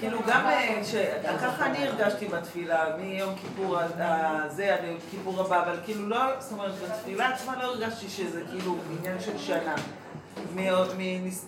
כאילו 0.00 0.18
גם 0.26 0.46
ככה 1.40 1.66
אני 1.66 1.88
הרגשתי 1.88 2.26
בתפילה, 2.28 2.96
מיום 3.00 3.34
כיפור 3.34 3.78
הזה 3.78 4.74
עד 4.74 4.84
יום 4.84 4.96
כיפור 5.10 5.40
הבא, 5.40 5.62
אבל 5.62 5.76
כאילו 5.84 6.08
לא, 6.08 6.40
זאת 6.40 6.52
אומרת, 6.52 6.72
בתפילה 6.74 7.28
עצמה 7.28 7.56
לא 7.56 7.64
הרגשתי 7.64 8.08
שזה 8.08 8.42
כאילו 8.50 8.76
עניין 8.98 9.20
של 9.20 9.38
שנה. 9.38 9.74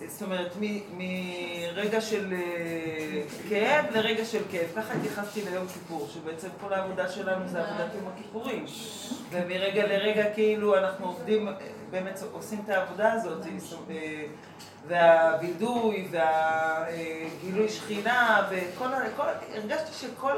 זאת 0.07 0.21
אומרת, 0.21 0.51
מרגע 0.93 2.01
של 2.01 2.33
כאב 3.49 3.85
לרגע 3.91 4.25
של 4.25 4.41
כאב. 4.51 4.67
ככה 4.75 4.93
התייחסתי 4.93 5.41
ליום 5.41 5.67
כיפור, 5.67 6.07
שבעצם 6.13 6.47
כל 6.61 6.73
העבודה 6.73 7.09
שלנו 7.09 7.47
זה 7.47 7.63
עבודת 7.63 7.93
יום 7.95 8.07
הכיפורים. 8.13 8.65
ומרגע 9.31 9.87
לרגע 9.87 10.33
כאילו 10.33 10.77
אנחנו 10.77 11.05
עובדים, 11.05 11.47
באמת 11.91 12.19
עושים 12.31 12.61
את 12.65 12.69
העבודה 12.69 13.13
הזאת. 13.13 13.45
והווידוי 14.87 16.07
והגילוי 16.11 17.69
שכינה 17.69 18.47
וכל 18.49 18.93
ה... 18.93 18.99
הרגשתי 19.55 19.93
שכל. 19.93 20.37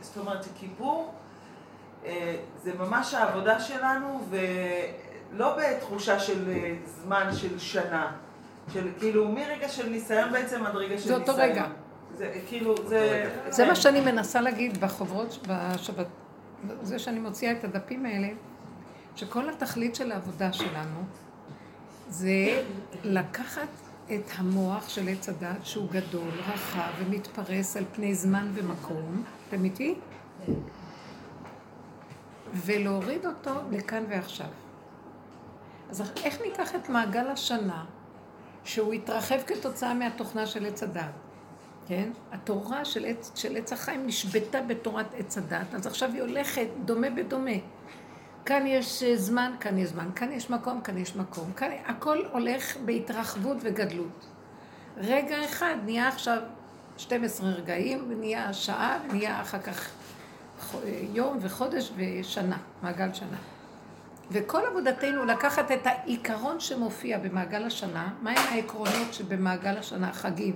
זאת 0.00 0.16
אומרת, 0.16 0.46
כיפור 0.60 1.14
זה 2.62 2.74
ממש 2.78 3.14
העבודה 3.14 3.60
שלנו 3.60 4.20
ולא 5.34 5.56
בתחושה 5.58 6.20
של 6.20 6.52
זמן 6.84 7.28
של 7.32 7.58
שנה, 7.58 8.12
של 8.72 8.88
כאילו 8.98 9.28
מרגע 9.28 9.68
של 9.68 9.88
ניסיון 9.88 10.32
בעצם 10.32 10.66
עד 10.66 10.76
רגע 10.76 10.88
של 10.88 10.94
ניסיון. 10.94 11.24
זה 11.24 11.32
אותו 11.32 11.42
רגע. 11.42 11.66
זה 12.16 12.32
כאילו, 12.48 12.74
זה... 12.88 13.30
זה 13.48 13.66
מה 13.66 13.76
שאני 13.76 14.00
מנסה 14.00 14.40
להגיד 14.40 14.80
בחוברות, 14.80 15.46
בשבת, 15.48 16.06
זה 16.82 16.98
שאני 16.98 17.20
מוציאה 17.20 17.52
את 17.52 17.64
הדפים 17.64 18.06
האלה, 18.06 18.28
שכל 19.16 19.50
התכלית 19.50 19.94
של 19.94 20.12
העבודה 20.12 20.52
שלנו 20.52 21.00
זה 22.08 22.62
לקחת 23.04 23.68
את 24.06 24.30
המוח 24.36 24.88
של 24.88 25.08
עץ 25.08 25.28
הדת, 25.28 25.66
שהוא 25.66 25.88
גדול, 25.90 26.28
רחב 26.48 26.90
ומתפרס 26.98 27.76
על 27.76 27.84
פני 27.92 28.14
זמן 28.14 28.50
ומקום, 28.54 29.24
אתם 29.48 29.64
איתי? 29.64 29.94
ולהוריד 32.54 33.26
אותו 33.26 33.50
לכאן 33.70 34.04
ועכשיו. 34.08 34.46
אז 35.92 36.02
איך 36.24 36.40
ניקח 36.40 36.74
את 36.74 36.88
מעגל 36.88 37.28
השנה, 37.28 37.84
שהוא 38.64 38.92
התרחב 38.92 39.42
כתוצאה 39.46 39.94
מהתוכנה 39.94 40.46
של 40.46 40.66
עץ 40.66 40.82
הדת, 40.82 41.04
כן? 41.88 42.10
התורה 42.32 42.84
של 42.84 43.04
עץ, 43.04 43.32
של 43.34 43.56
עץ 43.56 43.72
החיים 43.72 44.06
נשבתה 44.06 44.60
בתורת 44.60 45.06
עץ 45.16 45.38
הדת, 45.38 45.74
אז 45.74 45.86
עכשיו 45.86 46.12
היא 46.12 46.22
הולכת 46.22 46.66
דומה 46.84 47.10
בדומה. 47.10 47.50
כאן 48.44 48.66
יש 48.66 49.02
אה, 49.02 49.16
זמן, 49.16 49.52
כאן 49.60 49.78
יש 49.78 49.88
זמן, 49.88 50.10
כאן 50.16 50.32
יש 50.32 50.50
מקום, 50.50 50.80
כאן 50.80 50.98
יש 50.98 51.16
מקום. 51.16 51.52
כאן, 51.52 51.70
הכל 51.86 52.18
הולך 52.32 52.76
בהתרחבות 52.84 53.56
וגדלות. 53.60 54.26
רגע 54.96 55.44
אחד 55.44 55.74
נהיה 55.84 56.08
עכשיו 56.08 56.38
12 56.96 57.50
רגעים, 57.50 58.06
ונהיה 58.08 58.52
שעה, 58.52 58.98
ונהיה 59.04 59.40
אחר 59.40 59.58
כך 59.58 59.90
יום 61.12 61.38
וחודש 61.40 61.92
ושנה, 61.96 62.58
מעגל 62.82 63.12
שנה. 63.14 63.51
וכל 64.30 64.60
עבודתנו 64.70 65.24
לקחת 65.24 65.70
את 65.70 65.86
העיקרון 65.86 66.60
שמופיע 66.60 67.18
במעגל 67.18 67.64
השנה, 67.64 68.14
מהם 68.22 68.38
העקרונות 68.50 69.14
שבמעגל 69.14 69.76
השנה, 69.78 70.12
חגים, 70.12 70.54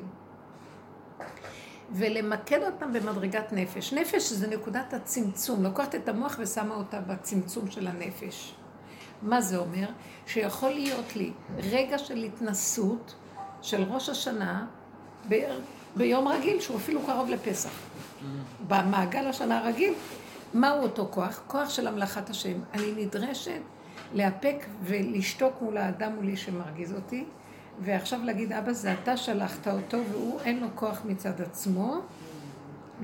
ולמקד 1.93 2.63
אותם 2.63 2.93
במדרגת 2.93 3.53
נפש. 3.53 3.93
נפש 3.93 4.33
זה 4.33 4.49
נקודת 4.49 4.95
הצמצום, 4.95 5.63
לוקחת 5.63 5.95
את 5.95 6.09
המוח 6.09 6.37
ושמה 6.39 6.75
אותה 6.75 7.01
בצמצום 7.01 7.71
של 7.71 7.87
הנפש. 7.87 8.55
מה 9.23 9.41
זה 9.41 9.57
אומר? 9.57 9.89
שיכול 10.27 10.71
להיות 10.71 11.17
לי 11.17 11.33
רגע 11.59 11.99
של 11.99 12.23
התנסות 12.23 13.15
של 13.63 13.83
ראש 13.83 14.09
השנה 14.09 14.67
ב... 15.29 15.35
ביום 15.97 16.29
רגיל, 16.29 16.61
שהוא 16.61 16.77
אפילו 16.77 17.01
קרוב 17.07 17.29
לפסח. 17.29 17.71
במעגל 18.69 19.27
השנה 19.27 19.59
הרגיל, 19.59 19.95
מהו 20.57 20.83
אותו 20.83 21.09
כוח? 21.11 21.43
כוח 21.47 21.71
של 21.71 21.87
המלאכת 21.87 22.31
השם. 22.31 22.61
אני 22.75 22.93
נדרשת 22.97 23.61
לאפק 24.15 24.67
ולשתוק 24.83 25.63
מול 25.63 25.77
האדם 25.77 26.15
מולי 26.15 26.37
שמרגיז 26.37 26.93
אותי, 26.93 27.25
ועכשיו 27.81 28.21
להגיד, 28.25 28.53
אבא, 28.53 28.73
זה 28.73 28.93
אתה 28.93 29.17
שלחת 29.17 29.69
אותו, 29.69 29.99
והוא 30.11 30.41
אין 30.41 30.61
לו 30.61 30.67
כוח 30.75 31.03
מצד 31.05 31.41
עצמו, 31.41 31.97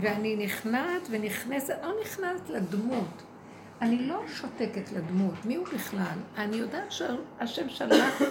ואני 0.00 0.36
נכנעת 0.36 1.08
ונכנסת, 1.10 1.74
לא 1.82 1.92
נכנעת 2.04 2.50
לדמות. 2.50 3.22
אני 3.80 4.06
לא 4.06 4.22
שותקת 4.28 4.92
לדמות, 4.92 5.34
מי 5.44 5.54
הוא 5.54 5.66
בכלל? 5.74 6.18
אני 6.36 6.56
יודעת 6.56 6.92
שהשם 6.92 7.68
שלח 7.68 8.22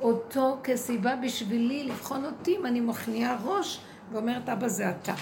אותו 0.00 0.58
כסיבה 0.64 1.16
בשבילי 1.16 1.84
לבחון 1.84 2.24
אותי 2.24 2.56
אם 2.56 2.66
אני 2.66 2.80
מכניעה 2.80 3.36
ראש 3.44 3.80
ואומרת, 4.12 4.48
אבא, 4.48 4.68
זה 4.68 4.90
אתה. 4.90 5.14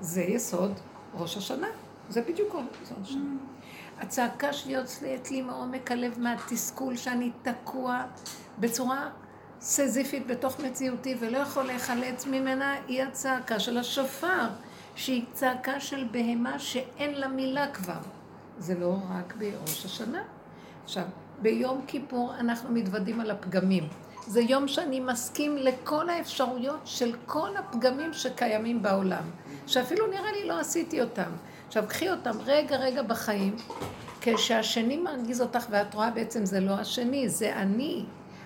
זה 0.00 0.22
יסוד 0.22 0.72
ראש 1.14 1.36
השנה, 1.36 1.68
זה 2.08 2.22
בדיוק 2.22 2.54
ראש 2.54 2.92
השנה. 3.02 3.36
הצעקה 4.00 4.52
שלי 4.52 4.72
יוצאת 4.72 5.30
לי 5.30 5.42
מעומק 5.42 5.92
הלב 5.92 6.18
מהתסכול 6.18 6.96
שאני 6.96 7.30
תקוע 7.42 8.04
בצורה 8.58 9.10
סזיפית 9.60 10.26
בתוך 10.26 10.60
מציאותי 10.60 11.16
ולא 11.20 11.38
יכול 11.38 11.62
להיחלץ 11.62 12.26
ממנה, 12.26 12.74
היא 12.88 13.02
הצעקה 13.02 13.60
של 13.60 13.78
השופר, 13.78 14.48
שהיא 14.94 15.24
צעקה 15.32 15.80
של 15.80 16.08
בהמה 16.10 16.58
שאין 16.58 17.14
לה 17.14 17.28
מילה 17.28 17.72
כבר. 17.72 18.00
זה 18.58 18.74
לא 18.74 18.94
רק 19.10 19.34
בראש 19.38 19.84
השנה. 19.84 20.22
עכשיו, 20.84 21.04
ביום 21.42 21.84
כיפור 21.86 22.34
אנחנו 22.38 22.70
מתוודים 22.70 23.20
על 23.20 23.30
הפגמים. 23.30 23.88
זה 24.26 24.40
יום 24.40 24.68
שאני 24.68 25.00
מסכים 25.00 25.56
לכל 25.56 26.08
האפשרויות 26.08 26.80
של 26.84 27.16
כל 27.26 27.56
הפגמים 27.56 28.12
שקיימים 28.12 28.82
בעולם, 28.82 29.22
שאפילו 29.66 30.06
נראה 30.06 30.32
לי 30.32 30.48
לא 30.48 30.60
עשיתי 30.60 31.02
אותם. 31.02 31.30
עכשיו, 31.68 31.84
קחי 31.88 32.10
אותם 32.10 32.36
רגע 32.46 32.76
רגע 32.76 33.02
בחיים, 33.02 33.56
כשהשני 34.20 34.96
מרגיז 34.96 35.40
אותך 35.40 35.66
ואת 35.70 35.94
רואה 35.94 36.10
בעצם 36.10 36.44
זה 36.44 36.60
לא 36.60 36.72
השני, 36.72 37.28
זה 37.28 37.56
אני. 37.56 38.04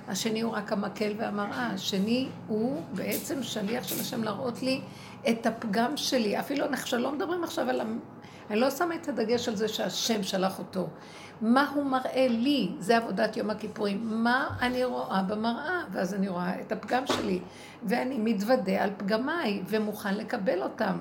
השני 0.08 0.40
הוא 0.40 0.52
רק 0.52 0.72
המקל 0.72 1.12
והמראה, 1.18 1.66
השני 1.66 2.28
הוא 2.48 2.82
בעצם 2.92 3.42
שליח 3.42 3.84
של 3.84 4.00
השם 4.00 4.22
להראות 4.22 4.62
לי 4.62 4.80
את 5.28 5.46
הפגם 5.46 5.96
שלי. 5.96 6.38
אפילו 6.38 6.66
אנחנו 6.66 6.98
לא 6.98 7.12
מדברים 7.12 7.44
עכשיו 7.44 7.68
על... 7.68 7.80
אני 8.50 8.60
לא 8.60 8.70
שמה 8.70 8.94
את 8.94 9.08
הדגש 9.08 9.48
על 9.48 9.56
זה 9.56 9.68
שהשם 9.68 10.22
שלח 10.22 10.58
אותו. 10.58 10.86
מה 11.40 11.70
הוא 11.74 11.84
מראה 11.84 12.26
לי, 12.28 12.70
זה 12.78 12.96
עבודת 12.96 13.36
יום 13.36 13.50
הכיפורים. 13.50 14.00
מה 14.02 14.48
אני 14.60 14.84
רואה 14.84 15.22
במראה, 15.22 15.80
ואז 15.92 16.14
אני 16.14 16.28
רואה 16.28 16.60
את 16.60 16.72
הפגם 16.72 17.06
שלי, 17.06 17.40
ואני 17.82 18.18
מתוודה 18.18 18.82
על 18.82 18.90
פגמיי 18.96 19.62
ומוכן 19.66 20.14
לקבל 20.14 20.62
אותם. 20.62 20.98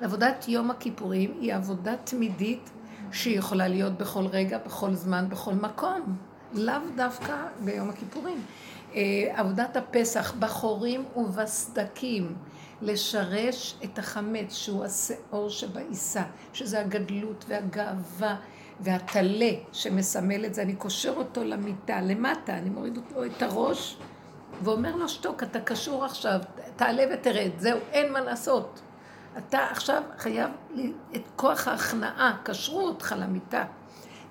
עבודת 0.00 0.48
יום 0.48 0.70
הכיפורים 0.70 1.34
היא 1.40 1.54
עבודה 1.54 1.96
תמידית 2.04 2.70
שהיא 3.12 3.38
יכולה 3.38 3.68
להיות 3.68 3.98
בכל 3.98 4.26
רגע, 4.26 4.58
בכל 4.66 4.94
זמן, 4.94 5.28
בכל 5.28 5.54
מקום. 5.54 6.16
לאו 6.54 6.74
דווקא 6.96 7.34
ביום 7.64 7.90
הכיפורים. 7.90 8.42
אה, 8.94 9.00
עבודת 9.34 9.76
הפסח, 9.76 10.34
בחורים 10.38 11.04
ובסדקים, 11.16 12.36
לשרש 12.82 13.76
את 13.84 13.98
החמץ 13.98 14.54
שהוא 14.54 14.84
השאור 14.84 15.50
שבעיסה, 15.50 16.22
שזה 16.52 16.80
הגדלות 16.80 17.44
והגאווה 17.48 18.36
והטלה 18.80 19.50
שמסמל 19.72 20.44
את 20.44 20.54
זה, 20.54 20.62
אני 20.62 20.74
קושר 20.74 21.14
אותו 21.16 21.44
למיטה, 21.44 22.00
למטה, 22.00 22.58
אני 22.58 22.70
מוריד 22.70 22.96
אותו 22.96 23.24
את 23.24 23.42
הראש 23.42 23.96
ואומר 24.62 24.96
לו, 24.96 25.08
שתוק, 25.08 25.42
אתה 25.42 25.60
קשור 25.60 26.04
עכשיו, 26.04 26.40
תעלה 26.76 27.04
ותרד, 27.14 27.50
זהו, 27.58 27.78
אין 27.92 28.12
מה 28.12 28.20
לעשות. 28.20 28.80
אתה 29.38 29.58
עכשיו 29.70 30.02
חייב 30.18 30.50
את 31.16 31.22
כוח 31.36 31.68
ההכנעה, 31.68 32.36
קשרו 32.42 32.80
אותך 32.80 33.14
למיטה. 33.18 33.64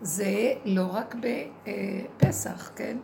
זה 0.01 0.53
לא 0.65 0.85
רק 0.93 1.15
בפסח, 1.15 2.71
כן? 2.75 2.97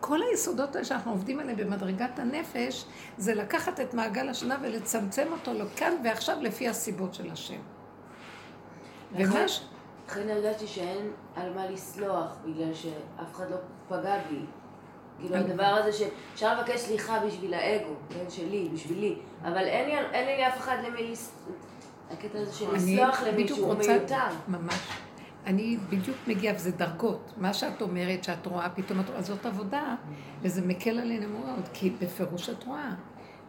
כל 0.00 0.18
היסודות 0.22 0.74
האלה 0.74 0.84
שאנחנו 0.84 1.10
עובדים 1.10 1.40
עליהם 1.40 1.56
במדרגת 1.56 2.18
הנפש, 2.18 2.84
זה 3.18 3.34
לקחת 3.34 3.80
את 3.80 3.94
מעגל 3.94 4.28
השנה 4.28 4.56
ולצמצם 4.62 5.26
אותו 5.32 5.52
לכאן 5.52 5.92
ועכשיו 6.04 6.36
לפי 6.40 6.68
הסיבות 6.68 7.14
של 7.14 7.30
השם. 7.30 7.60
ומש... 9.12 9.64
לכן 10.08 10.28
הרגשתי 10.28 10.66
שאין 10.66 11.10
על 11.36 11.54
מה 11.54 11.70
לסלוח, 11.70 12.36
בגלל 12.44 12.74
שאף 12.74 13.34
אחד 13.34 13.50
לא 13.50 13.56
פגע 13.88 14.18
בי. 14.30 14.40
כאילו 15.20 15.36
הדבר 15.36 15.64
הזה 15.64 15.92
שאפשר 15.92 16.60
לבקש 16.60 16.80
סליחה 16.80 17.20
בשביל 17.26 17.54
האגו, 17.54 17.94
כן, 18.10 18.30
שלי, 18.30 18.68
בשבילי, 18.72 19.18
אבל 19.44 19.64
אין 20.12 20.26
לי 20.26 20.42
לאף 20.42 20.58
אחד 20.58 20.76
למי. 20.86 21.14
הקטע 22.10 22.38
הזה 22.38 22.52
של 22.52 22.74
לסלוח 22.74 23.22
למישהו 23.22 23.66
הוא 23.66 23.74
מיותר. 23.74 24.16
ממש. 24.48 24.88
אני 25.46 25.76
בדיוק 25.88 26.16
מגיעה, 26.26 26.54
וזה 26.54 26.70
דרגות. 26.70 27.32
מה 27.36 27.54
שאת 27.54 27.82
אומרת, 27.82 28.24
שאת 28.24 28.46
רואה, 28.46 28.68
פתאום 28.70 29.00
את 29.00 29.08
רואה, 29.08 29.22
זאת 29.22 29.46
עבודה, 29.46 29.94
וזה 30.42 30.66
מקל 30.66 30.98
עלינו 30.98 31.38
מאוד, 31.38 31.68
כי 31.72 31.90
בפירוש 31.90 32.48
את 32.48 32.64
רואה. 32.64 32.90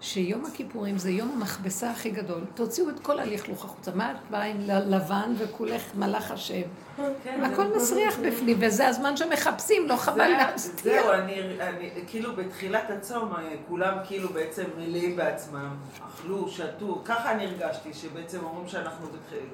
שיום 0.01 0.45
הכיפורים 0.45 0.97
זה 0.97 1.11
יום 1.11 1.31
המכבסה 1.31 1.91
הכי 1.91 2.09
גדול. 2.09 2.41
תוציאו 2.55 2.89
את 2.89 2.99
כל 2.99 3.19
הלכלוך 3.19 3.65
החוצה. 3.65 3.91
מה 3.95 4.11
את 4.11 4.17
באה 4.29 4.43
עם 4.43 4.57
לבן 4.67 5.33
וכולך 5.37 5.95
מלאך 5.95 6.31
השם? 6.31 6.61
כן, 7.23 7.43
הכל 7.43 7.67
מסריח 7.75 8.15
בפנים, 8.19 8.57
וזה 8.59 8.87
הזמן 8.87 9.17
שמחפשים, 9.17 9.87
לא 9.87 9.95
חבל 9.95 10.27
להסתיר. 10.27 11.01
זהו, 11.01 11.11
אני, 11.11 11.41
כאילו 12.07 12.35
בתחילת 12.35 12.89
הצום, 12.89 13.33
אה, 13.35 13.55
כולם 13.67 13.97
כאילו 14.07 14.29
בעצם 14.29 14.63
מלאים 14.77 15.15
בעצמם, 15.15 15.75
אכלו, 16.07 16.49
שתו, 16.49 17.01
ככה 17.05 17.31
אני 17.31 17.45
הרגשתי, 17.45 17.93
שבעצם 17.93 18.43
אומרים 18.43 18.67
שאנחנו 18.67 19.07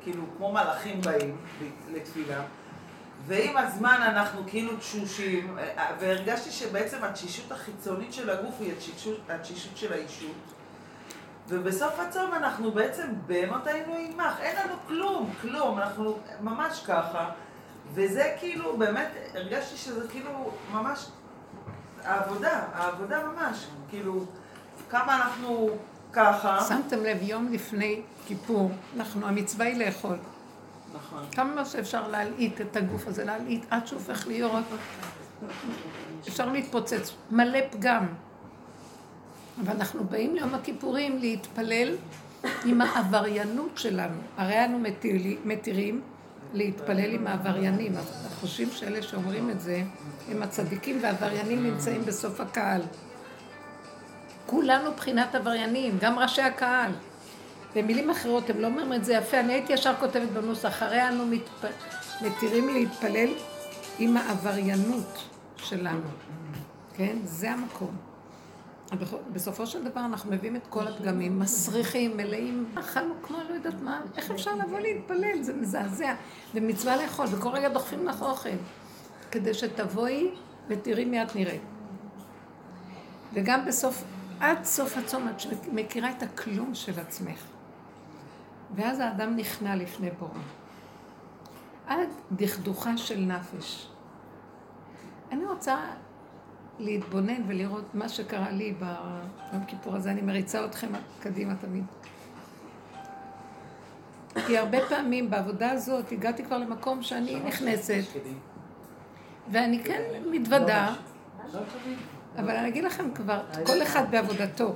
כאילו 0.04 0.24
כמו 0.38 0.52
מלאכים 0.52 1.02
באים 1.02 1.36
לתפילה. 1.94 2.42
ועם 3.28 3.58
הזמן 3.58 3.98
אנחנו 4.02 4.42
כאילו 4.48 4.78
תשושים, 4.78 5.58
והרגשתי 6.00 6.52
שבעצם 6.52 7.04
התשישות 7.04 7.52
החיצונית 7.52 8.14
של 8.14 8.30
הגוף 8.30 8.56
היא 8.60 8.72
התשישות, 8.72 9.20
התשישות 9.30 9.78
של 9.78 9.94
האישות. 9.94 10.36
ובסוף 11.48 12.00
הצום 12.00 12.34
אנחנו 12.34 12.72
בעצם 12.72 13.08
בהמות 13.28 13.68
היינו 13.68 13.94
עמך, 13.96 14.40
אין 14.40 14.56
לנו 14.56 14.74
כלום, 14.88 15.34
כלום, 15.42 15.80
אנחנו 15.80 16.18
ממש 16.42 16.84
ככה. 16.88 17.30
וזה 17.94 18.36
כאילו, 18.40 18.78
באמת, 18.78 19.08
הרגשתי 19.34 19.78
שזה 19.78 20.08
כאילו 20.08 20.52
ממש 20.74 21.06
העבודה, 22.04 22.64
העבודה 22.74 23.24
ממש, 23.24 23.66
כאילו, 23.90 24.26
כמה 24.90 25.16
אנחנו 25.16 25.70
ככה. 26.14 26.60
שמתם 26.68 27.04
לב, 27.04 27.18
יום 27.22 27.54
לפני 27.54 28.02
כיפור, 28.28 28.72
אנחנו, 28.96 29.28
המצווה 29.28 29.66
היא 29.66 29.86
לאכול. 29.86 30.18
נכון. 30.96 31.24
כמה 31.32 31.66
שאפשר 31.66 32.08
להלעיט 32.08 32.62
את 32.62 32.76
הגוף 32.76 33.08
הזה, 33.08 33.26
להלעיט 33.26 33.66
עד 33.70 33.88
שהוא 33.88 34.00
הופך 34.00 34.28
להיות... 34.28 34.66
אפשר 36.28 36.52
להתפוצץ, 36.52 37.14
מלא 37.32 37.60
פגם. 37.72 38.06
ואנחנו 39.64 40.04
באים 40.04 40.36
ליום 40.36 40.56
הכיפורים 40.56 41.18
להתפלל 41.18 41.96
עם 42.66 42.82
העבריינות 42.82 43.78
שלנו. 43.78 44.18
הרי 44.38 44.66
אנו 44.66 44.80
מתירים 45.46 46.02
להתפלל 46.54 47.14
עם 47.14 47.28
העבריינים. 47.28 47.96
אנחנו 47.96 48.30
חושבים 48.40 48.70
שאלה 48.72 49.02
שאומרים 49.02 49.50
את 49.50 49.62
זה, 49.62 49.84
הם 50.32 50.44
הצדיקים 50.44 51.00
והעבריינים 51.02 51.64
נמצאים 51.64 52.02
בסוף 52.06 52.40
הקהל. 52.40 52.82
כולנו 54.46 54.92
בחינת 54.92 55.36
עבריינים, 55.36 55.98
גם 56.02 56.20
ראשי 56.20 56.42
הקהל. 56.42 56.92
במילים 57.76 58.10
אחרות, 58.10 58.50
הם 58.50 58.60
לא 58.60 58.68
אומרים 58.68 58.94
את 58.94 59.06
זה 59.06 59.14
יפה, 59.14 59.40
אני 59.40 59.54
הייתי 59.54 59.74
ישר 59.74 59.94
כותבת 60.00 60.30
בנוסח, 60.30 60.84
הרי 60.84 61.08
אנו 61.08 61.26
מתפ... 61.26 61.66
מתירים 62.22 62.70
להתפלל 62.70 63.30
עם 64.00 64.18
העבריינות 64.18 65.18
שלנו, 65.58 66.08
כן? 66.94 67.18
זה 67.24 67.52
המקום. 67.52 67.96
בסופו 69.34 69.68
של 69.68 69.84
דבר 69.84 70.06
אנחנו 70.06 70.32
מביאים 70.32 70.56
את 70.56 70.68
כל 70.70 70.88
הפגמים, 70.88 71.40
מסריחים, 71.40 72.18
מלאים, 72.18 72.66
אכלנו 72.76 73.14
כמו 73.24 73.38
לא 73.50 73.54
יודעת 73.54 73.82
מה, 73.82 74.02
איך 74.18 74.32
אפשר 74.32 74.56
לבוא 74.56 74.80
להתפלל? 74.80 75.42
זה 75.42 75.54
מזעזע. 75.54 76.14
ומצווה 76.54 76.98
לאכול, 76.98 77.26
וכל 77.32 77.50
רגע 77.50 77.70
דוחפים 77.70 78.08
לך 78.08 78.22
אוכל, 78.22 78.50
כדי 79.32 79.54
שתבואי 79.54 80.30
ותראי 80.68 81.22
את 81.24 81.36
נראית. 81.36 81.62
וגם 83.34 83.66
בסוף, 83.66 84.04
עד 84.40 84.64
סוף 84.64 84.98
הצום, 84.98 85.28
את 85.30 85.68
מכירה 85.74 86.10
את 86.10 86.24
הכלום 86.24 86.76
של 86.76 87.00
עצמך. 87.00 87.55
ואז 88.76 89.00
האדם 89.00 89.36
נכנע 89.36 89.76
לפני 89.76 90.12
בורא. 90.20 90.40
עד 91.88 92.10
דכדוכה 92.32 92.98
של 92.98 93.20
נפש. 93.20 93.90
אני 95.32 95.46
רוצה 95.46 95.78
להתבונן 96.80 97.42
ולראות 97.48 97.96
מה 97.96 98.10
שקרה 98.10 98.52
לי 98.52 98.74
ביום 98.74 99.66
כיפור 99.66 99.96
הזה, 99.96 100.12
אני 100.12 100.22
מריצה 100.22 100.66
אתכם 100.66 100.92
קדימה 101.20 101.56
תמיד. 101.56 101.84
כי 104.48 104.58
הרבה 104.58 104.78
פעמים 104.90 105.30
בעבודה 105.30 105.72
הזאת 105.72 106.12
הגעתי 106.12 106.44
כבר 106.44 106.58
למקום 106.58 107.04
שאני 107.04 107.40
נכנסת, 107.40 108.04
ואני 109.52 109.84
כן 109.84 110.02
מתוודה, 110.32 110.94
אבל 112.38 112.56
אני 112.56 112.68
אגיד 112.68 112.84
לכם 112.84 113.14
כבר, 113.14 113.44
כל 113.66 113.84
אחד 113.84 114.12
בעבודתו. 114.12 114.76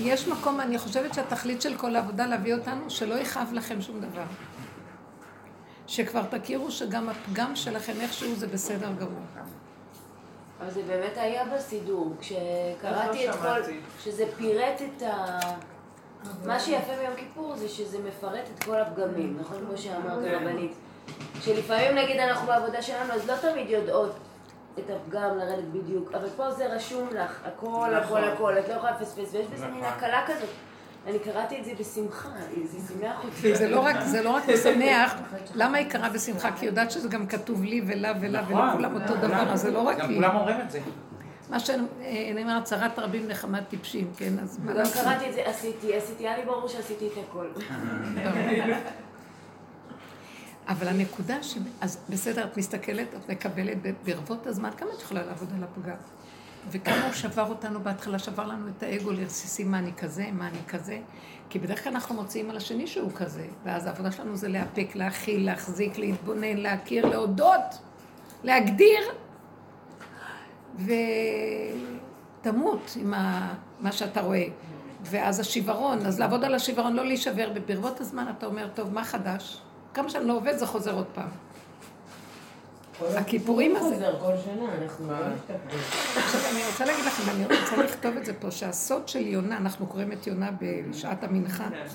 יש 0.00 0.28
מקום, 0.28 0.60
אני 0.60 0.78
חושבת 0.78 1.14
שהתכלית 1.14 1.62
של 1.62 1.76
כל 1.76 1.96
העבודה 1.96 2.26
להביא 2.26 2.54
אותנו, 2.54 2.90
שלא 2.90 3.14
יכאב 3.14 3.48
לכם 3.52 3.80
שום 3.82 4.00
דבר. 4.00 4.24
שכבר 5.86 6.22
תכירו 6.30 6.70
שגם 6.70 7.08
הפגם 7.08 7.56
שלכם 7.56 7.92
איכשהו 8.00 8.34
זה 8.34 8.46
בסדר 8.46 8.92
גמור. 8.92 9.22
אבל 10.60 10.70
זה 10.70 10.82
באמת 10.82 11.12
היה 11.16 11.44
בסידור, 11.44 12.14
כשקראתי 12.20 13.30
את 13.30 13.34
כל... 13.34 13.72
שזה 14.04 14.24
פירט 14.36 14.82
את 14.82 15.02
ה... 15.02 15.38
מה 16.44 16.60
שיפה 16.60 16.92
ביום 17.00 17.14
כיפור 17.16 17.56
זה 17.56 17.68
שזה 17.68 17.98
מפרט 17.98 18.44
את 18.54 18.64
כל 18.64 18.76
הפגמים, 18.80 19.36
נכון? 19.40 19.56
כמו 19.68 19.78
שאמרת 19.78 20.24
כן. 20.24 20.34
רבנית. 20.34 20.72
שלפעמים 21.40 21.94
נגיד 21.94 22.16
אנחנו 22.20 22.46
בעבודה 22.46 22.82
שלנו, 22.82 23.12
אז 23.12 23.28
לא 23.28 23.34
תמיד 23.36 23.70
יודעות 23.70 24.16
את 24.78 24.90
הפגם 24.90 25.38
לרדת 25.38 25.64
בדיוק, 25.72 26.12
אבל 26.14 26.28
פה 26.36 26.50
זה 26.50 26.74
רשום 26.74 27.08
לך, 27.12 27.40
הכל, 27.44 27.94
הכל, 27.94 28.00
נכון. 28.00 28.24
הכל, 28.24 28.58
את 28.58 28.68
לא 28.68 28.74
יכולה 28.74 28.92
לפספס, 29.00 29.34
ויש 29.34 29.46
בזה 29.46 29.66
מין 29.66 29.80
נכון. 29.80 29.92
הקלה 29.92 30.22
כזאת. 30.26 30.48
אני 31.06 31.18
קראתי 31.18 31.58
את 31.58 31.64
זה 31.64 31.72
בשמחה, 31.78 32.28
זה 32.64 32.78
שימח 32.88 33.24
אותי. 33.24 33.54
זה 33.54 33.68
לא 33.68 33.80
רק, 33.80 33.96
זה 34.00 34.22
לא 34.22 34.30
רק 34.30 34.42
משמח, 34.48 35.14
למה 35.54 35.78
היא 35.78 35.90
קראה 35.90 36.08
בשמחה? 36.08 36.52
כי 36.52 36.60
היא 36.60 36.68
יודעת 36.68 36.90
שזה 36.90 37.08
גם 37.08 37.26
כתוב 37.26 37.64
לי 37.64 37.82
ולה 37.86 38.12
ולה 38.20 38.42
ולכולם 38.48 38.94
אותו 39.02 39.16
דבר, 39.16 39.52
אז 39.52 39.60
זה 39.60 39.70
לא 39.70 39.78
רק 39.78 39.98
היא. 40.00 40.08
גם 40.08 40.14
כולם 40.14 40.36
אומרים 40.36 40.60
את 40.60 40.70
זה. 40.70 40.80
מה 41.50 41.60
שאני 41.60 42.42
אומרת, 42.42 42.64
צרת 42.64 42.98
רבים 42.98 43.28
נחמת 43.28 43.68
טיפשים, 43.68 44.10
כן? 44.16 44.38
אז 44.42 44.58
מה 44.64 44.74
לעשות? 44.74 44.96
גם 44.96 45.04
קראתי 45.04 45.28
את 45.28 45.34
זה, 45.34 45.42
עשיתי, 45.46 45.96
עשיתי, 45.96 46.28
היה 46.28 46.36
לי 46.36 46.44
ברור 46.44 46.68
שעשיתי 46.68 47.08
את 47.08 47.12
הכל. 47.28 47.46
אבל 50.68 50.88
הנקודה 50.88 51.42
ש... 51.42 51.56
אז 51.80 51.98
בסדר, 52.08 52.44
את 52.44 52.56
מסתכלת, 52.56 53.14
את 53.14 53.30
מקבלת 53.30 53.76
ברבות 54.04 54.46
הזמן, 54.46 54.70
כמה 54.76 54.90
את 54.96 55.02
יכולה 55.02 55.26
לעבוד 55.26 55.48
על 55.56 55.64
הפגם? 55.64 55.96
וכמה 56.70 57.04
הוא 57.04 57.12
שבר 57.12 57.48
אותנו 57.48 57.80
בהתחלה, 57.80 58.18
שבר 58.18 58.46
לנו 58.46 58.68
את 58.68 58.82
האגו 58.82 59.12
לרסיסים, 59.12 59.70
מה 59.70 59.78
אני 59.78 59.92
כזה, 59.92 60.26
מה 60.32 60.48
אני 60.48 60.58
כזה. 60.68 60.98
כי 61.50 61.58
בדרך 61.58 61.84
כלל 61.84 61.92
אנחנו 61.92 62.14
מוצאים 62.14 62.50
על 62.50 62.56
השני 62.56 62.86
שהוא 62.86 63.10
כזה, 63.14 63.46
ואז 63.64 63.86
העבודה 63.86 64.12
שלנו 64.12 64.36
זה 64.36 64.48
לאפק, 64.48 64.88
להכיל, 64.94 65.46
להחזיק, 65.46 65.98
להתבונן, 65.98 66.56
להכיר, 66.56 67.06
להודות, 67.06 67.78
להגדיר, 68.44 69.00
ותמות 72.40 72.96
עם 73.00 73.14
מה 73.80 73.92
שאתה 73.92 74.20
רואה. 74.20 74.44
ואז 75.02 75.40
השיוורון, 75.40 76.06
אז 76.06 76.20
לעבוד 76.20 76.44
על 76.44 76.54
השיוורון, 76.54 76.96
לא 76.96 77.04
להישבר, 77.04 77.52
וברבות 77.54 78.00
הזמן 78.00 78.26
אתה 78.38 78.46
אומר, 78.46 78.68
טוב, 78.74 78.92
מה 78.92 79.04
חדש? 79.04 79.60
כמה 79.94 80.08
שאני 80.08 80.28
לא 80.28 80.36
עובד, 80.36 80.56
זה 80.56 80.66
חוזר 80.66 80.94
עוד 80.94 81.06
פעם. 81.14 81.28
הכיפורים 83.16 83.76
הזה. 83.76 83.94
חוזר 83.94 84.20
כל 84.20 84.32
שנה, 84.44 84.82
אנחנו 84.82 85.06
לא 85.08 85.14
עכשיו 86.16 86.40
אני 86.52 86.66
רוצה 86.66 86.84
להגיד 86.84 87.04
לכם, 87.04 87.30
אני 87.30 87.44
רוצה 87.44 87.76
לכתוב 87.76 88.16
את 88.16 88.24
זה 88.24 88.34
פה, 88.40 88.50
שהסוד 88.50 89.08
של 89.08 89.26
יונה, 89.26 89.56
אנחנו 89.56 89.86
קוראים 89.86 90.12
את 90.12 90.26
יונה 90.26 90.50
בשעת 90.60 91.24
המנחה. 91.24 91.70
כן. 91.70 91.86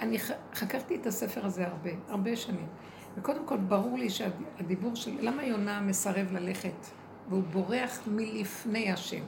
אני 0.00 0.18
חקרתי 0.54 0.96
את 0.96 1.06
הספר 1.06 1.46
הזה 1.46 1.66
הרבה, 1.66 1.90
הרבה 2.08 2.36
שנים. 2.36 2.66
וקודם 3.18 3.46
כל, 3.46 3.56
ברור 3.56 3.98
לי 3.98 4.10
שהדיבור 4.10 4.94
של... 4.94 5.10
למה 5.20 5.44
יונה 5.44 5.80
מסרב 5.80 6.32
ללכת? 6.32 6.86
והוא 7.28 7.42
בורח 7.52 8.00
מלפני 8.06 8.92
השם. 8.92 9.22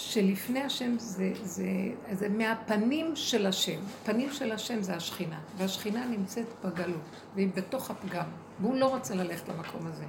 שלפני 0.00 0.60
השם 0.60 0.98
זה, 0.98 1.32
זה, 1.42 1.68
זה 2.12 2.28
מהפנים 2.28 3.16
של 3.16 3.46
השם. 3.46 3.80
פנים 4.04 4.32
של 4.32 4.52
השם 4.52 4.82
זה 4.82 4.94
השכינה, 4.94 5.38
והשכינה 5.56 6.04
נמצאת 6.04 6.46
בגלות, 6.64 7.00
והיא 7.34 7.48
בתוך 7.54 7.90
הפגם, 7.90 8.26
והוא 8.60 8.76
לא 8.76 8.86
רוצה 8.86 9.14
ללכת 9.14 9.48
למקום 9.48 9.86
הזה. 9.86 10.04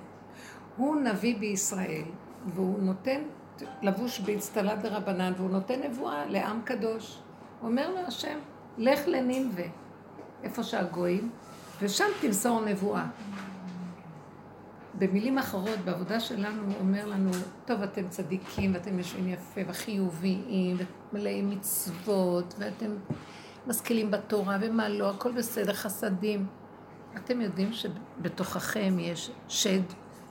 הוא 0.78 0.96
נביא 0.96 1.38
בישראל, 1.38 2.04
והוא 2.56 2.80
נותן, 2.80 3.22
לבוש 3.82 4.20
באצטלה 4.20 4.76
דרבנן, 4.76 5.34
והוא 5.38 5.50
נותן 5.50 5.80
נבואה 5.84 6.26
לעם 6.26 6.62
קדוש. 6.64 7.20
אומר 7.64 7.90
לו 7.90 8.00
השם, 8.08 8.38
לך 8.78 9.00
לנינווה, 9.08 9.66
איפה 10.44 10.64
שהגויים, 10.64 11.30
ושם 11.82 12.06
תמסור 12.22 12.62
נבואה. 12.62 13.06
במילים 14.94 15.38
אחרות, 15.38 15.80
בעבודה 15.86 16.20
שלנו 16.20 16.64
הוא 16.64 16.74
אומר 16.80 17.06
לנו, 17.06 17.32
טוב, 17.66 17.82
אתם 17.82 18.08
צדיקים, 18.10 18.74
ואתם 18.74 18.98
יושבים 18.98 19.28
יפה 19.28 19.62
וחיוביים, 19.68 20.78
ומלאים 21.14 21.50
מצוות, 21.50 22.54
ואתם 22.58 22.96
משכילים 23.68 24.12
בתורה, 24.12 24.58
ומה 24.62 24.90
לא, 24.90 25.10
הכל 25.10 25.32
בסדר, 25.32 25.74
חסדים. 25.74 26.46
אתם 27.16 27.42
יודעים 27.42 27.74
שבתוככם 27.74 29.00
יש 29.00 29.32
שד, 29.48 29.82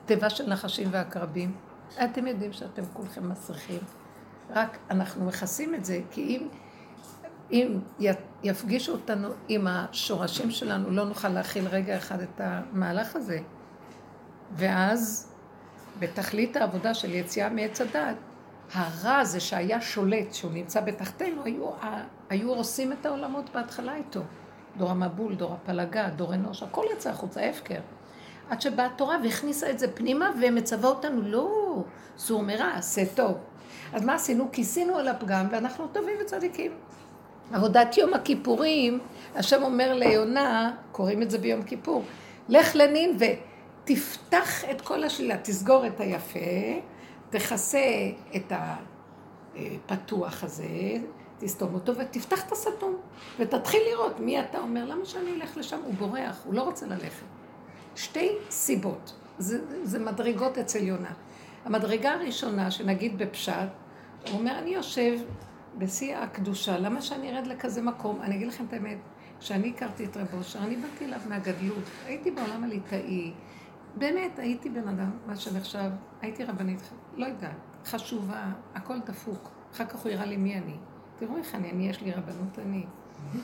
תיבה 0.06 0.30
של 0.30 0.46
נחשים 0.46 0.88
ועקרבים? 0.90 1.56
אתם 2.04 2.26
יודעים 2.26 2.52
שאתם 2.52 2.82
כולכם 2.92 3.28
מסריחים. 3.28 3.80
רק 4.50 4.78
אנחנו 4.90 5.24
מכסים 5.24 5.74
את 5.74 5.84
זה, 5.84 6.00
כי 6.10 6.22
אם, 6.22 6.48
אם 7.50 7.78
יפגישו 8.42 8.92
אותנו 8.92 9.28
עם 9.48 9.66
השורשים 9.66 10.50
שלנו, 10.50 10.90
לא 10.90 11.04
נוכל 11.04 11.28
להכיל 11.28 11.68
רגע 11.68 11.96
אחד 11.96 12.20
את 12.20 12.40
המהלך 12.40 13.16
הזה. 13.16 13.40
ואז 14.52 15.32
בתכלית 15.98 16.56
העבודה 16.56 16.94
של 16.94 17.14
יציאה 17.14 17.48
מעץ 17.48 17.80
הדת, 17.80 18.16
הרע 18.74 19.16
הזה 19.18 19.40
שהיה 19.40 19.80
שולט, 19.80 20.34
שהוא 20.34 20.52
נמצא 20.52 20.80
בתחתינו, 20.80 21.44
היו, 21.44 21.70
היו 22.30 22.52
עושים 22.52 22.92
את 22.92 23.06
העולמות 23.06 23.50
בהתחלה 23.54 23.96
איתו. 23.96 24.20
דור 24.76 24.90
המבול, 24.90 25.34
דור 25.34 25.52
הפלגה, 25.52 26.08
דור 26.08 26.34
אנוש, 26.34 26.62
הכל 26.62 26.84
יצא 26.92 27.10
החוצה, 27.10 27.40
הפקר. 27.40 27.80
עד 28.50 28.60
שבאה 28.60 28.86
התורה 28.86 29.16
והכניסה 29.22 29.70
את 29.70 29.78
זה 29.78 29.92
פנימה 29.92 30.30
ומצווה 30.42 30.88
אותנו, 30.88 31.22
לא, 31.22 31.82
סור 32.18 32.42
מרע, 32.42 32.74
עשה 32.74 33.02
טוב. 33.14 33.38
אז 33.92 34.04
מה 34.04 34.14
עשינו? 34.14 34.48
כיסינו 34.52 34.96
על 34.96 35.08
הפגם 35.08 35.46
ואנחנו 35.50 35.86
טובים 35.88 36.14
וצדיקים. 36.20 36.72
עבודת 37.52 37.96
יום 37.98 38.14
הכיפורים, 38.14 38.98
השם 39.34 39.62
אומר 39.62 39.94
ליונה, 39.94 40.72
קוראים 40.92 41.22
את 41.22 41.30
זה 41.30 41.38
ביום 41.38 41.62
כיפור, 41.62 42.02
לך 42.48 42.76
לנין 42.76 43.16
ותפתח 43.90 44.64
את 44.70 44.80
כל 44.80 45.04
השלילה, 45.04 45.36
תסגור 45.38 45.86
את 45.86 46.00
היפה, 46.00 46.38
תכסה 47.30 48.10
את 48.36 48.52
הפתוח 49.88 50.44
הזה, 50.44 50.66
תסתום 51.38 51.74
אותו 51.74 51.92
ותפתח 51.96 52.46
את 52.46 52.52
הסתום 52.52 52.96
ותתחיל 53.38 53.80
לראות 53.90 54.20
מי 54.20 54.40
אתה 54.40 54.58
אומר, 54.58 54.84
למה 54.84 55.04
שאני 55.04 55.32
אלך 55.32 55.56
לשם? 55.56 55.78
הוא 55.84 55.94
בורח, 55.94 56.42
הוא 56.44 56.54
לא 56.54 56.62
רוצה 56.62 56.86
ללכת. 56.86 57.26
שתי 57.96 58.30
סיבות, 58.50 59.14
זה, 59.38 59.58
זה 59.82 59.98
מדרגות 59.98 60.58
אצל 60.58 60.84
יונה. 60.84 61.12
המדרגה 61.64 62.12
הראשונה, 62.12 62.70
שנגיד 62.70 63.18
בפשט, 63.18 63.68
הוא 64.28 64.38
אומר, 64.38 64.58
אני 64.58 64.70
יושב 64.70 65.18
בשיא 65.78 66.16
הקדושה, 66.16 66.78
למה 66.78 67.02
שאני 67.02 67.36
ארד 67.36 67.46
לכזה 67.46 67.82
מקום? 67.82 68.20
אני 68.22 68.36
אגיד 68.36 68.48
לכם 68.48 68.64
את 68.68 68.72
האמת, 68.72 68.98
כשאני 69.40 69.72
הכרתי 69.76 70.04
את 70.04 70.16
רב 70.16 70.34
אושר, 70.34 70.58
אני 70.58 70.76
באתי 70.76 71.04
אליו 71.04 71.20
מהגדלות, 71.28 71.84
הייתי 72.06 72.30
בעולם 72.30 72.64
הליטאי, 72.64 73.32
באמת, 73.96 74.38
הייתי 74.38 74.70
בן 74.70 74.88
אדם, 74.88 75.10
מה 75.26 75.36
שנחשב, 75.36 75.90
הייתי 76.20 76.44
רבנית, 76.44 76.90
לא 77.16 77.26
יודעת, 77.26 77.56
חשובה, 77.84 78.52
הכל 78.74 78.98
דפוק. 79.06 79.50
אחר 79.72 79.84
כך 79.84 79.98
הוא 79.98 80.12
הראה 80.12 80.24
לי 80.24 80.36
מי 80.36 80.58
אני. 80.58 80.76
תראו 81.18 81.36
איך 81.36 81.54
אני, 81.54 81.70
אני 81.70 81.88
יש 81.88 82.00
לי 82.00 82.12
רבנות 82.12 82.58
אני. 82.58 82.84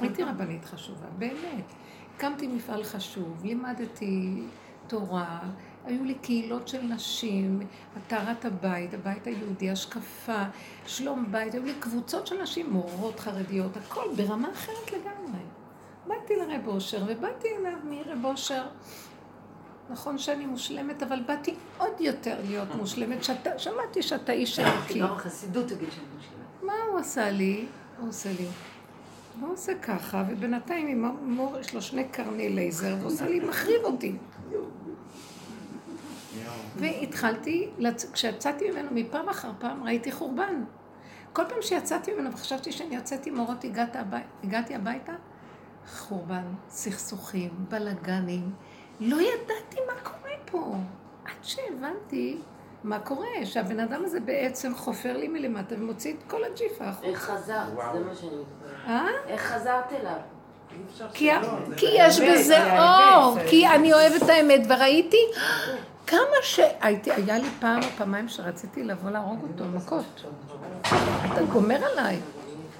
הייתי 0.01 0.23
רבנית 0.23 0.65
חשובה, 0.65 1.07
באמת. 1.19 1.73
הקמתי 2.17 2.47
מפעל 2.47 2.85
חשוב, 2.85 3.45
לימדתי 3.45 4.43
תורה, 4.87 5.41
היו 5.85 6.05
לי 6.05 6.15
קהילות 6.15 6.69
של 6.69 6.83
נשים, 6.83 7.61
טהרת 8.07 8.45
הבית, 8.45 8.95
הבית 8.95 9.27
היהודי, 9.27 9.71
השקפה, 9.71 10.43
שלום 10.87 11.27
בית, 11.31 11.55
היו 11.55 11.63
לי 11.63 11.75
קבוצות 11.81 12.27
של 12.27 12.43
נשים, 12.43 12.71
מורות 12.71 13.21
חרדיות, 13.21 13.77
הכל 13.77 14.05
ברמה 14.17 14.53
אחרת 14.53 14.93
לגמרי. 14.93 15.43
באתי 16.07 16.37
לרב 16.37 16.67
אושר, 16.67 17.05
ובאתי 17.09 17.49
אליו 17.61 17.79
מרב 17.85 18.25
אושר. 18.25 18.67
נכון 19.91 20.19
שאני 20.19 20.47
מושלמת, 20.47 21.03
אבל 21.03 21.21
באתי 21.27 21.55
עוד 21.79 22.01
יותר 22.01 22.37
להיות 22.47 22.75
מושלמת. 22.75 23.25
שאת, 23.25 23.47
שמעתי 23.59 24.03
שאתה 24.03 24.33
איש 24.33 24.59
אלוקי. 24.59 25.01
גם 25.01 25.13
החסידות 25.13 25.65
תגיד 25.65 25.91
שאני 25.91 26.07
מושלמת. 26.17 26.63
מה 26.63 26.73
הוא 26.91 26.99
עשה 26.99 27.31
לי? 27.31 27.67
הוא 28.01 28.09
עושה 28.09 28.29
לי. 28.39 28.47
הוא 29.41 29.53
עושה 29.53 29.73
ככה, 29.83 30.25
ובינתיים 30.29 30.87
עם 30.87 31.05
המור 31.05 31.59
יש 31.61 31.75
לו 31.75 31.83
שני 31.83 32.05
קרני 32.05 32.49
לייזר, 32.49 32.97
ועושה 33.01 33.29
לי, 33.29 33.41
מחריב 33.41 33.85
אותי. 33.85 34.17
והתחלתי, 36.77 37.71
כשיצאתי 38.13 38.71
ממנו 38.71 38.89
מפעם 38.93 39.29
אחר 39.29 39.51
פעם, 39.59 39.85
ראיתי 39.85 40.13
חורבן. 40.13 40.65
כל 41.33 41.43
פעם 41.49 41.63
שיצאתי 41.63 42.13
ממנו 42.15 42.33
וחשבתי 42.33 42.73
שאני 42.73 42.97
יוצאת 42.97 43.27
עם 43.27 43.39
אורות, 43.39 43.65
הגעתי 44.45 44.75
הביתה, 44.75 45.13
חורבן, 45.89 46.45
סכסוכים, 46.69 47.51
בלאגנים. 47.69 48.51
לא 49.01 49.17
ידעתי 49.17 49.81
מה 49.87 50.01
קורה 50.03 50.35
פה. 50.51 50.75
עד 51.25 51.33
שהבנתי 51.43 52.39
מה 52.85 52.99
קורה, 52.99 53.29
שהבן 53.45 53.81
אדם 53.81 54.05
הזה 54.05 54.21
בעצם 54.21 54.75
חופר 54.75 55.17
לי 55.17 55.29
מלמטה 55.29 55.75
ומוציא 55.79 56.13
את 56.13 56.31
כל 56.31 56.45
הג'יפה 56.45 56.85
החוצה. 56.85 57.07
איך 57.07 57.19
חזרת? 57.23 57.69
זה 57.93 58.01
מה 58.01 58.15
שאני 58.15 58.31
מתכוונת. 58.31 58.87
אה? 58.87 59.09
איך 59.27 59.43
חזרת 59.43 59.93
אליו? 59.93 60.17
כי, 61.15 61.31
כי 61.77 61.87
יש 61.93 62.21
בזה 62.21 62.79
אור, 62.79 63.37
כי 63.51 63.67
אני 63.67 63.93
אוהבת 63.93 64.23
את 64.23 64.29
האמת, 64.29 64.61
וראיתי 64.69 65.17
כמה 66.07 66.37
שהייתי, 66.43 67.13
היה 67.13 67.39
לי 67.39 67.49
פעם 67.61 67.83
או 67.83 67.89
פעמיים 67.97 68.29
שרציתי 68.29 68.83
לבוא 68.83 69.11
להרוג 69.11 69.43
אותו, 69.43 69.65
מכות. 69.65 70.25
אתה 71.33 71.43
גומר 71.53 71.85
עליי, 71.93 72.21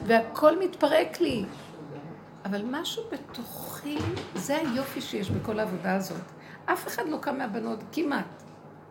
והכל 0.07 0.59
מתפרק 0.59 1.21
לי. 1.21 1.45
אבל 2.47 2.63
משהו 2.71 3.03
בתוכי, 3.13 3.99
זה 4.35 4.57
היופי 4.57 5.01
שיש 5.01 5.31
בכל 5.31 5.59
העבודה 5.59 5.95
הזאת. 5.95 6.21
אף 6.65 6.87
אחד 6.87 7.09
לא 7.09 7.17
קם 7.21 7.39
מהבנות, 7.39 7.79
כמעט, 7.93 8.43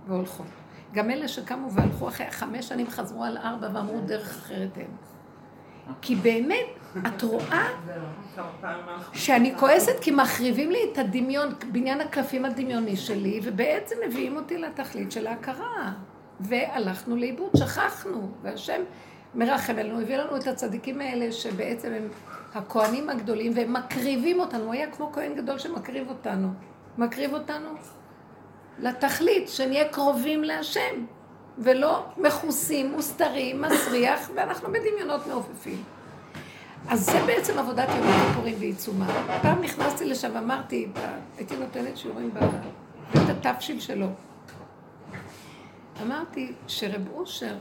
והולכות. 0.08 0.48
גם 0.94 1.10
אלה 1.10 1.28
שקמו 1.28 1.72
והלכו 1.72 2.08
אחרי 2.08 2.32
חמש 2.32 2.68
שנים 2.68 2.90
חזרו 2.90 3.24
על 3.24 3.38
ארבע 3.38 3.70
ואמרו 3.74 4.02
דרך 4.02 4.30
אחרת 4.30 4.78
הם. 4.78 4.88
כי 6.02 6.16
באמת, 6.16 6.66
את 7.08 7.22
רואה 7.22 7.68
שאני 9.14 9.54
כועסת 9.58 10.00
כי 10.02 10.12
מחריבים 10.12 10.72
לי 10.72 10.80
את 10.94 10.98
הדמיון, 10.98 11.54
בניין 11.72 12.02
הקלפים 12.02 12.46
הדמיוני 12.46 12.96
שלי, 12.98 13.40
ובעצם 13.44 13.96
מביאים 14.08 14.38
אותי 14.38 14.58
לתכלית 14.58 15.12
של 15.12 15.28
ההכרה. 15.28 15.92
והלכנו 16.40 17.16
לאיבוד, 17.16 17.50
שכחנו, 17.58 18.32
והשם 18.42 18.82
מרחם 19.36 19.74
עלינו, 19.80 20.02
הביא 20.02 20.18
לנו 20.18 20.38
את 20.38 20.48
הצדיקים 20.48 21.02
האלה 21.02 21.32
שבעצם 21.32 21.92
הם 21.94 22.08
הכהנים 22.54 23.10
הגדולים, 23.10 23.52
והם 23.56 23.74
מקריבים 23.74 24.40
אותנו, 24.40 24.64
הוא 24.64 24.74
היה 24.74 24.92
כמו 24.92 25.12
כהן 25.14 25.36
גדול 25.36 25.60
שמקריב 25.60 26.10
אותנו. 26.10 26.48
מקריב 26.98 27.34
אותנו 27.34 27.70
לתכלית, 28.80 29.50
שנהיה 29.50 29.90
קרובים 29.90 30.44
להשם, 30.44 31.06
ולא 31.58 32.06
מכוסים, 32.18 32.92
מוסתרים, 32.92 33.62
מסריח, 33.62 34.30
ואנחנו 34.36 34.68
בדמיונות 34.72 35.28
מעופפים. 35.28 35.84
אז 36.90 37.06
זה 37.06 37.20
בעצם 37.26 37.60
עבודת 37.60 37.90
יום 37.90 38.08
הכיפורים 38.08 38.60
בעיצומה. 38.60 39.08
פעם 39.42 39.62
נכנסתי 39.62 40.06
לשם, 40.06 40.38
אמרתי, 40.38 40.88
הייתי 41.38 41.56
נותנת 41.58 41.98
שיעורים 41.98 42.32
בבית 42.34 43.30
התבשיל 43.30 43.80
שלו. 43.80 44.08
אמרתי 46.02 46.54
שרב 46.68 47.08
אושר, 47.14 47.58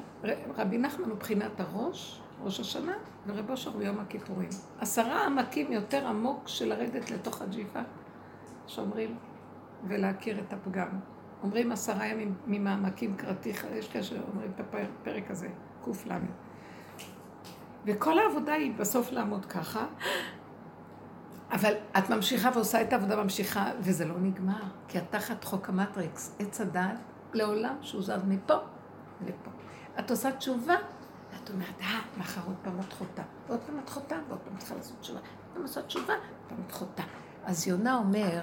רבי 0.57 0.79
נחמן 0.79 1.11
הוא 1.11 1.19
בחינת 1.19 1.61
הראש, 1.61 2.21
ראש 2.43 2.61
השנה, 2.61 2.93
ורב 3.27 3.51
אושר 3.51 3.71
הוא 3.71 3.83
יום 3.83 4.01
הכיפורים. 4.01 4.49
עשרה 4.79 5.27
עמקים 5.27 5.73
יותר 5.73 6.07
עמוק 6.07 6.49
של 6.49 6.69
לרדת 6.69 7.11
לתוך 7.11 7.43
הג'יפה, 7.43 7.81
שאומרים, 8.67 9.17
ולהכיר 9.89 10.41
את 10.41 10.53
הפגם. 10.53 10.89
אומרים 11.43 11.73
עשרה 11.73 12.07
ימים 12.07 12.35
ממעמקים 12.47 13.17
קראתיך, 13.17 13.67
יש 13.73 13.89
כאלה 13.89 14.05
שאומרים 14.05 14.51
את 14.55 14.61
הפרק 14.61 15.31
הזה, 15.31 15.49
ק"ל. 15.85 16.11
וכל 17.85 18.19
העבודה 18.19 18.53
היא 18.53 18.75
בסוף 18.77 19.13
לעמוד 19.13 19.47
ככה, 19.47 19.87
אבל 21.53 21.73
את 21.99 22.11
ממשיכה 22.11 22.51
ועושה 22.55 22.83
את 22.83 22.93
העבודה 22.93 23.23
ממשיכה, 23.23 23.71
וזה 23.81 24.05
לא 24.05 24.19
נגמר, 24.19 24.63
כי 24.89 24.99
את 24.99 25.05
תחת 25.11 25.45
חוק 25.45 25.69
המטריקס, 25.69 26.37
עץ 26.39 26.61
הדעת, 26.61 27.14
לעולם 27.35 27.77
שהוא 27.83 28.03
זז 28.03 28.25
מפה 28.29 28.55
לפה. 29.27 29.51
את 29.99 30.11
עושה 30.11 30.33
תשובה, 30.33 30.75
ואת 31.33 31.51
אומרת, 31.51 31.81
אה, 31.81 32.01
מחר 32.19 32.41
עוד 32.47 32.57
פעם 32.63 32.81
את 32.81 32.93
חוטאה, 32.93 33.25
ועוד 33.47 33.61
פעם 33.67 33.79
את 33.85 33.89
חוטאה, 33.89 34.19
ועוד 34.29 34.41
פעם 34.41 34.57
צריכה 34.59 34.75
לעשות 34.75 34.97
תשובה, 35.01 35.21
ועוד 35.21 35.53
פעם 35.53 35.63
לעשות 35.63 35.87
תשובה, 35.87 36.15
פעם 36.49 36.59
את 36.67 36.73
חוטאה. 36.73 37.05
אז 37.45 37.69
יונה 37.69 37.97
אומר, 37.97 38.41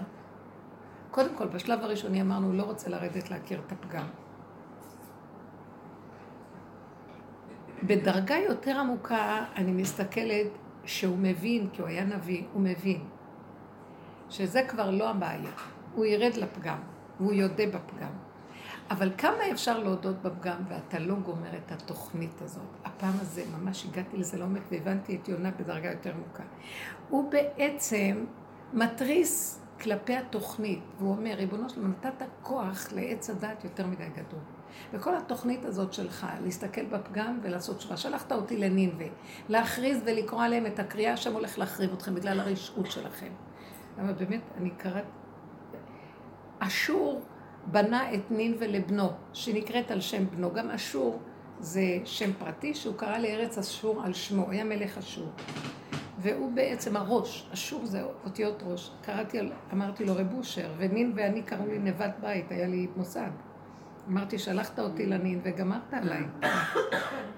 קודם 1.11 1.35
כל, 1.35 1.47
בשלב 1.47 1.79
הראשוני 1.79 2.21
אמרנו, 2.21 2.47
הוא 2.47 2.55
לא 2.55 2.63
רוצה 2.63 2.89
לרדת 2.89 3.29
להכיר 3.29 3.61
את 3.67 3.71
הפגם. 3.71 4.05
בדרגה 7.83 8.35
יותר 8.35 8.79
עמוקה, 8.79 9.45
אני 9.55 9.71
מסתכלת 9.71 10.47
שהוא 10.85 11.17
מבין, 11.17 11.69
כי 11.73 11.81
הוא 11.81 11.89
היה 11.89 12.05
נביא, 12.05 12.43
הוא 12.53 12.61
מבין, 12.61 13.03
שזה 14.29 14.61
כבר 14.67 14.91
לא 14.91 15.09
הבעיה. 15.09 15.51
הוא 15.95 16.05
ירד 16.05 16.35
לפגם, 16.35 16.77
והוא 17.19 17.33
יודה 17.33 17.65
בפגם. 17.67 18.11
אבל 18.91 19.11
כמה 19.17 19.51
אפשר 19.51 19.79
להודות 19.79 20.21
בפגם 20.21 20.63
ואתה 20.69 20.99
לא 20.99 21.15
גומר 21.15 21.57
את 21.57 21.71
התוכנית 21.71 22.41
הזאת? 22.41 22.63
הפעם 22.85 23.13
הזה 23.21 23.43
ממש 23.57 23.85
הגעתי 23.85 24.17
לזה 24.17 24.37
לעומק 24.37 24.61
והבנתי 24.71 25.15
את 25.15 25.27
יונה 25.27 25.51
בדרגה 25.51 25.91
יותר 25.91 26.11
עמוקה. 26.13 26.43
הוא 27.09 27.31
בעצם 27.31 28.25
מתריס 28.73 29.61
כלפי 29.81 30.15
התוכנית, 30.15 30.83
והוא 30.99 31.11
אומר, 31.11 31.33
ריבונו 31.33 31.69
שלמה, 31.69 31.87
נתת 31.87 32.25
כוח 32.41 32.87
לעץ 32.91 33.29
הדת 33.29 33.63
יותר 33.63 33.87
מדי 33.87 34.09
גדול. 34.09 34.39
וכל 34.93 35.15
התוכנית 35.15 35.65
הזאת 35.65 35.93
שלך, 35.93 36.27
להסתכל 36.43 36.85
בפגם 36.85 37.39
ולעשות 37.41 37.77
תשובה, 37.77 37.97
שלחת 37.97 38.31
אותי 38.31 38.57
לנינווה, 38.57 39.07
להכריז 39.49 40.01
ולקרוא 40.05 40.43
עליהם 40.43 40.65
את 40.65 40.79
הקריאה, 40.79 41.13
השם 41.13 41.33
הולך 41.33 41.59
להחריב 41.59 41.93
אתכם 41.93 42.15
בגלל 42.15 42.39
הרשעות 42.39 42.91
שלכם. 42.91 43.31
אבל 43.97 44.13
באמת, 44.13 44.41
אני 44.57 44.69
קראת... 44.69 45.05
אשור 46.59 47.21
בנה 47.65 48.13
את 48.13 48.31
נינווה 48.31 48.67
לבנו, 48.67 49.09
שנקראת 49.33 49.91
על 49.91 50.01
שם 50.01 50.25
בנו. 50.27 50.53
גם 50.53 50.69
אשור 50.69 51.19
זה 51.59 51.81
שם 52.05 52.33
פרטי 52.33 52.73
שהוא 52.73 52.95
קרא 52.95 53.17
לארץ 53.17 53.57
אשור 53.57 54.01
על 54.03 54.13
שמו, 54.13 54.51
היה 54.51 54.63
מלך 54.63 54.97
אשור. 54.97 55.27
והוא 56.17 56.51
בעצם 56.51 56.97
הראש, 56.97 57.49
אשור 57.53 57.85
זה 57.85 58.03
אותיות 58.25 58.63
ראש. 58.65 58.91
קראתי, 59.01 59.39
אמרתי 59.73 60.05
לו 60.05 60.15
רב 60.15 60.33
אושר, 60.33 60.69
ונין 60.77 61.13
ואני 61.15 61.41
קראו 61.41 61.67
לי 61.67 61.79
נבט 61.79 62.11
בית, 62.21 62.51
היה 62.51 62.67
לי 62.67 62.87
מוסד. 62.95 63.29
אמרתי, 64.07 64.39
שלחת 64.39 64.79
אותי 64.79 65.05
לנין 65.05 65.39
וגמרת 65.43 65.93
עליי. 65.93 66.23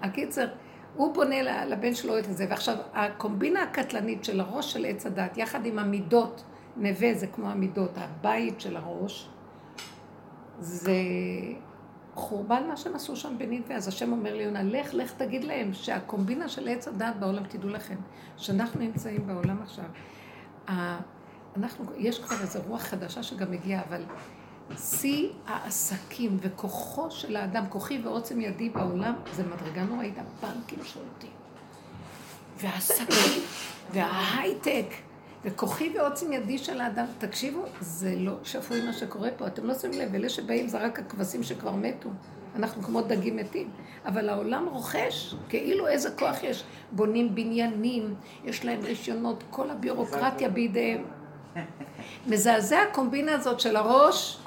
הקיצר, 0.01 0.47
הוא 0.95 1.13
בונה 1.13 1.65
לבן 1.65 1.93
שלו 1.93 2.17
את 2.19 2.23
זה, 2.23 2.45
ועכשיו 2.49 2.75
הקומבינה 2.93 3.63
הקטלנית 3.63 4.23
של 4.23 4.39
הראש 4.39 4.73
של 4.73 4.85
עץ 4.85 5.05
הדת, 5.05 5.37
יחד 5.37 5.65
עם 5.65 5.79
המידות, 5.79 6.43
נווה 6.77 7.13
זה 7.13 7.27
כמו 7.27 7.49
המידות, 7.49 7.91
הבית 7.97 8.61
של 8.61 8.77
הראש, 8.77 9.29
זה 10.63 10.93
חורבן 12.15 12.63
מה 12.67 12.77
שהם 12.77 12.95
עשו 12.95 13.15
שם 13.15 13.37
בנינווה. 13.37 13.75
אז 13.75 13.87
השם 13.87 14.11
אומר 14.11 14.35
לי, 14.35 14.43
יונה, 14.43 14.63
לך, 14.63 14.93
לך 14.93 15.13
תגיד 15.13 15.43
להם 15.43 15.73
שהקומבינה 15.73 16.49
של 16.49 16.67
עץ 16.67 16.87
הדת 16.87 17.15
בעולם, 17.19 17.43
תדעו 17.43 17.69
לכם, 17.69 17.95
שאנחנו 18.37 18.79
נמצאים 18.79 19.27
בעולם 19.27 19.61
עכשיו. 19.61 19.85
אנחנו, 21.57 21.85
יש 21.97 22.19
כבר 22.19 22.41
איזו 22.41 22.59
רוח 22.67 22.81
חדשה 22.81 23.23
שגם 23.23 23.53
הגיעה, 23.53 23.81
אבל 23.89 24.03
שיא 24.77 25.29
העסקים 25.47 26.37
וכוחו 26.41 27.11
של 27.11 27.35
האדם, 27.35 27.63
כוחי 27.69 28.01
ועוצם 28.03 28.41
ידי 28.41 28.69
בעולם, 28.69 29.13
זה 29.33 29.43
מדרגה 29.43 29.83
נוראית, 29.83 30.15
הבנקים 30.17 30.79
שולטים. 30.83 31.29
והעסקים, 32.57 33.43
וההייטק, 33.93 34.85
וכוחי 35.45 35.93
ועוצם 35.97 36.33
ידי 36.33 36.57
של 36.57 36.81
האדם, 36.81 37.05
תקשיבו, 37.17 37.65
זה 37.79 38.15
לא 38.17 38.33
שפוי 38.43 38.85
מה 38.85 38.93
שקורה 38.93 39.29
פה, 39.37 39.47
אתם 39.47 39.65
לא 39.65 39.73
שמים 39.73 39.99
לב, 39.99 40.15
אלה 40.15 40.29
שבאים 40.29 40.67
זה 40.67 40.77
רק 40.85 40.99
הכבשים 40.99 41.43
שכבר 41.43 41.71
מתו. 41.71 42.09
אנחנו 42.55 42.83
כמו 42.83 43.01
דגים 43.01 43.35
מתים. 43.35 43.69
אבל 44.05 44.29
העולם 44.29 44.65
רוכש, 44.71 45.35
כאילו 45.49 45.87
איזה 45.87 46.11
כוח 46.11 46.43
יש. 46.43 46.63
בונים 46.91 47.35
בניינים, 47.35 48.15
יש 48.43 48.65
להם 48.65 48.79
רישיונות, 48.83 49.43
כל 49.49 49.69
הביורוקרטיה 49.69 50.49
בידיהם. 50.49 51.03
מזעזע 52.27 52.81
הקומבינה 52.81 53.35
הזאת 53.35 53.59
של 53.59 53.75
הראש 53.75 54.37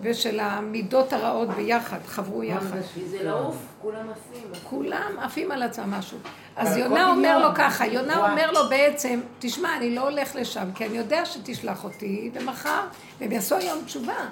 ושל 0.00 0.40
המידות 0.40 1.12
הרעות 1.12 1.48
ביחד, 1.48 1.98
חברו 2.06 2.42
יחד. 2.42 2.80
זה 3.06 3.22
לעוף, 3.22 3.56
כולם 3.82 4.10
עפים. 4.10 4.48
כולם 4.64 5.12
עפים 5.20 5.52
על 5.52 5.62
עצמם 5.62 5.90
משהו. 5.90 6.18
אז 6.56 6.76
יונה 6.76 7.10
אומר 7.10 7.38
לו 7.38 7.54
ככה, 7.54 7.86
יונה 7.86 8.30
אומר 8.30 8.50
לו 8.50 8.68
בעצם, 8.68 9.20
תשמע, 9.38 9.76
אני 9.76 9.94
לא 9.94 10.00
הולך 10.00 10.36
לשם, 10.36 10.72
כי 10.74 10.86
אני 10.86 10.98
יודע 10.98 11.24
שתשלח 11.24 11.84
אותי, 11.84 12.30
ומחר, 12.34 12.80
והם 13.20 13.32
יעשו 13.32 13.56
היום 13.56 13.84
תשובה. 13.84 14.26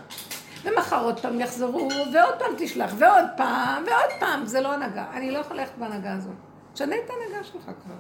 ומחר 0.65 1.05
עוד 1.05 1.21
פעם 1.21 1.41
יחזרו, 1.41 1.89
ועוד 2.15 2.35
פעם 2.39 2.51
תשלח, 2.59 2.95
ועוד 2.99 3.25
פעם, 3.37 3.85
ועוד 3.87 4.21
פעם, 4.21 4.47
זה 4.47 4.61
לא 4.61 4.73
הנהגה. 4.73 5.05
אני 5.13 5.31
לא 5.31 5.39
יכולה 5.39 5.61
ללכת 5.61 5.79
בהנהגה 5.79 6.13
הזאת. 6.13 6.35
תשנה 6.75 6.95
את 7.05 7.11
ההנהגה 7.11 7.45
שלך 7.45 7.65
כבר. 7.65 7.95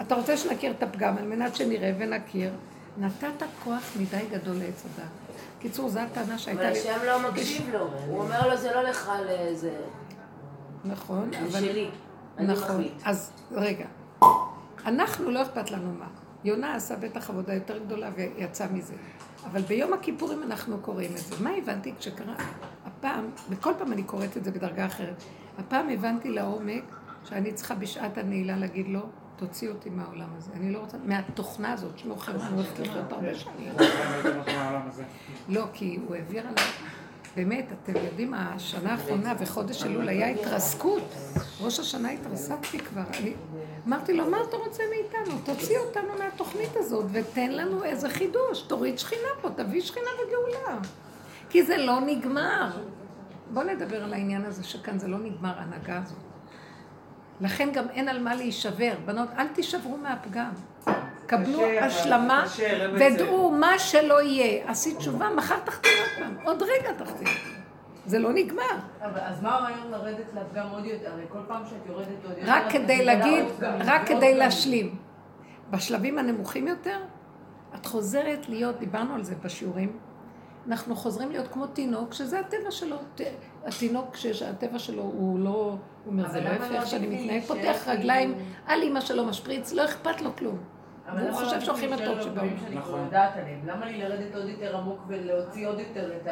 אתה 0.00 0.14
רוצה 0.14 0.36
שנכיר 0.36 0.72
את 0.78 0.82
הפגם 0.82 1.18
על 1.18 1.24
מנת 1.24 1.56
שנראה 1.56 1.92
ונכיר. 1.98 2.50
נתת 2.98 3.46
כוח 3.64 3.92
מדי 4.00 4.24
גדול 4.30 4.56
לעץ 4.56 4.84
הדת. 4.84 5.08
קיצור, 5.58 5.88
זו 5.88 6.00
הטענה 6.00 6.38
שהייתה 6.38 6.70
לי... 6.70 6.80
אבל 6.80 6.90
השם 6.90 7.06
לא 7.06 7.30
מקשיב 7.30 7.70
לו. 7.72 7.88
הוא 8.06 8.18
אומר 8.18 8.48
לו, 8.48 8.56
זה 8.56 8.72
לא 8.74 8.82
לך 8.82 9.10
לאיזה... 9.26 9.70
נכון, 10.84 11.30
אבל... 11.34 11.60
שלי. 11.60 11.90
נכון. 12.38 12.84
אז 13.04 13.32
רגע. 13.52 13.86
אנחנו, 14.86 15.30
לא 15.30 15.42
אכפת 15.42 15.70
לנו 15.70 15.92
מה. 15.98 16.06
יונה 16.44 16.74
עשה 16.74 16.96
בטח 16.96 17.30
עבודה 17.30 17.54
יותר 17.54 17.78
גדולה 17.78 18.10
ויצא 18.16 18.66
מזה. 18.72 18.94
אבל 19.44 19.60
ביום 19.60 19.92
הכיפורים 19.92 20.42
אנחנו 20.42 20.78
קוראים 20.78 21.10
את 21.12 21.18
זה. 21.18 21.44
מה 21.44 21.50
הבנתי 21.50 21.94
כשקרה? 21.98 22.34
הפעם, 22.86 23.30
וכל 23.50 23.72
פעם 23.78 23.92
אני 23.92 24.02
קוראת 24.02 24.36
את 24.36 24.44
זה 24.44 24.50
בדרגה 24.50 24.86
אחרת, 24.86 25.22
הפעם 25.58 25.88
הבנתי 25.88 26.30
לעומק 26.30 26.84
שאני 27.24 27.52
צריכה 27.52 27.74
בשעת 27.74 28.18
הנעילה 28.18 28.56
להגיד 28.56 28.88
לו, 28.88 29.00
תוציא 29.36 29.68
אותי 29.68 29.90
מהעולם 29.90 30.28
הזה. 30.36 30.50
אני 30.56 30.72
לא 30.72 30.78
רוצה, 30.78 30.96
מהתוכנה 31.04 31.72
הזאת, 31.72 31.98
שלא 31.98 32.14
חברה, 32.14 32.46
אני 32.46 32.54
הולכת 32.54 32.78
לחיות 32.78 33.12
הרבה 33.12 33.34
שנים. 33.34 33.72
לא, 35.48 35.64
כי 35.72 35.98
הוא 36.06 36.14
העביר 36.14 36.40
עליי, 36.48 36.64
באמת, 37.36 37.64
אתם 37.82 37.92
יודעים, 38.04 38.34
השנה 38.34 38.92
האחרונה 38.92 39.34
וחודש 39.38 39.84
אלול 39.84 40.08
היה 40.08 40.28
התרסקות. 40.28 41.14
ראש 41.60 41.80
השנה 41.80 42.10
התרסקתי 42.10 42.78
כבר. 42.78 43.02
אני 43.18 43.34
אמרתי 43.86 44.12
לו, 44.12 44.30
מה 44.30 44.36
אתה 44.48 44.56
רוצה 44.56 44.82
מאיתנו? 44.90 45.38
תוציא 45.44 45.78
אותנו 45.78 46.08
מהתוכנית 46.18 46.76
הזאת 46.76 47.04
ותן 47.12 47.50
לנו 47.50 47.84
איזה 47.84 48.08
חידוש. 48.08 48.62
תוריד 48.62 48.98
שכינה 48.98 49.28
פה, 49.40 49.50
תביא 49.50 49.80
שכינה 49.80 50.06
וגאולה. 50.26 50.78
כי 51.50 51.62
זה 51.62 51.76
לא 51.76 52.00
נגמר. 52.00 52.70
בואו 53.52 53.66
נדבר 53.66 54.04
על 54.04 54.12
העניין 54.12 54.44
הזה 54.44 54.64
שכאן 54.64 54.98
זה 54.98 55.08
לא 55.08 55.18
נגמר, 55.18 55.58
ההנהגה 55.58 56.00
הזאת. 56.02 56.18
לכן 57.40 57.68
גם 57.72 57.88
אין 57.90 58.08
על 58.08 58.22
מה 58.22 58.34
להישבר. 58.34 58.94
בנות, 59.04 59.28
אל 59.38 59.48
תישברו 59.48 59.96
מהפגם. 59.96 60.50
קבלו 61.32 61.62
השלמה 61.80 62.44
ודעו 62.94 63.50
מה 63.50 63.78
שלא 63.78 64.22
יהיה. 64.22 64.70
עשית 64.70 64.98
תשובה, 64.98 65.28
מחר 65.36 65.58
תחתים 65.64 65.92
עוד 66.00 66.08
פעם, 66.18 66.36
עוד 66.44 66.62
רגע 66.62 66.92
תחתים. 67.04 67.28
זה 68.06 68.18
לא 68.18 68.32
נגמר. 68.32 68.62
אז 69.00 69.42
מה 69.42 69.54
הרעיון 69.54 69.90
לרדת 69.90 70.26
לפגם 70.34 70.68
עוד 70.70 70.84
יותר? 70.84 71.12
הרי 71.12 71.24
כל 71.28 71.38
פעם 71.48 71.62
שאת 71.66 71.86
יורדת 71.86 72.24
עוד 72.24 72.38
יותר... 72.38 72.52
רק 72.52 72.62
כדי 72.72 73.04
להגיד, 73.04 73.44
רק 73.62 74.08
כדי 74.08 74.34
להשלים. 74.34 74.96
בשלבים 75.70 76.18
הנמוכים 76.18 76.68
יותר, 76.68 76.98
את 77.74 77.86
חוזרת 77.86 78.48
להיות, 78.48 78.78
דיברנו 78.78 79.14
על 79.14 79.24
זה 79.24 79.34
בשיעורים, 79.42 79.98
אנחנו 80.68 80.96
חוזרים 80.96 81.30
להיות 81.30 81.48
כמו 81.48 81.66
תינוק, 81.66 82.12
שזה 82.12 82.40
הטבע 82.40 82.70
שלו. 82.70 82.96
התינוק, 83.64 84.16
שהטבע 84.16 84.78
שלו 84.78 85.02
הוא 85.02 85.38
לא, 85.38 85.50
הוא 85.50 85.78
אומר, 86.06 86.28
זה 86.28 86.40
לא 86.40 86.48
יפה 86.48 86.74
איך 86.74 86.86
שאני 86.86 87.06
מתנהג, 87.06 87.42
פותח 87.42 87.88
רגליים 87.88 88.34
על 88.66 88.82
אימא 88.82 89.00
שלו 89.00 89.24
משפריץ, 89.24 89.72
לא 89.72 89.84
אכפת 89.84 90.20
לו 90.20 90.36
כלום. 90.36 90.58
והוא 91.06 91.32
חושב 91.32 91.60
שהולכים 91.60 91.92
הטוב 91.92 92.20
שבו. 92.20 92.40
נכון. 92.74 93.08
למה 93.66 93.86
לי 93.86 93.98
לרדת 93.98 94.34
עוד 94.34 94.48
יותר 94.48 94.76
עמוק 94.76 95.00
ולהוציא 95.06 95.68
עוד 95.68 95.78
יותר 95.78 96.16
את 96.16 96.28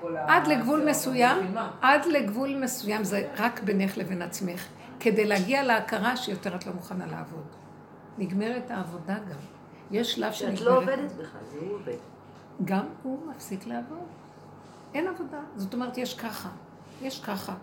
כל 0.00 0.16
ה... 0.16 0.36
עד 0.36 0.46
לגבול 0.46 0.88
מסוים, 0.88 1.54
עד 1.82 2.06
לגבול 2.06 2.56
מסוים, 2.56 3.04
זה 3.04 3.28
רק 3.38 3.60
בינך 3.60 3.98
לבין 3.98 4.22
עצמך, 4.22 4.66
כדי 5.00 5.24
להגיע 5.24 5.62
להכרה 5.64 6.16
שיותר 6.16 6.54
את 6.54 6.66
לא 6.66 6.72
מוכנה 6.72 7.06
לעבוד. 7.06 7.46
נגמרת 8.18 8.70
העבודה 8.70 9.14
גם. 9.14 9.38
יש 9.90 10.14
שלב 10.14 10.32
שנגמרת... 10.32 10.58
שאת 10.58 10.66
לא 10.66 10.76
עובדת 10.76 11.12
בכלל, 11.12 11.40
זה 11.52 11.58
הוא 11.60 11.74
עובד. 11.74 11.96
גם 12.64 12.84
הוא 13.02 13.18
מפסיק 13.30 13.66
לעבוד. 13.66 14.06
אין 14.94 15.08
עבודה. 15.08 15.38
זאת 15.56 15.74
אומרת, 15.74 15.98
יש 15.98 16.18
ככה, 16.18 16.48
יש 17.02 17.20
ככה. 17.20 17.54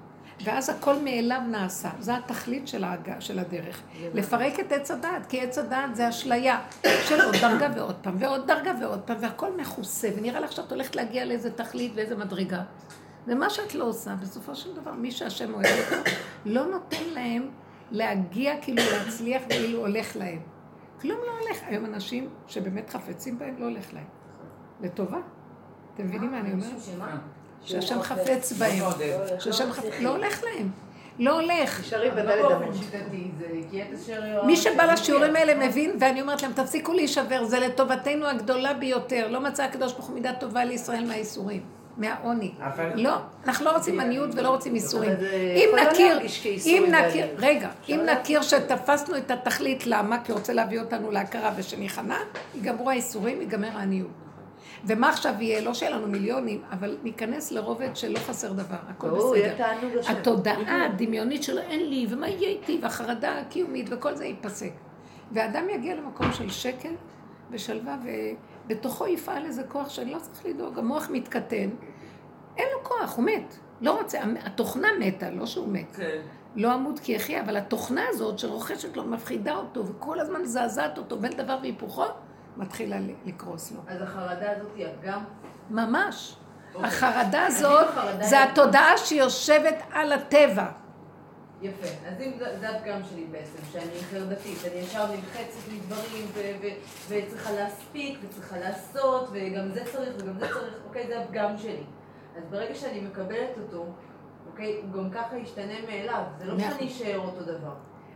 ואז 0.43 0.69
הכל 0.69 0.95
מאליו 1.03 1.41
נעשה. 1.51 1.89
זו 1.99 2.11
התכלית 2.11 2.67
של, 2.67 2.83
ההגה, 2.83 3.21
של 3.21 3.39
הדרך. 3.39 3.81
לפרק 4.13 4.59
את 4.59 4.71
עץ 4.71 4.91
הדעת, 4.91 5.25
כי 5.25 5.41
עץ 5.41 5.57
הדעת 5.57 5.95
זה 5.95 6.09
אשליה 6.09 6.61
של 6.83 7.21
עוד 7.21 7.35
דרגה 7.41 7.69
ועוד 7.75 7.95
פעם, 8.01 8.15
ועוד 8.19 8.47
דרגה 8.47 8.71
ועוד 8.81 9.01
פעם, 9.01 9.17
והכל 9.19 9.57
מכוסה, 9.57 10.09
ונראה 10.17 10.39
לך 10.39 10.51
שאת 10.51 10.71
הולכת 10.71 10.95
להגיע 10.95 11.25
לאיזה 11.25 11.51
תכלית 11.51 11.91
ואיזה 11.95 12.15
מדרגה. 12.15 12.63
ומה 13.27 13.49
שאת 13.49 13.75
לא 13.75 13.83
עושה, 13.83 14.15
בסופו 14.21 14.55
של 14.55 14.75
דבר, 14.75 14.91
מי 14.91 15.11
שהשם 15.11 15.53
אוהב 15.53 15.65
אותו, 15.65 16.09
לא 16.45 16.65
נותן 16.65 17.03
להם 17.13 17.49
להגיע, 17.91 18.61
כאילו 18.61 18.81
להצליח, 18.91 19.41
כאילו 19.49 19.79
הולך 19.79 20.15
להם. 20.15 20.39
כלום 21.01 21.17
לא 21.25 21.31
הולך. 21.41 21.57
היום 21.63 21.85
אנשים 21.85 22.29
שבאמת 22.47 22.89
חפצים 22.89 23.39
בהם, 23.39 23.55
לא 23.59 23.65
הולך 23.65 23.93
להם. 23.93 24.07
לטובה. 24.81 25.17
אתם 25.93 26.05
מבינים 26.05 26.31
מה 26.31 26.39
אני 26.39 26.51
אומרת? 26.53 26.71
שהשם 27.63 28.01
חפץ 28.01 28.51
בהם. 28.51 28.83
שהשם 29.39 29.71
חפץ, 29.71 29.93
לא 29.99 30.09
הולך 30.09 30.43
להם. 30.43 30.69
לא 31.19 31.39
הולך. 31.39 31.93
מי 34.45 34.55
שבא 34.55 34.83
לשיעורים 34.83 35.35
האלה 35.35 35.67
מבין, 35.67 35.91
ואני 35.99 36.21
אומרת 36.21 36.41
להם, 36.41 36.53
תפסיקו 36.53 36.93
להישבר, 36.93 37.43
זה 37.43 37.59
לטובתנו 37.59 38.27
הגדולה 38.27 38.73
ביותר. 38.73 39.27
לא 39.29 39.41
מצא 39.41 39.63
הקדוש 39.63 39.93
ברוך 39.93 40.05
הוא 40.05 40.15
מידה 40.15 40.33
טובה 40.33 40.65
לישראל 40.65 41.05
מהייסורים. 41.05 41.61
מהעוני. 41.97 42.51
לא, 42.95 43.15
אנחנו 43.45 43.65
לא 43.65 43.71
רוצים 43.71 43.99
עניות 43.99 44.29
ולא 44.35 44.49
רוצים 44.49 44.75
ייסורים. 44.75 45.11
אם 45.55 45.69
לא 45.75 45.91
נכיר, 45.91 46.19
אם 46.65 46.85
נכיר, 46.91 47.25
רגע, 47.37 47.69
אם 47.89 47.99
נכיר 48.05 48.41
שתפסנו 48.41 49.17
את 49.17 49.31
התכלית, 49.31 49.87
למה? 49.87 50.23
כי 50.23 50.31
רוצה 50.31 50.53
להביא 50.53 50.79
אותנו 50.79 51.11
להכרה 51.11 51.51
ושניכנע, 51.55 52.17
ייגמרו 52.55 52.89
הייסורים, 52.89 53.41
ייגמר 53.41 53.69
העניות. 53.77 54.26
ומה 54.85 55.09
עכשיו 55.09 55.33
יהיה? 55.39 55.61
לא 55.61 55.73
שיהיה 55.73 55.95
לנו 55.97 56.07
מיליונים, 56.07 56.61
אבל 56.71 56.97
ניכנס 57.03 57.51
לרובד 57.51 57.95
שלא 57.95 58.19
חסר 58.19 58.53
דבר, 58.53 58.77
הכל 58.87 59.09
בסדר. 59.09 59.65
התודעה 60.07 60.85
הדמיונית 60.85 61.43
שלו, 61.43 61.61
אין 61.61 61.89
לי, 61.89 62.07
ומה 62.09 62.27
יהיה 62.29 62.49
איתי, 62.49 62.79
והחרדה 62.81 63.39
הקיומית, 63.39 63.87
וכל 63.91 64.15
זה 64.15 64.25
ייפסק. 64.25 64.71
ואדם 65.31 65.69
יגיע 65.69 65.95
למקום 65.95 66.31
של 66.33 66.49
שקט 66.49 66.89
ושלווה, 67.51 67.97
ובתוכו 68.65 69.07
יפעל 69.07 69.45
איזה 69.45 69.63
כוח 69.63 69.89
שאני 69.89 70.11
לא 70.11 70.19
צריך 70.19 70.45
לדאוג, 70.45 70.79
המוח 70.79 71.09
מתקטן, 71.09 71.69
אין 72.57 72.67
לו 72.73 72.83
כוח, 72.83 73.15
הוא 73.17 73.25
מת. 73.25 73.57
לא 73.81 73.99
רוצה, 74.01 74.19
התוכנה 74.43 74.87
מתה, 74.99 75.29
לא 75.29 75.45
שהוא 75.45 75.67
מת. 75.67 75.95
כן. 75.95 76.21
לא 76.55 76.73
עמוד 76.73 76.99
כי 76.99 77.11
יחיה, 77.11 77.41
אבל 77.41 77.57
התוכנה 77.57 78.01
הזאת 78.09 78.39
שרוכשת 78.39 78.97
לו, 78.97 79.03
מפחידה 79.03 79.55
אותו, 79.55 79.85
וכל 79.87 80.19
הזמן 80.19 80.41
מזעזעת 80.41 80.97
אותו 80.97 81.17
בין 81.17 81.31
דבר 81.31 81.57
והיפוכו, 81.61 82.03
מתחילה 82.57 82.97
לקרוס 83.25 83.71
לו. 83.71 83.81
אז 83.87 84.01
החרדה 84.01 84.51
הזאת 84.51 84.71
היא 84.75 84.87
גם? 85.03 85.23
ממש. 85.69 86.35
אוקיי. 86.75 86.89
החרדה 86.89 87.45
הזאת 87.45 87.87
זה 88.21 88.43
התודעה 88.43 88.97
שיושבת 88.97 89.75
על 89.91 90.13
הטבע. 90.13 90.65
יפה. 91.61 91.87
אז 92.07 92.21
אם 92.21 92.31
זה 92.59 92.69
הפגם 92.69 92.99
שלי 93.09 93.25
בעצם, 93.31 93.57
שאני 93.71 94.03
חרדתית, 94.11 94.57
אני 94.65 94.75
ישר 94.79 95.05
נלחצת 95.11 95.71
מדברים 95.73 96.25
וצריכה 97.09 97.51
להספיק 97.51 98.19
וצריכה 98.23 98.57
לעשות 98.57 99.29
וגם 99.31 99.71
זה 99.71 99.83
צריך 99.91 100.15
וגם 100.17 100.39
זה 100.39 100.47
צריך, 100.47 100.73
אוקיי, 100.87 101.07
זה 101.07 101.21
הפגם 101.21 101.57
שלי. 101.57 101.83
אז 102.37 102.43
ברגע 102.49 102.75
שאני 102.75 103.01
מקבלת 103.01 103.57
אותו, 103.57 103.85
אוקיי, 104.51 104.81
הוא 104.81 105.03
גם 105.03 105.09
ככה 105.09 105.37
ישתנה 105.37 105.73
מאליו. 105.87 106.23
זה 106.37 106.45
לא 106.45 106.57
מאה 106.57 106.71
שאני 106.71 106.87
אשאר 106.87 107.19
אותו 107.19 107.43
דבר. 107.43 107.73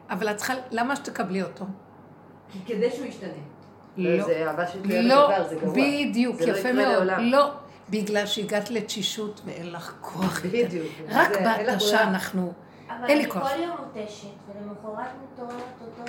אבל 0.10 0.32
את 0.32 0.38
צריכה, 0.38 0.54
למה 0.72 0.96
שתקבלי 0.96 1.44
אותו? 1.44 1.66
כי 2.52 2.60
כדי 2.66 2.92
שהוא 2.92 3.06
ישתנה. 3.06 3.42
לא. 3.98 4.26
זה 4.26 4.46
אהבה 4.48 4.68
שתלויה 4.68 5.02
לא, 5.02 5.28
בדבר, 5.28 5.48
זה 5.50 5.56
גרוע. 5.56 5.74
בדיוק, 5.74 6.36
זה 6.36 6.52
לא 6.52 6.58
יפה 6.58 6.70
יקרה 6.70 6.74
מאוד. 6.74 6.94
לעולם. 6.94 7.20
לא, 7.24 7.52
בגלל 7.90 8.26
שהגעת 8.26 8.70
לתשישות 8.70 9.42
ואין 9.46 9.72
לך 9.72 9.94
כוח. 10.02 10.42
בדיוק. 10.46 10.88
רק 11.10 11.32
בהתשה. 11.44 12.04
אנחנו... 12.04 12.54
אבל 12.90 13.10
אין 13.10 13.18
לי 13.18 13.24
אני 13.24 13.32
כוח. 13.32 13.52
כל 13.52 13.60
יום 13.60 13.78
מותשת, 13.96 14.28
ולמחרת 14.48 15.12
מתעוררת 15.34 15.54
אותו... 15.82 16.04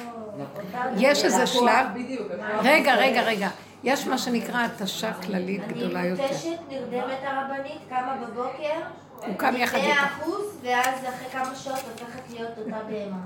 אותה 0.56 0.88
יש. 0.96 1.24
איזה 1.24 1.46
שלב... 1.46 1.86
בדיוק. 1.94 2.28
רגע, 2.62 2.94
רגע, 2.94 3.22
רגע. 3.22 3.48
יש 3.84 4.06
מה 4.06 4.18
שנקרא 4.18 4.64
התשה 4.64 5.12
כללית 5.12 5.68
גדולה 5.68 6.00
אני 6.00 6.08
יותר. 6.08 6.22
מותשת, 6.22 6.58
נרדמת 6.68 7.18
הרבנית, 7.22 7.78
קמה 7.88 8.16
בבוקר, 8.22 8.80
הוא 9.26 9.36
קם 9.36 9.54
יחד 9.56 9.78
איתך. 9.78 9.98
אחוז, 9.98 10.58
ואז 10.62 10.94
אחרי 11.08 11.28
כמה 11.32 11.54
שעות 11.54 11.78
הופכת 11.92 12.30
להיות 12.30 12.58
אותה 12.58 12.76
בהמה. 12.88 13.16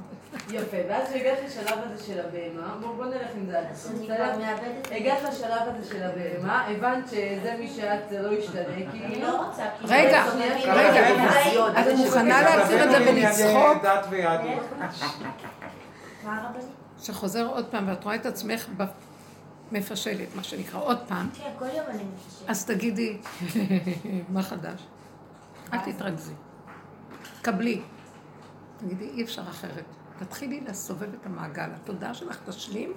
יפה, 0.50 0.76
ואז 0.88 1.08
כשהגעת 1.08 1.38
לשלב 1.46 1.78
הזה 1.90 2.04
של 2.06 2.20
הבהמה, 2.20 2.74
בוא 2.80 2.94
בוא 2.96 3.04
נלך 3.06 3.30
עם 3.36 3.46
זה 3.50 3.58
עד 3.58 3.66
הסוף. 3.70 3.92
הגעת 4.90 5.22
לשלב 5.22 5.62
הזה 5.74 5.88
של 5.88 6.02
הבהמה, 6.02 6.66
הבנת 6.66 7.08
שזה 7.08 7.56
מי 7.58 7.68
שאת, 7.68 8.08
זה 8.10 8.22
לא 8.22 8.32
ישתנה, 8.32 8.60
אני 8.74 8.86
כאילו... 8.90 9.26
לא 9.28 9.46
רוצה, 9.46 9.62
כי... 9.80 9.86
רגע. 9.88 10.24
רגע, 10.66 11.10
אולי- 11.10 11.80
את 11.80 11.96
מוכנה 11.98 12.42
להעביר 12.42 12.84
את 12.84 12.90
זה 12.90 13.10
ולצחוק? 13.10 13.84
שחוזר 17.02 17.46
עוד 17.46 17.66
פעם 17.70 17.88
ואת 17.88 18.04
רואה 18.04 18.14
את 18.14 18.26
עצמך 18.26 18.66
מפשלת, 19.72 20.28
מה 20.36 20.42
שנקרא, 20.42 20.80
עוד 20.80 20.98
פעם, 21.08 21.28
כן, 21.34 21.50
כל 21.58 21.64
יום 21.64 21.86
אני 21.88 22.02
מתקשרת. 22.04 22.50
אז 22.50 22.64
תגידי, 22.66 23.18
מה 24.32 24.42
חדש? 24.42 24.80
אל 25.72 25.78
תתרכזי. 25.92 26.32
קבלי. 27.42 27.80
תגידי, 28.78 29.04
אי 29.14 29.22
אפשר 29.22 29.42
אחרת. 29.42 29.84
תתחילי 30.18 30.60
לסובב 30.60 31.14
את 31.20 31.26
המעגל. 31.26 31.70
התודעה 31.74 32.14
שלך 32.14 32.40
תשלים, 32.46 32.92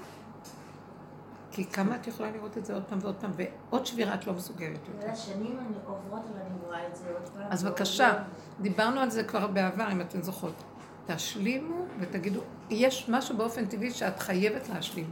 כי 1.51 1.65
כמה 1.65 1.95
את 1.95 2.07
יכולה 2.07 2.31
לראות 2.31 2.57
את 2.57 2.65
זה 2.65 2.73
עוד 2.73 2.83
פעם 2.83 2.99
ועוד 3.01 3.15
פעם, 3.15 3.31
ועוד 3.35 3.85
שבירה 3.85 4.15
את 4.15 4.27
לא 4.27 4.33
מסוגלת 4.33 4.79
יותר. 4.87 5.15
שנים 5.15 5.59
אני 5.59 5.77
עוברות 5.85 6.25
ואני 6.33 6.65
רואה 6.65 6.87
את 6.87 6.95
זה 6.95 7.11
עוד 7.13 7.29
פעם. 7.29 7.47
אז 7.49 7.63
בבקשה. 7.63 8.23
דיברנו 8.61 8.99
על 8.99 9.09
זה 9.09 9.23
כבר 9.23 9.47
בעבר, 9.47 9.91
אם 9.91 10.01
אתן 10.01 10.21
זוכרות. 10.21 10.63
תשלימו 11.05 11.85
ותגידו, 11.99 12.41
יש 12.69 13.09
משהו 13.09 13.37
באופן 13.37 13.65
טבעי 13.65 13.91
שאת 13.91 14.19
חייבת 14.19 14.69
להשלים, 14.69 15.11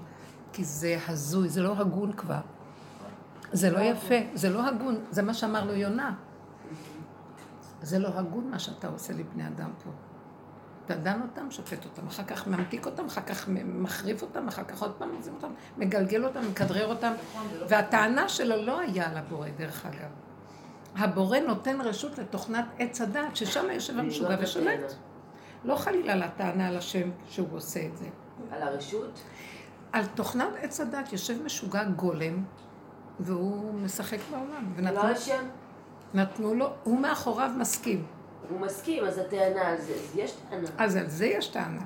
כי 0.53 0.63
זה 0.63 0.99
הזוי, 1.07 1.49
זה 1.49 1.61
לא 1.61 1.73
הגון 1.77 2.13
כבר. 2.13 2.39
זה 3.51 3.69
לא 3.69 3.79
יפה, 3.79 4.15
זה 4.33 4.49
לא 4.49 4.67
הגון, 4.67 4.95
זה 5.11 5.21
מה 5.21 5.33
שאמר 5.33 5.65
לו 5.65 5.73
יונה. 5.73 6.15
זה 7.81 7.99
לא 7.99 8.07
הגון 8.07 8.49
מה 8.51 8.59
שאתה 8.59 8.87
עושה 8.87 9.13
לבני 9.13 9.47
אדם 9.47 9.69
פה. 9.83 9.89
אתה 10.87 10.95
דן 10.95 11.21
אותם, 11.21 11.51
שופט 11.51 11.85
אותם, 11.85 12.07
אחר 12.07 12.23
כך 12.23 12.47
ממתיק 12.47 12.85
אותם, 12.85 13.05
אחר 13.05 13.21
כך 13.21 13.49
מחריף 13.65 14.21
אותם, 14.21 14.47
אחר 14.47 14.63
כך 14.63 14.81
עוד 14.81 14.93
פעם 14.97 15.09
מזים 15.19 15.33
אותם, 15.33 15.51
מגלגל 15.77 16.25
אותם, 16.25 16.41
מכדרר 16.49 16.87
אותם. 16.87 17.13
והטענה 17.67 18.29
שלו 18.29 18.65
לא 18.65 18.79
היה 18.79 19.09
על 19.09 19.17
הבורא, 19.17 19.47
דרך 19.57 19.85
אגב. 19.85 20.09
הבורא 20.95 21.39
נותן 21.39 21.81
רשות 21.81 22.17
לתוכנת 22.17 22.65
עץ 22.79 23.01
הדעת, 23.01 23.35
ששם 23.35 23.65
יושב 23.71 23.99
המשוגע 23.99 24.35
לא 24.35 24.43
ושולט. 24.43 24.93
לא 25.65 25.75
חלילה 25.75 26.15
לטענה 26.15 26.67
על 26.67 26.77
השם 26.77 27.09
שהוא 27.29 27.47
עושה 27.51 27.85
את 27.85 27.97
זה. 27.97 28.05
על 28.51 28.61
הרשות? 28.61 29.19
על 29.91 30.05
תוכנת 30.05 30.49
עץ 30.61 30.79
הדת 30.79 31.13
יושב 31.13 31.43
משוגע 31.43 31.83
גולם, 31.83 32.43
והוא 33.19 33.73
משחק 33.73 34.17
בעולם. 34.31 34.73
לא 34.77 34.89
ונתנו 34.89 34.99
השם? 34.99 35.45
נתנו 36.13 36.53
לו, 36.53 36.69
הוא 36.83 36.99
מאחוריו 36.99 37.51
מסכים. 37.57 38.05
הוא 38.49 38.59
מסכים, 38.59 39.03
אז 39.05 39.17
הטענה 39.17 39.67
על 39.67 39.77
זה, 39.77 39.93
אז 39.93 40.15
יש 40.15 40.33
טענה. 40.49 40.67
אז 40.77 40.95
על 40.95 41.07
זה 41.07 41.25
יש 41.25 41.47
טענה. 41.47 41.81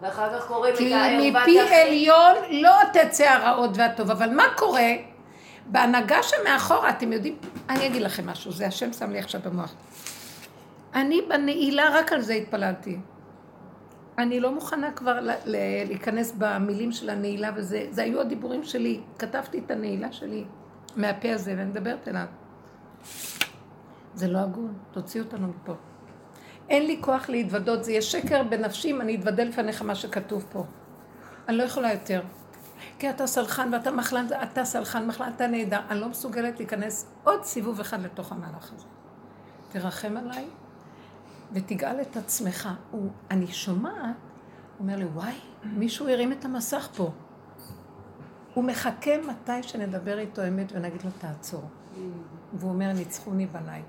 ואחר 0.00 0.38
כך 0.38 0.46
קוראים 0.46 0.74
את 0.74 0.78
כי 0.78 0.94
הערוות 0.94 1.42
מפי. 1.42 1.60
עליון 1.60 2.34
לא 2.50 2.74
תצא 2.92 3.24
הרעות 3.24 3.70
והטוב. 3.74 4.10
אבל 4.10 4.34
מה 4.34 4.44
קורה? 4.56 4.90
בהנהגה 5.66 6.22
שמאחורה, 6.22 6.90
אתם 6.90 7.12
יודעים, 7.12 7.36
אני 7.68 7.86
אגיד 7.86 8.02
לכם 8.02 8.26
משהו, 8.26 8.52
זה 8.52 8.66
השם 8.66 8.92
שם 8.92 9.10
לי 9.10 9.18
עכשיו 9.18 9.40
במוח. 9.44 9.74
אני 10.94 11.20
בנעילה, 11.28 11.90
רק 11.94 12.12
על 12.12 12.20
זה 12.20 12.32
התפללתי. 12.32 12.98
אני 14.18 14.40
לא 14.40 14.52
מוכנה 14.52 14.92
כבר 14.92 15.18
להיכנס 15.44 16.32
במילים 16.38 16.92
של 16.92 17.10
הנעילה 17.10 17.50
וזה, 17.56 17.86
זה 17.90 18.02
היו 18.02 18.20
הדיבורים 18.20 18.64
שלי. 18.64 19.00
כתבתי 19.18 19.58
את 19.66 19.70
הנעילה 19.70 20.12
שלי 20.12 20.44
מהפה 20.96 21.32
הזה 21.32 21.54
ואני 21.58 21.70
מדברת 21.70 22.08
אליו. 22.08 22.26
זה 24.18 24.28
לא 24.28 24.38
הגון, 24.38 24.74
תוציא 24.90 25.20
אותנו 25.20 25.48
מפה. 25.48 25.74
אין 26.68 26.86
לי 26.86 26.98
כוח 27.00 27.28
להתוודות, 27.28 27.84
זה 27.84 27.90
יהיה 27.90 28.02
שקר 28.02 28.42
בנפשי 28.42 28.90
אם 28.90 29.00
אני 29.00 29.16
אתוודה 29.16 29.44
לפניך 29.44 29.82
מה 29.82 29.94
שכתוב 29.94 30.46
פה. 30.50 30.64
אני 31.48 31.56
לא 31.56 31.62
יכולה 31.62 31.92
יותר. 31.92 32.22
כי 32.98 33.10
אתה 33.10 33.26
סלחן 33.26 33.70
ואתה 33.72 33.90
מחלן, 33.90 34.26
אתה 34.42 34.64
סלחן, 34.64 35.06
מחלן, 35.06 35.30
אתה 35.36 35.46
נהדר. 35.46 35.80
אני 35.90 36.00
לא 36.00 36.08
מסוגלת 36.08 36.58
להיכנס 36.58 37.06
עוד 37.24 37.44
סיבוב 37.44 37.80
אחד 37.80 38.02
לתוך 38.02 38.32
המהלך 38.32 38.72
הזה. 38.72 38.86
תרחם 39.68 40.16
עליי 40.16 40.46
ותגאל 41.52 42.00
את 42.00 42.16
עצמך. 42.16 42.68
הוא, 42.90 43.10
אני 43.30 43.46
שומעת, 43.46 43.94
הוא 43.94 44.10
אומר 44.80 44.96
לי, 44.96 45.04
וואי, 45.04 45.34
מישהו 45.64 46.08
הרים 46.08 46.32
את 46.32 46.44
המסך 46.44 46.88
פה. 46.96 47.10
הוא 48.54 48.64
מחכה 48.64 49.10
מתי 49.28 49.62
שנדבר 49.62 50.18
איתו 50.18 50.48
אמת 50.48 50.72
ונגיד 50.74 51.02
לו, 51.02 51.10
תעצור. 51.18 51.62
והוא 52.52 52.70
אומר, 52.70 52.92
ניצחוני 52.92 53.46
בניי. 53.46 53.82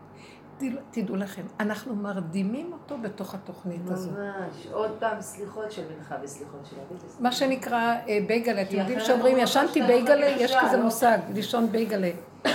תדעו- 0.92 1.16
לכם, 1.16 1.42
אנחנו 1.60 1.96
מרדימים 1.96 2.74
אותו 2.74 2.98
בתוך 3.02 3.34
התוכנית 3.36 3.82
הזו. 3.90 4.12
ממש. 4.12 4.68
עוד 4.72 4.92
פעם 5.00 5.22
סליחות 5.22 5.72
של 5.72 5.82
מנחה 5.98 6.16
וסליחות 6.24 6.60
של 6.70 6.76
אביב. 6.88 7.02
מה 7.20 7.32
שנקרא 7.32 7.96
אה, 8.08 8.20
בייגלה, 8.28 8.62
אתם 8.62 8.76
יודעים 8.76 9.00
שאומרים, 9.00 9.38
ישנתי 9.38 9.80
ממש 9.82 9.90
לא 9.90 9.96
בייגלה, 9.96 10.26
יש 10.28 10.56
כזה 10.62 10.78
לא? 10.78 10.84
מושג, 10.84 11.18
לישון 11.34 11.68
בייגלה. 11.72 12.10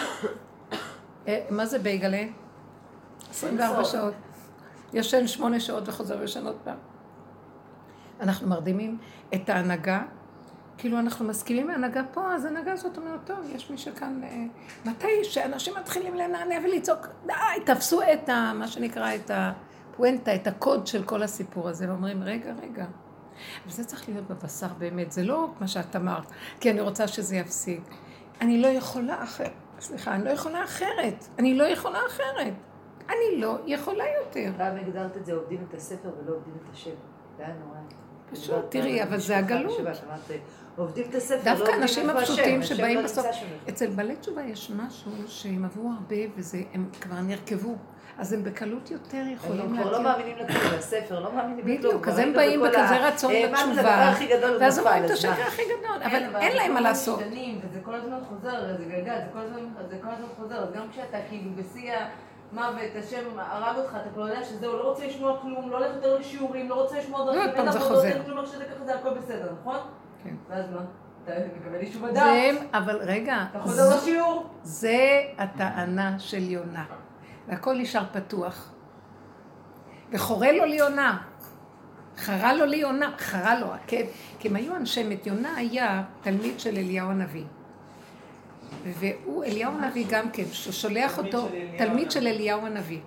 אה, 1.29 1.41
מה 1.51 1.67
זה 1.67 1.79
בייגלה? 1.79 2.23
24 3.31 3.85
שעות. 3.85 4.15
ישן 4.93 5.27
שמונה 5.27 5.61
שעות 5.61 5.89
וחוזר 5.89 6.17
וישן 6.21 6.47
עוד 6.47 6.57
פעם. 6.65 6.77
אנחנו 8.21 8.49
מרדימים 8.49 8.99
את 9.35 9.49
ההנהגה, 9.49 10.03
כאילו 10.79 10.99
אנחנו 10.99 11.25
מסכימים 11.25 11.67
מהנהגה 11.67 12.03
פה, 12.13 12.35
אז 12.35 12.45
ההנהגה 12.45 12.73
הזאת 12.73 12.99
אומרת, 12.99 13.21
טוב, 13.25 13.39
יש 13.55 13.71
מי 13.71 13.79
שכאן... 13.79 14.21
אה, 14.25 14.45
מתי 14.85 15.25
שאנשים 15.25 15.75
מתחילים 15.81 16.15
לנענע 16.15 16.59
ולצעוק, 16.65 17.07
די, 17.27 17.33
תפסו 17.67 18.01
את 18.03 18.29
ה... 18.29 18.53
מה 18.55 18.69
שנקרא, 18.69 19.15
את 19.15 19.31
הפואנטה, 19.35 20.35
את 20.35 20.47
הקוד 20.47 20.87
של 20.87 21.03
כל 21.03 21.23
הסיפור 21.23 21.69
הזה, 21.69 21.89
ואומרים, 21.89 22.23
רגע, 22.23 22.53
רגע. 22.63 22.87
וזה 23.67 23.85
צריך 23.85 24.09
להיות 24.09 24.29
בבשר 24.29 24.69
באמת, 24.79 25.13
זה 25.13 25.23
לא 25.23 25.49
מה 25.61 25.69
שאת 25.69 25.97
אמרת, 25.97 26.27
כי 26.61 26.71
אני 26.71 26.81
רוצה 26.81 27.09
שזה 27.09 27.37
יפסיק. 27.37 27.81
אני 28.41 28.63
לא 28.63 28.67
יכולה 28.67 29.23
אחרת, 29.23 29.53
סליחה, 29.81 30.15
אני 30.15 30.25
לא 30.25 30.31
יכולה 30.31 30.65
אחרת. 30.65 31.25
אני 31.39 31.55
לא 31.55 31.65
יכולה 31.65 31.99
אחרת. 32.07 32.55
אני 33.09 33.41
לא 33.41 33.59
יכולה 33.67 34.05
יותר. 34.25 34.53
פעם 34.57 34.77
הגדרת 34.77 35.17
את 35.17 35.27
זה, 35.27 35.33
עובדים 35.33 35.65
את 35.69 35.75
הספר 35.75 36.09
ולא 36.19 36.37
עובדים 36.37 36.55
את 36.65 36.73
השם. 36.73 36.91
זה 37.37 37.45
היה 37.47 37.55
נורא. 37.55 37.79
פשוט, 38.33 38.49
דיברת 38.51 38.71
תראי, 38.71 39.01
על 39.01 39.09
אבל 39.09 39.19
זה 39.19 39.37
הגלות. 39.39 39.81
עובדים 40.77 41.05
את 41.11 41.15
הספר, 41.15 41.37
לא 41.53 41.59
דווקא 41.59 41.73
האנשים 41.73 42.11
איפה 42.11 42.21
השם, 42.21 42.33
הפשוטים 42.33 42.63
שבאים 42.63 42.99
לא 42.99 43.05
בסוף. 43.05 43.27
אצל 43.69 43.87
בעלי 43.87 44.17
תשובה 44.17 44.43
יש 44.43 44.71
משהו 44.71 45.11
שהם 45.27 45.65
עברו 45.65 45.91
הרבה 45.99 46.17
וזה, 46.37 46.63
הם 46.75 46.89
כבר 47.01 47.21
נרכבו, 47.21 47.77
אז 48.19 48.33
הם 48.33 48.45
בקלות 48.45 48.91
יותר 48.91 49.19
הם 49.19 49.31
יכולים 49.31 49.77
כבר 49.77 49.91
לא. 49.91 50.03
מאמינים 50.03 50.37
לכלום, 50.39 50.73
לספר, 50.79 51.21
לא 51.21 51.33
מאמינים 51.33 51.59
לכלום. 51.59 51.79
בדיוק, 51.79 52.09
אז 52.09 52.19
הם 52.19 52.33
באים 52.33 52.63
בכזה 52.63 53.07
רצון 53.07 53.33
לדבר 53.33 53.53
לתשובה, 53.53 54.13
ואז 54.61 54.79
ונפל, 54.79 54.89
אומרים 54.89 55.05
את 55.05 55.11
השקר? 55.11 55.31
הכי 55.33 55.63
גדול, 55.63 56.03
אבל 56.03 56.11
כן, 56.11 56.37
אין 56.41 56.57
להם 56.57 56.75
מה 56.75 56.81
לעשות. 56.81 57.21
וזה 57.21 57.81
כל 57.83 57.95
הזמן 57.95 58.19
חוזר, 58.29 58.77
זה 58.79 58.85
גלגל, 58.85 59.17
זה 59.19 59.27
כל 59.33 59.39
הזמן, 59.39 59.59
זה 59.91 59.97
כל 60.03 60.09
הזמן 60.09 60.27
חוזר, 60.37 60.55
אז 60.55 60.69
גם 60.75 60.87
כשאתה 60.93 61.19
כאילו 61.29 61.51
בשיא 61.57 61.93
המוות, 62.59 62.91
השם 62.99 63.39
הרג 63.39 63.77
אותך, 63.77 63.97
אתה 64.03 64.11
כבר 64.15 64.29
יודע 64.29 64.45
שזהו, 64.45 64.77
לא 64.77 64.83
רוצה 64.83 65.07
לשמוע 65.07 65.39
כלום, 65.43 65.71
לא 65.71 65.77
הולך 65.77 65.95
יותר 65.95 66.19
לשיעורים, 66.19 66.69
לא 66.69 66.75
רוצה 66.75 66.99
לשמוע 66.99 67.25
דרכים, 67.25 67.53
פעם 67.57 67.69
אין 67.69 67.77
עבודות. 67.77 68.05
אין 68.05 68.23
כלום, 68.25 68.39
איך 68.39 68.49
שזה 68.49 68.65
ככה 68.65 68.85
זה 68.85 68.95
הכל 68.95 69.15
בסדר, 69.19 69.53
נכון? 69.61 69.77
כן. 70.25 70.35
ואז 70.49 70.65
מה? 70.71 70.81
אתה 71.25 71.33
מקבל 71.57 71.79
אישור 71.81 72.07
זה, 72.07 72.13
בדף, 72.13 72.63
אבל 72.73 72.97
רגע, 73.01 73.45
אתה 73.51 73.61
חוזר 73.61 73.97
לשיעור. 73.97 74.47
זה 74.63 75.23
הטענה 75.39 76.19
של 76.19 76.43
יונה, 76.43 76.85
והכל 77.49 77.75
נשאר 77.75 78.05
פתוח. 78.13 78.73
וחורה 80.13 80.53
לו 80.53 80.65
ליונה. 80.65 81.19
חרה 82.17 82.55
לו 82.55 82.67
ליונה, 82.67 83.11
חרה 83.19 83.61
לו, 83.61 83.67
כן, 83.87 84.03
כי 84.39 84.49
הם 84.49 84.57
היו 84.57 84.77
אנשי 84.77 85.03
מת. 85.03 85.27
יונה 85.27 85.55
היה 85.57 86.03
תלמיד 86.21 86.61
של 86.61 86.71
אליהו 86.71 87.11
הנביא. 87.11 87.45
והוא, 88.85 89.45
אליהו 89.45 89.73
הנביא 89.73 90.07
גם 90.11 90.31
כן, 90.31 90.45
ששולח 90.53 91.19
אותו, 91.19 91.49
תלמיד. 91.79 92.11
של 92.11 92.27
אליהו 92.27 92.67
הנביא. 92.67 92.99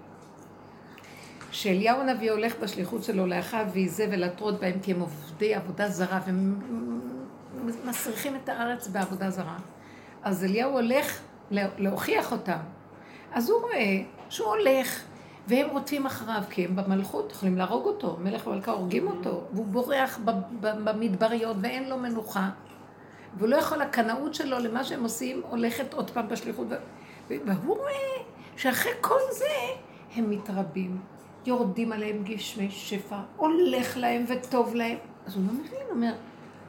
שאליהו 1.51 2.01
הנביא 2.01 2.31
הולך 2.31 2.53
בשליחות 2.61 3.03
שלו 3.03 3.25
לאחיו 3.25 3.65
ואיזבל 3.73 4.15
להטרות 4.15 4.59
בהם 4.59 4.79
כי 4.81 4.91
הם 4.91 4.99
עובדי 4.99 5.55
עבודה 5.55 5.89
זרה 5.89 6.19
והם 6.25 6.59
מסריחים 7.85 8.35
את 8.43 8.49
הארץ 8.49 8.87
בעבודה 8.87 9.29
זרה. 9.29 9.57
אז 10.23 10.43
אליהו 10.43 10.71
הולך 10.71 11.19
לה- 11.51 11.67
להוכיח 11.77 12.31
אותם. 12.31 12.57
אז 13.33 13.49
הוא 13.49 13.61
רואה 13.61 13.97
שהוא 14.29 14.47
הולך, 14.47 15.01
והם 15.47 15.69
רודפים 15.69 16.05
אחריו, 16.05 16.41
כי 16.49 16.65
הם 16.65 16.75
במלכות, 16.75 17.31
יכולים 17.31 17.57
להרוג 17.57 17.85
אותו, 17.85 18.17
מלך 18.21 18.47
ומלכה 18.47 18.71
הורגים 18.71 19.07
אותו, 19.07 19.41
והוא 19.53 19.65
בורח 19.65 20.19
במדבריות 20.61 21.57
ואין 21.61 21.89
לו 21.89 21.97
מנוחה. 21.97 22.49
והוא 23.37 23.49
לא 23.49 23.55
יכול, 23.55 23.81
הקנאות 23.81 24.33
שלו 24.33 24.59
למה 24.59 24.83
שהם 24.83 25.03
עושים, 25.03 25.41
הולכת 25.49 25.93
עוד 25.93 26.11
פעם 26.11 26.27
בשליחות. 26.27 26.67
והוא 27.29 27.77
רואה 27.77 28.23
שאחרי 28.57 28.91
כל 29.01 29.19
זה 29.31 29.45
הם 30.15 30.29
מתרבים, 30.29 31.01
יורדים 31.45 31.91
עליהם 31.91 32.23
גשמי 32.23 32.71
שפע, 32.71 33.19
הולך 33.37 33.97
להם 33.97 34.25
וטוב 34.27 34.75
להם. 34.75 34.97
אז 35.25 35.35
הוא 35.35 35.43
לא 35.47 35.53
מבין, 35.53 35.81
הוא 35.85 35.91
אומר, 35.91 36.13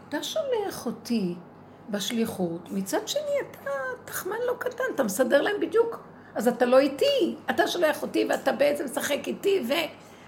אתה 0.09 0.23
שולח 0.23 0.87
אותי 0.87 1.35
בשליחות, 1.91 2.71
מצד 2.71 3.09
שני 3.09 3.41
אתה 3.51 3.71
תחמן 4.05 4.37
לא 4.47 4.55
קטן, 4.59 4.85
אתה 4.95 5.05
מסדר 5.05 5.43
להם 5.43 5.57
בדיוק. 5.61 6.01
אז 6.35 6.49
אתה 6.49 6.65
לא 6.65 6.79
איתי, 6.79 7.37
אתה 7.51 7.67
שולח 7.67 8.03
אותי 8.03 8.27
ואתה 8.29 8.53
בעצם 8.53 8.85
משחק 8.85 9.27
איתי, 9.27 9.63
ו... 9.69 9.73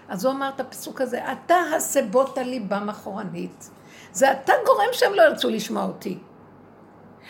אז 0.09 0.25
הוא 0.25 0.33
אמר 0.33 0.49
את 0.49 0.61
הפסוק 0.61 1.01
הזה, 1.01 1.33
אתה 1.33 1.57
הסבות 1.77 2.38
על 2.38 2.47
ליבם 2.47 2.88
אחורנית. 2.88 3.71
זה 4.12 4.33
אתה 4.33 4.53
גורם 4.66 4.88
שהם 4.92 5.14
לא 5.14 5.23
ירצו 5.23 5.51
לשמוע 5.51 5.85
אותי. 5.85 6.18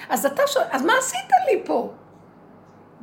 אז 0.08 0.26
אתה 0.26 0.42
שואל, 0.46 0.66
אז 0.70 0.84
מה 0.84 0.92
עשית 0.98 1.30
לי 1.46 1.62
פה? 1.64 1.92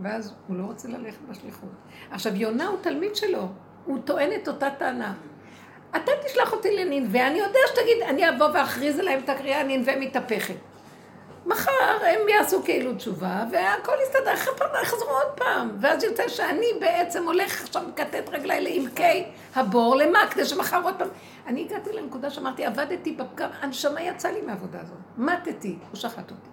ואז 0.02 0.34
הוא 0.48 0.58
לא 0.58 0.63
רוצה 0.63 0.88
ללכת 0.88 1.22
בשליחות. 1.30 1.70
עכשיו, 2.12 2.36
יונה 2.36 2.68
הוא 2.68 2.78
תלמיד 2.82 3.16
שלו, 3.16 3.48
הוא 3.86 4.00
טוען 4.06 4.30
את 4.42 4.48
אותה 4.48 4.70
טענה. 4.78 5.13
אתה 5.96 6.12
תשלח 6.26 6.54
אותי 6.54 6.76
לנינווה, 6.78 7.28
אני 7.28 7.38
יודע 7.40 7.60
שתגיד, 7.68 7.98
אני 8.08 8.30
אבוא 8.30 8.48
ואכריז 8.54 9.00
עליהם 9.00 9.20
את 9.24 9.30
הקריאה, 9.30 9.63
נינווה 9.63 9.96
מתהפכת. 9.96 10.56
מחר 11.48 11.98
הם 12.02 12.30
יעשו 12.30 12.64
כאילו 12.64 12.96
תשובה, 12.96 13.46
והכל 13.52 13.94
יסתדר, 14.04 14.34
אחרי 14.34 14.54
פעם 14.58 14.70
יחזרו 14.84 15.10
עוד 15.10 15.32
פעם. 15.36 15.70
ואז 15.82 16.04
יוצא 16.04 16.28
שאני 16.28 16.68
בעצם 16.80 17.26
הולך 17.26 17.62
עכשיו 17.62 17.84
מכתת 17.88 18.30
רגליי 18.32 18.62
לעמקי 18.62 19.26
הבור, 19.56 19.96
למה? 19.96 20.20
כדי 20.32 20.46
שמחר 20.46 20.84
עוד 20.84 20.96
פעם... 20.98 21.08
אני 21.48 21.66
הגעתי 21.66 21.94
לנקודה 21.94 22.30
שאמרתי, 22.30 22.66
עבדתי 22.66 23.12
בפגם, 23.12 23.50
הנשמה 23.62 24.02
יצאה 24.02 24.32
לי 24.32 24.42
מהעבודה 24.42 24.80
הזאת. 24.82 24.98
מתתי, 25.18 25.78
הוא 25.90 25.98
שחט 25.98 26.32
אותי. 26.32 26.50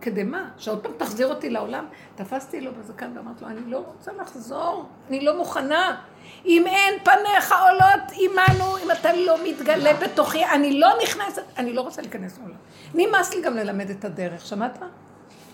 כדי 0.00 0.22
מה? 0.22 0.48
שעוד 0.56 0.78
פעם 0.82 0.92
תחזיר 0.96 1.26
אותי 1.28 1.50
לעולם? 1.50 1.86
תפסתי 2.14 2.60
לו 2.60 2.72
בזקן 2.74 3.10
ואמרתי 3.16 3.44
לו, 3.44 3.50
אני 3.50 3.70
לא 3.70 3.78
רוצה 3.78 4.12
לחזור, 4.12 4.86
אני 5.08 5.24
לא 5.24 5.36
מוכנה. 5.36 6.00
אם 6.46 6.66
אין 6.66 6.94
פניך 7.04 7.54
עולות 7.68 8.12
עמנו, 8.12 8.78
אם 8.78 8.90
אתה 8.90 9.12
לא 9.12 9.36
מתגלה 9.44 9.92
בתוכי, 9.92 10.44
אני 10.44 10.80
לא 10.80 10.88
נכנסת, 11.02 11.42
אני 11.58 11.72
לא 11.72 11.80
רוצה 11.80 12.02
להיכנס 12.02 12.38
לעולם. 12.38 12.56
נמאס 12.94 13.34
לי 13.34 13.42
גם 13.42 13.56
ללמד 13.56 13.90
את 13.90 14.04
הדרך, 14.04 14.46
שמעת? 14.46 14.78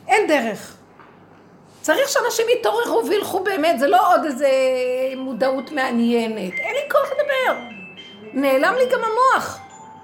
אין 0.09 0.29
דרך. 0.29 0.77
צריך 1.81 2.09
שאנשים 2.09 2.47
יתעוררו 2.59 3.07
וילכו 3.07 3.41
באמת, 3.41 3.79
זה 3.79 3.87
לא 3.87 4.15
עוד 4.15 4.25
איזה 4.25 4.49
מודעות 5.17 5.73
מעניינת. 5.73 6.53
אין 6.53 6.75
לי 6.75 6.91
כוח 6.91 7.11
לדבר. 7.13 7.61
נעלם 8.33 8.75
לי 8.79 8.87
גם 8.93 9.01
המוח. 9.05 9.59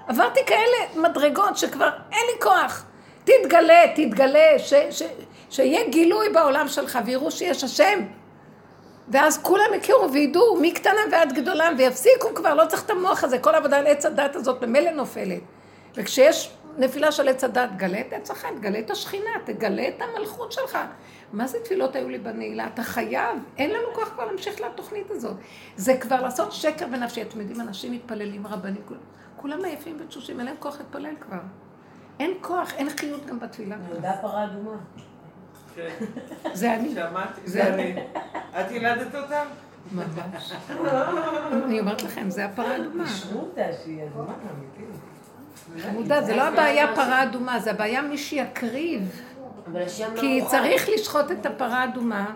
עברתי 0.07 0.39
כאלה 0.45 1.09
מדרגות 1.09 1.57
שכבר 1.57 1.89
אין 2.11 2.25
לי 2.33 2.41
כוח. 2.41 2.85
תתגלה, 3.23 3.83
תתגלה, 3.95 4.59
ש, 4.59 4.73
ש, 4.89 5.03
שיהיה 5.49 5.89
גילוי 5.89 6.29
בעולם 6.29 6.67
שלך 6.67 6.99
ויראו 7.05 7.31
שיש 7.31 7.63
השם. 7.63 7.99
ואז 9.11 9.37
כולם 9.37 9.65
יכירו 9.77 10.11
וידעו 10.13 10.57
מקטנה 10.61 10.99
ועד 11.11 11.33
גדולה 11.33 11.69
ויפסיקו 11.77 12.35
כבר, 12.35 12.53
לא 12.53 12.65
צריך 12.65 12.85
את 12.85 12.89
המוח 12.89 13.23
הזה, 13.23 13.39
כל 13.39 13.55
העבודה 13.55 13.77
על 13.77 13.87
עץ 13.87 14.05
הדת 14.05 14.35
הזאת 14.35 14.63
ממילא 14.63 14.91
נופלת. 14.91 15.41
וכשיש 15.95 16.51
נפילה 16.77 17.11
של 17.11 17.27
עץ 17.27 17.43
הדת, 17.43 17.69
גלה 17.77 17.99
את 17.99 18.13
עץ 18.13 18.31
החיים, 18.31 18.57
תגלה 18.57 18.79
את 18.79 18.91
השכינה, 18.91 19.29
תגלה 19.45 19.87
את 19.87 20.01
המלכות 20.01 20.51
שלך. 20.51 20.77
מה 21.33 21.47
זה 21.47 21.59
תפילות 21.63 21.95
היו 21.95 22.09
לי 22.09 22.17
בנעילה? 22.17 22.67
אתה 22.73 22.83
חייב, 22.83 23.37
אין 23.57 23.69
לנו 23.69 23.87
כוח 23.93 24.09
כבר 24.09 24.25
להמשיך 24.25 24.61
לתוכנית 24.61 25.11
הזאת. 25.11 25.35
זה 25.75 25.97
כבר 25.97 26.21
לעשות 26.21 26.51
שקר 26.51 26.87
בנפשי. 26.87 27.21
אתם 27.21 27.39
יודעים, 27.39 27.61
אנשים 27.61 27.91
מתפללים 27.91 28.47
רבנים, 28.47 28.81
כולם, 28.85 28.99
כולם 29.35 29.65
עייפים 29.65 29.97
ותשושים, 29.99 30.39
אין 30.39 30.45
להם 30.45 30.55
כוח 30.59 30.77
להתפלל 30.77 31.15
כבר. 31.19 31.37
אין 32.19 32.31
כוח, 32.41 32.73
אין 32.73 32.89
חיות 32.89 33.25
גם 33.25 33.39
בתפילה. 33.39 33.75
נולדה 33.75 34.13
פרה 34.21 34.43
אדומה. 34.43 34.77
זה 36.53 36.73
אני. 36.75 36.93
שמעתי, 36.93 37.41
זה 37.45 37.73
אני. 37.73 37.95
את 38.59 38.71
ילדת 38.71 39.15
אותם? 39.15 39.45
ממש. 39.91 40.53
אני 41.65 41.79
אומרת 41.79 42.03
לכם, 42.03 42.29
זה 42.29 42.45
הפרה 42.45 42.71
האדומה. 42.71 43.03
אישרו 43.03 43.39
אותה 43.41 43.61
שהיא 43.83 44.03
אדומה 44.03 44.33
אמיתית. 44.33 44.95
חמודה, 45.79 46.21
זה 46.21 46.35
לא 46.35 46.41
הבעיה 46.43 46.95
פרה 46.95 47.23
אדומה, 47.23 47.59
זה 47.59 47.71
הבעיה 47.71 48.01
מי 48.01 48.17
שיקריב. 48.17 49.21
לא 49.73 49.79
כי. 50.15 50.41
צריך 50.47 50.89
לשחוט 50.93 51.31
את 51.31 51.45
הפרה 51.45 51.81
האדומה 51.81 52.35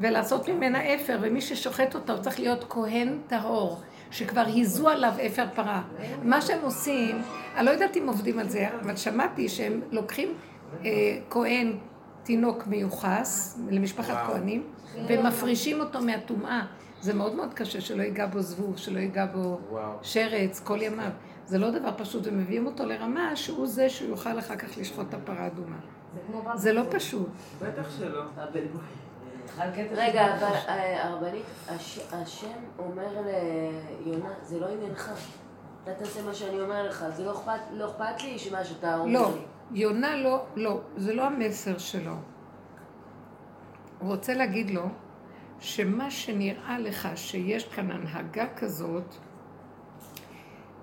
ולעשות 0.00 0.48
ממנה 0.48 0.94
אפר, 0.94 1.18
ומי 1.20 1.40
ששוחט 1.40 1.94
אותה 1.94 2.12
הוא 2.12 2.22
צריך 2.22 2.40
להיות 2.40 2.64
כהן 2.68 3.18
טהור, 3.26 3.80
שכבר 4.10 4.44
היזו 4.46 4.88
עליו 4.88 5.12
אפר 5.26 5.44
פרה. 5.54 5.82
מה 6.22 6.40
שהם 6.42 6.58
עושים, 6.62 7.22
אני 7.56 7.66
לא 7.66 7.70
יודעת 7.70 7.96
אם 7.96 8.08
עובדים 8.08 8.38
על 8.38 8.48
זה, 8.48 8.68
אבל 8.82 8.96
שמעתי 8.96 9.48
שהם 9.48 9.80
לוקחים 9.90 10.34
אה, 10.84 10.90
כהן, 11.30 11.72
תינוק 12.28 12.66
מיוחס, 12.66 13.58
למשפחת 13.70 14.26
כהנים, 14.26 14.66
ומפרישים 15.08 15.80
אותו 15.80 16.00
מהטומאה. 16.00 16.66
זה 17.00 17.14
מאוד 17.14 17.34
מאוד 17.34 17.54
קשה 17.54 17.80
שלא 17.80 18.02
ייגע 18.02 18.26
בו 18.26 18.40
זבוב, 18.40 18.76
שלא 18.76 18.98
ייגע 18.98 19.26
בו 19.26 19.58
שרץ 20.02 20.60
כל 20.60 20.78
ימיו. 20.82 21.10
זה 21.46 21.58
לא 21.58 21.70
דבר 21.70 21.90
פשוט, 21.96 22.26
ומביאים 22.26 22.66
אותו 22.66 22.84
לרמה 22.86 23.36
שהוא 23.36 23.66
זה 23.66 23.88
שהוא 23.88 24.08
יוכל 24.10 24.38
אחר 24.38 24.56
כך 24.56 24.78
לשחוט 24.78 25.06
את 25.08 25.14
הפרה 25.14 25.36
האדומה. 25.44 25.76
זה 26.54 26.72
לא 26.72 26.82
פשוט. 26.90 27.28
בטח 27.62 27.90
שלא. 27.98 28.22
רגע, 29.92 30.36
אבל 30.36 30.54
אה, 30.68 31.08
הרבנית, 31.08 31.44
הש- 31.68 32.08
השם 32.12 32.58
אומר 32.78 33.08
ליונה, 34.04 34.30
זה 34.42 34.60
לא 34.60 34.66
עניינך. 34.66 35.10
אתה 35.84 35.92
תעשה 35.94 36.22
מה 36.22 36.34
שאני 36.34 36.60
אומר 36.60 36.88
לך, 36.88 37.04
זה 37.16 37.24
לא 37.24 37.32
אכפת, 37.32 37.60
לא 37.72 37.86
לי 38.24 38.38
שמה 38.38 38.64
שאתה 38.64 38.98
אומר 38.98 39.12
לא, 39.12 39.32
לי. 39.34 39.40
יונה 39.70 40.16
לא, 40.16 40.46
לא, 40.56 40.80
זה 40.96 41.14
לא 41.14 41.26
המסר 41.26 41.78
שלו. 41.78 42.14
הוא 43.98 44.08
רוצה 44.08 44.34
להגיד 44.34 44.70
לו 44.70 44.88
שמה 45.60 46.10
שנראה 46.10 46.78
לך 46.78 47.08
שיש 47.14 47.68
כאן 47.68 47.90
הנהגה 47.90 48.46
כזאת, 48.56 49.14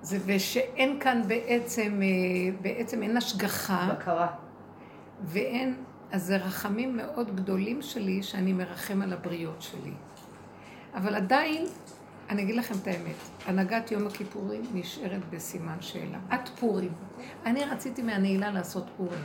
זה 0.01 0.17
ושאין 0.25 0.99
כאן 0.99 1.21
בעצם, 1.27 2.01
אה, 2.01 2.57
בעצם 2.61 3.03
אין 3.03 3.17
השגחה 3.17 3.89
בקרה. 3.93 4.27
ואין, 5.23 5.75
אז 6.11 6.23
זה 6.23 6.37
רחמים 6.37 6.97
מאוד 6.97 7.35
גדולים 7.35 7.81
שלי 7.81 8.23
שאני 8.23 8.53
מרחם 8.53 9.01
על 9.01 9.13
הבריות 9.13 9.61
שלי. 9.61 9.93
אבל 10.93 11.15
עדיין, 11.15 11.65
אני 12.29 12.41
אגיד 12.41 12.55
לכם 12.55 12.75
את 12.81 12.87
האמת, 12.87 13.15
הנהגת 13.45 13.91
יום 13.91 14.07
הכיפורים 14.07 14.61
נשארת 14.73 15.21
בסימן 15.29 15.77
שאלה. 15.79 16.17
עד 16.29 16.49
פורים. 16.59 16.93
אני 17.45 17.63
רציתי 17.63 18.01
מהנעילה 18.01 18.51
לעשות 18.51 18.85
פורים. 18.97 19.19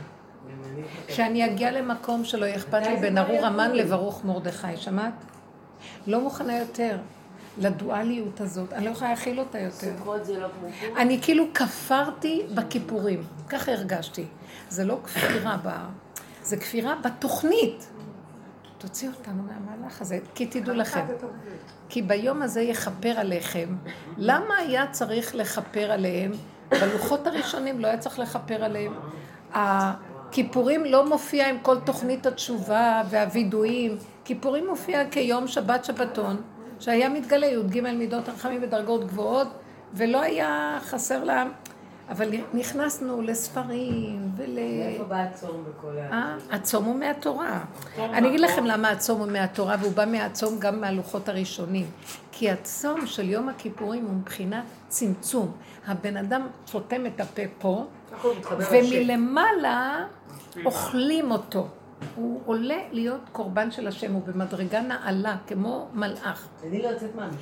שאני 1.09 1.45
אגיע 1.45 1.71
למקום 1.71 2.25
שלא 2.25 2.45
יהיה 2.45 2.55
אכפת 2.55 2.87
לי 2.87 2.95
בין 2.95 3.17
ארור 3.17 3.45
המן 3.45 3.71
לברוך 3.71 4.25
מרדכי, 4.25 4.77
שמעת? 4.77 5.13
לא 6.07 6.21
מוכנה 6.21 6.59
יותר 6.59 6.97
לדואליות 7.57 8.41
הזאת, 8.41 8.73
אני 8.73 8.85
לא 8.85 8.89
יכולה 8.89 9.09
להכיל 9.09 9.39
אותה 9.39 9.59
יותר. 9.59 9.97
סוכות 9.97 10.25
זה 10.25 10.39
לא 10.39 10.47
כמו. 10.59 10.97
אני 10.97 11.19
כאילו 11.21 11.45
כפרתי 11.53 12.41
בכיפורים, 12.55 13.23
ככה 13.49 13.71
הרגשתי. 13.71 14.25
זה 14.69 14.85
לא 14.85 14.99
כפירה 15.03 15.57
ב... 15.63 15.69
זה 16.43 16.57
כפירה 16.57 16.95
בתוכנית. 16.95 17.87
תוציא 18.81 19.09
אותנו 19.09 19.43
מהמהלך 19.43 20.01
הזה, 20.01 20.19
כי 20.35 20.45
תדעו 20.45 20.75
לכם. 20.75 21.05
כי 21.89 22.01
ביום 22.01 22.41
הזה 22.41 22.61
יכפר 22.61 23.13
עליכם. 23.17 23.75
למה 24.17 24.57
היה 24.57 24.87
צריך 24.91 25.35
לכפר 25.35 25.91
עליהם? 25.91 26.31
בלוחות 26.69 27.27
הראשונים 27.27 27.79
לא 27.79 27.87
היה 27.87 27.97
צריך 27.97 28.19
לכפר 28.19 28.63
עליהם. 28.63 28.93
הכיפורים 29.53 30.85
לא 30.85 31.09
מופיע 31.09 31.49
עם 31.49 31.57
כל 31.61 31.79
תוכנית 31.79 32.25
התשובה 32.25 33.01
והווידויים. 33.09 33.97
כיפורים 34.25 34.67
מופיע 34.67 35.09
כיום 35.09 35.47
שבת 35.47 35.85
שבתון, 35.85 36.41
שהיה 36.79 37.09
מתגלה 37.09 37.47
י"ג 37.47 37.81
מידות 37.81 38.29
הרחמים 38.29 38.61
בדרגות 38.61 39.07
גבוהות, 39.07 39.47
ולא 39.93 40.21
היה 40.21 40.77
חסר 40.81 41.23
להם. 41.23 41.51
אבל 42.11 42.29
נכנסנו 42.53 43.21
לספרים 43.21 44.31
ול... 44.37 44.45
מאיפה 44.55 45.03
בא 45.03 45.15
הצום 45.15 45.65
בכל 45.69 45.97
ה... 45.97 46.13
אה, 46.13 46.35
הצום 46.51 46.85
הוא 46.85 46.95
מהתורה. 46.95 47.63
אני 47.97 48.27
אגיד 48.27 48.39
לכם 48.39 48.65
למה 48.65 48.89
הצום 48.89 49.19
הוא 49.19 49.27
מהתורה, 49.27 49.75
והוא 49.79 49.93
בא 49.93 50.05
מהצום 50.05 50.59
גם 50.59 50.81
מהלוחות 50.81 51.29
הראשונים. 51.29 51.85
כי 52.31 52.49
הצום 52.49 53.05
של 53.07 53.29
יום 53.29 53.49
הכיפורים 53.49 54.05
הוא 54.05 54.13
מבחינת 54.13 54.63
צמצום. 54.87 55.51
הבן 55.87 56.17
אדם 56.17 56.47
סותם 56.67 57.05
את 57.05 57.19
הפה 57.19 57.41
פה, 57.59 57.85
ומלמעלה 58.71 60.05
אוכלים 60.65 61.31
אותו. 61.31 61.67
הוא 62.15 62.41
עולה 62.45 62.77
להיות 62.91 63.21
קורבן 63.31 63.71
של 63.71 63.87
השם, 63.87 64.13
הוא 64.13 64.21
במדרגה 64.25 64.81
נעלה, 64.81 65.35
כמו 65.47 65.87
מלאך. 65.93 66.47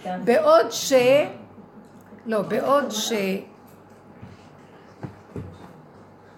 לא. 0.06 0.26
בעוד 0.26 0.72
ש... 0.72 0.94
לא, 2.26 2.42
בעוד 2.42 2.92
ש... 2.92 3.14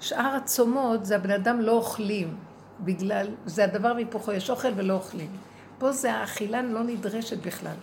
שאר 0.02 0.36
הצומות 0.36 1.06
זה 1.06 1.16
הבן 1.16 1.32
אדם 1.32 1.62
לא 1.62 1.72
אוכלים, 1.72 2.38
בגלל, 2.80 3.28
זה 3.46 3.64
הדבר 3.64 3.92
והיפוכו, 3.96 4.32
יש 4.32 4.50
אוכל 4.50 4.68
ולא 4.76 4.94
אוכלים. 4.94 5.30
פה 5.78 5.92
זה 5.92 6.14
האכילה 6.14 6.62
לא 6.62 6.84
נדרשת 6.84 7.38
בכלל. 7.46 7.76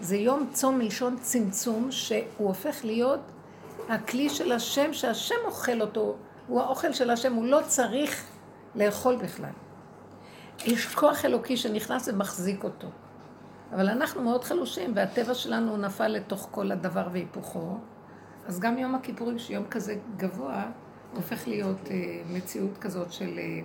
זה 0.00 0.16
יום 0.16 0.48
צום 0.52 0.78
מלשון 0.78 1.16
צמצום, 1.20 1.92
שהוא 1.92 2.26
הופך 2.36 2.84
להיות 2.84 3.20
הכלי 3.88 4.30
של 4.30 4.52
השם, 4.52 4.92
שהשם 4.92 5.34
אוכל 5.44 5.80
אותו, 5.80 6.16
הוא 6.48 6.60
האוכל 6.60 6.92
של 6.92 7.10
השם, 7.10 7.34
הוא 7.34 7.44
לא 7.44 7.60
צריך 7.66 8.24
לאכול 8.74 9.16
בכלל. 9.16 9.52
יש 10.64 10.94
כוח 10.94 11.24
אלוקי 11.24 11.56
שנכנס 11.56 12.08
ומחזיק 12.08 12.64
אותו. 12.64 12.88
אבל 13.72 13.88
אנחנו 13.88 14.22
מאוד 14.22 14.44
חלושים, 14.44 14.92
והטבע 14.96 15.34
שלנו 15.34 15.76
נפל 15.76 16.08
לתוך 16.08 16.48
כל 16.50 16.72
הדבר 16.72 17.08
והיפוכו. 17.12 17.78
אז 18.46 18.60
גם 18.60 18.78
יום 18.78 18.94
הכיפורים, 18.94 19.38
שיום 19.38 19.64
כזה 19.64 19.96
גבוה, 20.16 20.64
הופך 21.14 21.48
להיות 21.48 21.90
אה, 21.90 22.22
מציאות 22.32 22.78
כזאת 22.78 23.12
של 23.12 23.38
אה, 23.38 23.60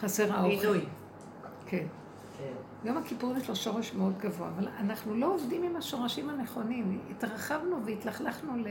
חסר 0.00 0.32
האוכל. 0.32 0.66
עינוי. 0.66 0.84
כן. 1.66 1.86
כן. 2.38 2.52
יום 2.84 2.96
הכיפורים 2.96 3.36
יש 3.36 3.48
לו 3.48 3.56
שורש 3.56 3.94
מאוד 3.94 4.18
גבוה, 4.18 4.48
אבל 4.56 4.68
אנחנו 4.68 5.14
לא 5.14 5.34
עובדים 5.34 5.62
עם 5.62 5.76
השורשים 5.76 6.30
הנכונים. 6.30 7.00
התרחבנו 7.10 7.86
והתלכלכנו 7.86 8.56
ל... 8.56 8.68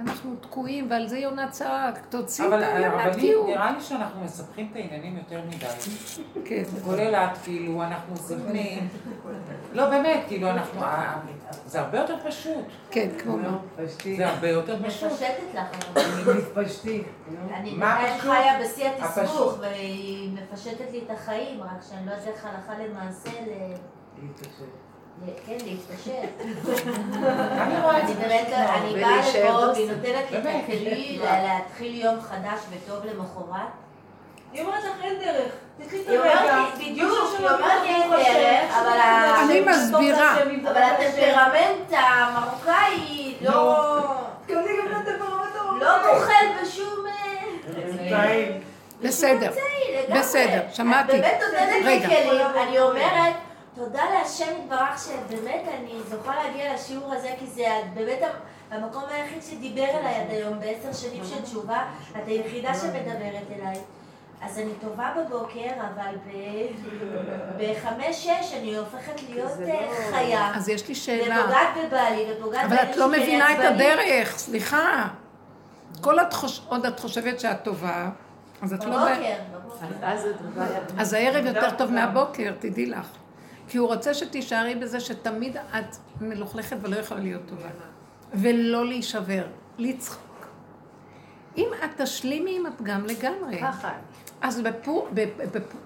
אנחנו 0.00 0.36
תקועים, 0.40 0.90
ועל 0.90 1.08
זה 1.08 1.18
יונה 1.18 1.50
צעק, 1.50 1.98
תוציא 2.08 2.44
את 2.44 2.52
אבל 2.52 2.62
היונה, 2.62 3.02
הרבנים, 3.02 3.12
תהיו. 3.12 3.46
נראה 3.46 3.72
לי 3.72 3.80
שאנחנו 3.80 4.24
מסבכים 4.24 4.68
את 4.70 4.76
העניינים 4.76 5.16
יותר 5.16 5.40
מדי. 5.46 5.66
כן. 6.44 6.62
כולל 6.84 7.14
את, 7.14 7.38
כאילו, 7.44 7.82
אנחנו 7.82 8.16
זבנים. 8.16 8.88
לא, 9.72 9.90
באמת, 9.90 10.20
כאילו, 10.28 10.50
אנחנו... 10.50 10.82
אה, 10.82 11.14
זה 11.66 11.80
הרבה 11.80 11.98
יותר 11.98 12.16
פשוט. 12.28 12.64
כן, 12.90 13.08
כמו 13.18 13.36
מה. 13.36 13.58
זה 14.16 14.28
הרבה 14.28 14.48
יותר 14.48 14.84
פשוט. 14.86 15.12
מפשטת 15.12 15.34
לך. 15.54 15.66
אבל. 15.92 16.02
אני 16.02 16.38
מתפשטי. 16.38 17.02
אני 17.54 17.70
בינתיים? 17.70 18.18
חיה 18.18 18.60
בשיא. 18.64 18.88
התסבוך, 18.88 19.58
והיא 19.60 20.30
מפשטת 20.32 20.90
לי 20.92 21.02
את 21.06 21.10
החיים, 21.10 21.62
רק 21.62 21.82
שאני 21.88 22.06
לא 22.06 22.10
יודעת 22.10 22.28
איך 22.28 22.44
הלכה 22.46 22.84
למעשה 22.84 23.30
ל... 23.30 23.74
להתפשט. 24.22 24.83
כן, 25.46 25.56
להתפשט. 25.64 26.12
אני 27.60 27.80
רואה 27.82 27.98
את 27.98 28.02
אני 28.04 28.14
זה 28.14 28.20
באה 29.00 29.18
לפה. 29.18 29.72
והיא 29.72 29.90
נותנת 29.90 30.30
לי 30.30 30.38
את. 30.38 30.46
הכלי 30.64 31.18
לה- 31.22 31.42
להתחיל 31.42 31.94
יום 32.04 32.20
חדש 32.20 32.60
וטוב 32.70 33.04
למחרת. 33.04 33.66
היא 34.52 34.62
אומרת 34.62 34.84
לך 34.84 35.04
אין 35.04 35.14
דרך. 35.18 35.52
היא 35.92 36.18
אומרת. 36.18 36.40
לי, 36.78 36.90
בדיוק, 36.92 37.12
היא 37.38 37.46
אומרת 37.48 37.82
לי 37.82 37.88
אין 37.88 38.10
דרך, 38.10 38.74
אבל 38.80 38.98
אני 39.44 39.60
מסבירה. 39.60 40.36
אבל. 40.42 40.82
הטמפרמנט 40.82 41.92
המרוקאי 41.92 43.34
לא... 43.40 43.86
הטמפרמנט 44.44 45.08
המרוקאי. 45.20 45.80
לא 45.80 46.62
בשום... 46.62 47.04
אה, 48.12 48.50
בסדר. 49.02 49.50
בסדר, 50.18 50.60
שמעתי. 50.72 51.12
את 51.16 51.20
באמת 51.20 51.40
נותנת 51.40 51.84
לי 51.84 51.98
רגע. 51.98 52.06
כלים, 52.08 52.46
אני 52.68 52.78
אומרת, 52.80 53.34
תודה 53.74 54.02
להשם 54.14 54.52
יתברך 54.62 55.04
שבאמת 55.04 55.62
אני 55.68 55.92
זוכה 56.10 56.34
להגיע 56.44 56.74
לשיעור 56.74 57.12
הזה, 57.14 57.34
כי 57.38 57.46
זה 57.46 57.64
באמת 57.94 58.18
המקום 58.70 59.02
היחיד 59.10 59.42
שדיבר 59.42 59.88
אליי 60.00 60.14
עד 60.14 60.30
היום, 60.30 60.60
בעשר 60.60 60.92
שנים 60.92 61.24
של 61.24 61.42
תשובה, 61.42 61.84
את 62.10 62.26
היחידה 62.26 62.74
שמדברת 62.74 63.58
אליי. 63.58 63.76
אז 64.42 64.58
אני 64.58 64.70
טובה 64.80 65.12
בבוקר, 65.18 65.70
אבל 65.94 66.14
ב- 66.26 66.70
בחמש-שש 67.58 68.54
אני 68.58 68.76
הופכת 68.76 69.22
להיות 69.28 69.52
אה, 69.68 69.88
חיה. 70.10 70.52
אז 70.54 70.68
יש 70.68 70.88
לי 70.88 70.94
שאלה. 70.94 71.40
ופוגעת 71.40 71.68
בבעלי, 71.86 72.26
ופוגעת 72.32 72.64
אבל 72.64 72.76
את 72.76 72.96
לא 72.96 73.08
מבינה 73.08 73.52
את. 73.52 73.58
הדרך, 73.58 74.38
סליחה. 74.38 75.08
כל 76.00 76.20
את 76.20 76.32
חוש... 76.32 76.60
עוד 76.68 76.86
את 76.86 77.00
חושבת 77.00 77.40
שאת 77.40 77.62
טובה, 77.62 78.10
אז 78.62 78.72
את 78.72 78.84
לא... 78.84 78.96
בבוקר. 78.96 79.34
אז 80.98 81.12
הערב 81.12 81.46
יותר 81.46 81.70
טוב 81.70 81.90
מהבוקר, 81.90 82.52
תדעי 82.58 82.86
לך. 82.86 83.23
כי 83.68 83.78
הוא 83.78 83.88
רוצה 83.88 84.14
שתישארי 84.14 84.74
בזה 84.74 85.00
שתמיד 85.00 85.56
את 85.56 85.96
מלוכלכת 86.20 86.76
ולא 86.82 86.96
יכולה 86.96 87.20
להיות 87.20 87.42
טובה. 87.46 87.68
ולא 88.34 88.86
להישבר, 88.86 89.44
לצחוק. 89.78 90.46
אם 91.56 91.66
את 91.84 92.00
תשלימי 92.00 92.56
עם 92.56 92.66
הפגם 92.66 93.04
לגמרי, 93.06 93.58
ככה. 93.60 93.92
אז 94.40 94.60
בפור, 94.60 95.08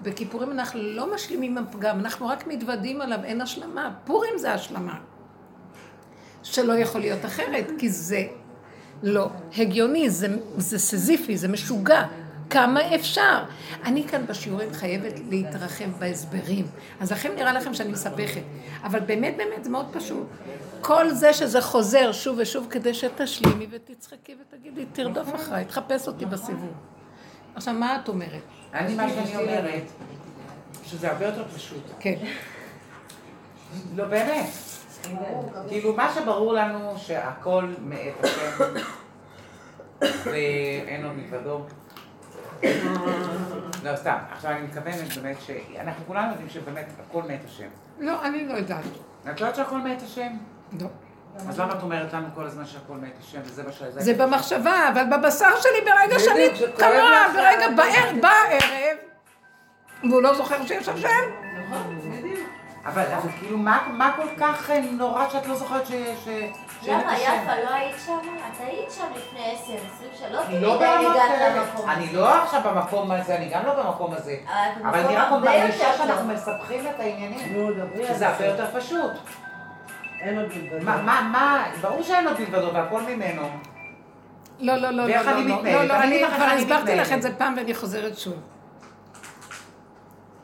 בכיפורים 0.01 0.51
אנחנו 0.51 0.79
לא 0.81 1.13
משלימים 1.13 1.57
עם 1.57 1.63
הפגם, 1.63 1.99
אנחנו 1.99 2.27
רק 2.27 2.47
מתוודים 2.47 3.01
עליו, 3.01 3.19
אין 3.23 3.41
השלמה. 3.41 3.93
פורים 4.05 4.37
זה 4.37 4.53
השלמה. 4.53 4.99
שלא 6.43 6.73
יכול 6.73 7.01
להיות 7.01 7.25
אחרת, 7.25 7.71
כי 7.77 7.89
זה 7.89 8.23
לא 9.03 9.29
הגיוני, 9.57 10.09
זה, 10.09 10.27
זה 10.57 10.79
סזיפי, 10.79 11.37
זה 11.37 11.47
משוגע. 11.47 12.05
כמה 12.49 12.95
אפשר? 12.95 13.43
אני 13.85 14.07
כאן 14.07 14.25
בשיעורים 14.27 14.73
חייבת 14.73 15.13
להתרחב 15.29 15.91
בהסברים, 15.99 16.65
אז 16.99 17.11
לכן 17.11 17.35
נראה 17.35 17.53
לכם 17.53 17.73
שאני 17.73 17.91
מסבכת. 17.91 18.41
אבל 18.83 18.99
באמת 18.99 19.37
באמת 19.37 19.63
זה 19.63 19.69
מאוד 19.69 19.85
פשוט. 19.93 20.27
כל 20.81 21.09
זה 21.09 21.33
שזה 21.33 21.61
חוזר 21.61 22.11
שוב 22.11 22.37
ושוב 22.41 22.67
כדי 22.69 22.93
שתשלימי 22.93 23.67
ותצחקי 23.71 24.35
ותגידי, 24.41 24.85
תרדוף 24.93 25.35
אחריי, 25.35 25.65
תחפש 25.65 26.07
אותי 26.07 26.25
בסיבוב. 26.25 26.73
עכשיו, 27.55 27.73
מה 27.73 27.99
את 28.03 28.07
אומרת? 28.07 28.41
אני, 28.73 28.95
מה 28.95 29.09
שאני 29.09 29.35
אומרת, 29.35 29.83
שזה 30.85 31.11
הרבה 31.11 31.25
יותר 31.25 31.43
פשוט. 31.55 31.83
כן. 31.99 32.15
לא, 33.95 34.05
באמת. 34.05 34.49
כאילו, 35.67 35.95
מה 35.95 36.13
שברור 36.15 36.53
לנו 36.53 36.93
שהכל 36.97 37.73
מאת 37.79 38.23
השם, 38.23 38.63
ואין 40.31 41.05
עוד 41.05 41.13
מלבדו. 41.15 41.65
לא, 43.83 43.95
סתם. 43.95 44.17
עכשיו 44.31 44.51
אני 44.51 44.61
מתכוונת 44.61 45.17
באמת 45.21 45.37
שאנחנו 45.41 46.05
כולנו 46.07 46.31
יודעים 46.31 46.49
שבאמת 46.49 46.85
הכל 47.09 47.21
מאת 47.21 47.45
השם. 47.45 47.67
לא, 47.99 48.25
אני 48.25 48.47
לא 48.47 48.53
יודעת. 48.53 48.83
את 49.21 49.41
לא 49.41 49.45
יודעת 49.45 49.55
שהכל 49.55 49.77
מאת 49.77 50.01
השם? 50.01 50.31
לא. 50.81 50.87
אז 51.35 51.59
למה 51.59 51.73
את 51.73 51.83
אומרת 51.83 52.13
לנו 52.13 52.27
כל 52.35 52.45
הזמן 52.45 52.65
שהכל 52.65 52.93
מאת 52.93 53.17
השם, 53.19 53.39
וזה 53.43 53.63
מה 53.63 53.71
שזה... 53.71 54.01
זה 54.01 54.13
במחשבה, 54.13 54.89
אבל 54.93 55.03
בבשר 55.17 55.59
שלי 55.61 55.81
ברגע 55.85 56.19
שאני 56.19 56.49
לך. 56.49 56.85
ברגע 57.35 57.69
בערב, 57.75 58.21
בערב, 58.21 58.97
והוא 60.09 60.21
לא 60.21 60.33
זוכר 60.33 60.65
שיש 60.65 60.89
השם. 60.89 61.07
אבל 62.85 63.01
אבל 63.01 63.29
כאילו, 63.39 63.57
מה 63.57 63.87
מה 63.93 64.13
כל 64.15 64.27
כך 64.37 64.69
אה, 64.69 64.81
נורא 64.91 65.29
שאת 65.29 65.47
לא 65.47 65.55
זוכרת 65.55 65.87
ש- 65.87 65.91
למה? 66.87 67.17
יפה, 67.19 67.55
לא 67.63 67.73
היית 67.73 67.95
שם? 68.05 68.17
את 68.37 68.61
היית 68.67 68.91
שם 68.91 69.03
לפני 69.15 69.39
עשר, 69.53 69.73
עשרים 69.73 70.09
שנה, 70.19 70.29
לא 70.31 70.45
אני 70.45 70.61
לא 70.61 70.75
הגעת. 70.75 71.55
למקום 71.57 71.89
אני. 71.89 72.13
לא 72.13 72.43
עכשיו 72.43 72.61
במקום 72.65 73.11
הזה, 73.11 73.35
אני 73.35 73.49
גם 73.49 73.65
לא 73.65 73.83
במקום 73.83 74.13
הזה. 74.13 74.35
אבל 74.83 74.99
אני 74.99 75.15
רק 75.15 75.31
מרגישה 75.31 75.93
שאנחנו. 75.97 76.33
מסבכים 76.33 76.87
את 76.87 76.99
העניינים. 76.99 77.53
נו, 77.57 77.71
דברי 77.73 78.07
על 78.07 78.13
שזה 78.15 78.27
הרבה 78.27 78.45
יותר 78.45 78.79
פשוט. 78.79 79.11
אין 80.21 80.37
עוד 80.39 80.47
מלבדו. 80.47 80.85
מה, 80.85 81.01
מה, 81.01 81.29
מה, 81.31 81.65
ברור 81.81 82.03
שאין 82.03 82.27
עוד 82.27 82.39
מלבדו 82.39 82.73
והכל 82.73 83.01
ממנו. 83.01 83.41
לא, 84.59 84.75
לא, 84.75 84.89
לא, 84.89 85.07
לא, 85.07 85.07
לא, 85.07 85.31
אני 85.31 85.47
לא? 85.49 85.63
לא, 85.63 85.83
לא, 85.83 85.93
אני 85.93 86.21
כבר 86.35 86.45
הסברתי 86.45 86.95
לך. 86.95 87.11
את 87.13 87.21
זה 87.21 87.35
פעם 87.37 87.53
ואני 87.57 87.73
חוזרת 87.73 88.17
שוב. 88.17 88.33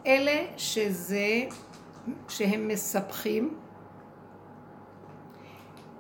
אלה 0.08 0.42
שזה, 0.58 1.28
שהם 2.28 2.68
מספחים, 2.68 3.58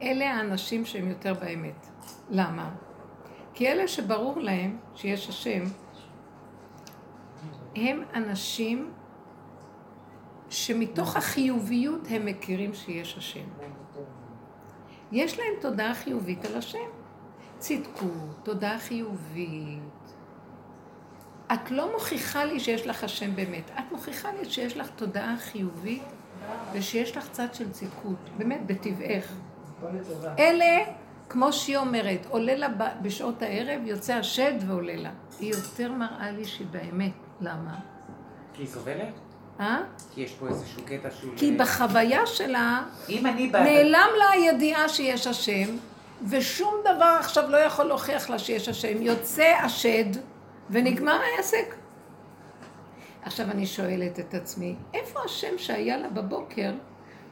אלה 0.02 0.34
האנשים 0.34 0.86
שהם 0.86 1.10
יותר 1.10 1.34
באמת. 1.34 1.88
למה? 2.30 2.76
כי 3.54 3.68
אלה 3.68 3.88
שברור 3.88 4.39
להם 4.39 4.78
שיש 4.96 5.30
השם, 5.30 5.63
הם 7.76 8.04
אנשים 8.15 8.91
שמתוך 10.50 11.15
החיוביות 11.15 12.02
הם 12.10 12.26
מכירים 12.26 12.74
שיש 12.74 13.18
השם. 13.18 13.46
יש 15.12 15.39
להם 15.39 15.54
תודעה 15.62 15.96
חיובית 15.96 16.46
על 16.46 16.58
השם. 16.58 16.89
צדקות, 17.58 18.39
תודעה 18.44 18.80
חיובית. 18.80 19.94
את 21.53 21.71
לא 21.71 21.91
מוכיחה 21.93 22.45
לי 22.45 22.60
שיש 22.60 22.88
לך 22.88 23.03
השם 23.03 23.36
באמת, 23.36 23.71
את 23.79 23.91
מוכיחה 23.91 24.29
לי 24.39 24.49
שיש 24.49 24.77
לך 24.77 24.89
תודעה 24.95 25.36
חיובית 25.39 26.03
ושיש 26.73 27.17
לך 27.17 27.29
צד 27.31 27.53
של 27.53 27.71
צדקות, 27.71 28.29
באמת, 28.38 28.65
בטבעך. 28.65 29.31
אלה, 30.39 30.84
כמו 31.29 31.53
שהיא 31.53 31.77
אומרת, 31.77 32.25
עולה 32.29 32.55
לה 32.55 32.67
בשעות 33.01 33.41
הערב, 33.41 33.81
יוצא 33.86 34.13
השד 34.13 34.53
ועולה 34.67 34.95
לה. 34.95 35.10
היא 35.39 35.53
יותר 35.53 35.91
מראה 35.91 36.31
לי 36.31 36.45
שהיא 36.45 36.67
באמת. 36.71 37.12
למה? 37.41 37.75
כי 38.53 38.62
היא 38.62 38.67
סובלת? 38.67 39.13
אה? 39.60 39.77
כי 40.13 40.21
יש 40.21 40.31
פה 40.31 40.47
איזשהו 40.47 40.81
קטע 40.85 41.10
שהוא... 41.19 41.33
כי 41.37 41.52
בחוויה 41.52 42.25
שלה 42.25 42.83
אם 43.10 43.25
אני... 43.25 43.48
ב- 43.50 43.56
נעלם 43.56 44.10
לה 44.19 44.29
הידיעה 44.33 44.89
שיש 44.89 45.27
השם, 45.27 45.77
ושום 46.29 46.73
דבר 46.81 47.17
עכשיו 47.19 47.50
לא 47.50 47.58
יכול 47.58 47.85
להוכיח 47.85 48.29
לה 48.29 48.39
שיש 48.39 48.69
השם. 48.69 49.02
יוצא 49.02 49.54
השד, 49.63 50.06
ונגמר 50.70 51.20
העסק. 51.22 51.76
עכשיו 53.24 53.52
אני 53.52 53.66
שואלת 53.66 54.20
את 54.20 54.34
עצמי, 54.34 54.76
איפה 54.94 55.20
השם 55.26 55.58
שהיה 55.58 55.98
לה 55.98 56.10
בבוקר? 56.10 56.72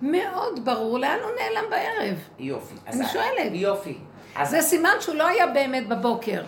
מאוד 0.02 0.66
ברור, 0.66 1.00
לאן 1.00 1.18
הוא 1.24 1.32
נעלם 1.40 1.70
בערב? 1.70 2.18
יופי. 2.40 2.76
אני 2.88 3.06
שואלת. 3.06 3.52
יופי. 3.52 3.98
אז 4.36 4.50
זה 4.50 4.62
סימן 4.62 4.94
שהוא 5.00 5.16
לא 5.16 5.28
היה 5.28 5.48
באמת 5.48 5.88
בבוקר. 5.88 6.44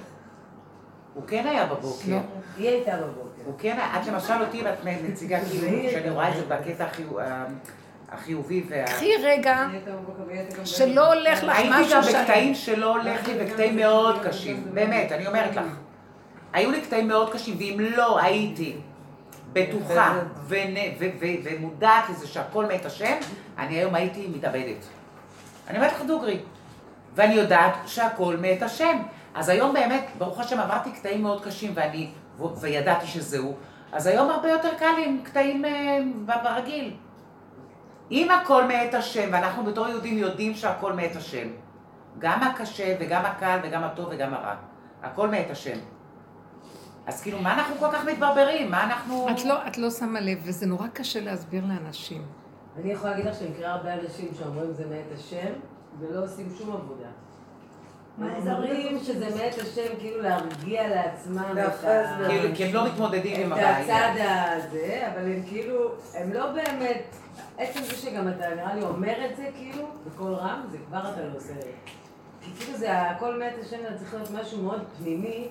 הוא 1.13 1.23
כן 1.27 1.47
היה 1.47 1.65
בבוקר. 1.65 2.11
לא. 2.11 2.17
היא 2.57 2.69
הייתה 2.69 2.97
בבוקר. 2.97 3.41
הוא 3.45 3.53
כן, 3.57 3.77
את 3.79 4.07
למשל 4.07 4.33
אותי, 4.41 4.61
ואת 4.63 4.85
נציגה 5.09 5.39
כאילו, 5.45 5.89
שאני 5.91 6.09
רואה 6.09 6.29
את 6.29 6.35
זה 6.35 6.45
בקטע 6.45 6.85
החיובי 8.09 8.63
וה... 8.69 8.85
קחי 8.85 9.11
רגע 9.23 9.65
גם 10.57 10.65
שלא 10.65 11.13
הולך 11.13 11.43
לך 11.43 11.55
הייתי 11.55 11.69
משהו 11.73 11.95
גם 11.95 12.03
ש... 12.03 12.15
בקטעים 12.15 12.55
שלא 12.55 12.95
הולך 12.95 13.27
לי, 13.27 13.33
וקטעים 13.39 13.75
מאוד 13.75 14.25
קשים, 14.25 14.67
באמת, 14.73 15.11
אני 15.11 15.27
אומרת 15.27 15.55
לך. 15.55 15.63
היו 16.55 16.71
לי 16.71 16.81
קטעים 16.81 17.07
מאוד 17.07 17.33
קשים, 17.33 17.55
ואם 17.57 17.77
לא 17.79 18.19
הייתי 18.19 18.75
בטוחה 19.53 20.19
ו- 20.47 20.55
ומודעת 21.43 22.09
לזה 22.09 22.27
שהכל 22.27 22.65
מאת 22.65 22.85
השם, 22.85 23.15
אני 23.57 23.75
היום 23.75 23.95
הייתי 23.95 24.27
מתאבדת. 24.27 24.85
אני 25.67 25.77
אומרת 25.77 25.91
לך 25.91 26.01
דוגרי. 26.01 26.39
ואני 27.15 27.33
יודעת 27.33 27.73
שהכל 27.85 28.37
מאת 28.37 28.61
השם. 28.61 28.97
אז 29.33 29.49
היום 29.49 29.73
באמת, 29.73 30.05
ברוך 30.17 30.39
השם, 30.39 30.59
עברתי 30.59 30.91
קטעים 30.91 31.23
מאוד 31.23 31.45
קשים, 31.45 31.71
ואני, 31.75 32.11
וידעתי 32.61 33.07
שזהו, 33.07 33.55
אז 33.91 34.07
היום 34.07 34.29
הרבה 34.29 34.49
יותר 34.49 34.73
קל 34.79 34.91
לי 34.95 35.05
עם 35.05 35.19
קטעים 35.23 35.65
אה, 35.65 35.99
ברגיל. 36.43 36.93
אם 38.11 38.31
הכל 38.31 38.63
מאת 38.63 38.93
השם, 38.93 39.29
ואנחנו 39.31 39.63
בתור 39.63 39.87
יהודים 39.87 40.17
יודעים 40.17 40.53
שהכל 40.53 40.93
מאת 40.93 41.15
השם, 41.15 41.47
גם 42.19 42.43
הקשה 42.43 42.95
וגם 42.99 43.25
הקל 43.25 43.59
וגם 43.63 43.83
הטוב 43.83 44.07
וגם 44.11 44.33
הרע, 44.33 44.55
הכל 45.03 45.27
מאת 45.27 45.51
השם. 45.51 45.77
אז 47.07 47.21
כאילו, 47.21 47.41
מה 47.41 47.53
אנחנו 47.53 47.75
כל 47.75 47.87
כך 47.93 48.05
מתברברים? 48.05 48.71
מה 48.71 48.83
אנחנו... 48.83 49.29
את 49.29 49.45
לא, 49.45 49.67
את 49.67 49.77
לא 49.77 49.91
שמה 49.91 50.19
לב, 50.19 50.39
וזה 50.43 50.65
נורא 50.65 50.87
קשה 50.87 51.19
להסביר 51.19 51.63
לאנשים. 51.67 52.21
אני 52.81 52.91
יכולה 52.91 53.11
להגיד 53.11 53.25
לך 53.25 53.35
שאני 53.35 53.49
מכירה 53.49 53.73
הרבה 53.73 53.93
אנשים 53.93 54.27
שאומרים 54.37 54.73
זה 54.73 54.83
מאת 54.89 55.19
השם, 55.19 55.53
ולא 55.99 56.23
עושים 56.23 56.49
שום 56.57 56.71
עבודה. 56.71 57.07
אומרים 58.17 58.87
עבודה? 58.87 59.03
שזה 59.03 59.29
מאת 59.35 59.57
השם, 59.61 59.95
כאילו 59.99 60.21
להרגיע 60.21 60.87
לעצמם 60.87 61.45
את 61.53 61.83
ה... 61.83 62.27
כאילו, 62.27 62.55
כי 62.55 62.65
הם 62.65 62.73
לא 62.73 62.85
מתמודדים 62.85 63.41
עם 63.41 63.53
את 63.53 63.57
הבעיה. 63.57 63.79
הצד 63.79 64.19
הזה, 64.19 65.07
אבל 65.13 65.21
הם 65.21 65.43
כאילו, 65.47 65.91
הם 66.13 66.33
לא 66.33 66.51
באמת, 66.51 67.15
עצם 67.57 67.79
זה 67.83 67.95
שגם 67.95 68.27
אתה 68.27 68.55
נראה 68.55 68.75
לי 68.75 68.83
אומר 68.83 69.25
את 69.31 69.35
זה 69.37 69.49
כאילו, 69.55 69.87
בקול 70.05 70.33
רם, 70.33 70.61
זה 70.71 70.77
כבר 70.87 70.99
אתה 70.99 71.21
לא 71.21 71.37
עושה. 71.37 71.53
כי 72.41 72.51
כאילו 72.59 72.77
זה 72.77 73.01
הכל 73.01 73.39
מת 73.39 73.53
השם, 73.61 73.77
זה 73.89 73.97
צריך 73.97 74.13
להיות 74.13 74.31
משהו 74.31 74.63
מאוד 74.63 74.81
פנימי, 74.97 75.47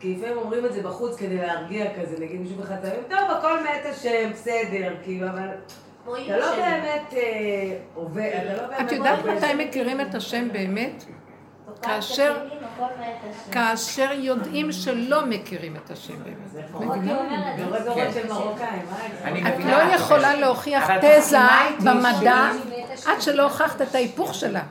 כי 0.00 0.14
לפעמים 0.14 0.38
אומרים 0.38 0.64
את 0.66 0.72
זה 0.72 0.82
בחוץ 0.82 1.16
כדי 1.16 1.36
להרגיע 1.36 1.86
כזה, 2.00 2.16
נגיד 2.24 2.40
מישהו 2.40 2.56
בחצאים, 2.56 3.00
טוב, 3.08 3.30
הכל 3.38 3.60
מת 3.60 3.86
השם, 3.90 4.30
בסדר, 4.32 4.94
כאילו, 5.02 5.28
אבל 5.28 5.48
אתה 6.02 6.38
לא. 6.38 6.56
באמת 6.56 7.14
אה, 7.16 7.76
עובד, 7.94 8.30
אתה 8.42 8.62
לא 8.62 8.68
באמת... 8.68 8.80
את 8.80 8.92
יודעת. 8.92 9.24
מתי 9.24 9.66
מכירים 9.66 10.00
את 10.00 10.14
השם 10.14 10.48
באמת? 10.52 11.04
כאשר-. 11.82 12.36
כאשר 13.52 14.08
יודעים 14.12 14.72
שלא 14.72 15.26
מכירים 15.26 15.76
את 15.76 15.90
השם 15.90 16.14
באמת. 16.24 16.70
מה 16.80 16.94
אני 19.24 19.48
את. 19.48 19.64
לא 19.64 19.94
יכולה 19.94 20.34
להוכיח 20.34 20.90
תזה 20.90 21.38
במדע 21.84 22.50
עד 23.06 23.20
שלא 23.20 23.42
הוכחת 23.42 23.82
את 23.82 23.94
ההיפוך 23.94 24.34
שלה. 24.34 24.62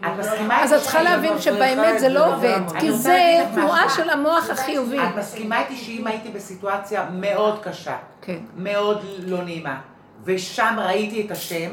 את 0.00 0.10
מסכימה 0.18 0.62
אז 0.62 0.72
את 0.72 0.82
צריכה 0.82 1.02
להבין 1.02 1.40
שבאמת 1.40 2.00
זה 2.00 2.08
לא 2.08 2.34
עובד, 2.34 2.60
כי 2.80 2.92
זה 2.92 3.44
תנועה. 3.54 3.90
של 3.90 4.10
המוח 4.10 4.50
החיובי. 4.50 4.98
את 4.98 5.16
מסכימה 5.18 5.60
איתי 5.60 5.76
שאם 5.76 6.06
הייתי 6.06 6.28
בסיטואציה 6.28 7.08
מאוד 7.12 7.62
קשה, 7.62 7.96
כן. 8.20 8.38
מאוד 8.56 9.04
לא 9.18 9.44
נעימה, 9.44 9.80
ושם 10.24 10.76
ראיתי 10.78 11.26
את 11.26 11.30
השם, 11.30 11.70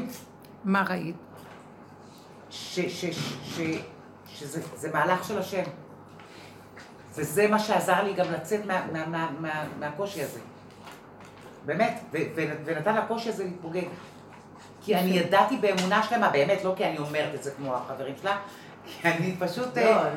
מה 0.63 0.83
ראית? 0.89 1.15
ש, 2.49 2.79
ש, 2.79 3.05
ש, 3.05 3.19
ש, 3.43 3.61
שזה 4.27 4.61
זה 4.75 4.89
מהלך 4.93 5.23
של 5.27 5.37
השם. 5.37 5.63
וזה 7.15 7.47
מה 7.47 7.59
שעזר 7.59 8.03
לי 8.03 8.13
גם 8.13 8.25
לצאת 8.31 8.65
מה, 8.65 8.81
מה, 8.93 9.05
מה, 9.05 9.29
מה, 9.39 9.63
מהקושי 9.79 10.23
הזה. 10.23 10.39
באמת, 11.65 12.03
ונתן 12.65 12.95
לקושי 12.95 13.29
הזה 13.29 13.43
להתפוגג. 13.43 13.85
כי 14.83 14.95
אני 14.95 15.09
ידעתי 15.09 15.57
באמונה 15.57 16.03
שלמה, 16.03 16.29
באמת, 16.29 16.63
לא 16.63 16.73
כי 16.77 16.85
אני 16.85 16.97
אומרת 16.97 17.35
את 17.35 17.43
זה 17.43 17.51
כמו 17.51 17.75
החברים 17.75 18.13
שלה, 18.21 18.37
כי 18.85 19.07
אני 19.07 19.35
פשוט, 19.39 19.77
לא, 19.77 19.81
אה, 19.81 20.09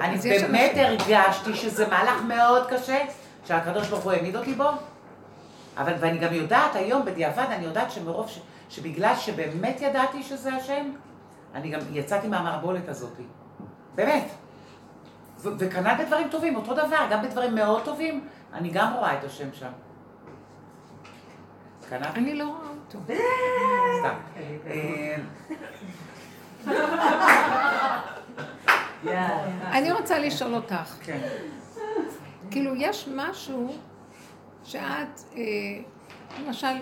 אני 0.00 0.16
באמת 0.16 0.72
הרגשתי 0.76 1.54
שזה 1.54 1.88
מהלך 1.88 2.22
מאוד 2.28 2.66
קשה, 2.66 2.98
שהקדוש 3.44 3.88
ברוך 3.88 4.04
הוא 4.04 4.12
העמיד 4.12 4.36
אותי 4.36 4.54
בו, 4.54 4.68
אבל, 5.76 5.92
ואני 6.00 6.18
גם 6.18 6.34
יודעת 6.34 6.76
היום, 6.76 7.04
בדיעבד, 7.04 7.46
אני 7.50 7.64
יודעת 7.64 7.90
שמרוב, 7.90 8.28
ש, 8.28 8.38
שבגלל 8.70 9.16
שבאמת 9.16 9.80
ידעתי 9.80 10.22
שזה 10.22 10.54
השם, 10.54 10.92
אני 11.54 11.70
גם 11.70 11.80
יצאתי 11.92 12.28
מהמערבולת 12.28 12.88
הזאת. 12.88 13.12
באמת. 13.94 14.28
ו- 15.38 15.48
וכנ"ל 15.58 16.04
בדברים 16.04 16.28
טובים, 16.28 16.56
אותו 16.56 16.74
דבר, 16.74 17.06
גם 17.10 17.22
בדברים 17.22 17.54
מאוד 17.54 17.84
טובים, 17.84 18.28
אני 18.52 18.70
גם 18.70 18.92
רואה 18.94 19.18
את 19.18 19.24
השם 19.24 19.48
שם. 19.52 19.70
כנ"ל, 21.90 22.04
אני 22.14 22.34
לא 22.34 22.44
רואה 22.44 22.73
אותו. 22.94 23.14
סתם. 23.98 24.14
אה. 24.66 25.16
אני 29.72 29.92
רוצה 29.92 30.18
לשאול 30.18 30.54
אותך, 30.54 30.96
כן. 31.02 31.20
כאילו 32.50 32.74
יש 32.76 33.08
משהו 33.14 33.74
שאת, 34.64 35.20
אה, 35.36 35.42
למשל, 36.40 36.76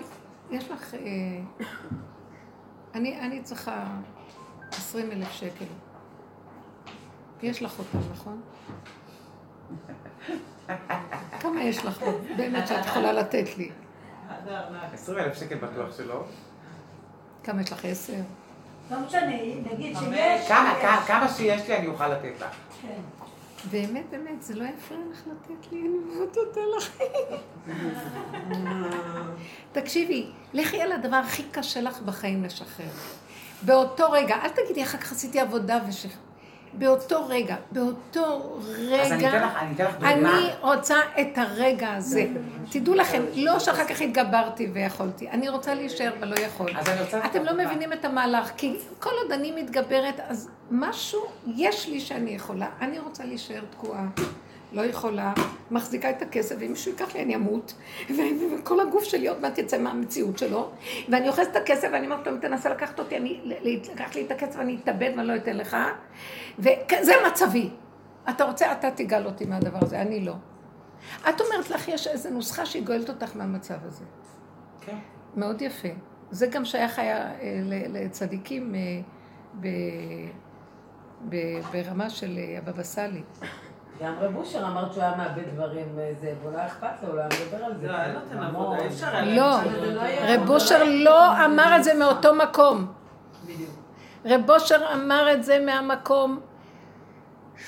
יש 0.50 0.70
לך, 0.70 0.94
אה, 0.94 1.00
אני, 2.94 3.20
אני 3.20 3.42
צריכה 3.42 3.84
עשרים 4.70 5.12
אלף 5.12 5.32
שקל. 5.32 5.64
יש 7.42 7.62
לך 7.62 7.78
אותם, 7.78 7.98
נכון? 8.12 8.40
כמה 11.40 11.62
יש 11.62 11.84
לך 11.84 12.02
באמת 12.36 12.68
שאת 12.68 12.86
יכולה 12.86 13.12
לתת 13.12 13.58
לי? 13.58 13.70
20 14.92 15.18
אלף 15.18 15.38
שקל 15.38 15.54
בטוח 15.54 15.96
שלא. 15.96 16.24
כמה 17.44 17.62
יש 17.62 17.72
לך? 17.72 17.84
עשר? 17.84 18.12
לא 18.90 19.00
משנה, 19.00 19.36
נגיד 19.72 19.96
שיש... 19.98 20.48
כמה. 20.48 20.74
כמה, 20.80 21.04
כמה 21.06 21.28
שיש 21.28 21.68
לי 21.68 21.76
אני 21.76 21.86
אוכל 21.86 22.08
לתת 22.08 22.40
לך. 22.40 22.54
כן. 22.82 23.00
באמת, 23.70 24.04
באמת, 24.10 24.42
זה 24.42 24.54
לא 24.54 24.64
יפריע 24.64 25.00
לך 25.12 25.22
לתת 25.26 25.72
לי, 25.72 25.80
אני 25.80 25.88
מאוד 25.88 26.36
אודה 26.36 26.60
לך. 26.76 26.98
תקשיבי, 29.72 30.30
לכי 30.52 30.82
על 30.82 30.92
הדבר 30.92 31.16
הכי 31.16 31.42
קשה 31.50 31.80
לך 31.80 32.00
בחיים 32.00 32.44
לשחרר. 32.44 32.90
באותו 33.62 34.10
רגע, 34.10 34.36
אל 34.42 34.48
תגידי, 34.48 34.82
אחר 34.82 34.98
כך 34.98 35.12
עשיתי 35.12 35.40
עבודה 35.40 35.78
וש... 35.88 36.06
באותו 36.74 37.26
רגע, 37.28 37.56
באותו 37.72 38.58
רגע, 38.78 39.02
אז 39.02 39.12
אני 39.12 39.28
אתן 39.28 39.42
לך, 39.42 39.56
אני 39.56 39.74
אתן 39.74 39.84
לך 39.84 39.94
דוגמה. 39.94 40.08
אני 40.38 40.48
רוצה 40.60 40.96
את 41.20 41.38
הרגע 41.38 41.94
הזה. 41.94 42.26
תדעו 42.70 42.94
לכם, 42.94 43.22
לא 43.34 43.58
שאחר 43.58 43.84
כך 43.84 44.00
התגברתי 44.00 44.70
ויכולתי, 44.72 45.30
אני 45.30 45.48
רוצה 45.48 45.74
להישאר 45.74 46.12
ולא 46.20 46.34
יכול. 46.40 46.70
אז 46.76 46.88
אני 46.88 47.02
רוצה... 47.02 47.26
אתם 47.26 47.44
לא 47.44 47.52
מבינים 47.52 47.92
את 47.92 48.04
המהלך, 48.04 48.50
כי 48.56 48.76
כל 48.98 49.10
עוד 49.22 49.32
אני 49.32 49.52
מתגברת, 49.62 50.20
אז 50.28 50.48
משהו 50.70 51.20
יש 51.56 51.88
לי 51.88 52.00
שאני 52.00 52.30
יכולה. 52.30 52.66
אני 52.80 52.98
רוצה 52.98 53.24
להישאר 53.24 53.62
תקועה, 53.70 54.06
לא 54.72 54.82
יכולה, 54.82 55.32
מחזיקה 55.70 56.10
את 56.10 56.22
הכסף, 56.22 56.54
ואם 56.58 56.70
מישהו 56.70 56.92
ייקח 56.92 57.14
לי 57.14 57.22
אני 57.22 57.36
אמות, 57.36 57.74
וכל 58.58 58.80
הגוף 58.80 59.04
שלי 59.04 59.28
עוד 59.28 59.40
מעט 59.40 59.58
יצא 59.58 59.78
מהמציאות 59.78 60.38
שלו, 60.38 60.70
ואני 61.08 61.28
אוחזת 61.28 61.50
את 61.50 61.56
הכסף 61.56 61.88
ואני 61.92 62.06
אומרת 62.06 62.26
לו, 62.26 62.32
אם 62.32 62.38
תנסה 62.38 62.70
לקחת 62.70 62.98
אותי, 62.98 63.16
אני, 63.16 63.40
לקח 63.64 64.14
לי 64.14 64.26
את 64.26 64.30
הכסף 64.30 64.56
ואני 64.58 64.78
אתאבד 64.82 65.10
ואני 65.16 65.28
לא 65.28 65.36
אתן 65.36 65.56
לך, 65.56 65.76
וזה 66.58 67.12
מצבי. 67.26 67.70
אתה 68.30 68.44
רוצה, 68.44 68.72
אתה 68.72 68.90
תגאל 68.90 69.26
אותי 69.26 69.44
מהדבר 69.44 69.78
הזה, 69.82 70.00
אני 70.00 70.24
לא. 70.24 70.34
את 71.28 71.40
אומרת 71.40 71.70
לך, 71.70 71.88
יש 71.88 72.06
איזו 72.06 72.30
נוסחה 72.30 72.66
שהיא 72.66 72.86
גואלת 72.86 73.08
אותך 73.08 73.36
מהמצב 73.36 73.78
הזה. 73.84 74.04
כן. 74.80 74.96
מאוד 75.36 75.62
יפה. 75.62 75.88
זה 76.30 76.46
גם 76.46 76.64
שייך 76.64 76.98
היה 76.98 77.16
אה, 77.16 77.60
לצדיקים 77.64 78.74
אה, 78.74 78.80
ברמה 81.72 82.10
של 82.10 82.38
אה, 82.38 82.58
הבבא 82.58 82.82
סאלי. 82.82 83.22
גם 84.00 84.12
רב 84.20 84.36
אושר 84.36 84.66
אמר 84.66 84.92
שהוא 84.92 85.02
היה 85.02 85.14
מאבד 85.16 85.42
דברים, 85.54 85.86
זה, 86.20 86.32
והוא 86.42 86.52
לא 86.52 86.58
היה 86.58 86.66
אכפת 86.66 86.88
לו, 87.02 87.08
הוא 87.08 87.16
לא 87.16 87.20
היה 87.20 87.28
מדבר 87.46 87.64
על 87.64 87.72
זה. 87.80 87.86
לא, 87.88 87.96
אין 87.96 88.12
נותן 88.12 88.38
המון. 88.38 88.62
עבודה, 88.66 88.82
אי 88.82 88.86
אפשר 88.88 89.24
לא, 89.24 89.30
לא. 89.94 90.00
יהיה- 90.02 90.40
רב 90.42 90.50
אושר 90.50 90.82
לא 90.84 91.44
אמר 91.44 91.76
את 91.76 91.84
זה 91.84 91.94
מאותו 91.94 92.34
מקום. 92.34 92.92
רב 94.24 94.50
אושר 94.50 94.92
אמר 94.94 95.32
את 95.32 95.44
זה 95.44 95.58
מהמקום 95.66 96.40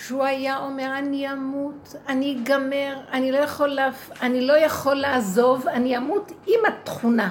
שהוא 0.01 0.25
היה 0.25 0.59
אומר, 0.59 0.91
אני 0.99 1.33
אמות, 1.33 1.95
אני 2.09 2.39
אגמר, 2.43 2.97
אני 3.13 3.33
לא 3.33 3.39
יכול, 3.39 3.69
להפ... 3.69 4.11
אני 4.23 4.47
לא 4.47 4.53
יכול 4.59 4.95
לעזוב, 4.95 5.69
אני 5.69 5.97
אמות 5.97 6.33
עם 6.47 6.61
התכונה. 6.69 7.29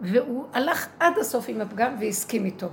והוא 0.00 0.46
הלך 0.52 0.86
עד 1.00 1.18
הסוף 1.20 1.44
עם 1.48 1.60
הפגם 1.60 1.94
והסכים 2.00 2.44
איתו. 2.44 2.66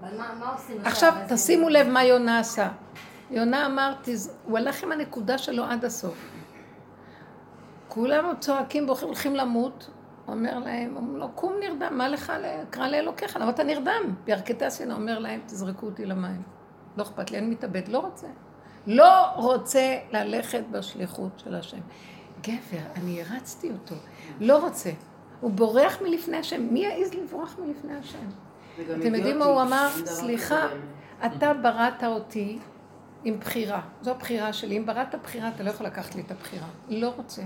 אבל 0.00 0.18
מה 0.18 0.28
מה 0.40 0.52
עושים 0.52 0.76
עכשיו, 0.84 1.12
זה- 1.28 1.34
תשימו 1.34 1.68
לב 1.68 1.88
מה 1.88 2.04
יונה 2.04 2.38
עשה. 2.38 2.68
יונה 3.30 3.66
אמר, 3.66 3.92
הוא 4.44 4.58
הלך 4.58 4.82
עם 4.82 4.92
הנקודה 4.92 5.38
שלו 5.38 5.64
עד 5.64 5.84
הסוף. 5.84 6.30
כולם 7.88 8.32
צועקים 8.40 8.88
והולכים 8.88 9.36
למות, 9.36 9.90
אומר 10.28 10.58
להם, 10.58 10.96
אומר 10.96 11.18
לו, 11.18 11.28
קום 11.34 11.52
נרדם, 11.60 11.98
מה 11.98 12.08
לך, 12.08 12.32
קרא 12.70 12.88
לאלוקיך, 12.88 13.36
למה 13.36 13.50
אתה 13.50 13.64
נרדם? 13.64 14.14
בירכתי 14.24 14.64
השנאה 14.64 14.96
אומר 14.96 15.18
להם, 15.18 15.40
תזרקו 15.46 15.86
אותי 15.86 16.06
למים. 16.06 16.42
לא 16.96 17.02
אכפת 17.02 17.30
לי, 17.30 17.38
אני 17.38 17.46
מתאבד, 17.46 17.88
לא 17.88 17.98
רוצה. 17.98 18.26
לא 18.86 19.26
רוצה 19.34 19.98
ללכת 20.12 20.62
בשליחות 20.70 21.38
של 21.38 21.54
השם. 21.54 21.80
גבר, 22.42 22.86
אני 22.96 23.22
הרצתי 23.22 23.70
אותו. 23.70 23.94
לא 24.40 24.58
רוצה. 24.58 24.90
הוא 25.40 25.50
בורח 25.50 26.02
מלפני 26.02 26.36
השם. 26.36 26.62
מי 26.70 26.80
יעז 26.80 27.14
לברוח 27.14 27.56
מלפני 27.58 27.94
השם? 27.94 28.28
אתם 28.80 29.14
יודעים 29.14 29.38
מה 29.38 29.44
הוא 29.44 29.62
אמר? 29.62 29.88
סליחה. 30.04 30.66
אתה 31.26 31.54
בראת 31.54 32.04
אותי 32.04 32.58
עם 33.26 33.38
בחירה. 33.40 33.80
זו 34.02 34.10
הבחירה 34.10 34.52
שלי. 34.52 34.78
אם 34.78 34.86
בראת 34.86 35.14
בחירה, 35.22 35.48
אתה 35.48 35.62
לא 35.62 35.70
יכול 35.70 35.86
לקחת 35.86 36.14
לי 36.14 36.22
את 36.22 36.30
הבחירה. 36.30 36.66
לא 36.88 37.12
רוצה. 37.16 37.42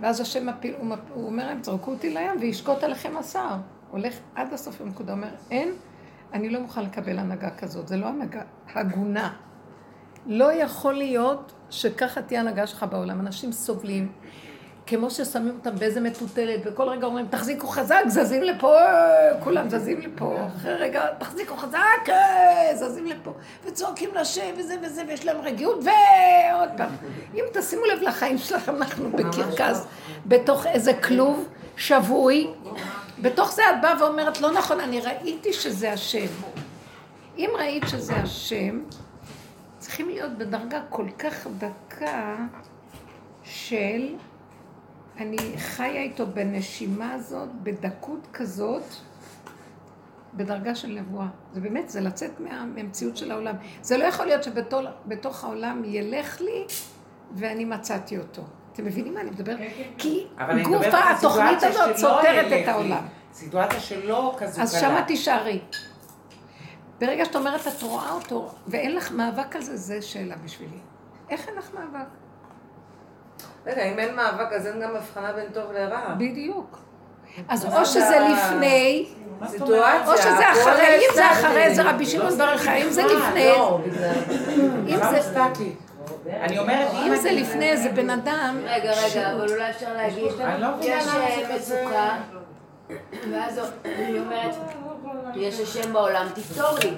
ואז 0.00 0.20
השם 0.20 0.46
מפיל, 0.46 0.74
הוא, 0.78 0.86
מפ... 0.86 0.98
הוא 1.14 1.26
אומר 1.26 1.46
להם, 1.46 1.62
זרקו 1.62 1.90
אותי 1.90 2.14
לים 2.14 2.40
וישקוט 2.40 2.84
עליכם 2.84 3.16
השר. 3.16 3.56
הולך 3.90 4.14
עד 4.34 4.52
הסוף 4.52 4.80
בנקודה, 4.80 5.12
אומר, 5.12 5.28
אין, 5.50 5.72
אני 6.32 6.50
לא 6.50 6.60
מוכן 6.60 6.84
לקבל 6.84 7.18
הנהגה 7.18 7.50
כזאת, 7.50 7.88
זה 7.88 7.96
לא 7.96 8.06
הנהגה 8.06 8.42
הגונה. 8.74 9.32
לא 10.26 10.52
יכול 10.52 10.94
להיות 10.94 11.52
שככה 11.70 12.22
תהיה 12.22 12.40
הנהגה 12.40 12.66
שלך 12.66 12.86
בעולם. 12.90 13.20
אנשים 13.20 13.52
סובלים, 13.52 14.12
כמו 14.90 15.10
ששמים 15.10 15.54
אותם 15.58 15.78
באיזה 15.78 16.00
מטוטלת, 16.00 16.60
וכל 16.64 16.88
רגע 16.88 17.06
אומרים, 17.06 17.26
תחזיקו 17.26 17.66
חזק, 17.66 18.02
זזים 18.06 18.42
לפה, 18.42 18.76
כולם 19.40 19.70
זזים 19.70 20.00
לפה. 20.00 20.36
אחרי 20.56 20.74
רגע, 20.74 21.06
תחזיקו 21.18 21.56
חזק, 21.56 22.08
אה, 22.08 22.70
זזים 22.74 23.06
לפה. 23.06 23.32
וצועקים 23.64 24.10
לשם 24.14 24.50
וזה 24.58 24.74
וזה, 24.82 25.02
ויש 25.08 25.26
להם 25.26 25.40
רגיעות, 25.40 25.78
ועוד 25.84 26.68
פעם. 26.76 26.90
אם 27.34 27.44
תשימו 27.52 27.84
לב 27.84 28.02
לחיים 28.02 28.38
שלכם, 28.38 28.76
אנחנו 28.76 29.10
בקרקס, 29.10 29.86
בתוך 30.26 30.66
איזה 30.66 30.94
כלוב 30.94 31.48
שבוי. 31.76 32.50
בתוך 33.22 33.52
זה 33.52 33.62
את 33.70 33.80
באה 33.82 34.02
ואומרת, 34.02 34.40
לא 34.40 34.52
נכון, 34.52 34.80
אני 34.80 35.00
ראיתי 35.00 35.52
שזה 35.52 35.92
השם. 35.92 36.26
אם 37.38 37.50
ראית 37.58 37.82
שזה 37.88 38.16
השם, 38.16 38.80
צריכים 39.78 40.08
להיות 40.08 40.32
בדרגה 40.38 40.80
כל 40.88 41.06
כך 41.18 41.46
דקה 41.58 42.36
של 43.44 44.08
אני 45.18 45.38
חיה 45.56 46.02
איתו 46.02 46.26
בנשימה 46.26 47.12
הזאת, 47.12 47.48
בדקות 47.62 48.26
כזאת, 48.32 48.82
בדרגה 50.34 50.74
של 50.74 50.88
נבואה. 50.88 51.26
זה 51.52 51.60
באמת, 51.60 51.88
זה 51.88 52.00
לצאת 52.00 52.40
מה, 52.40 52.64
מהמציאות 52.64 53.16
של 53.16 53.30
העולם. 53.30 53.54
זה 53.82 53.96
לא 53.96 54.04
יכול 54.04 54.26
להיות 54.26 54.42
שבתוך 54.42 55.44
העולם 55.44 55.82
ילך 55.84 56.40
לי 56.40 56.64
ואני 57.34 57.64
מצאתי 57.64 58.18
אותו. 58.18 58.42
אתם 58.72 58.84
מבינים 58.84 59.14
מה 59.14 59.20
אני 59.20 59.30
מדברת? 59.30 59.58
כי 59.98 60.26
אני 60.38 60.62
גופה, 60.62 60.78
מדברת 60.78 60.94
על 60.94 61.14
התוכנית 61.16 61.62
הזאת 61.62 61.96
סותרת 61.96 62.52
את. 62.62 62.68
העולם. 62.68 63.06
סיטואציה 63.32 63.80
שלא 63.80 64.36
כזו 64.38 64.62
אז 64.62 64.70
קלה. 64.70 64.80
שמה 64.80 65.02
תישארי. 65.02 65.60
ברגע 67.00 67.24
שאת 67.24 67.36
אומרת, 67.36 67.66
את 67.66 67.82
רואה 67.82 68.12
אותו, 68.12 68.54
ואין 68.66 68.94
לך 68.94 69.12
מאבק 69.12 69.56
על 69.56 69.62
זה, 69.62 69.76
זה 69.76 70.02
שאלה 70.02 70.36
בשבילי. 70.36 70.78
איך 71.30 71.48
אין 71.48 71.56
לך 71.56 71.70
מאבק? 71.74 72.08
רגע, 73.66 73.82
אם 73.82 73.98
אין 73.98 74.16
מאבק, 74.16 74.52
אז 74.52 74.66
אין 74.66 74.80
גם 74.80 74.96
הבחנה 74.96 75.32
בין 75.32 75.46
טוב 75.52 75.72
לרע. 75.72 76.14
בדיוק. 76.18 76.78
אז 77.48 77.64
או 77.64 77.70
זה 77.70 77.84
שזה 77.84 78.18
לפני. 78.32 79.06
או 80.06 80.16
שזה 80.16 80.50
אחרי, 80.52 80.96
אם 80.96 81.14
זה. 81.14 81.30
אחרי, 81.30 81.74
זה 81.74 81.82
רבי 81.82 82.06
שמעון 82.06 82.38
בר 82.38 82.50
יוחאי, 82.52 82.82
אם 82.82 82.90
זה 82.90 83.02
לפני, 83.02 83.44
לא. 83.46 83.80
אם 84.88 84.96
זה- 85.10 85.22
סטטי? 85.22 85.72
אני 86.40 86.58
אומרת, 86.58 86.88
אם 87.06 87.16
זה 87.16 87.30
לפני, 87.32 87.76
זה 87.76 87.88
בן 87.88 88.10
אדם, 88.10 88.56
רגע, 88.64 88.92
רגע, 89.04 89.32
אבל 89.32 89.50
אולי 89.52 89.70
אפשר 89.70 89.92
להגיד, 89.92 90.32
לא 90.58 90.66
יש 90.80 91.06
אה, 91.08 91.56
מצוקה, 91.56 92.16
ואז 93.32 93.60
היא 93.84 94.20
אומרת, 94.20 94.54
יש 95.34 95.60
השם 95.60 95.92
בעולם, 95.92 96.26
תפתור 96.34 96.78
לי. 96.84 96.90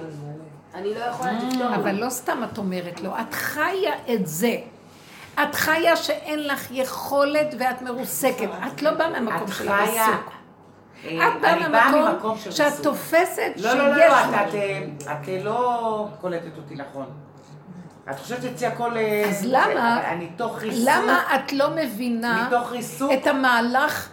אני 0.75 0.95
לא 0.95 1.05
יכולה, 1.05 1.33
תפתור 1.51 1.69
לי. 1.69 1.75
אבל 1.77 1.95
לא 1.95 2.11
סתם 2.11 2.43
את 2.53 2.59
אומרת 2.59 3.01
לו, 3.01 3.11
את 3.21 3.35
חיה 3.35 3.93
את 4.15 4.27
זה. 4.27 4.57
את 5.43 5.55
חיה 5.55 5.97
שאין 5.97 6.47
לך 6.47 6.67
יכולת 6.71 7.55
ואת 7.59 7.83
מרוסקת. 7.83 8.49
את 8.67 8.83
לא 8.83 8.91
באה 8.91 9.09
מהמקום 9.21 9.53
של. 9.53 9.69
הריסוק. 9.69 10.31
אה, 11.05 11.29
את 11.29 11.41
באה 11.41 11.53
אני 11.53 11.69
באה 11.69 11.91
מהמקום 11.91 12.39
שאת. 12.51 12.73
תופסת 12.83 13.53
לא, 13.57 13.73
לא, 13.75 13.89
לא, 13.89 13.95
שיש 13.95 14.11
לא, 14.13 14.37
את- 14.49 14.55
אה, 14.55 15.15
אה, 15.29 15.45
לא 15.45 16.09
קולטת 16.21 16.57
אותי 16.57 16.75
נכון. 16.75 17.07
את 18.11 18.19
חושבת 18.19 18.43
שאצלי 18.43 18.67
הכל... 18.67 18.97
אה, 18.97 19.25
אז 19.29 19.45
למה- 19.47 20.11
אני 20.13 20.29
תוך 20.37 20.59
ריסוק. 20.59 20.85
למה 20.89 21.23
את 21.35 21.53
לא 21.53 21.71
מבינה. 21.77 22.49
את 23.15 23.27
המהלך 23.27 24.09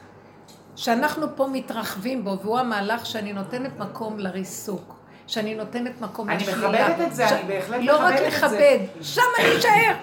שאנחנו 0.75 1.27
פה 1.35 1.47
מתרחבים 1.51 2.23
בו, 2.23 2.37
והוא 2.43 2.59
המהלך 2.59 3.05
שאני 3.05 3.33
נותנת 3.33 3.79
מקום 3.79 4.19
לריסוק, 4.19 4.95
שאני 5.27 5.55
נותנת 5.55 6.01
מקום 6.01 6.29
אני 6.29 6.37
לשלילה. 6.43 6.67
מכבדת 6.89 7.07
את 7.07 7.15
זה, 7.15 7.27
ש- 7.27 7.31
אני 7.31 7.43
בהחלט 7.47 7.79
לא 7.83 7.97
רק 7.97 8.13
מכבדת 8.13 8.27
את 8.43 8.49
זה. 8.49 8.57
לכבד, 8.57 8.77
שם 9.01 9.21
אני 9.39 9.57
אשאר. 9.57 9.93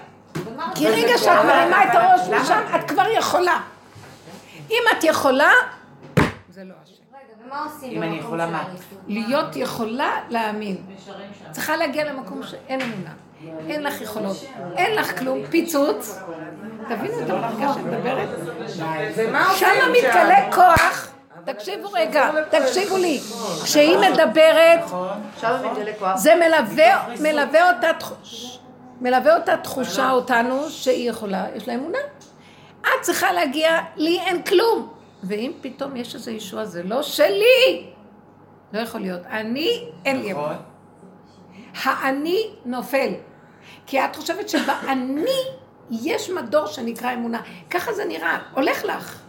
כי 0.75 0.87
רגע 0.87 1.17
שאת 1.17 1.45
מרימה 1.45 1.83
את 1.83 1.89
הראש? 1.93 2.41
משם, 2.41 2.61
את 2.75 2.91
כבר 2.91 3.05
יכולה. 3.17 3.59
אם 4.71 4.81
את 4.97 5.03
יכולה, 5.03 5.51
זה 6.49 6.63
לא 6.63 6.73
השם. 6.83 6.93
רגע, 7.13 7.45
ומה 7.45 7.63
עושים 7.63 7.91
אם 7.91 8.03
אני 8.03 8.15
יכולה 8.15 8.47
מה? 8.47 8.63
להיות 9.07 9.55
יכולה 9.55 10.11
להאמין. 10.29 10.77
צריכה 11.51 11.75
להגיע 11.77 12.13
למקום 12.13 12.43
שאין 12.43 12.81
אמונה. 12.81 13.11
אין 13.67 13.83
לך 13.83 14.01
יכולות, 14.01 14.37
אין 14.77 14.95
לך 14.95 15.19
כלום, 15.19 15.39
פיצוץ. 15.49 16.19
תבינו 16.89 17.19
את 17.25 17.29
המרגע 17.29 17.73
שאת 17.73 17.83
מדברת? 17.83 18.29
שם 19.55 19.91
מתגלה 19.91 20.51
כוח. 20.51 21.11
תקשיבו 21.45 21.91
רגע, 21.91 22.29
תקשיבו 22.49 22.97
לי. 22.97 23.19
כשהיא 23.63 23.97
מדברת, 23.97 24.79
כוח. 25.99 26.15
זה 26.15 26.33
מלווה, 26.35 27.07
מלווה 27.21 27.71
אותה 27.71 27.87
תחוש, 27.99 28.59
מלווה 29.01 29.37
אותה 29.37 29.57
תחושה 29.57 30.11
אותנו 30.11 30.69
שהיא 30.69 31.09
יכולה, 31.09 31.45
יש 31.55 31.67
לה 31.67 31.75
אמונה. 31.75 31.99
את 32.81 33.01
צריכה 33.01 33.31
להגיע, 33.33 33.79
לי 33.95 34.19
אין 34.19 34.41
כלום. 34.43 34.93
ואם 35.23 35.51
פתאום 35.61 35.95
יש 35.95 36.15
איזו 36.15 36.31
ישועה, 36.31 36.65
זה 36.65 36.83
לא 36.83 37.01
שלי. 37.01 37.87
לא 38.73 38.79
יכול 38.79 39.01
להיות. 39.01 39.21
אני, 39.25 39.89
אין 40.05 40.21
לי 40.21 40.31
אמונה. 40.31 40.47
נכון. 40.47 41.93
האני 41.93 42.49
נופל. 42.65 43.13
כי 43.85 44.05
את 44.05 44.15
חושבת 44.15 44.49
שבאני 44.49 45.41
יש 45.91 46.29
מדור 46.29 46.67
שנקרא 46.67 47.13
אמונה. 47.13 47.41
ככה 47.69 47.93
זה 47.93 48.05
נראה, 48.05 48.39
הולך 48.53 48.85
לך. 48.85 49.19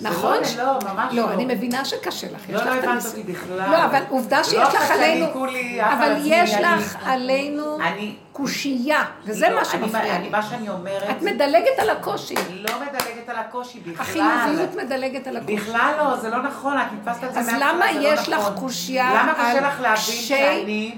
נכון? 0.00 0.36
לא, 0.56 0.64
לא, 0.64 0.78
ממש 0.94 1.14
לא. 1.14 1.22
לא, 1.26 1.32
אני 1.32 1.44
מבינה 1.54 1.84
שקשה 1.84 2.26
לך. 2.26 2.40
לא, 2.48 2.56
לך 2.60 2.66
לא 2.66 2.74
את 2.78 2.84
הבנת. 2.84 3.04
אותי 3.06 3.22
בכלל. 3.22 3.70
לא, 3.70 3.84
אבל 3.84 4.02
עובדה 4.08 4.44
שיש 4.44 4.54
לא 4.54 4.62
לך 4.62 4.74
עכשיו 4.74 4.86
שאני 4.96 5.04
עלינו, 5.04 5.46
אבל 5.92 6.12
יש 6.24 6.54
אני- 6.54 6.62
לך 6.62 6.96
עלינו 7.06 7.78
אני... 7.80 8.14
קושייה, 8.32 9.04
וזה 9.24 9.48
לא, 9.48 9.54
מה 9.54 9.60
אני- 9.60 9.68
שמפריע 9.68 10.16
אני- 10.16 10.24
לי. 10.24 10.30
מה 10.30 10.42
שאני 10.42 10.68
אומרת... 10.68 11.10
את 11.10 11.22
מדלגת 11.22 11.78
על 11.78 11.90
הקושי. 11.90 12.34
לא 12.34 12.72
מדלגת 12.80 13.28
על 13.28 13.36
הקושי 13.36 13.80
בכלל. 13.80 14.20
החיוביות 14.20 14.74
מדלגת 14.84 15.26
על 15.26 15.36
הקושי. 15.36 15.56
בכלל 15.56 15.94
לא, 15.98 16.16
זה 16.16 16.28
לא 16.30 16.42
נכון, 16.42 16.78
את 16.78 16.86
נתפסת 16.92 17.22
על 17.24 17.32
זה 17.32 17.40
אז 17.40 17.46
מההתחלה, 17.48 17.72
למה 17.72 17.92
לא 17.92 18.08
יש 18.08 18.28
לך 18.28 18.38
נכון. 18.40 18.54
קושייה 18.60 19.10
למה 19.22 19.34
קשה 19.34 19.60
לך 19.60 19.80
להבין 19.80 19.98
שאני 20.04 20.94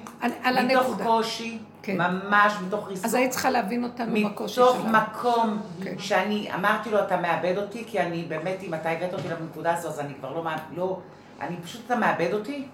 מתוך? 0.65 0.97
קושי, 1.05 1.59
כן. 1.85 1.97
ממש 1.99 2.53
מתוך 2.67 2.89
ריסוק, 2.89 3.05
אז 3.05 3.15
היית 3.15 3.31
צריכה 3.31 3.51
להבין 3.51 3.85
אותנו 3.85 4.15
בקושי 4.31 4.61
מתוך 4.61 4.77
שלנו. 4.83 4.99
מקום 4.99 5.63
כן. 5.85 5.99
שאני 5.99 6.49
אמרתי 6.55 6.91
לו 6.91 6.99
אתה 6.99 7.17
מאבד 7.17 7.55
אותי, 7.57 7.85
כי 7.87 8.01
אני 8.01 8.25
באמת, 8.29 8.57
אם 8.63 8.75
אתה 8.75 8.91
הבאת 8.91 9.13
אותי 9.15 9.29
לנקודה 9.29 9.75
הזו, 9.75 9.89
אז 9.89 10.01
אני 10.01 10.15
כבר 10.15 10.33
לא, 10.33 10.45
מאמ- 10.45 10.77
לא, 10.77 10.99
אני 11.41 11.57
פשוט, 11.65 11.83
אתה 11.87 11.97
מאבד 11.97 12.33
אותי, 12.33 12.67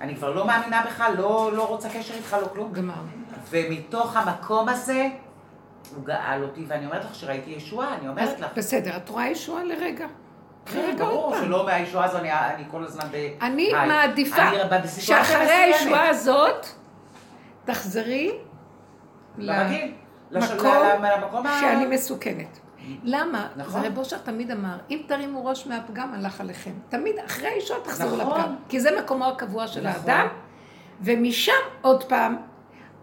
אני 0.00 0.16
כבר 0.16 0.30
לא 0.34 0.46
מאמינה 0.46 0.82
בך, 0.86 1.04
לא, 1.18 1.50
לא 1.54 1.66
רוצה 1.68 1.88
קשר 1.88 2.14
איתך, 2.14 2.36
לא 2.42 2.46
כלום. 2.52 2.72
גמר. 2.72 2.94
ומתוך 3.50 4.16
המקום 4.16 4.68
הזה, 4.68 5.08
הוא 5.96 6.04
גאל 6.04 6.42
אותי, 6.42 6.64
ואני 6.68 6.86
אומרת 6.86 7.04
לך 7.04 7.14
שראיתי 7.14 7.50
ישועה, 7.50 7.94
אני 8.00 8.08
אומרת 8.08 8.40
לך. 8.40 8.50
בסדר, 8.56 8.96
את 8.96 9.08
רואה 9.08 9.28
ישועה 9.28 9.64
לרגע. 9.64 10.06
כן, 10.66 10.94
ברור. 10.98 11.36
שלא 11.40 11.66
מהישועה 11.66 12.04
הזו, 12.04 12.18
אני, 12.18 12.32
אני 12.32 12.64
כל 12.70 12.84
הזמן 12.84 13.04
ב... 13.12 13.28
אני. 13.42 13.72
מעדיפה 13.88 14.42
שאחרי. 14.98 15.52
הישועה 15.52 16.08
הזאת, 16.08 16.66
תחזרי 17.64 18.38
לרגיל. 19.38 19.94
למקום 20.30 21.44
שאני 21.60 21.86
מסוכנת. 21.86 22.58
למה? 23.02 23.48
נכון. 23.56 23.80
זה 23.80 23.88
רב 23.88 23.98
אושר 23.98 24.18
תמיד 24.18 24.50
אמר, 24.50 24.78
אם 24.90 25.02
תרימו 25.06 25.44
ראש 25.44 25.66
מהפגם, 25.66 26.14
הלך 26.14 26.40
עליכם. 26.40 26.72
תמיד 26.88 27.14
אחרי 27.26 27.48
הישועה 27.48 27.80
תחזרו 27.80 28.16
נכון. 28.16 28.40
לפגם. 28.40 28.54
כי 28.68 28.80
זה 28.80 29.00
מקומו 29.02 29.24
הקבוע 29.24 29.66
של 29.66 29.88
נכון. 29.88 30.10
האדם, 30.10 30.26
ומשם 31.00 31.52
עוד 31.82 32.04
פעם, 32.04 32.36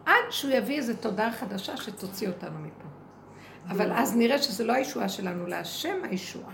עד 0.06 0.14
שהוא 0.30 0.52
יביא 0.52 0.78
איזו 0.78 0.94
תודעה 1.00 1.32
חדשה 1.32 1.78
שתוציא 1.78 2.28
אותנו 2.28 2.60
מפה. 2.60 2.88
אבל 3.70 3.94
אז 3.94 4.18
נראה 4.18 4.38
שזה 4.38 4.64
לא 4.64 4.74
הישועה 4.74 5.10
שלנו, 5.10 5.48
להשם 5.48 5.96
הישועה. 6.04 6.52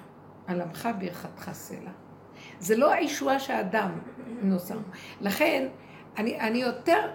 על 0.48 0.62
עמך 0.62 0.90
ברכתך 1.00 1.50
סלע. 1.54 1.92
זה 2.60 2.78
לא 2.78 2.92
הישועה 2.92 3.40
שהאדם 3.40 4.00
נוסע. 4.42 4.76
לכן, 5.22 5.68
אני, 6.18 6.40
אני 6.40 6.58
יותר, 6.58 7.10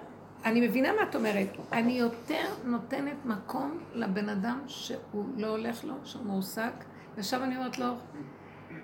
אני 0.45 0.69
מבינה 0.69 0.93
מה 0.93 1.03
את 1.03 1.15
אומרת, 1.17 1.49
אני 1.73 1.93
יותר 1.93 2.45
נותנת 2.65 3.17
מקום 3.25 3.79
לבן 3.95 4.29
אדם 4.29 4.61
שהוא 4.67 5.25
לא 5.37 5.47
הולך 5.47 5.85
לו, 5.85 5.95
שהוא 6.05 6.23
מועסק, 6.27 6.73
ושם 7.17 7.43
אני 7.43 7.57
אומרת 7.57 7.79
לו, 7.79 7.87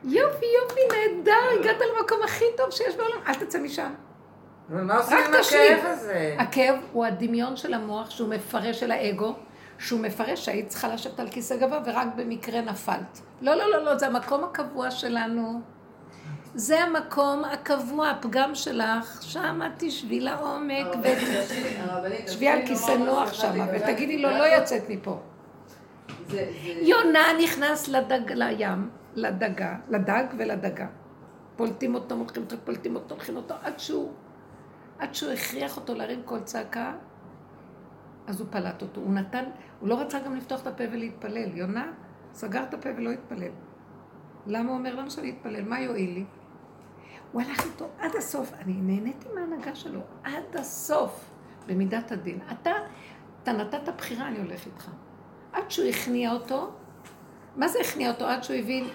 יופי, 0.05 0.47
יופי, 0.63 0.81
נהדר, 0.93 1.61
הגעת 1.61 1.77
למקום 1.81 2.19
הכי 2.25 2.45
טוב 2.57 2.71
שיש 2.71 2.97
בעולם, 2.97 3.19
אל 3.27 3.35
תצא 3.35 3.59
משם. 3.59 3.93
אבל 4.71 4.83
מה 4.83 4.97
עושים 4.97 5.19
עם. 5.19 5.35
הכאב 5.35 5.85
הזה? 5.85 6.37
הכאב 6.39 6.77
הוא 6.93 7.05
הדמיון 7.05 7.57
של 7.57 7.75
המוח 7.75 8.11
שהוא 8.11 8.29
מפרש 8.29 8.81
של 8.81 8.91
האגו, 8.91 9.35
שהוא 9.79 10.01
מפרש 10.01 10.45
שהיית 10.45 10.69
צריכה 10.69 10.89
לשבת 10.89 11.21
על 11.21 11.29
כיסא 11.29 11.57
גבוה 11.57 11.81
ורק 11.87 12.07
במקרה 12.17 12.61
נפלת. 12.61 13.21
לא, 13.41 13.55
לא, 13.55 13.71
לא, 13.71 13.85
לא, 13.85 13.99
זה 13.99 14.07
המקום 14.07 14.45
הקבוע 14.45 14.91
שלנו. 14.91 15.61
זה 16.59 16.85
המקום 16.85 17.45
הקבוע, 17.45 18.11
הפגם 18.11 18.55
שלך, 18.55 19.23
שם 19.23 19.61
תשבי 19.77 20.21
לעומק 20.21 20.87
ותשבי 21.03 22.49
על 22.49 22.67
כיסא 22.67 22.91
נוח 22.91 23.33
שם 23.33 23.67
ותגידי 23.75 24.23
לו, 24.23 24.31
לא 24.31 24.43
יוצאת 24.43 24.83
מפה. 24.89 25.21
יונה 26.83 27.25
נכנס 27.45 27.89
לדג, 27.89 28.33
לים, 28.33 28.91
לדגה, 29.15 29.77
לדג 29.89 30.25
ולדגה. 30.39 30.87
פולטים 31.57 31.95
אותו, 31.95 32.15
הולכים 32.15 32.43
אותו, 32.43 32.57
פולטים 32.65 32.97
אותו, 32.97 33.15
הולכים 33.15 33.37
אותו, 33.37 33.55
עד 33.63 33.79
שהוא, 33.81 34.13
עד 34.99 35.15
שהוא 35.15 35.33
הכריח 35.33 35.77
אותו 35.77 35.95
להרים 35.95 36.23
קול 36.25 36.41
צעקה, 36.41 36.93
אז 38.27 38.41
הוא 38.41 38.49
פלט 38.51 38.83
אותו. 38.83 39.01
הוא 39.01 39.15
נתן, 39.15 39.45
הוא 39.81 39.89
לא 39.89 40.01
רצה 40.01 40.19
גם 40.19 40.37
לפתוח 40.37 40.63
את 40.63 40.67
הפה 40.67 40.85
ולהתפלל. 40.93 41.57
יונה 41.57 41.93
סגר 42.35 42.63
את 42.63 42.75
הפה 42.75 42.89
ולא 42.97 43.11
התפלל. 43.11 43.51
למה 44.47 44.69
הוא 44.69 44.79
אומר? 44.79 44.95
למה 44.95 45.11
שאני 45.11 45.31
אתפלל? 45.31 45.63
מה 45.65 45.81
יועיל 45.81 46.15
לי? 46.15 46.25
הוא 47.33 47.43
הלך 47.43 47.65
איתו 47.65 47.89
עד 47.99 48.17
הסוף. 48.17 48.53
אני 48.53 48.73
נהניתי 48.73 49.27
מההנהגה 49.35 49.75
שלו, 49.75 50.01
עד 50.25 50.57
הסוף, 50.57 51.25
במידת 51.67 52.13
הדין. 52.13 52.39
אתה, 52.53 52.71
אתה 53.43 53.53
נתת 53.53 53.89
בחירה, 53.97 54.29
אני 54.29 54.39
הולך 54.39 54.67
איתך. 54.67 54.91
עד 55.53 55.71
שהוא 55.71 55.87
הכניע 55.87 56.33
אותו, 56.33 56.71
מה 57.57 57.69
זה 57.69 57.79
הכניע 57.81 58.11
אותו? 58.11 58.25
עד 58.25 58.43
שהוא 58.43 58.57
הבין, 58.57 58.89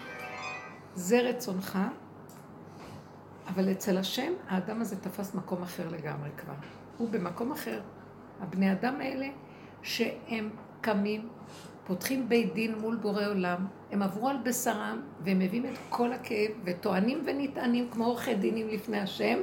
זה 0.95 1.19
רצונך, 1.21 1.79
אבל 3.47 3.71
אצל 3.71 3.97
השם, 3.97 4.33
האדם 4.47 4.81
הזה 4.81 5.01
תפס 5.01 5.35
מקום 5.35 5.63
אחר 5.63 5.89
לגמרי 5.89 6.29
כבר. 6.37 6.53
הוא 6.97 7.09
במקום 7.09 7.51
אחר. 7.51 7.81
הבני 8.41 8.71
אדם 8.71 8.95
האלה, 9.01 9.27
שהם 9.81 10.49
קמים, 10.81 11.29
פותחים 11.91 12.29
בית 12.29 12.53
דין 12.53 12.75
מול 12.75 12.95
בורא 12.95 13.25
עולם, 13.25 13.65
הם 13.91 14.01
עברו 14.01 14.29
על 14.29 14.37
בשרם, 14.43 15.01
והם 15.23 15.39
מביאים 15.39 15.65
את 15.65 15.77
כל 15.89 16.13
הכאב, 16.13 16.51
וטוענים 16.65 17.23
ונטענים 17.25 17.89
כמו 17.91 18.05
עורכי 18.05 18.35
דינים 18.35 18.67
לפני 18.67 18.99
השם, 18.99 19.37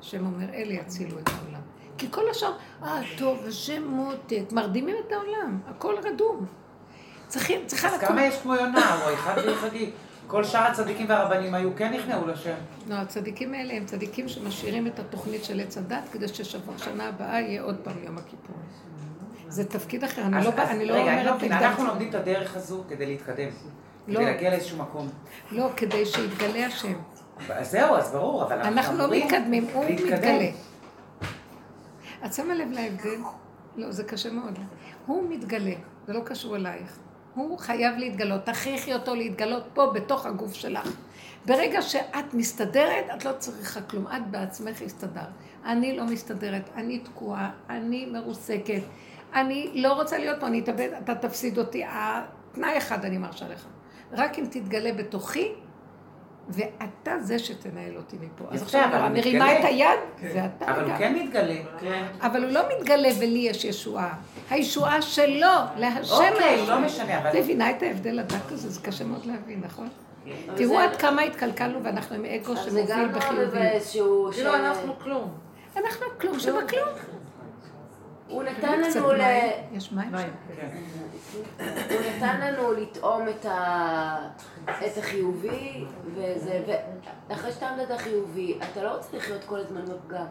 השם 0.00 0.26
אומר, 0.26 0.54
אלה 0.54 0.72
יצילו 0.72 1.18
את 1.18 1.28
העולם. 1.28 1.60
כי 1.98 2.06
כל 2.10 2.30
השאר, 2.30 2.52
אה, 2.82 3.00
טוב, 3.18 3.44
השם 3.48 3.88
מותק, 3.88 4.52
מרדימים 4.52 4.96
את 5.06 5.12
העולם, 5.12 5.60
הכל 5.66 5.94
רדום. 6.04 6.46
צריכים, 7.28 7.66
צריכה 7.66 7.88
אז 7.88 7.94
לקום. 7.94 8.08
כמה 8.08 8.24
יש 8.24 8.38
כמו 8.42 8.54
יונה, 8.54 9.04
או 9.04 9.14
אחד 9.14 9.34
ויחדי? 9.46 9.90
כל 10.26 10.44
שאר 10.44 10.60
הצדיקים 10.62 11.08
והרבנים 11.08 11.54
היו 11.54 11.76
כן 11.76 11.92
נכנעו 11.92 12.26
לשם. 12.26 12.54
לא, 12.88 12.94
הצדיקים 12.94 13.54
האלה 13.54 13.74
הם 13.74 13.84
צדיקים 13.84 14.28
שמשאירים 14.28 14.86
את 14.86 14.98
התוכנית 14.98 15.44
של 15.44 15.60
עץ 15.60 15.78
הדת, 15.78 16.08
כדי 16.12 16.28
ששנה 16.28 17.08
הבאה 17.08 17.40
יהיה 17.40 17.62
עוד 17.62 17.76
פעם 17.82 17.96
יום 18.04 18.18
הכיפור. 18.18 18.56
זה 19.54 19.64
תפקיד 19.64 20.04
אחר, 20.04 20.22
אני 20.22 20.32
לא 20.32 20.40
לא 20.40 20.48
רגע, 20.48 20.64
אני 20.74 20.88
לא 20.88 20.94
אומרת 20.94 21.36
מבינה, 21.36 21.56
נגדם. 21.56 21.68
אנחנו 21.68 21.86
לומדים 21.86 22.08
את 22.08 22.14
הדרך 22.14 22.56
הזו 22.56 22.84
כדי 22.88 23.06
להתקדם. 23.06 23.48
לא. 24.08 24.14
כדי 24.14 24.24
להגיע 24.24 24.50
לאיזשהו 24.50 24.78
מקום. 24.78 25.08
לא, 25.52 25.68
כדי 25.76 26.06
שיתגלה 26.06 26.66
השם. 26.66 26.92
זהו, 27.62 27.96
אז 27.96 28.12
ברור, 28.12 28.42
אבל 28.42 28.60
אנחנו 28.60 28.98
לא 28.98 29.16
מתקדמים, 29.16 29.66
הוא. 29.72 29.84
מתגלה. 29.84 30.50
את 32.24 32.32
שמה 32.32 32.54
לב 32.54 32.70
להבדל? 32.70 33.18
לא, 33.76 33.90
זה 33.90 34.04
קשה 34.04 34.30
מאוד. 34.30 34.58
הוא 35.06 35.30
מתגלה, 35.30 35.74
זה 36.06 36.12
לא 36.12 36.20
קשור 36.24 36.56
אלייך. 36.56 36.98
הוא 37.34 37.58
חייב 37.58 37.96
להתגלות, 37.96 38.44
תכריחי 38.44 38.94
אותו 38.94 39.14
להתגלות 39.14 39.64
פה, 39.74 39.92
בתוך 39.94 40.26
הגוף 40.26 40.54
שלך. 40.54 40.88
ברגע 41.46 41.82
שאת 41.82 42.34
מסתדרת, 42.34 43.04
את 43.16 43.24
לא 43.24 43.32
צריכה 43.38 43.82
כלום, 43.82 44.06
את 44.06 44.30
בעצמך 44.30 44.82
הסתדרת. 44.82 45.28
אני 45.64 45.96
לא 45.96 46.04
מסתדרת, 46.04 46.70
אני 46.76 46.98
תקועה, 46.98 47.50
אני 47.70 48.06
מרוסקת, 48.06 48.82
אני 49.34 49.70
לא 49.74 49.92
רוצה 49.92 50.18
להיות 50.18 50.40
פה, 50.40 50.46
אני 50.46 50.60
אתאבד, 50.60 50.88
אתה 51.04 51.14
תפסיד 51.14 51.58
אותי. 51.58 51.84
תנאי 52.52 52.78
אחד 52.78 53.04
אני 53.04 53.18
מרשה 53.18 53.48
לך. 53.48 53.66
רק 54.12 54.38
אם 54.38 54.44
תתגלה 54.50 54.92
בתוכי, 54.92 55.52
ואתה 56.48 57.18
זה 57.20 57.38
שתנהל 57.38 57.96
אותי 57.96 58.16
מפה. 58.20 58.44
אז 58.50 58.54
יפה, 58.54 58.64
עכשיו 58.64 58.84
אבל 58.84 58.98
הוא 58.98 59.06
אני 59.06 59.20
מרימה. 59.20 59.58
את 59.58 59.64
היד, 59.64 59.98
ואתה 60.34 60.72
אבל 60.72 60.84
הוא. 60.84 60.98
כן 60.98 61.14
מתגלה. 61.14 61.56
אבל 62.20 62.44
הוא 62.44 62.52
לא 62.52 62.60
מתגלה 62.68 63.08
ולי 63.18 63.38
יש 63.38 63.64
ישועה. 63.64 64.14
הישועה 64.50 65.02
שלו, 65.02 65.46
להשם 65.76 66.14
אוקיי, 66.14 66.44
הישועה. 66.44 66.80
לא 66.80 66.86
משנה, 66.86 67.18
אבל... 67.18 67.30
את 67.30 67.34
מבינה 67.34 67.70
את 67.70 67.82
ההבדל 67.82 68.18
הדק 68.18 68.52
הזה? 68.52 68.70
זה 68.70 68.80
קשה 68.80 69.04
מאוד 69.04 69.26
להבין, 69.26 69.60
נכון? 69.64 69.88
תראו 70.56 70.78
עד 70.78 70.96
כמה 70.96 71.22
התקלקלנו 71.22 71.84
ואנחנו 71.84 72.16
עם 72.16 72.24
אגו 72.24 72.52
אז 72.52 72.58
זה 72.72 72.84
גם 72.88 72.98
שמוביל 72.98 73.18
בחיובי. 73.18 73.58
מבאס 73.58 73.92
שהוא... 73.92 74.32
כאילו 74.32 74.54
אנחנו 74.54 74.98
כלום. 74.98 75.34
אנחנו 75.76 76.06
כלום 76.20 76.38
שבכלום. 76.38 76.88
הוא 78.28 78.42
נתן 78.42 78.80
לנו 78.80 79.12
ל... 79.12 79.20
יש 79.72 79.92
מים? 79.92 80.10
שם? 80.10 80.28
הוא 81.90 82.00
נתן 82.16 82.40
לנו 82.40 82.72
לטעום 82.72 83.28
את, 83.28 83.46
ה... 83.46 84.28
את 84.64 84.98
החיובי, 84.98 85.84
וזה, 86.14 86.60
ואחרי 87.28 87.52
שאתה 87.52 87.68
עמדת 87.68 87.90
החיובי, 87.90 88.58
אתה 88.72 88.82
לא 88.82 88.90
רוצה 88.90 89.16
לחיות 89.16 89.44
כל 89.44 89.58
הזמן 89.58 89.84
בפגם. 89.84 90.26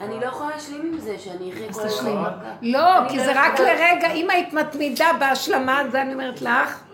אני 0.00 0.20
לא 0.20 0.26
יכולה 0.26 0.50
להשלים 0.50 0.92
עם 0.92 0.98
זה 0.98 1.18
שאני 1.18 1.52
אחיה 1.52 1.72
כל 1.72 1.80
הזמן. 1.80 2.10
בפגם. 2.10 2.50
לא, 2.62 3.08
כי 3.08 3.16
לא 3.16 3.24
זה 3.24 3.32
רק 3.34 3.60
לרגע, 3.60 4.12
אם 4.12 4.30
היית 4.30 4.52
מתמידה 4.52 5.10
בהשלמה, 5.20 5.82
זה 5.90 6.02
אני 6.02 6.12
אומרת 6.12 6.42
לך, 6.42 6.84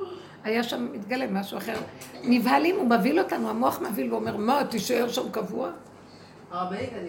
היה 0.44 0.62
שם 0.62 0.88
מתגלה 0.92 1.26
משהו 1.30 1.58
אחר. 1.58 1.74
נבהלים, 2.24 2.76
הוא 2.76 2.86
מבהיל 2.86 3.18
אותנו, 3.18 3.50
המוח 3.50 3.80
מבהיל, 3.80 4.10
הוא 4.10 4.18
אומר, 4.18 4.36
מה, 4.36 4.64
תישאר 4.70 5.08
שם 5.08 5.30
קבוע? 5.30 5.70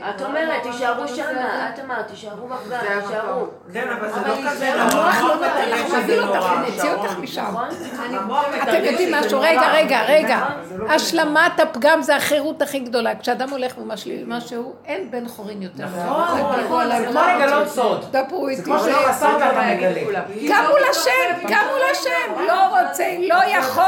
את 0.10 0.22
אומרת, 0.22 0.64
תישארו 0.64 1.08
שם, 1.08 1.24
את 1.74 1.80
אמרת, 1.86 2.08
תישארו 2.08 2.48
בפגם, 2.48 2.80
תישארו. 3.02 3.46
כן, 3.74 3.88
אבל 4.00 4.10
זה 4.14 4.20
לא 4.28 4.36
זה 4.36 4.50
כזה 4.50 4.74
לא- 4.78 4.84
נורא. 4.84 5.04
המוח 5.12 5.22
לא 5.22 5.78
שזה 5.88 6.22
אותך, 6.22 6.36
נורא, 6.36 6.50
הוא 6.50 6.60
מוציא 6.60 6.91
אותך. 6.94 7.18
משם. 7.20 7.44
נכון? 7.44 7.68
אתם 8.64 8.84
יודעים 8.84 9.16
משהו. 9.16 9.39
רגע, 9.41 9.72
רגע, 9.74 10.02
רגע. 10.08 10.39
זה 10.64 10.78
לא 10.78 10.89
השלמת 10.94 11.60
הפגם 11.60 12.02
זה 12.02 12.16
החירות 12.16 12.62
הכי 12.62 12.80
גדולה. 12.80 13.16
כשאדם 13.16 13.50
הולך 13.50 13.78
ומשלים 13.78 14.30
משהו, 14.30 14.74
אין 14.86 15.12
בן 15.12 15.28
חורין 15.28 15.62
יותר. 15.62 15.86
נכון, 15.86 16.88
זה 16.91 17.00
לא 17.06 17.10
כמו. 17.12 17.22
לגלות 17.39 17.68
סוד. 17.68 18.06
דברו 18.12 18.46
זה 18.46 18.52
איתי. 18.52 18.64
כמו 18.64 18.80
שלא 18.80 18.98
חסרת 19.10 19.38
אתה 19.41 19.62
מגלה. 19.76 20.22
גם 20.50 20.66
מול 20.70 20.82
השם, 20.91 21.48
גם 21.50 21.66
מול 21.72 21.82
השם. 21.91 22.46
לא 22.48 22.80
רוצה, 22.80 23.04
לא 23.30 23.58
יכול. 23.58 23.84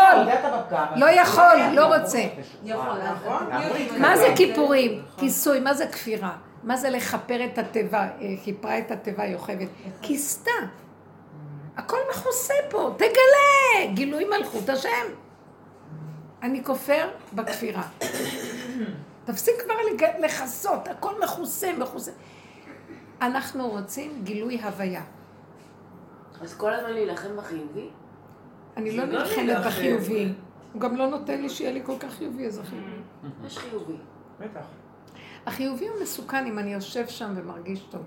לא 0.96 1.06
יכול, 1.06 1.58
לא 1.74 1.96
רוצה. 1.96 2.20
נכון? 2.66 3.50
מה 3.98 4.18
זה 4.18 4.28
כיפורים? 4.36 5.02
כיסוי, 5.18 5.45
מה 5.64 5.74
זה 5.74 5.88
כפירה? 5.88 6.38
מה 6.64 6.78
זה 6.78 6.90
לכפר 6.90 7.46
את 7.46 7.58
התיבה? 7.58 8.02
אה, 8.02 8.10
כיפרה 8.44 8.80
את 8.80 8.92
התיבה 8.92 9.26
יוכבת. 9.26 9.68
כיסתה. 10.02 10.52
הכל 11.78 11.98
מכוסה 12.12 12.54
פה, 12.70 12.96
תגלה! 12.98 13.94
גילוי 13.94 14.26
מלכות 14.26 14.70
השם. 14.70 15.06
אני 16.42 16.64
כופר 16.64 17.10
בכפירה. 17.34 17.88
תפסיק 19.26 19.56
כבר 19.64 19.74
לכסות, 20.20 20.88
הכל 20.88 21.24
מכוסה, 21.24 21.74
מכוסה. 21.74 22.12
אנחנו 23.22 23.70
רוצים 23.70 24.22
גילוי 24.24 24.62
הוויה. 24.62 25.04
אז 26.42 26.54
כל 26.58 26.74
הזמן 26.74 26.92
להילחם 26.92 27.38
בחיובי? 27.38 27.90
אני 28.78 28.98
לא 28.98 29.04
לא 29.04 29.20
נלחמת. 29.20 29.66
בחיובי. 29.66 30.34
הוא 30.74 30.82
גם 30.82 30.96
לא 30.96 31.08
נותן 31.08 31.42
לי 31.42 31.50
שיהיה 31.50 31.72
לי 31.72 31.82
כל 31.86 32.00
כך 32.00 32.14
חיובי, 32.14 32.48
אז 32.48 32.60
החיובי. 32.60 32.92
יש 33.46 33.58
חיובי. 33.58 33.96
בטח. 34.40 34.66
החיובי 35.46 35.88
הוא 35.88 36.02
מסוכן 36.02 36.46
אם 36.46 36.60
אני 36.60 36.74
יושב 36.74 37.08
שם 37.08 37.34
ומרגיש 37.36 37.80
טוב. 37.80 38.02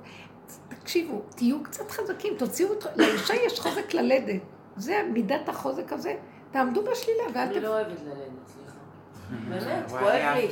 תקשיבו, 0.68 1.22
תהיו 1.28 1.62
קצת 1.62 1.91
חזקים, 1.91 2.32
תוציאו 2.39 2.72
את... 2.72 2.84
לאישה 2.97 3.34
יש 3.34 3.61
חוזק 3.61 3.95
ללדת. 3.95 4.41
זה 4.76 5.03
מידת 5.12 5.49
החוזק 5.49 5.93
הזה. 5.93 6.14
תעמדו 6.51 6.82
בשלילה 6.82 7.22
ואל 7.34 7.43
אני 7.43 7.61
ת... 7.61 7.62
לא 7.62 7.68
אוהבת 7.68 8.01
ללדת, 8.01 8.47
סליחה. 8.47 8.78
באמת, 9.66 9.91
כואב 9.91 10.36
לי. 10.36 10.49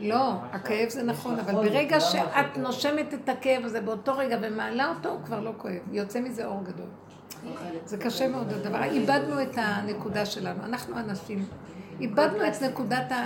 לא, 0.00 0.32
הכאב 0.52 0.88
זה 0.88 1.02
נכון, 1.02 1.38
אבל 1.38 1.52
ברגע 1.54 2.00
שאת 2.00 2.56
נושמת 2.56 3.14
את 3.14 3.28
הכאב 3.28 3.64
הזה 3.64 3.80
באותו 3.80 4.12
רגע 4.16 4.38
ומעלה 4.42 4.92
אותו, 4.96 5.08
הוא 5.08 5.18
כבר 5.24 5.40
לא 5.40 5.52
כואב. 5.56 5.74
יוצא 5.92 6.20
מזה 6.20 6.46
אור 6.46 6.64
גדול. 6.64 6.86
זה 7.84 7.98
קשה 7.98 8.28
מאוד 8.28 8.52
הדבר. 8.52 8.82
איבדנו 8.82 9.42
את 9.42 9.54
הנקודה 9.56 10.26
שלנו. 10.26 10.64
אנחנו 10.64 10.98
אנשים. 10.98 11.44
איבדנו 12.00 12.46
את 12.46 12.62
נקודת 12.62 13.12
ה... 13.12 13.24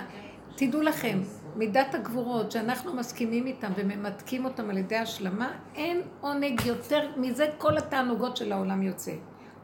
תדעו 0.56 0.82
לכם, 0.82 1.18
מידת 1.56 1.94
הגבורות 1.94 2.52
שאנחנו 2.52 2.94
מסכימים 2.94 3.46
איתם 3.46 3.72
וממתקים 3.76 4.44
אותם 4.44 4.70
על 4.70 4.78
ידי 4.78 4.96
השלמה, 4.96 5.52
אין 5.74 6.02
עונג 6.20 6.66
יותר 6.66 7.10
מזה 7.16 7.46
כל 7.58 7.78
התענוגות 7.78 8.36
של 8.36 8.52
העולם 8.52 8.82
יוצא. 8.82 9.12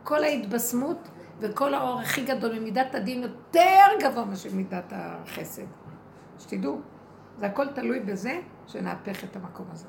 כל 0.05 0.25
ההתבשמות 0.25 1.09
וכל 1.41 1.75
האור 1.75 2.01
הכי 2.01 2.25
גדול 2.25 2.59
ממידת 2.59 2.95
הדין 2.95 3.23
יותר 3.23 3.87
גבוה 4.01 4.25
מאשר 4.25 4.49
מידת 4.53 4.93
החסד. 4.97 5.67
שתדעו, 6.39 6.81
זה 7.39 7.47
הכל 7.47 7.67
תלוי 7.67 8.01
בזה 8.01 8.41
שנהפך 8.67 9.25
את 9.25 9.37
המקום 9.37 9.67
הזה. 9.73 9.87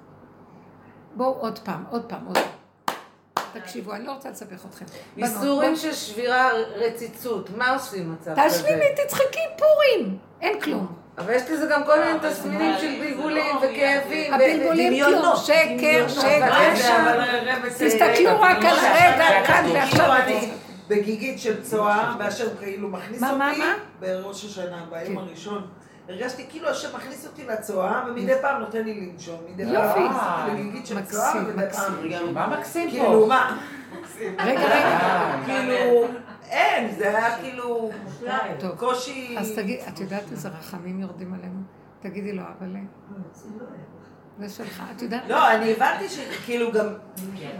בואו 1.16 1.34
עוד 1.34 1.60
פעם, 1.60 1.84
עוד 1.90 2.06
פעם, 2.10 2.26
עוד 2.26 2.38
פעם. 2.38 2.96
תקשיבו, 3.54 3.94
אני 3.94 4.06
לא 4.06 4.12
רוצה 4.12 4.30
לסבך 4.30 4.66
אתכם. 4.66 4.86
איסורים 5.18 5.76
של 5.76 5.94
שבירה, 5.94 6.50
רציצות, 6.76 7.50
מה 7.50 7.74
עושים 7.74 8.10
במצב 8.10 8.32
כזה? 8.32 8.58
תשלימי, 8.60 8.86
תצחקי 8.96 9.40
פורים, 9.58 10.18
אין 10.42 10.60
כלום. 10.62 10.88
אבל 11.18 11.34
יש 11.34 11.42
לזה 11.52 11.68
גם 11.72 11.84
כל 11.84 12.00
מיני 12.00 12.20
תסמינים 12.30 12.76
של 12.80 12.96
בלבולים 13.02 13.56
וכאבים. 13.58 14.32
ו- 14.32 14.36
הבלבולים 14.36 15.04
כלום, 15.06 15.36
שקר. 15.36 16.08
שקר. 16.08 16.48
רבע 17.46 17.70
זה- 17.70 17.86
תסתכלו 17.88 18.42
רק 18.42 18.58
על 18.58 18.76
רגע, 18.94 19.46
כאן 19.48 19.66
בגיגית 20.88 21.40
של 21.40 21.64
צואה, 21.64 22.16
והשם 22.20 22.46
כאילו 22.60 22.88
מכניס 22.90 23.24
אותי? 23.24 23.62
בראש 24.00 24.46
השנה, 24.46 24.84
ביום 24.90 25.06
כן. 25.16 25.18
הראשון. 25.18 25.68
הרגשתי 26.10 26.46
כאילו 26.50 26.70
השם 26.70 26.88
מכניס 26.96 27.26
אותי 27.26 27.44
לצואה, 27.48 28.04
ומדי 28.08 28.34
פעם 28.42 28.60
נותן 28.62 28.82
לי 28.84 29.10
לנשום. 29.14 29.36
מדי 29.54 29.64
פעם 29.64 29.74
יופי. 29.74 30.00
מכניס 30.00 30.22
אותי 30.40 30.52
בגיגית 30.62 30.88
של 30.88 31.02
צואה, 31.06 31.34
מקסים, 31.34 31.94
ומדי 32.00 32.16
פעם. 32.20 32.34
מה 32.34 32.58
מקסים 32.60 32.90
כאילו, 32.90 33.06
פה? 33.06 33.26
מה? 33.30 33.58
רגע, 34.40 34.62
רגע. 34.62 35.36
כאילו, 35.46 36.08
אין, 36.50 36.96
זה 36.96 37.18
היה 37.18 37.38
כאילו 37.38 37.92
טוב. 38.60 38.76
קושי... 38.78 39.36
אז 39.40 39.52
תגיד, 39.56 39.80
את 39.88 40.00
יודעת 40.00 40.32
איזה 40.32 40.50
רחמים 40.50 41.00
יורדים 41.00 41.34
עלינו? 41.34 41.60
תגידי 42.02 42.34
לו, 42.34 42.44
אבל... 42.60 42.76
זה 44.40 44.50
שלך, 44.50 44.84
את 44.96 45.02
יודעת? 45.02 45.22
לא, 45.28 45.52
אני 45.52 45.72
הבנתי 45.72 46.10
שכאילו 46.10 46.72
גם... 46.72 46.86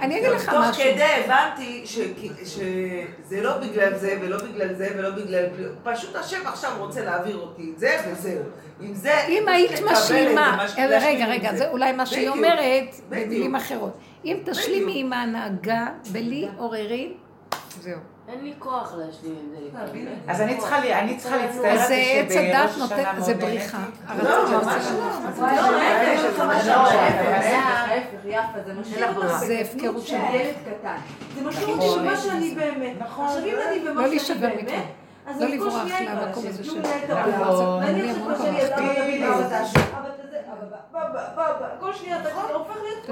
אני 0.02 0.20
אגיד 0.20 0.30
לך 0.30 0.50
תוך 0.50 0.60
משהו. 0.60 0.84
כדי 0.84 1.04
הבנתי 1.04 1.86
שזה 2.46 3.42
לא 3.42 3.58
בגלל 3.58 3.98
זה 3.98 4.18
ולא 4.22 4.38
בגלל 4.38 4.74
זה 4.74 4.90
ולא 4.98 5.10
בגלל... 5.10 5.46
פשוט 5.84 6.16
השם 6.16 6.48
עכשיו 6.48 6.72
רוצה 6.78 7.06
להעביר 7.06 7.38
אותי 7.38 7.72
את 7.74 7.80
זה 7.80 7.98
וזהו. 8.08 8.44
אם 8.82 8.94
זה... 8.94 9.14
אם 9.28 9.48
היית 9.48 9.72
משלימה, 9.92 10.66
אה, 10.78 10.86
רגע, 11.02 11.26
רגע, 11.26 11.56
זה. 11.56 11.70
אולי 11.70 11.92
מה 11.92 12.06
שהיא 12.06 12.30
אומרת. 12.30 12.96
במילים 13.10 13.56
אחרות. 13.56 13.98
אם 14.26 14.38
תשלימי 14.46 15.00
עם 15.00 15.14
ההנהגה 15.14 15.88
בלי 16.12 16.48
עוררין, 16.58 17.14
זהו. 17.80 18.00
אין 18.30 18.44
לי 18.44 18.54
כוח 18.60 18.94
להשלים 18.98 19.36
עם 19.44 19.50
זה 19.50 19.58
לפעמים. 19.68 20.08
אז 20.28 20.42
אני 20.42 20.58
צריכה 20.58 20.82
אני 21.00 21.18
להצטער 21.38 21.72
על 21.72 21.78
אז 21.78 21.88
זה 21.88 21.96
שבראש 22.30 22.92
השנה 22.92 23.14
מאוד 23.14 23.24
זה 23.26 23.34
נהניתי. 23.34 23.46
בריחה. 23.58 23.78
לא, 24.24 24.50
ממש. 24.64 24.84
לא. 24.92 25.00
לא, 25.00 25.04
ההפך, 25.04 26.22
לא, 26.68 26.76
ההפך, 29.24 29.46
זה 29.46 29.60
הפקרות 29.62 30.02
של 30.02 30.08
של 30.08 30.16
ילד 30.16 30.56
קטן. 30.66 30.96
זה 31.36 31.42
משאיר 31.48 31.68
אותי 31.68 32.00
במה 32.00 32.18
שאני 32.18 32.56
באמת. 32.56 32.96
עכשיו 33.02 33.38
אם 33.46 33.56
אני 33.70 33.80
במה 33.80 34.08
לא 34.08 34.20
שאני 34.20 34.40
באמת. 34.40 34.72
אז 35.28 35.42
לא 35.42 35.46
על 35.46 35.60
כל 35.60 35.70
שנייה 35.72 36.16
מהמקום 36.16 36.44
באה 36.44 36.50
הזה 36.52 36.64
של- 36.64 36.70
כאילו 36.72 36.84
מנהל 36.84 37.00
את 37.04 37.10
נכון. 37.10 37.44
העולם. 37.44 37.80
ואני 37.86 38.02
אני 38.02 38.12
עכשיו 38.12 38.22
המון 38.22 38.34
כל 41.80 41.94
שנייה, 41.94 42.20
אתה 42.22 42.30
הופך 42.54 42.76
להיות. 42.84 43.06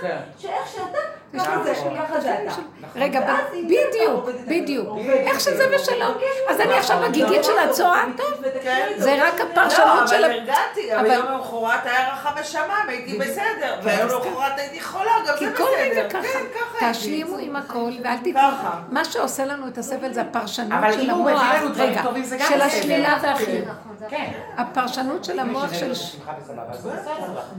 קטן. 0.00 0.16
שאיך 0.38 0.66
שאתה, 0.66 0.98
ככה 1.38 1.62
זה, 1.64 1.70
משהו. 1.72 1.90
ככה 2.08 2.20
זה 2.20 2.34
אתה. 2.34 2.54
רגע, 2.96 3.20
ב- 3.20 3.54
אם 3.54 3.66
בדיוק, 3.66 4.28
בדיוק. 4.48 4.98
איך 5.08 5.40
שזה 5.40 5.56
זה, 5.56 5.64
ושלום. 5.76 6.10
מבקש 6.10 6.24
אז 6.48 6.60
אני 6.60 6.68
ממך, 6.68 6.78
עכשיו 6.78 6.98
בגיגית 7.08 7.44
של 7.44 7.52
לא, 7.52 7.60
הצואה, 7.60 8.02
טוב. 8.16 8.26
כן. 8.62 8.88
זה 8.96 9.14
רק 9.28 9.40
לא, 9.40 9.44
הפרשנות 9.44 10.08
של... 10.08 10.14
אבל 10.14 10.24
ה- 10.24 10.26
הרגעתי, 10.34 10.94
אבל 10.96 11.06
אבל- 11.06 11.14
יום 11.14 11.26
למחרת 11.26 11.86
היה 11.86 12.12
רחב 12.12 12.30
ושמיים, 12.40 12.88
הייתי 12.88 13.18
בסדר. 13.18 13.74
ויום 13.82 14.00
אז 14.00 14.12
למחרת 14.12 14.58
הייתי 14.58 14.80
חולה, 14.80 15.10
גם 15.28 15.34
כי 15.38 15.46
זה 15.50 15.56
כל 15.56 15.64
רגע 15.78 16.06
בסדר. 16.06 16.20
ככה, 16.20 16.28
כן, 16.32 16.44
ככה. 16.78 16.90
תשלימו 16.92 17.36
עם 17.38 17.56
הכל 17.56 17.90
ואל 18.04 18.16
תתנו. 18.18 18.40
מה 18.88 19.04
שעושה 19.04 19.44
לנו 19.44 19.68
את 19.68 19.78
הסבל 19.78 20.12
זה 20.12 20.20
הפרשנות 20.20 20.72
אבל 20.72 20.92
של 20.92 21.00
אם 21.00 21.10
הוא 21.10 21.24
מביא 21.24 21.34
המוח, 21.34 21.76
רגע, 21.76 22.02
של. 22.48 22.60
השלילה 22.62 23.16
והחיוב. 23.22 23.68
כן. 24.08 24.30
הפרשנות 24.56 25.24
של 25.24 25.38
המוח 25.38 25.74
של... 25.74 25.92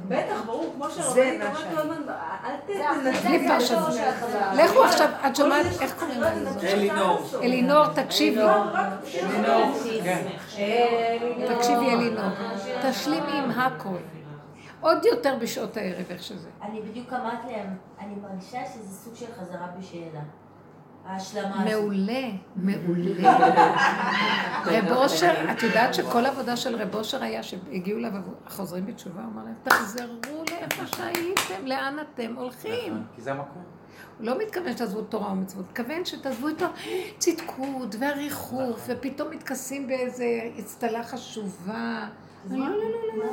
בטח, 0.08 0.42
ברור, 0.46 0.72
כמו 0.76 0.90
שרבנית 0.90 1.42
אומרת 1.42 1.58
כל 1.76 1.80
הזמן, 1.82 1.96
אל 2.46 2.56
ת... 2.68 2.70
פרשנות. 3.62 3.94
לכו 4.56 4.84
עכשיו, 4.84 5.10
את 5.28 5.36
שומעת, 5.36 5.66
איך 5.82 6.00
קוראים 6.00 6.22
לה? 6.22 6.32
אלינור. 6.64 7.20
אלינור, 7.44 7.88
תקשיבי. 7.88 8.42
אלינור, 8.42 9.74
כן. 10.04 10.28
תקשיבי 11.56 11.92
אלינור. 11.92 12.30
תשלימי 12.90 13.32
עם 13.32 13.52
הכל. 13.52 13.98
עוד 14.82 15.06
יותר 15.06 15.36
בשעות 15.42 15.78
הערב, 15.78 16.06
איך 16.10 16.24
שזה. 16.24 16.50
אני 16.62 16.82
בדיוק 16.82 17.14
אמרתי 17.14 17.52
להם, 17.52 17.78
אני 18.00 18.16
מרגישה 18.22 18.60
שזה 18.74 18.96
סוג 18.96 19.16
של 19.16 19.26
חזרה 19.40 19.68
בשאלה. 19.80 20.22
ההשלמה 21.12 21.64
הזאת. 21.64 21.74
מעולה, 21.74 22.30
מעולה. 22.56 23.38
רב 24.66 24.92
אושר, 24.92 25.52
את 25.52 25.64
יודעת 25.64 25.94
שכל 25.94 26.26
עבודה 26.26 26.58
של 26.58 26.76
רב 26.76 26.96
אושר 26.96 27.24
היה 27.24 27.44
שהגיעו 27.44 28.00
אליו 28.00 28.12
החוזרים 28.46 28.86
בתשובה, 28.86 29.22
הוא 29.22 29.32
אמר 29.34 29.44
להם, 29.44 29.54
תחזרו 29.64 30.44
לאיפה 30.52 30.88
שהייתם, 30.96 31.66
לאן 31.66 31.96
אתם 32.02 32.36
הולכים? 32.36 32.94
נכון, 32.94 33.04
כי 33.16 33.22
זה 33.22 33.32
המקום. 33.32 33.64
הוא 34.18 34.28
לא 34.28 34.38
מתכוון 34.38 34.72
שתעזבו 34.72 35.02
תורה 35.02 35.32
ומצוות, 35.32 35.66
מתכוון 35.70 36.06
שתעזבו 36.06 36.48
איתו 36.48 36.66
צדקות 37.18 37.96
והריחוף, 38.00 38.84
ופתאום 38.88 39.30
מתכסים 39.30 39.88
באיזה 39.88 40.26
אצטלה 40.60 41.04
חשובה. 41.04 42.08
לא, 42.50 42.58
לא, 42.58 42.66
לא, 42.66 42.74
לא, 42.74 43.24
לא, 43.24 43.26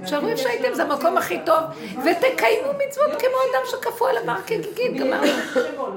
לא. 0.00 0.04
תשארו 0.04 0.28
איפה 0.28 0.42
שהייתם, 0.42 0.74
זה 0.74 0.82
המקום 0.82 1.16
הכי 1.16 1.38
טוב, 1.46 1.58
ותקיימו 1.80 2.68
מצוות 2.86 3.20
כמו 3.20 3.36
אדם 3.50 3.62
שקפוא 3.70 4.08
על 4.08 4.16
הבר 4.16 4.40
כגיגית, 4.46 4.96
גמרנו. 4.96 5.26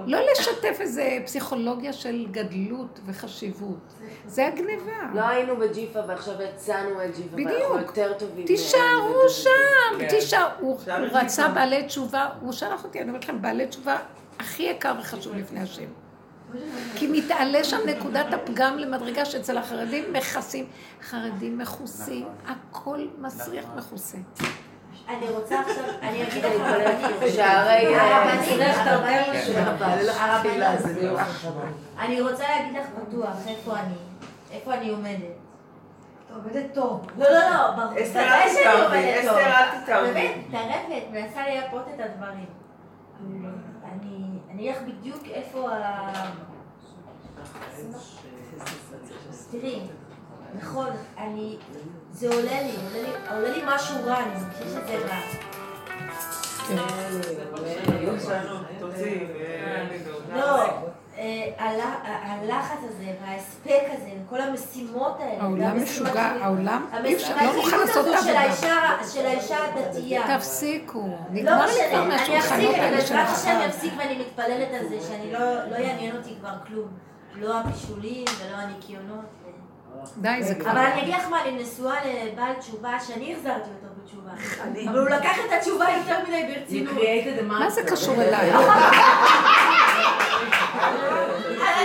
לא 0.07 0.20
לשתף 0.32 0.78
איזה 0.80 1.17
פסיכולוגיה 1.26 1.93
של 1.93 2.28
גדלות 2.32 2.99
וחשיבות. 3.05 3.93
זה 4.26 4.47
הגניבה. 4.47 4.91
לא 5.13 5.22
היינו 5.22 5.57
בג'יפה 5.57 5.99
ועכשיו 6.07 6.34
הצענו 6.41 7.03
את 7.05 7.15
ג'יפה, 7.15 7.36
בדיוק. 7.36 7.51
ואנחנו 7.51 7.78
יותר 7.78 8.13
טובים. 8.13 8.45
תישארו 8.45 9.09
מהם. 9.20 9.30
שם, 9.30 9.49
כן. 9.99 10.07
תישארו. 10.07 10.49
הוא 10.61 10.78
רצה. 11.11 11.47
בעלי 11.47 11.84
תשובה, 11.84 12.30
הוא 12.41 12.51
שלח 12.51 12.84
אותי, 12.84 13.01
אני 13.01 13.09
אומרת 13.09 13.24
לכם, 13.24 13.41
בעלי 13.41 13.67
תשובה 13.67 13.97
הכי 14.39 14.63
יקר 14.63 14.93
וחשוב 14.99 15.36
לפני 15.36 15.59
השם. 15.59 16.09
כי 16.95 17.07
מתעלה 17.07 17.63
שם 17.63 17.77
נקודת 17.85 18.33
הפגם 18.33 18.77
למדרגה 18.77 19.25
שאצל 19.25 19.57
החרדים 19.57 20.13
מכסים. 20.13 20.65
חרדים 21.01 21.57
מכוסים, 21.57 22.27
הכל 22.47 22.99
מסריח 23.17 23.65
מכוסה. 23.77 24.17
אני 25.09 25.29
רוצה 25.29 25.59
עכשיו, 25.59 25.83
אני 26.01 26.23
אגיד 26.23 26.43
לך 26.45 26.51
הרבנית. 26.61 27.33
שערי... 27.35 27.95
הרבנית. 27.95 28.61
הרבנית. 28.85 30.43
כן. 30.43 30.61
אני 31.99 32.21
רוצה 32.21 32.43
להגיד 32.49 32.77
לך 32.77 32.85
בטוח 33.01 33.35
איפה 33.47 33.79
אני, 33.79 33.95
איפה 34.51 34.73
אני 34.73 34.89
עומדת. 34.89 35.39
עובדת 36.35 36.73
טוב. 36.73 37.07
לא, 37.17 37.25
לא, 37.29 37.39
לא, 37.39 37.71
ברור. 37.71 38.03
אסתר, 38.03 38.19
אל 38.19 38.49
תתערבי, 38.49 38.95
עומדת 38.97 39.17
אסתר, 39.19 39.29
טוב. 39.33 39.37
אל 39.37 39.81
תתערבי. 39.83 40.13
באמת, 40.13 40.35
מתערבת, 40.49 41.03
מנסה 41.11 41.43
לייפות 41.43 41.83
את 41.95 41.99
הדברים. 41.99 42.59
לך 44.60 44.78
בדיוק 44.82 45.24
איפה 45.26 45.72
ה... 45.72 46.12
תראי, 49.51 49.82
נכון, 50.60 50.89
אני, 51.18 51.57
זה 52.12 52.28
עולה 52.28 52.62
לי, 52.62 52.76
עולה 53.32 53.49
לי, 53.49 53.62
משהו 53.68 53.95
רע, 54.05 54.20
אני 54.20 54.34
מרגישה 54.34 54.70
שזה 54.70 54.97
רע. 55.07 55.20
תוציאי, 58.80 59.28
לא, 60.36 60.62
אה, 60.62 60.82
הלחץ 61.57 62.78
הזה 62.84 63.05
וההספק 63.22 63.84
הזה, 63.91 64.09
וכל 64.26 64.41
המשימות 64.41 65.17
האלה. 65.20 65.43
העולם 65.43 65.84
משוגע, 65.84 66.22
העולם, 66.41 66.86
אי 67.03 67.15
אפשר, 67.15 67.36
לא 67.36 67.55
נוכל 67.55 67.78
לעשות 67.78 68.07
את 68.07 68.13
העבודה. 68.13 69.07
של 69.13 69.26
האישה 69.26 69.57
הדתייה. 69.65 70.38
תפסיקו, 70.38 70.99
לא 70.99 71.15
נגמר 71.32 71.65
לי 71.65 71.72
כבר 71.89 72.01
אני 72.01 72.07
מהשולחנות 72.07 72.76
האלה 72.76 72.97
בעזרת 72.97 73.07
של 73.07 73.17
השם 73.17 73.57
החג. 73.57 73.70
אפסיק 73.70 73.93
ואני 73.97 74.17
מתפללת 74.17 74.67
על 74.80 74.88
זה, 74.88 74.97
שאני 75.07 75.32
לא 75.32 75.39
לא 75.72 75.76
יעניין 75.76 76.15
אותי 76.15 76.36
כבר 76.39 76.53
כלום. 76.67 76.88
לא 77.36 77.59
הבישולים 77.59 78.26
ולא 78.39 78.57
הניקיונות. 78.57 79.26
די, 80.17 80.43
זה 80.43 80.55
כבר... 80.55 80.72
אבל 80.72 80.80
אני 80.80 81.01
אגיד 81.01 81.13
לך 81.13 81.28
מה, 81.30 81.41
אני 81.41 81.63
נשואה 81.63 81.95
לבעל 82.05 82.53
תשובה 82.53 82.99
שאני 83.07 83.34
החזרתי 83.34 83.70
אותו 83.70 83.93
בתשובה. 84.03 84.32
אבל 84.89 84.99
הוא 84.99 85.09
לקח 85.09 85.38
את 85.45 85.51
התשובה 85.57 85.86
יותר 85.97 86.20
מדי 86.28 86.53
ברצינות. 86.53 86.93
מה 87.43 87.70
זה. 87.70 87.84
קשור 87.84 88.22
אליי? 88.22 88.51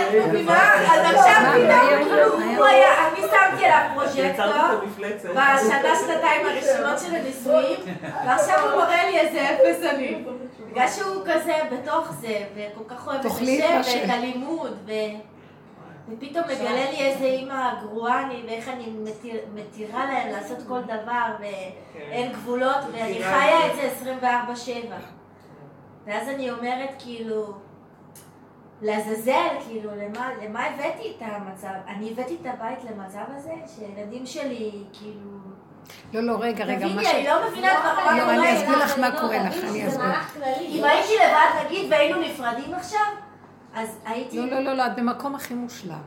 את 0.07 0.27
מבינה? 0.27 0.73
אז 0.73 1.15
עכשיו 1.15 1.41
מה, 1.41 1.53
פתאום? 1.53 2.03
כאילו, 2.03 2.57
הוא 2.57 2.65
היה, 2.65 3.07
אני 3.07 3.21
שמתי 3.21 3.65
עליו 3.65 4.79
המפלצת. 4.81 5.29
בשנה, 5.29 5.95
שנתיים 5.95 6.45
הראשונות 6.45 6.99
של 6.99 7.15
הנישואים, 7.15 7.79
ועכשיו 8.25 8.59
הוא 8.59 8.81
מראה 8.81 9.09
לי 9.09 9.19
איזה 9.19 9.49
אפס 9.49 9.83
אני. 9.83 10.23
בגלל 10.71 10.87
שהוא 10.87 11.23
כזה 11.25 11.53
בתוך 11.71 12.11
זה, 12.21 12.43
וכל 12.55 12.83
כך 12.95 13.07
אוהב 13.07 13.19
את 13.19 13.25
השם 13.25 13.99
ואת 14.01 14.09
הלימוד, 14.09 14.77
ו... 14.85 14.91
ופתאום 16.09 16.43
מגלה 16.43 16.91
לי 16.91 16.97
איזה 16.97 17.25
אימא 17.25 17.73
גרועה 17.81 18.21
אני, 18.21 18.43
ואיך 18.47 18.69
אני 18.69 18.85
מתיר, 18.89 19.35
מתירה 19.53 20.05
להם 20.05 20.31
לעשות 20.31 20.57
כל 20.67 20.81
דבר, 20.81 21.25
ואין 21.39 22.31
גבולות, 22.31 22.77
ואני 22.91 23.23
חיה 23.23 23.67
את 23.67 23.75
זה 23.75 24.11
24-7. 24.21 24.93
ואז 26.07 26.29
אני 26.29 26.51
אומרת, 26.51 26.89
כאילו, 26.99 27.53
לעזאזל, 28.81 29.47
כאילו, 29.67 29.91
למה, 29.95 30.29
למה 30.43 30.65
הבאתי 30.65 31.13
את 31.17 31.21
המצב? 31.21 31.67
אני 31.87 32.11
הבאתי 32.11 32.37
את 32.41 32.45
הבית 32.45 32.79
למצב 32.83 33.23
הזה, 33.35 33.53
שהילדים 33.75 34.25
שלי, 34.25 34.71
כאילו... 34.93 35.29
לא, 36.13 36.21
לא, 36.21 36.37
רגע, 36.39 36.65
רגע, 36.65 36.85
מה 36.85 36.91
תביני, 36.91 37.05
ש... 37.05 37.13
אני 37.15 37.27
לא 37.27 37.49
מבינה 37.49 37.69
כבר 37.81 38.05
מה 38.05 38.17
לא, 38.17 38.21
קורה. 38.23 38.33
אני 38.35 38.57
אסביר 38.57 38.77
לך 38.77 38.99
מה 38.99 39.09
לא 39.09 39.19
קורה 39.19 39.37
לך, 39.37 39.55
אני 39.69 39.87
אסביר. 39.87 40.05
אם 40.59 40.83
הייתי 40.83 41.13
לבד, 41.15 41.65
נגיד, 41.65 41.91
והיינו 41.91 42.21
נפרדים 42.21 42.73
עכשיו, 42.73 42.99
אז 43.75 43.97
הייתי... 44.05 44.37
לא, 44.37 44.45
לא, 44.45 44.59
לא, 44.59 44.73
לא, 44.73 44.87
את 44.87 44.95
במקום 44.95 45.35
הכי 45.35 45.53
מושלם. 45.53 46.01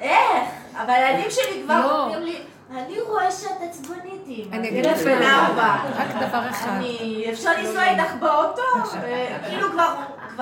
איך? 0.00 0.50
אבל 0.74 0.90
הילדים 0.90 1.30
שלי 1.30 1.62
כבר 1.64 1.80
לא. 1.80 2.04
אומרים 2.04 2.22
לי, 2.22 2.36
אני 2.70 3.00
רואה 3.00 3.30
שאת 3.30 3.60
עצבנית 3.60 4.26
אימא. 4.26 4.56
אני 4.56 4.68
אגיד 4.68 4.86
לך. 4.86 4.98
רק 5.96 6.28
דבר 6.28 6.50
אחד. 6.50 6.80
אפשר 7.32 7.50
לנסוע 7.58 7.84
איתך 7.84 8.14
באוטו? 8.20 8.62
כאילו 9.48 9.70
כבר 9.70 9.94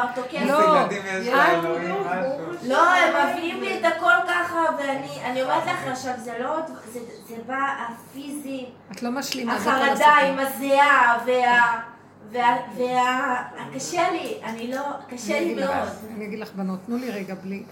כבר 0.02 0.22
תוקף. 0.22 0.38
לא, 0.46 0.80
ילדים 0.80 1.02
יש 1.06 1.26
לאלוהים 1.28 1.94
משהו. 2.00 2.68
לא, 2.68 2.90
הם 2.94 3.30
מבינים 3.30 3.62
הכל 3.84 4.28
ככה, 4.28 4.60
ואני 4.78 5.24
אני 5.24 5.42
אומרת 5.42 5.66
לך 5.66 5.86
עכשיו, 5.86 6.12
זה 6.18 6.32
לא, 6.40 6.56
זה 6.92 7.00
זה 7.28 7.34
בא 7.46 7.58
הפיזי, 7.88 8.66
את 8.92 9.02
לא 9.02 9.10
משלימה. 9.10 9.56
החרדה. 9.56 10.06
עם 10.06 10.38
הזיעה, 10.38 11.18
וה... 11.26 11.80
וה... 12.32 12.56
וה... 12.76 13.42
קשה 13.74 14.10
לי, 14.10 14.40
אני 14.44 14.72
לא, 14.72 14.82
קשה 15.08 15.40
לי 15.40 15.54
מאוד. 15.54 15.76
אני 16.16 16.24
אגיד 16.24 16.38
לך, 16.38 16.52
בנות, 16.54 16.78
תנו 16.86 16.96
לי 16.96 17.10
רגע 17.10 17.34
בלי. 17.34 17.62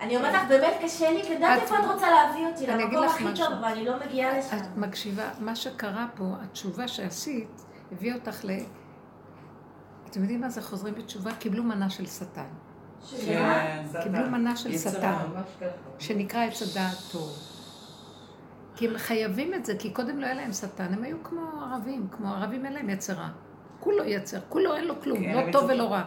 אני 0.00 0.16
אומרת 0.16 0.34
לך, 0.34 0.42
באמת 0.48 0.74
קשה 0.84 1.10
לי, 1.10 1.22
כי 1.22 1.32
יודעת 1.32 1.58
את- 1.58 1.62
איפה 1.62 1.78
את 1.78 1.84
רוצה 1.84 2.06
להביא 2.10 2.46
אותי, 2.46 2.66
אני 2.68 2.74
אגיד 2.84 2.86
למקום 2.94 3.04
לך 3.06 3.14
הכי 3.14 3.24
משהו. 3.24 3.46
טוב, 3.46 3.54
ואני 3.62 3.84
לא 3.84 3.92
מגיעה 4.06 4.38
לשם. 4.38 4.56
את 4.56 4.76
מקשיבה, 4.76 5.22
מה 5.40 5.56
שקרה 5.56 6.06
פה, 6.16 6.24
התשובה 6.42 6.88
שעשית, 6.88 7.62
הביא 7.92 8.14
אותך 8.14 8.44
ל... 8.44 8.50
אתם 10.12 10.20
יודעים 10.20 10.40
מה 10.40 10.50
זה 10.50 10.62
חוזרים 10.62 10.94
בתשובה? 10.94 11.34
קיבלו 11.34 11.62
מנה 11.62 11.90
של 11.90 12.06
שטן. 12.06 12.48
כן, 13.26 13.82
קיבלו 14.02 14.30
מנה 14.30 14.56
של 14.56 14.78
שטן. 14.78 15.24
שנקרא 15.98 16.44
עץ 16.44 16.62
הדעת 16.62 16.96
טוב. 17.12 17.30
כי 18.76 18.88
הם 18.88 18.98
חייבים 18.98 19.54
את 19.54 19.64
זה, 19.64 19.76
כי 19.78 19.90
קודם 19.90 20.18
לא 20.18 20.26
היה 20.26 20.34
להם 20.34 20.52
שטן, 20.52 20.94
הם 20.94 21.02
היו 21.02 21.16
כמו 21.22 21.40
ערבים, 21.60 22.08
כמו 22.10 22.34
ערבים 22.34 22.66
אין 22.66 22.72
להם 22.72 22.90
יצרה. 22.90 23.28
כולו 23.80 24.04
יצר, 24.04 24.38
כולו 24.48 24.74
אין 24.74 24.84
לו 24.84 25.00
כלום, 25.00 25.18
כן, 25.18 25.46
לא 25.46 25.52
טוב. 25.52 25.64
ולא 25.68 25.92
רע. 25.92 26.02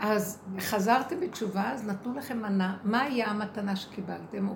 אז 0.00 0.40
חזרתם 0.60 1.20
בתשובה, 1.20 1.70
אז 1.72 1.86
נתנו 1.86 2.14
לכם 2.14 2.42
מנה. 2.42 2.76
מה 2.84 3.02
היה 3.02 3.26
המתנה 3.26 3.76
שקיבלתם, 3.76 4.48
או 4.48 4.54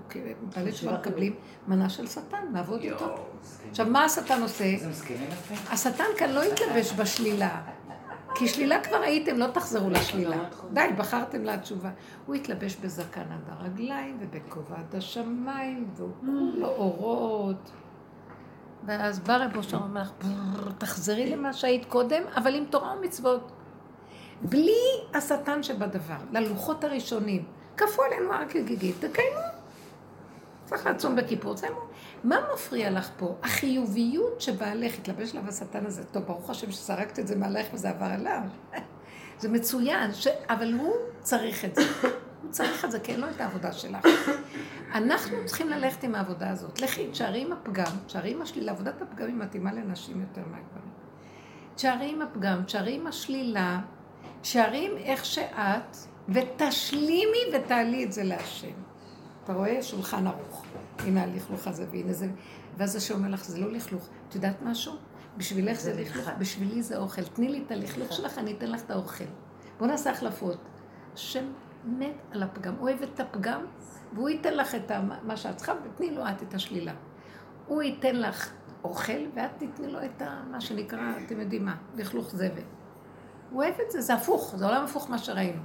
בעלי 0.57 0.73
תשובה 0.73 0.99
מקבלים? 0.99 1.35
מנה 1.69 1.89
של 1.89 2.07
שטן, 2.07 2.45
לעבוד 2.53 2.81
איתו. 2.81 3.15
עכשיו, 3.71 3.87
מה 3.87 4.05
השטן 4.05 4.43
עושה? 4.43 4.65
השטן 5.71 6.05
כאן 6.19 6.31
לא 6.31 6.45
יתלבש 6.45 6.93
בשלילה. 6.93 7.61
כי 8.35 8.49
שלילה 8.49 8.85
כבר 8.85 8.97
הייתם, 8.97 9.37
לא 9.37 9.47
תחזרו 9.47 9.91
לשלילה. 9.91 10.37
די, 10.73 10.89
בחרתם 10.99 11.45
לה 11.45 11.59
תשובה. 11.59 11.91
הוא 12.27 12.35
יתלבש 12.35 12.77
בזקן 12.77 13.21
עד 13.21 13.49
הרגליים 13.59 14.19
ובכובע 14.21 14.77
עד 14.77 14.95
השמיים, 14.97 15.89
והוא 15.97 16.11
כולו 16.21 16.67
אורות. 16.67 17.71
ואז 18.87 19.19
בא 19.21 19.37
רב 19.37 19.57
אושר 19.57 19.81
ואומר 19.81 20.01
לך, 20.01 20.11
"ברר, 20.23 20.73
תחזרי 20.79 21.31
למה 21.31 21.53
שהיית 21.53 21.85
קודם, 21.85 22.23
אבל 22.37 22.55
עם 22.55 22.65
תורה 22.65 22.95
ומצוות. 22.99 23.53
בלי 24.43 24.81
השטן 25.15 25.63
שבדבר, 25.63 26.17
ללוחות 26.33 26.85
הראשונים. 26.85 27.45
כפו 27.77 28.03
עלינו 28.03 28.31
רק 28.31 28.57
גיגית, 28.57 28.97
תקיימו. 29.05 29.58
צריך 30.69 30.87
לעצום 30.87 31.17
בכיפור, 31.17 31.55
תסיימו. 31.55 31.81
מה 32.25 32.37
מפריע 32.55 32.91
לך 32.91 33.11
פה? 33.17 33.35
החיוביות 33.43 34.41
שבעלך 34.41 34.95
התלבש 34.99 35.35
עליו 35.35 35.49
השטן 35.49 35.87
הזה. 35.87 36.05
טוב, 36.05 36.23
ברוך 36.23 36.51
השם 36.51 36.71
שזרקת 36.71 37.19
את 37.19 37.27
זה 37.27 37.37
מעלייך 37.37 37.67
וזה 37.73 37.91
עבר 37.91 38.15
אליו. 38.15 38.41
זה 39.41 39.49
מצוין, 39.49 40.13
ש... 40.13 40.29
אבל 40.49 40.73
הוא 40.73 40.95
צריך 41.21 41.65
את 41.65 41.75
זה. 41.75 41.83
הוא 42.43 42.51
צריך 42.51 42.85
את 42.85 42.91
זה, 42.91 43.01
כי 43.01 43.13
אין 43.13 43.21
לו 43.21 43.27
את 43.31 43.41
העבודה 43.41 43.73
שלך. 43.73 44.07
אנחנו 44.95 45.37
צריכים 45.47 45.69
ללכת 45.69 46.05
עם 46.05 46.15
העבודה 46.15 46.51
הזאת. 46.51 46.81
לכי, 46.81 47.11
תשארי 47.11 47.43
עם 47.43 47.53
הפגם, 47.53 47.97
תשארי 48.07 48.31
עם 48.31 48.43
השלילה. 48.43 48.73
עבודת 48.73 49.03
הפגם 49.03 49.27
היא 49.27 49.35
מתאימה 49.35 49.73
לנשים 49.73 50.21
יותר 50.21 50.41
מהגברים. 50.51 50.93
תשארי 51.75 52.11
עם 52.11 52.23
הפגם, 52.23 52.63
תשארי 52.65 52.95
עם 52.95 53.07
השלילה, 53.07 53.81
תשארי 54.41 54.89
עם 54.91 54.97
איך 54.97 55.25
שאת, 55.25 55.97
ותשלימי 56.29 57.39
ותעלי 57.53 58.05
את 58.05 58.13
זה 58.13 58.25
להשם. 58.25 58.88
אתה 59.49 59.57
רואה? 59.57 59.83
שולחן 59.83 60.27
ערוך. 60.27 60.65
הנה 60.99 61.23
הלכלוך 61.23 61.67
הזה 61.67 61.87
והנה 61.91 62.13
זה. 62.13 62.29
ואז 62.77 62.97
השם 62.97 63.15
אומר 63.15 63.29
לך, 63.29 63.45
זה 63.45 63.61
לא 63.61 63.73
לכלוך. 63.73 64.09
את 64.29 64.35
יודעת 64.35 64.63
משהו? 64.63 64.93
בשבילך 65.37 65.81
זה 65.81 66.01
לכלוך, 66.01 66.29
בשבילי 66.39 66.83
זה 66.83 66.99
אוכל. 66.99 67.25
תני 67.25 67.49
לי 67.49 67.63
את 67.67 67.71
הלכלוך 67.71 68.13
שלך, 68.13 68.39
אני 68.39 68.53
אתן 68.53 68.71
לך 68.71 68.83
את 68.85 68.91
האוכל. 68.91 69.25
בואו 69.79 69.91
נעשה 69.91 70.11
החלפות. 70.11 70.59
השם 71.15 71.45
מת 71.85 72.15
על 72.33 72.43
הפגם, 72.43 72.75
אוהב 72.81 73.03
את 73.03 73.21
הפגם, 73.21 73.61
והוא 74.13 74.29
ייתן 74.29 74.55
לך 74.55 74.75
את 74.75 74.91
מה 75.23 75.37
שאת 75.37 75.57
צריכה, 75.57 75.73
ותני 75.85 76.11
לו 76.11 76.23
את 76.29 76.43
את 76.43 76.55
השלילה. 76.55 76.93
הוא 77.67 77.83
ייתן 77.83 78.17
לך 78.17 78.53
אוכל, 78.85 79.27
ואת 79.35 79.51
תתני 79.59 79.93
לו 79.93 80.05
את 80.05 80.23
מה 80.51 80.61
שנקרא, 80.61 81.13
אתם 81.27 81.41
יודעים 81.41 81.65
מה, 81.65 81.77
לכלוך 81.95 82.31
זבל. 82.31 82.63
הוא 83.51 83.63
אוהב 83.63 83.75
את 83.87 83.91
זה, 83.91 84.01
זה 84.01 84.15
הפוך, 84.15 84.55
זה 84.57 84.67
עולם 84.67 84.85
הפוך 84.85 85.11
מה 85.11 85.19
שראינו. 85.19 85.63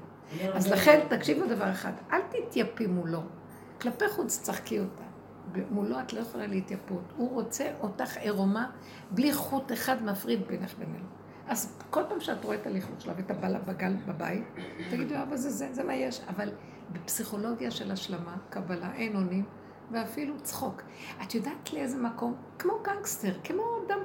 אז 0.53 0.71
לכן, 0.71 0.99
תקשיבו 1.09 1.45
דבר 1.45 1.71
אחד, 1.71 1.91
אל 2.11 2.21
תתייפי 2.29 2.87
מולו. 2.87 3.21
כלפי 3.83 4.09
חוץ 4.09 4.39
תצחקי 4.39 4.79
אותה. 4.79 5.03
מולו 5.71 5.99
את 5.99 6.13
לא 6.13 6.19
יכולה 6.19 6.47
להתייפות. 6.47 7.03
הוא 7.17 7.29
רוצה 7.33 7.71
אותך 7.81 8.17
עירומה, 8.17 8.69
בלי 9.11 9.33
חוט 9.33 9.71
אחד 9.71 10.03
מפריד 10.03 10.47
בינך 10.47 10.73
בינינו. 10.77 11.05
אז 11.47 11.79
כל 11.89 12.01
פעם 12.09 12.19
שאת 12.19 12.45
רואה 12.45 12.55
את 12.55 12.67
הלכלוך 12.67 13.01
שלה 13.01 13.13
ואת 13.17 13.31
הבעל 13.31 13.57
בגל 13.57 13.93
בבית, 14.07 14.43
תגידו, 14.89 15.15
אבא 15.23 15.35
זה 15.35 15.49
זה, 15.49 15.73
זה 15.73 15.83
מה 15.83 15.95
יש. 15.95 16.21
אבל 16.29 16.49
בפסיכולוגיה 16.91 17.71
של 17.71 17.91
השלמה, 17.91 18.35
קבלה, 18.49 18.93
אין 18.95 19.15
אונים, 19.15 19.45
ואפילו 19.91 20.33
צחוק. 20.41 20.81
את 21.23 21.35
יודעת 21.35 21.73
לאיזה 21.73 21.97
מקום? 21.97 22.35
כמו 22.59 22.73
גנגסטר, 22.83 23.33
כמו 23.43 23.63
אדם 23.87 23.99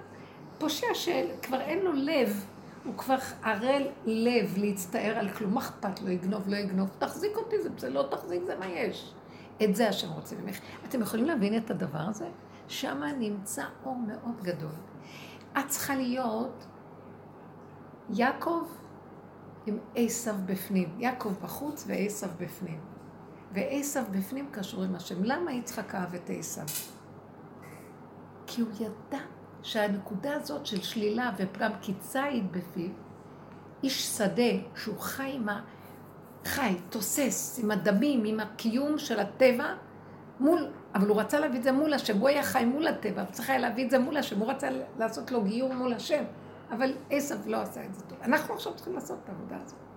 פושע 0.59 0.95
שכבר 0.95 1.61
אין 1.61 1.79
לו 1.79 1.93
לב, 1.93 2.47
הוא 2.85 2.95
כבר 2.95 3.19
ערל 3.43 3.83
לב 4.05 4.55
להצטער 4.57 5.19
על 5.19 5.29
כלום, 5.29 5.55
מה 5.55 5.61
אכפת 5.61 6.01
לו, 6.01 6.11
יגנוב, 6.11 6.49
לא 6.49 6.57
יגנוב, 6.57 6.89
תחזיק 6.99 7.37
אותי, 7.37 7.57
זה 7.79 7.91
לא 7.91 8.09
תחזיק, 8.11 8.43
זה 8.47 8.57
מה 8.59 8.67
יש. 8.67 9.15
את 9.65 9.77
זה 9.77 9.89
השם 9.89 10.13
רוצה 10.13 10.37
ממך. 10.37 10.59
אתם 10.89 11.01
יכולים 11.01 11.27
להבין 11.27 11.57
את 11.57 11.71
הדבר 11.71 11.99
הזה? 11.99 12.29
שם 12.69 13.03
נמצא 13.19 13.65
אור 13.85 13.97
מאוד 13.97 14.43
גדול. 14.43 14.71
את 15.59 15.69
צריכה 15.69 15.95
להיות 15.95 16.67
יעקב 18.11 18.63
עם 19.67 19.79
עשב 19.95 20.35
בפנים. 20.47 20.95
יעקב 20.99 21.33
בחוץ 21.43 21.85
ועשב 21.87 22.29
בפנים. 22.39 22.81
ועשב 23.53 24.03
בפנים 24.11 24.49
קשור 24.51 24.83
עם 24.83 24.95
השם. 24.95 25.25
למה 25.25 25.53
יצחק 25.53 25.95
אהב 25.95 26.15
את 26.15 26.31
עשב? 26.33 26.67
כי 28.47 28.61
הוא 28.61 28.71
ידע 28.81 29.19
שהנקודה 29.63 30.35
הזאת 30.35 30.67
של 30.67 30.83
שלילה 30.83 31.31
ופגם 31.39 31.73
כי 31.81 31.95
ציד 31.95 32.53
בפיו, 32.53 32.91
איש 33.83 34.07
שדה 34.07 34.53
שהוא 34.77 34.99
חי 34.99 35.33
עם 35.35 35.49
ה... 35.49 35.61
חי, 36.45 36.77
תוסס, 36.91 37.61
עם 37.63 37.71
הדמים, 37.71 38.25
עם 38.25 38.41
הקיום 38.41 38.99
של 38.99 39.21
הטבע, 39.21 39.75
מול, 40.41 40.67
אבל 40.95 41.09
הוא 41.09 41.21
רצה 41.21 41.41
להביא 41.41 41.59
את 41.59 41.63
זה 41.63 41.73
מול 41.73 41.95
השם, 41.95 42.19
הוא 42.19 42.29
היה 42.29 42.43
חי 42.43 42.65
מול 42.65 42.87
הטבע, 42.87 43.23
הוא 43.23 43.31
צריך 43.33 43.51
היה 43.51 43.59
להביא 43.59 43.85
את 43.85 43.91
זה 43.91 43.99
מול 43.99 44.17
השם, 44.17 44.39
הוא 44.39 44.51
רצה 44.51 44.69
לעשות 44.99 45.31
לו 45.31 45.45
גיור 45.45 45.75
מול 45.75 45.93
השם, 45.93 46.25
אבל 46.71 46.93
עשב 47.11 47.37
לא 47.47 47.57
עשה 47.57 47.85
את 47.85 47.95
זה 47.95 48.03
טוב. 48.03 48.19
אנחנו 48.23 48.55
עכשיו 48.55 48.75
צריכים 48.75 48.95
לעשות 48.95 49.19
את 49.25 49.29
העבודה 49.29 49.57
הזאת. 49.65 49.88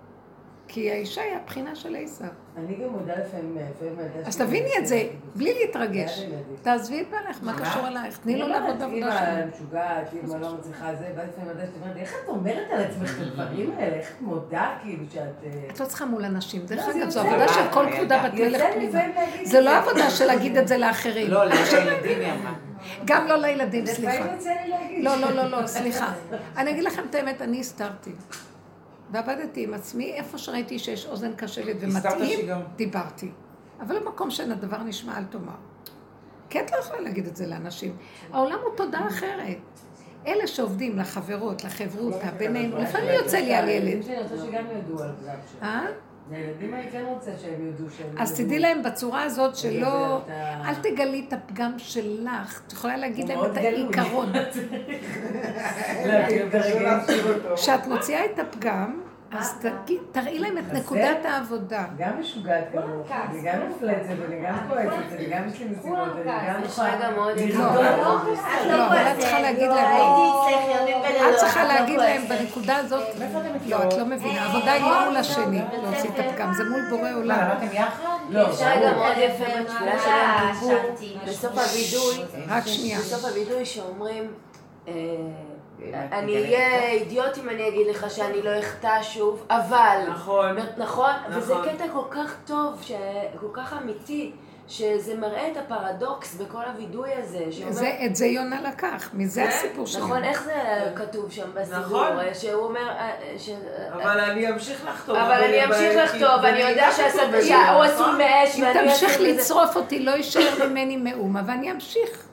כי 0.74 0.91
האישה 0.91 1.22
היא 1.22 1.36
הבחינה 1.43 1.76
של 1.76 1.95
עשב. 1.95 2.26
אני 2.57 2.76
גם 2.76 2.89
מודה 2.89 3.13
לפעמים, 3.15 3.57
לפעמים 3.57 4.26
אז 4.26 4.38
תביני 4.38 4.69
את 4.78 4.88
זה, 4.88 5.03
בלי 5.36 5.53
להתרגש. 5.53 6.22
תעזבי 6.61 7.01
את 7.01 7.07
בעלך, 7.11 7.38
מה 7.41 7.59
קשור 7.59 7.88
אלייך? 7.88 8.17
תני 8.17 8.38
לו 8.38 8.45
אני 8.45 8.53
לעבוד 8.53 8.82
אומרת, 8.82 8.89
בעבודה 8.89 9.19
שלו. 9.19 9.34
אמא 9.34 9.45
משוגעת, 9.55 10.13
אמא 10.24 10.36
לא 10.36 10.55
מצליחה 10.55 10.95
זה, 10.95 11.11
ואז 11.15 11.30
לפעמים 11.30 11.49
הילדה 11.49 11.65
שלי 11.65 11.82
אומרת 11.82 11.97
איך 11.97 12.15
את 12.24 12.30
אומרת 12.30 12.67
על 12.72 12.82
עצמך 12.82 13.11
את 13.15 13.22
הדברים 13.22 13.72
האלה? 13.78 13.95
איך 13.95 14.11
את 14.17 14.22
מודה 14.22 14.78
כאילו 14.82 15.03
שאת... 15.13 15.43
אה, 15.43 15.49
את 15.72 15.80
לא 15.80 15.86
צריכה 15.86 16.05
מול 16.05 16.26
אנשים. 16.26 16.65
דרך 16.65 16.88
לא, 16.88 16.91
אגב, 16.91 16.93
זו 16.93 16.99
יוצא 16.99 17.19
עבודה 17.19 17.45
לי. 17.45 17.53
של 17.53 17.74
כל 17.74 17.86
כבודה 17.95 18.24
בת 18.24 18.34
מלך 18.34 18.61
פנימה. 18.74 18.99
זה 19.43 19.61
לא 19.61 19.78
עבודה 19.78 20.09
של 20.09 20.26
להגיד 20.26 20.57
את 20.57 20.67
זה 20.67 20.78
לאחרים. 20.78 21.28
לא, 21.28 21.45
לילדים 21.45 22.19
היא 22.19 22.32
אמרה. 22.32 22.53
גם 23.05 23.28
לא 23.28 23.36
לילדים, 23.36 23.86
סליחה. 23.86 24.13
לפעמים 24.13 24.34
יוצא 24.34 24.49
לי 24.49 24.69
להגיד. 24.69 25.03
לא, 25.03 25.15
לא, 25.15 25.32
לא, 25.32 25.61
לא, 25.61 25.67
סליחה. 25.67 26.13
אני 26.57 26.72
אגיד 26.72 26.84
לכם 26.84 27.01
את 27.09 27.15
האמת, 27.15 27.41
אני 27.41 27.59
הסתרתי. 27.59 28.11
ועבדתי 29.12 29.64
עם 29.64 29.74
עצמי, 29.74 30.14
איפה 30.14 30.38
שראיתי 30.38 30.80
שיש 30.80 31.05
אוזן 31.05 31.34
קשבת 31.36 31.76
ומתאים, 31.80 32.41
שגם. 32.41 32.62
דיברתי. 32.76 33.32
אבל 33.82 33.99
במקום 33.99 34.32
שאין 34.32 34.51
הדבר 34.51 34.84
נשמע, 34.84 35.18
אל 35.18 35.24
תאמר. 35.24 35.51
כי 36.49 36.59
את 36.59 36.72
לא 36.72 36.78
יכולה 36.78 37.01
להגיד 37.01 37.28
את 37.28 37.36
זה 37.36 37.47
לאנשים. 37.47 37.97
העולם 38.32 38.57
הוא 38.64 38.76
תודה 38.76 39.07
אחרת. 39.07 39.57
אלה 40.28 40.47
שעובדים 40.47 40.97
לחברות, 40.99 41.64
לחברותה, 41.64 42.32
בינינו, 42.38 42.78
לפעמים 42.78 43.09
יוצא 43.09 43.38
לי 43.38 43.53
על 43.53 43.70
ילד. 43.70 44.05
אני 44.09 44.22
רוצה 44.22 44.38
שגם 44.38 44.66
ידעו 44.78 45.03
על 45.03 45.09
פגם 45.59 45.86
אני 46.34 46.91
כן 46.91 47.03
רוצה 47.07 47.32
שהם 47.41 47.67
ידעו 47.67 47.86
שהם... 47.97 48.07
אז. 48.17 48.41
תדעי 48.41 48.59
להם 48.59 48.84
בצורה 48.84 49.23
הזאת 49.23 49.55
שלא... 49.55 50.21
אל 50.65 50.75
תגלי 50.75 51.25
את 51.27 51.34
הפגם 51.34 51.73
שלך. 51.77 52.61
את 52.67 52.73
יכולה 52.73 52.97
להגיד 52.97 53.29
להם 53.29 53.39
את. 53.45 53.57
העיקרון. 53.57 54.32
כשאת 57.55 57.88
מוציאה 57.88 58.25
את 58.25 58.39
הפגם, 58.39 59.01
אז 59.32 59.65
תראי 60.11 60.39
להם 60.39 60.57
את 60.57 60.73
נקודת 60.73 61.25
העבודה. 61.25 61.84
גם 61.97 62.19
משוגעת 62.19 62.63
כמוך, 62.71 63.11
אני 63.11 63.41
גם 63.43 63.69
מפלצת, 63.69 64.09
אני 64.27 64.41
גם 64.45 64.57
כועסת, 64.67 65.11
אני 65.15 65.25
גם 65.29 65.47
יש 65.47 65.59
לי 65.59 65.65
מסיבות, 65.65 66.09
אני 66.15 66.23
גם 66.25 66.61
רגע 66.77 67.09
מאוד 67.15 67.38
לא, 67.38 68.77
לא, 68.77 68.88
אבל 68.88 68.97
את 68.97 69.19
צריכה 69.19 69.39
להגיד 69.39 69.69
להם. 69.69 70.01
את 71.29 71.36
צריכה 71.38 71.63
לא 71.63 71.73
להגיד 71.73 71.99
להם. 71.99 72.21
בנקודה 72.27 72.77
הזאת, 72.77 73.03
לא, 73.65 73.84
את 73.84 73.93
לא 73.93 74.05
מבינה, 74.05 74.41
העבודה 74.41 74.71
היא 74.71 74.84
לא 74.84 75.05
מול 75.05 75.17
השני, 75.17 75.61
להוציא 75.84 76.09
את 76.09 76.19
הפגם, 76.19 76.53
זה 76.53 76.63
מול 76.63 76.89
בורא 76.89 77.01
מה, 77.01 77.13
עולם. 77.13 77.39
למדתם 77.39 77.75
יחד? 77.75 78.05
לא, 78.29 78.49
יש 78.49 78.61
רגע 78.61 78.93
מאוד 78.93 79.17
יפה 79.17 79.43
אה, 79.43 79.61
בתפילה 79.61 79.99
של 79.99 80.09
יום 80.09 80.53
כיפור, 80.53 80.69
שאלתי. 80.69 81.17
בסוף 81.27 81.51
הווידוי, 81.51 82.45
רק 82.47 82.67
שנייה. 82.67 82.99
בסוף 82.99 83.25
הווידוי 83.25 83.65
שאומרים, 83.65 84.32
אה, 84.88 84.93
אני. 86.11 86.36
אהיה 86.36 86.88
אידיוט 86.91 87.38
אם 87.38 87.49
אני 87.49 87.67
אגיד 87.67 87.88
לך 87.88 88.09
שאני 88.11 88.41
לא 88.41 88.59
אחטא 88.59 89.03
שוב, 89.03 89.45
אבל, 89.49 89.99
נכון. 90.09 90.49
אומרת, 90.49 90.77
נכון, 90.77 91.11
וזה 91.29 91.53
נכון. 91.53 91.69
קטע 91.69 91.84
כל 91.93 92.05
כך 92.11 92.36
טוב, 92.45 92.82
שכל 92.82 93.47
כך 93.53 93.73
אמיתי, 93.84 94.32
שזה 94.67 95.15
מראה 95.17 95.47
את 95.51 95.57
הפרדוקס 95.57 96.36
בכל 96.36 96.61
הווידוי 96.65 97.09
הזה, 97.13 97.45
שאומר... 97.51 97.71
זה, 97.71 97.91
את 98.05 98.15
זה 98.15 98.25
יונה 98.25 98.61
לקח, 98.61 99.09
מזה 99.13 99.41
כן? 99.41 99.47
הסיפור 99.47 99.88
שלו. 99.88 100.05
נכון, 100.05 100.23
איך 100.23 100.43
זה 100.43 100.53
כתוב 100.95 101.32
שם 101.32 101.49
בסידור? 101.53 101.79
נכון. 101.79 102.15
שהוא 102.34 102.63
אומר... 102.63 102.89
אה, 102.89 103.11
ש... 103.38 103.49
אבל 103.93 104.19
אני 104.19 104.49
אמשיך 104.49 104.86
לכתוב. 104.86 105.15
אבל 105.15 105.43
אני 105.43 105.65
אמשיך 105.65 105.93
ב- 105.95 105.97
לכתוב, 105.97 106.41
כי 106.41 106.47
אני 106.47 106.59
יודע 106.59 106.89
שהוא 106.91 107.07
בזה, 107.07 107.55
עשוי 107.57 107.93
נכון? 107.93 108.17
מאש 108.17 108.55
אם 108.59 108.63
ואני 108.63 108.89
תמשיך 108.89 109.09
עשוי 109.11 109.32
מזה. 109.32 109.41
לצרוף 109.41 109.75
אותי, 109.75 109.99
לא 109.99 110.11
יישאר 110.11 110.67
ממני 110.69 110.97
מאומה, 110.97 111.41
ואני 111.47 111.71
אמשיך. 111.71 112.27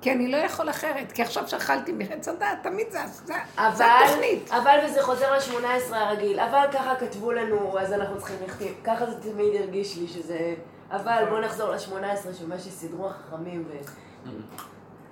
כי 0.00 0.12
אני 0.12 0.28
לא 0.28 0.36
יכול 0.36 0.70
אחרת, 0.70 1.12
כי 1.12 1.22
עכשיו 1.22 1.48
שאכלתי 1.48 1.92
מחץ 1.92 2.28
הדעת, 2.28 2.58
תמיד 2.62 2.90
זה, 2.90 2.98
זה, 3.06 3.24
זה 3.24 3.34
אבל, 3.56 4.04
התוכנית. 4.04 4.50
אבל 4.50 4.78
וזה 4.84 5.02
חוזר 5.02 5.32
ל-18 5.32 5.94
הרגיל, 5.94 6.40
אבל 6.40 6.66
ככה 6.72 6.94
כתבו 6.96 7.32
לנו, 7.32 7.78
אז 7.78 7.92
אנחנו 7.92 8.18
צריכים 8.18 8.36
לכתיב, 8.46 8.74
ככה 8.84 9.06
זה 9.06 9.20
תמיד 9.20 9.60
הרגיש 9.60 9.96
לי 9.96 10.08
שזה, 10.08 10.54
אבל 10.90 11.24
בוא 11.30 11.40
נחזור 11.40 11.70
ל-18 11.70 12.34
של 12.38 12.48
מה 12.48 12.58
שסידרו 12.58 13.06
החכמים 13.08 13.64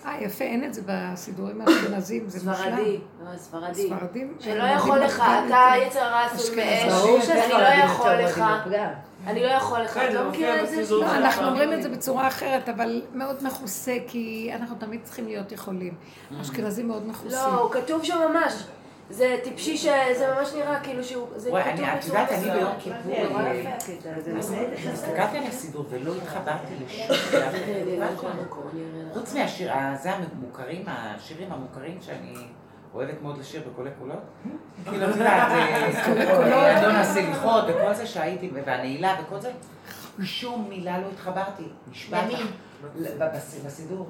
אה, 0.07 0.17
יפה, 0.21 0.45
אין 0.45 0.65
את 0.65 0.75
זה 0.75 0.83
בסידורים 0.87 1.61
האשכנזים, 1.61 2.29
זה 2.29 2.51
מושלם. 2.51 2.75
וספרדי, 2.75 2.99
לא, 3.25 3.37
ספרדי, 3.37 3.87
ספרדים. 3.87 4.35
שלא 4.41 4.63
יכול 4.63 4.99
לך, 4.99 5.23
אתה. 5.47 5.73
יצר 5.87 6.01
הרע 6.01 6.25
עשוי. 6.25 6.57
מאש, 6.57 6.93
ברור 6.93 7.19
אני 7.31 7.53
לא 7.53 7.85
יכול 7.85 8.13
לך. 8.13 8.43
אני 9.27 9.43
לא 9.43 9.49
יכול 9.49 9.81
לך, 9.81 9.95
כן, 9.95 10.07
את 10.07 10.13
זה 10.13 10.19
לא 10.19 10.31
מכירה 10.31 10.63
את 10.63 10.69
זה? 10.69 10.95
לא, 10.95 11.17
אנחנו. 11.17 11.47
אומרים 11.47 11.73
את 11.73 11.83
זה 11.83 11.89
בצורה 11.89 12.29
אחרת, 12.29 12.69
אבל 12.69 13.03
מאוד 13.15 13.37
מכוסה, 13.45 13.97
כי 14.07 14.51
אנחנו 14.55 14.77
תמיד 14.77 15.01
צריכים 15.05 15.27
להיות 15.27 15.53
יכולים. 15.53 15.95
אשכנזים 16.41 16.89
מאוד 16.89 17.07
מכוסים. 17.07 17.31
לא, 17.31 17.61
הוא 17.61 17.71
כתוב 17.71 18.05
שם 18.05 18.19
ממש. 18.31 18.53
זה 19.11 19.37
טיפשי 19.45 19.77
שזה 19.77 20.35
ממש 20.39 20.53
נראה 20.53 20.81
כאילו 20.81 21.05
שהוא, 21.05 21.29
זה 21.37 21.51
וואי, 21.51 21.63
את 21.75 21.79
יודעת, 22.07 22.33
אני. 22.33 22.51
ביום 22.51 22.73
כיפור, 22.79 23.41
אה, 23.41 23.77
הסתכלתי 24.93 25.39
על 25.39 25.45
הסידור 25.47 25.85
ולא 25.91 26.13
התחברתי 26.17 26.75
לשום 26.87 27.17
דבר. 27.33 28.07
חוץ 29.15 29.35
מהשיר, 29.35 29.71
אה, 29.73 29.97
זה 30.03 30.11
המוכרים, 30.13 30.85
השירים 30.87 31.53
המוכרים 31.53 31.99
שאני 32.01 32.35
אוהבת 32.95 33.23
מאוד 33.23 33.39
לשיר 33.39 33.63
בקולי 33.73 33.91
קולות. 33.99 34.19
כאילו, 34.91 35.11
את 35.11 35.17
יודעת, 35.17 35.51
אה, 35.53 36.79
אדון 36.81 36.95
הסליחות 36.97 37.65
וכל 37.69 37.95
זה 37.95 38.07
שהייתי, 38.07 38.51
והנעילה 38.55 39.17
וכל 39.23 39.41
זה, 39.41 39.51
שום 40.23 40.67
מילה 40.69 40.99
לא 40.99 41.07
התחברתי. 41.13 41.63
נשבע 41.91 42.27
לך. 42.29 42.41
ל- 42.97 43.07
בס- 43.19 43.61
בסידור. 43.67 44.09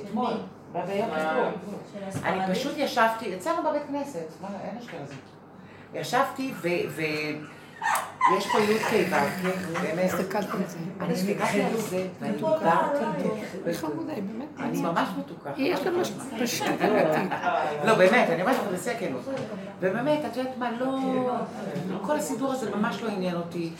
אתמול, 0.00 0.32
אני? 0.74 2.54
פשוט 2.54 2.72
ישבתי, 2.76 3.36
אצלנו 3.36 3.62
בבית 3.70 3.82
כנסת, 3.88 4.26
מה, 4.42 4.48
אין 4.64 4.78
אשכנזים. 4.78 5.18
ישבתי 5.94 6.54
ויש 8.32 8.46
פה 8.52 8.58
י' 8.58 8.78
ק' 8.78 8.92
ו', 9.10 9.48
באמת. 9.82 10.04
הסתכלתי 10.12 10.46
על 10.52 10.62
זה. 10.66 10.78
אני 11.00 11.12
הסתכלתי 11.14 11.62
על 11.62 11.76
זה, 11.76 12.06
ואני 12.20 12.32
דיברתי 12.32 12.64
איתו. 13.18 13.88
באמת. 14.06 14.48
אני 14.60 14.82
ממש 14.82 15.08
מתוקה. 15.18 15.50
יש 15.56 15.80
לה 15.80 15.90
מש- 15.90 16.12
פשוט. 16.42 16.66
לא, 17.84 17.94
באמת, 17.94 18.30
אני 18.30 18.42
אומרת 18.42 18.56
לך 18.56 18.80
בשיא 18.80 18.92
הכנות. 18.92 19.20
ובאמת, 19.80 20.18
את 20.32 20.36
יודעת 20.36 20.56
מה, 20.58 20.70
לא... 20.80 20.98
כל 22.02 22.16
הסידור 22.16 22.52
הזה 22.52 22.70
ממש 22.76 23.02
לא 23.02 23.08
עניין 23.08 23.34
אותי. 23.36 23.70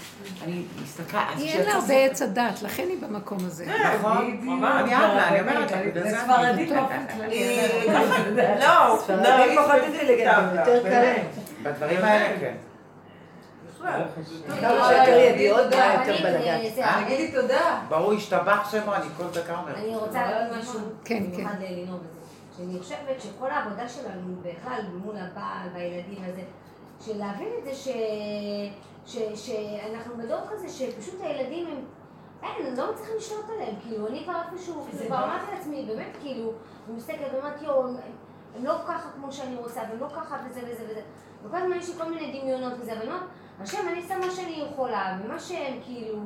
אני 0.44 0.62
מסתכלת... 0.82 1.20
היא 1.36 1.50
אין 1.52 1.66
לה 1.66 1.72
הרבה 1.74 1.94
עץ 1.94 2.22
הדת, 2.22 2.62
לכן 2.62 2.84
היא 2.88 2.96
במקום 3.00 3.38
הזה. 3.40 3.66
נכון. 3.98 4.16
אני 4.16 4.96
אבלה, 4.96 5.28
אני 5.28 5.40
אומרת 5.40 5.70
לך, 5.70 5.78
זה 6.10 6.18
ספרדית 6.24 6.72
אני- 6.72 6.80
באופן 6.80 7.04
כללי. 7.16 7.58
ככה, 7.88 8.30
לא, 8.90 8.98
ספרדים 9.00 9.24
לא, 9.56 9.62
פחות 9.62 9.74
היא 9.74 9.82
אינטליגנטים, 9.82 10.56
דווקא, 10.56 10.70
יותר 10.70 10.82
באמת. 10.82 11.16
קלים. 11.16 11.24
בדברים 11.62 11.98
האלה 12.04 12.40
כן. 12.40 12.54
בכלל. 13.78 14.02
כמה 14.60 14.88
שיותר 14.88 15.18
ידיעות, 15.18 15.60
לא, 15.60 15.70
גם 15.70 15.90
אני- 16.00 16.08
יותר 16.08 16.22
בלאגן. 16.28 16.74
זה- 16.74 16.84
אה? 16.84 17.04
תגידי 17.04 17.32
תודה. 17.32 17.80
ברור, 17.88 18.12
השתבח 18.12 18.70
שמו, 18.72 18.94
אני 18.94 19.06
כל 19.16 19.40
דקה 19.40 19.58
אומרת. 19.60 19.76
אני 19.76 19.96
רוצה 19.96 20.26
להגיד 20.30 20.58
משהו 20.58 20.80
כן, 21.04 21.24
במיוחד 21.32 21.54
בזה. 21.56 21.92
שאני 22.56 22.78
חושבת 22.78 23.20
שכל 23.20 23.50
העבודה 23.50 23.88
שלנו 23.88 24.34
בכלל 24.42 24.80
מול 25.04 25.14
הבעל 25.16 25.68
והילדים 25.74 26.24
הזה, 26.28 26.42
של 27.00 27.18
להבין 27.18 27.48
את 27.58 27.64
זה 27.64 27.74
ש... 27.74 27.88
ש... 29.06 29.16
שאנחנו 29.34 30.14
בדור 30.16 30.38
כזה 30.50 30.68
שפשוט 30.68 31.20
הילדים 31.20 31.66
הם... 31.66 31.84
אין, 32.42 32.76
לא 32.76 32.92
מצליחה 32.92 33.12
לשלוט 33.16 33.44
עליהם, 33.54 33.74
כאילו, 33.82 34.06
אני 34.08 34.24
כבר 34.24 34.34
איפשהו, 34.52 34.86
כאילו, 34.90 35.06
כבר 35.06 35.24
אמרתי 35.24 35.44
לעצמי, 35.54 35.84
באמת, 35.88 36.16
כאילו, 36.20 36.52
אני 36.88 36.96
מסתכלת 36.96 37.32
ואומרת, 37.34 37.62
יואו, 37.62 37.86
הם, 37.88 37.96
הם 38.56 38.64
לא 38.64 38.74
ככה 38.88 39.08
כמו 39.14 39.32
שאני 39.32 39.56
רוצה, 39.56 39.80
והם 39.90 40.00
לא 40.00 40.06
ככה 40.08 40.36
וזה 40.50 40.60
וזה 40.64 40.84
וזה. 40.90 41.00
וכל 41.44 41.56
הזמן 41.56 41.76
יש 41.76 41.88
לי 41.88 41.94
כל 41.98 42.10
מיני 42.10 42.40
דמיונות 42.40 42.72
וזה, 42.80 42.92
אבל 42.92 43.00
אני 43.00 43.08
אומרת, 43.10 43.22
השם, 43.60 43.78
אני 43.92 44.00
עושה 44.02 44.18
מה 44.18 44.30
שאני 44.30 44.64
יכולה, 44.72 45.18
ומה 45.24 45.38
שהם, 45.38 45.78
כאילו, 45.84 46.18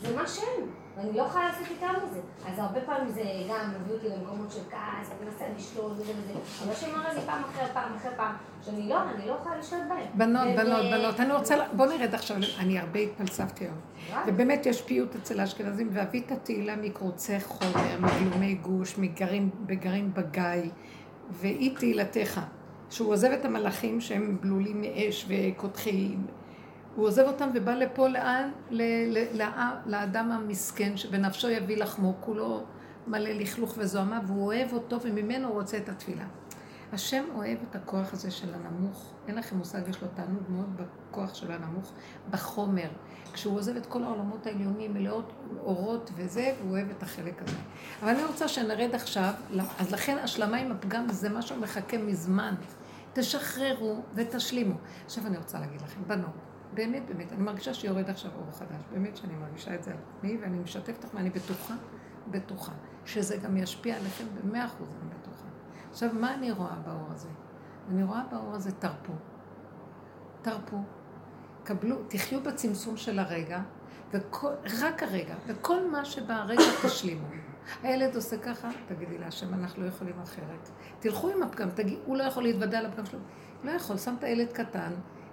זה 0.00 0.16
מה 0.16 0.26
שהם, 0.26 0.66
ואני 0.96 1.16
לא 1.16 1.22
יכולה 1.22 1.44
לעשות 1.44 1.66
איתם 1.70 1.92
את 2.06 2.12
זה. 2.12 2.20
אז 2.46 2.58
הרבה 2.58 2.80
פעמים 2.80 3.08
זה 3.08 3.22
גם 3.50 3.70
מביא 3.80 3.94
אותי 3.94 4.08
למקומות 4.08 4.50
של 4.50 4.60
כעס, 4.70 5.08
ואני 5.08 5.30
מנסה 5.30 5.44
לשלוט 5.56 5.92
וזה 5.92 6.12
וזה. 6.18 6.32
אבל 6.62 6.72
השם 6.72 6.86
אמר 6.94 7.14
לי 7.14 7.20
פעם 7.26 7.42
אחרי 7.44 7.66
פעם 7.72 7.94
אחרי 7.96 8.10
פעם, 8.16 8.34
שאני 8.62 8.88
לא, 8.88 9.02
אני 9.02 9.26
לא 9.26 9.32
יכולה 9.32 9.58
לשלוט 9.58 9.82
בהם. 9.88 10.06
בנות, 10.14 10.56
בנות, 10.56 10.84
בנות, 10.92 11.20
אני 11.20 11.32
רוצה, 11.32 11.54
בוא 11.72 11.86
נרד 11.86 12.14
עכשיו, 12.14 12.36
אני 12.58 12.78
הרבה 12.78 13.00
התפלספתי 13.00 13.64
היום. 13.64 13.76
ובאמת 14.26 14.66
יש 14.66 14.82
פיוט 14.82 15.16
אצל 15.16 15.40
האשכנזים, 15.40 15.88
ואביא 15.92 16.22
את 16.26 16.32
התהילה 16.32 16.76
מקרוצי 16.76 17.40
חומר, 17.40 17.98
מגלומי 18.00 18.54
גוש, 18.54 18.98
מגרים, 18.98 19.50
בגרים 19.66 20.14
בגיא, 20.14 20.70
ואי 21.30 21.70
תהילתך. 21.70 22.40
שהוא 22.90 23.12
עוזב 23.12 23.30
את 23.30 23.44
המלאכים 23.44 24.00
שהם 24.00 24.36
בלולים 24.40 24.80
מאש 24.80 25.26
וקודחים. 25.28 26.26
הוא 26.96 27.06
עוזב 27.06 27.22
אותם 27.26 27.48
ובא 27.54 27.74
לפה 27.74 28.08
לאן? 28.08 28.50
ל- 28.70 28.82
ל- 29.18 29.36
לע- 29.38 29.80
לאדם 29.86 30.32
המסכן 30.32 30.96
שבנפשו 30.96 31.50
יביא 31.50 31.76
לחמו, 31.76 32.14
כולו 32.20 32.62
מלא 33.06 33.30
לכלוך 33.30 33.74
וזוהמה, 33.78 34.20
והוא 34.26 34.44
אוהב 34.44 34.72
אותו 34.72 35.00
וממנו 35.02 35.48
הוא 35.48 35.54
רוצה 35.60 35.76
את 35.76 35.88
התפילה. 35.88 36.24
השם 36.92 37.24
אוהב 37.34 37.58
את 37.70 37.76
הכוח 37.76 38.12
הזה 38.12 38.30
של 38.30 38.48
הנמוך, 38.54 39.12
אין 39.28 39.34
לכם 39.34 39.56
מושג, 39.56 39.88
יש 39.88 40.02
לו 40.02 40.08
תענוג 40.14 40.42
מאוד 40.48 40.80
בכוח 41.10 41.34
של 41.34 41.52
הנמוך, 41.52 41.92
בחומר. 42.30 42.88
כשהוא 43.32 43.56
עוזב 43.58 43.76
את 43.76 43.86
כל 43.86 44.02
העולמות 44.02 44.46
העליונים 44.46 44.94
מלאות 44.94 45.32
אורות 45.60 46.10
וזה, 46.16 46.54
הוא 46.62 46.70
אוהב 46.70 46.90
את 46.90 47.02
החלק 47.02 47.42
הזה. 47.42 47.56
אבל 48.02 48.10
אני 48.10 48.24
רוצה 48.24 48.48
שנרד 48.48 48.94
עכשיו, 48.94 49.32
אז 49.78 49.92
לכן 49.92 50.16
השלמה 50.18 50.56
עם 50.56 50.72
הפגם 50.72 51.06
זה 51.10 51.28
משהו 51.28 51.56
מחכה 51.56 51.98
מזמן. 51.98 52.54
תשחררו 53.12 54.02
ותשלימו. 54.14 54.74
עכשיו 55.04 55.26
אני 55.26 55.36
רוצה 55.36 55.60
להגיד 55.60 55.80
לכם, 55.82 56.00
בנות, 56.06 56.34
באמת, 56.74 57.02
באמת, 57.06 57.32
אני 57.32 57.42
מרגישה 57.42 57.74
שיורד 57.74 58.10
עכשיו 58.10 58.30
אור 58.36 58.50
חדש, 58.52 58.82
באמת 58.92 59.16
שאני 59.16 59.34
מרגישה 59.34 59.74
את 59.74 59.82
זה 59.82 59.90
על 59.90 59.96
עצמי, 60.16 60.36
ואני 60.40 60.58
משתפת 60.58 61.04
אתכם, 61.04 61.18
אני 61.18 61.30
בטוחה, 61.30 61.74
בטוחה, 62.30 62.72
שזה 63.04 63.36
גם 63.36 63.56
ישפיע 63.56 63.96
עליכם 63.96 64.24
במאה 64.34 64.66
אחוז, 64.66 64.88
אני 65.02 65.10
בטוחה. 65.20 65.46
עכשיו, 65.90 66.10
מה 66.12 66.34
אני 66.34 66.50
רואה 66.50 66.74
באור 66.86 67.06
הזה? 67.10 67.28
אני 67.90 68.02
רואה 68.02 68.22
באור 68.30 68.54
הזה 68.54 68.72
תרפו. 68.72 69.12
תרפו. 70.42 70.76
קבלו, 71.64 71.96
תחיו 72.08 72.40
בצמצום 72.40 72.96
של 72.96 73.18
הרגע, 73.18 73.60
וכל, 74.12 74.52
רק 74.82 75.02
הרגע, 75.02 75.34
וכל 75.46 75.90
מה 75.90 76.04
שברגע 76.04 76.62
תשלימו. 76.86 77.26
הילד 77.82 78.14
עושה 78.16 78.38
ככה, 78.38 78.68
תגידי 78.86 79.18
להשם, 79.18 79.54
אנחנו 79.54 79.82
לא 79.82 79.88
יכולים 79.88 80.20
אחרת. 80.22 80.70
תלכו 81.00 81.28
עם 81.28 81.42
הפגם, 81.42 81.70
תגיד, 81.70 81.98
הוא 82.06 82.16
לא 82.16 82.22
יכול 82.22 82.42
להתוודע 82.42 82.78
על 82.78 82.86
הפגם 82.86 83.06
שלו. 83.06 83.18
לא 83.64 83.70
יכול, 83.70 83.96
שמת 83.96 84.22
ילד 84.22 84.52
קטן, 84.52 84.92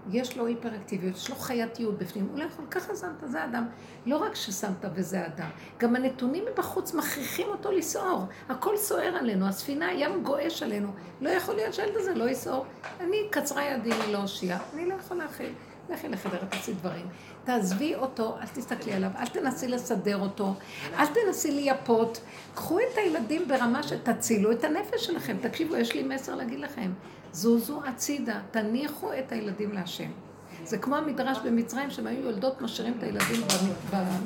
יש 0.09 0.37
לו 0.37 0.45
היפראקטיביות, 0.45 1.15
יש 1.15 1.29
לו 1.29 1.35
חייתיות 1.35 1.97
בפנים, 1.97 2.27
הוא 2.31 2.39
לא 2.39 2.43
יכול, 2.43 2.65
ככה 2.71 2.95
שמת, 2.95 3.31
זה 3.31 3.45
אדם. 3.45 3.65
לא 4.05 4.17
רק 4.17 4.35
ששמת 4.35 4.85
וזה 4.93 5.25
אדם, 5.25 5.49
גם 5.77 5.95
הנתונים 5.95 6.43
מבחוץ 6.51 6.93
מכריחים 6.93 7.47
אותו 7.47 7.71
לסעור. 7.71 8.25
הכל 8.49 8.77
סוער 8.77 9.15
עלינו, 9.15 9.47
הספינה, 9.47 9.87
הים 9.87 10.23
גועש 10.23 10.63
עלינו. 10.63 10.91
לא 11.21 11.29
יכול 11.29 11.55
להיות 11.55 11.73
שהילד 11.73 11.95
הזה 11.95 12.13
לא 12.13 12.29
יסעור. 12.29 12.65
אני, 12.99 13.17
קצרה 13.29 13.63
ידי 13.63 13.89
מלהושיע, 14.07 14.57
אני 14.73 14.89
לא 14.89 14.93
יכולה 14.93 15.23
להכיל. 15.23 15.53
לכי 15.89 16.07
לחדר, 16.07 16.37
תעשי 16.49 16.73
דברים. 16.73 17.05
תעזבי 17.43 17.95
אותו, 17.95 18.37
אל 18.41 18.47
תסתכלי 18.47 18.93
עליו, 18.93 19.09
אל 19.19 19.27
תנסי 19.27 19.67
לסדר 19.67 20.21
אותו, 20.21 20.53
אל 20.97 21.05
תנסי 21.05 21.51
לייפות. 21.51 22.21
קחו 22.55 22.79
את 22.79 22.97
הילדים 22.97 23.47
ברמה 23.47 23.83
שתצילו 23.83 24.51
את 24.51 24.63
הנפש 24.63 25.05
שלכם. 25.05 25.37
תקשיבו, 25.41 25.75
יש 25.75 25.93
לי 25.93 26.03
מסר 26.03 26.35
להגיד 26.35 26.59
לכם. 26.59 26.91
זוזו 27.31 27.81
הצידה, 27.85 28.39
תניחו 28.51 29.13
את 29.13 29.31
הילדים 29.31 29.73
להשם. 29.73 30.09
זה 30.63 30.77
כמו 30.77 30.95
המדרש 30.95 31.37
במצרים, 31.45 31.89
שהם 31.89 32.07
היו 32.07 32.23
יולדות 32.23 32.61
משאירים 32.61 32.93
את 32.97 33.03
הילדים 33.03 33.41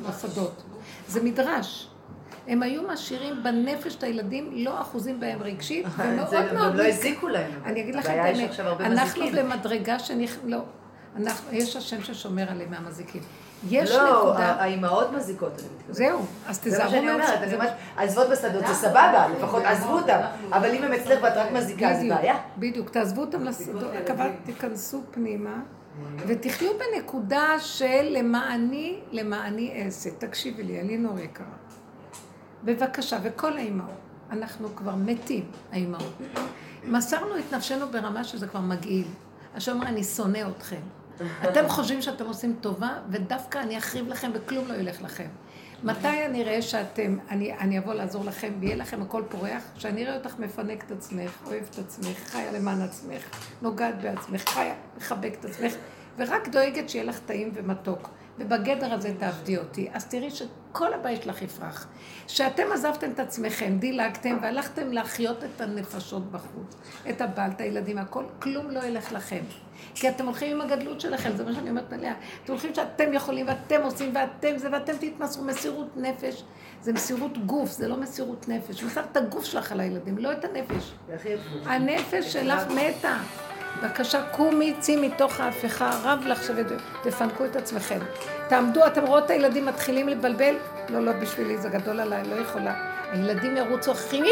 בשדות. 0.08 0.62
זה 1.08 1.22
מדרש. 1.22 1.90
הם 2.46 2.62
היו 2.62 2.82
משאירים 2.88 3.42
בנפש 3.42 3.94
את 3.96 4.02
הילדים, 4.02 4.50
לא 4.52 4.80
אחוזים 4.80 5.20
בהם 5.20 5.42
רגשית, 5.42 5.86
ומאוד 5.98 6.28
זה 6.28 6.52
מאוד... 6.52 6.72
גם 6.72 6.76
לא 6.76 6.86
הזיקו 6.86 7.28
להם. 7.28 7.50
אני 7.64 7.82
אגיד 7.82 7.94
לכם 7.94 8.12
את 8.12 8.18
האמת, 8.18 8.60
אנחנו. 8.80 9.24
במדרגה 9.34 9.98
שנכ... 9.98 10.36
לא. 10.44 10.58
אנחנו, 11.16 11.52
יש 11.52 11.76
השם 11.76 12.02
ששומר 12.02 12.50
עליהם 12.50 12.70
מהמזיקים. 12.70 13.22
יש 13.70 13.90
לא, 13.90 14.18
נקודה... 14.18 14.54
האימהות 14.58 15.12
מזיקות, 15.12 15.52
אני 15.58 15.68
מתכוונת. 15.76 15.96
זהו, 15.96 16.26
אז 16.46 16.60
זה 16.64 16.84
מה 16.84 16.90
שאני 16.90 17.10
אומרת, 17.10 17.28
מאוד. 17.28 17.42
אני 17.42 17.54
אומרת, 17.54 17.72
עזבות 17.96 18.26
בשדות 18.28 18.66
זה 18.66 18.74
סבבה, 18.74 19.26
לפחות 19.38 19.62
עזבו 19.64 19.92
אותם, 19.92 20.20
אבל 20.52 20.70
אם 20.70 20.82
הם 20.82 20.92
אצלך 20.92 21.22
ואת 21.22 21.36
רק 21.36 21.52
מזיקה, 21.52 21.94
זה 21.94 22.08
בעיה. 22.08 22.36
בדיוק, 22.58 22.90
תעזבו 22.90 23.20
אותם 23.20 23.44
לשדות, 23.44 23.90
תיכנסו 24.44 25.02
פנימה, 25.10 25.60
ותחיו 26.26 26.70
בנקודה 26.78 27.60
של 27.60 28.06
למעני, 28.10 29.00
למעני 29.12 29.84
אעשה. 29.84 30.10
תקשיבי 30.18 30.62
לי, 30.62 30.80
אלינור 30.80 31.18
יקרה. 31.18 31.46
בבקשה, 32.64 33.18
וכל 33.22 33.56
האימהות, 33.56 33.90
אנחנו 34.30 34.68
כבר 34.76 34.94
מתים, 34.94 35.44
האימהות. 35.72 36.12
מסרנו 36.84 37.38
את 37.38 37.54
נפשנו 37.54 37.86
ברמה 37.88 38.24
שזה 38.24 38.46
כבר 38.46 38.60
מגעיל. 38.60 39.06
השם 39.54 39.72
אומר, 39.72 39.86
אני 39.86 40.04
שונא 40.04 40.40
אתכם. 40.56 40.80
אתם 41.50 41.68
חושבים 41.68 42.02
שאתם 42.02 42.26
עושים 42.26 42.56
טובה, 42.60 42.98
ודווקא 43.10 43.58
אני 43.58 43.78
אחריב 43.78 44.08
לכם 44.08 44.30
וכלום 44.34 44.68
לא 44.68 44.74
ילך 44.74 45.02
לכם. 45.02 45.28
מתי 45.84 46.26
אני 46.26 46.42
אראה 46.42 46.62
שאתם, 46.62 47.18
אני, 47.30 47.52
אני 47.58 47.78
אבוא 47.78 47.94
לעזור 47.94 48.24
לכם 48.24 48.52
ויהיה 48.60 48.76
לכם 48.76 49.02
הכל 49.02 49.22
פורח? 49.28 49.62
שאני 49.76 50.06
אראה 50.06 50.16
אותך 50.16 50.38
מפנק 50.38 50.84
את 50.84 50.90
עצמך, 50.90 51.30
אוהב 51.46 51.64
את 51.70 51.78
עצמך, 51.78 52.18
חיה 52.26 52.52
למען 52.52 52.82
עצמך, 52.82 53.22
נוגעת 53.62 54.02
בעצמך, 54.02 54.48
חיה, 54.48 54.74
מחבק 54.96 55.36
את 55.40 55.44
עצמך, 55.44 55.72
ורק 56.18 56.48
דואגת 56.48 56.88
שיהיה 56.88 57.04
לך 57.04 57.18
טעים 57.18 57.50
ומתוק. 57.54 58.10
ובגדר 58.38 58.94
הזה 58.94 59.14
תעבדי 59.18 59.58
אותי. 59.58 59.88
אז 59.92 60.04
תראי 60.04 60.30
שכל 60.30 60.94
הבית 60.94 61.22
שלך 61.22 61.42
יפרח. 61.42 61.86
שאתם 62.26 62.62
עזבתם 62.72 63.10
את 63.10 63.20
עצמכם, 63.20 63.76
דילגתם 63.78 64.38
והלכתם 64.42 64.92
להחיות 64.92 65.44
את 65.44 65.60
הנפשות 65.60 66.32
בחוץ, 66.32 66.76
את 67.10 67.20
הבעל, 67.20 67.50
את 67.50 67.60
הילדים, 67.60 67.98
הכל, 67.98 68.24
כלום 68.38 68.70
לא 68.70 68.84
ילך 68.84 69.12
לכם. 69.12 69.44
כי 69.94 70.08
אתם 70.08 70.26
הולכים 70.26 70.56
עם 70.56 70.60
הגדלות 70.60 71.00
שלכם, 71.00 71.36
זה 71.36 71.44
מה 71.44 71.52
שאני 71.52 71.70
אומרת 71.70 71.92
עליה. 71.92 72.14
אתם 72.44 72.52
הולכים 72.52 72.74
שאתם 72.74 73.12
יכולים 73.12 73.46
ואתם 73.48 73.82
עושים 73.82 74.12
ואתם 74.14 74.58
זה 74.58 74.68
ואתם 74.72 74.92
תתמסרו 75.00 75.44
מסירות 75.44 75.96
נפש. 75.96 76.44
זה 76.82 76.92
מסירות 76.92 77.46
גוף, 77.46 77.70
זה 77.70 77.88
לא 77.88 77.96
מסירות 77.96 78.48
נפש. 78.48 78.82
מסרת 78.82 79.04
את 79.12 79.16
הגוף 79.16 79.44
שלך 79.44 79.72
על 79.72 79.80
הילדים, 79.80 80.18
לא 80.18 80.32
את 80.32 80.44
הנפש. 80.44 80.92
הנפש 81.66 82.32
שלך 82.32 82.62
מתה. 82.70 83.18
בבקשה, 83.82 84.22
קומי, 84.30 84.74
צאי 84.78 84.96
מתוך 84.96 85.40
ההפכה, 85.40 85.90
רב 86.02 86.22
לך 86.26 86.42
שתפנקו 86.42 87.44
את 87.44 87.56
עצמכם. 87.56 87.98
תעמדו, 88.48 88.86
אתם 88.86 89.06
רואות 89.06 89.24
את 89.24 89.30
הילדים 89.30 89.66
מתחילים 89.66 90.08
לבלבל? 90.08 90.54
לא, 90.88 91.04
לא 91.04 91.12
בשבילי, 91.12 91.58
זה 91.58 91.68
גדול 91.68 92.00
עליי, 92.00 92.22
לא 92.24 92.34
יכולה. 92.34 92.74
הילדים 93.12 93.56
ירוצו 93.56 93.92
אחים, 93.92 94.24
אמא, 94.24 94.30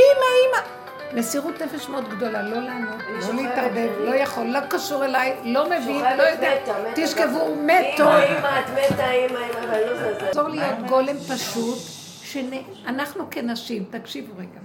אמא. 0.48 0.83
מסירות 1.14 1.62
נפש 1.62 1.88
מאוד 1.88 2.08
גדולה, 2.08 2.42
לא 2.42 2.60
לענות, 2.60 3.00
לא 3.20 3.34
להתערבב, 3.34 3.90
לא 3.98 4.14
יכול, 4.14 4.46
לא 4.46 4.60
קשור 4.70 5.04
אליי, 5.04 5.36
לא 5.44 5.66
מבין, 5.70 6.04
לא 6.18 6.22
יודע, 6.22 6.50
תשכבו, 6.94 7.56
מתו. 7.56 8.02
אמא, 8.02 8.38
אמא, 8.38 8.60
את 8.60 8.70
מתה, 8.70 9.12
אמא, 9.12 9.38
אמא, 9.38 9.64
אבל 9.64 9.80
לא 9.80 9.96
זה. 9.98 10.26
תחזור 10.26 10.48
להיות 10.48 10.78
גולם 10.88 11.16
פשוט, 11.16 11.78
שאנחנו 12.22 13.24
כנשים, 13.30 13.84
תקשיבו 13.90 14.32
רגע, 14.36 14.60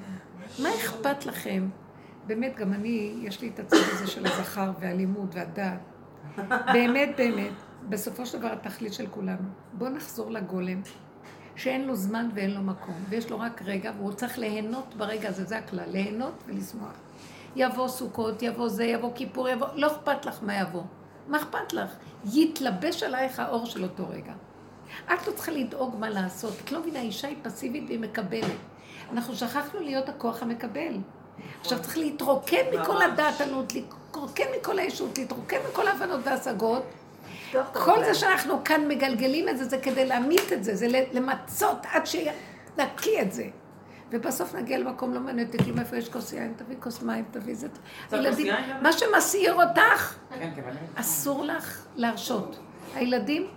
מה 0.59 0.69
אכפת 0.69 1.25
לכם? 1.25 1.67
באמת, 2.27 2.55
גם 2.55 2.73
אני, 2.73 3.13
יש 3.21 3.41
לי 3.41 3.51
את 3.53 3.59
הצד 3.59 3.77
הזה 3.93 4.07
של 4.07 4.25
הזכר 4.25 4.71
והלימוד 4.79 5.31
והדעת. 5.33 5.79
באמת, 6.73 7.09
באמת, 7.17 7.51
בסופו 7.89 8.25
של 8.25 8.39
דבר 8.39 8.51
התכלית 8.51 8.93
של 8.93 9.07
כולנו. 9.07 9.47
בואו 9.73 9.89
נחזור 9.89 10.31
לגולם, 10.31 10.81
שאין 11.59 11.87
לו 11.87 11.95
זמן 11.95 12.29
ואין 12.33 12.51
לו 12.51 12.61
מקום, 12.61 12.95
ויש 13.09 13.29
לו 13.29 13.39
רק 13.39 13.61
רגע, 13.65 13.91
והוא 13.97 14.11
צריך 14.11 14.37
ליהנות 14.37 14.95
ברגע 14.97 15.29
הזה, 15.29 15.45
זה 15.45 15.57
הכלל, 15.57 15.89
ליהנות 15.89 16.43
ולשמוח. 16.47 16.93
יבוא 17.55 17.87
סוכות, 17.87 18.41
יבוא 18.41 18.69
זה, 18.69 18.83
יבוא 18.83 19.11
כיפור, 19.15 19.49
יבוא, 19.49 19.67
לא 19.73 19.87
אכפת 19.87 20.25
לך 20.25 20.39
מה 20.41 20.59
יבוא. 20.59 20.83
מה 21.27 21.37
אכפת 21.37 21.73
לך? 21.73 21.89
יתלבש 22.33 23.03
עלייך 23.03 23.39
האור 23.39 23.65
של 23.65 23.83
אותו 23.83 24.09
רגע. 24.09 24.33
את 25.05 25.27
לא 25.27 25.33
צריכה 25.33 25.51
לדאוג 25.51 25.95
מה 25.99 26.09
לעשות. 26.09 26.53
את 26.63 26.71
לא 26.71 26.79
מבינה, 26.79 27.01
אישה 27.01 27.27
היא 27.27 27.37
פסיבית 27.41 27.83
והיא 27.87 27.99
מקבלת. 27.99 28.57
אנחנו 29.11 29.35
שכחנו 29.35 29.79
להיות 29.79 30.09
הכוח 30.09 30.43
המקבל. 30.43 30.97
עכשיו 31.61 31.81
צריך 31.81 31.97
להתרוקן 31.97 32.65
מכל 32.79 33.01
הדעתנות, 33.01 33.73
להתרוקן 33.73 34.43
מכל 34.59 34.79
הישות, 34.79 35.17
להתרוקן 35.17 35.57
מכל 35.71 35.87
ההבנות 35.87 36.19
וההשגות. 36.23 36.83
כל 37.73 38.03
זה 38.03 38.13
שאנחנו 38.13 38.63
כאן 38.63 38.87
מגלגלים 38.87 39.49
את 39.49 39.57
זה, 39.57 39.65
זה 39.65 39.77
כדי 39.77 40.05
להמית 40.05 40.53
את 40.53 40.63
זה, 40.63 40.75
זה 40.75 40.87
למצות 41.13 41.77
עד 41.91 42.05
שנקיא 42.05 43.21
את 43.21 43.31
זה. 43.31 43.45
ובסוף 44.11 44.55
נגיע 44.55 44.77
למקום 44.77 45.13
לא 45.13 45.19
מעניין 45.19 45.47
אותי 45.47 45.57
כלום 45.57 45.79
איפה 45.79 45.97
יש 45.97 46.09
כוס 46.09 46.33
יין, 46.33 46.53
תביא 46.57 46.75
כוס 46.79 47.01
מים, 47.01 47.25
תביא 47.31 47.55
זה. 47.55 47.67
ילדים, 48.11 48.53
מה 48.81 48.93
שמסעיר 48.93 49.53
אותך, 49.53 50.15
כן, 50.39 50.49
כן, 50.55 50.61
אסור 50.95 51.45
לך 51.45 51.85
להרשות. 51.95 52.59
הילדים, 52.95 53.47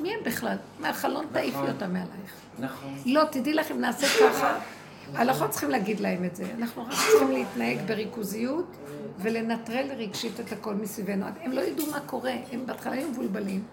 מי 0.00 0.14
הם 0.14 0.20
בכלל? 0.24 0.56
מהחלון 0.80 1.26
תעיפי 1.32 1.56
נכון. 1.56 1.68
אותם 1.68 1.92
מעלייך. 1.92 2.34
נכון. 2.58 2.94
לא, 3.06 3.22
תדעי 3.30 3.54
לך, 3.54 3.70
אם 3.70 3.80
נעשה 3.80 4.06
ככה, 4.06 4.58
הלכות 5.14 5.50
צריכים 5.50 5.70
להגיד 5.70 6.00
להם 6.00 6.24
את 6.24 6.36
זה. 6.36 6.44
אנחנו 6.58 6.82
רק 6.82 6.90
צריכים 6.90 7.30
להתנהג 7.32 7.78
בריכוזיות 7.86 8.76
ולנטרל 9.22 9.90
רגשית 9.96 10.40
את 10.40 10.52
הכל 10.52 10.74
מסביבנו. 10.74 11.26
הם 11.40 11.52
לא 11.52 11.60
ידעו 11.60 11.86
מה 11.90 12.00
קורה, 12.00 12.32
הם 12.52 12.66
בהתחלה 12.66 12.92
היו 12.92 13.08
מבולבלים, 13.08 13.64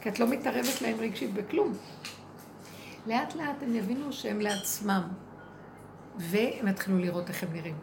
כי 0.00 0.08
את 0.08 0.20
לא 0.20 0.26
מתערבת 0.26 0.82
להם 0.82 0.96
רגשית 0.98 1.34
בכלום. 1.34 1.72
לאט 3.06 3.34
לאט 3.34 3.62
הם 3.62 3.74
יבינו 3.74 4.12
שהם 4.12 4.40
לעצמם, 4.40 5.02
והם 6.16 6.68
יתחילו 6.68 6.98
לראות 6.98 7.28
איך 7.28 7.42
הם 7.42 7.52
נראים. 7.52 7.76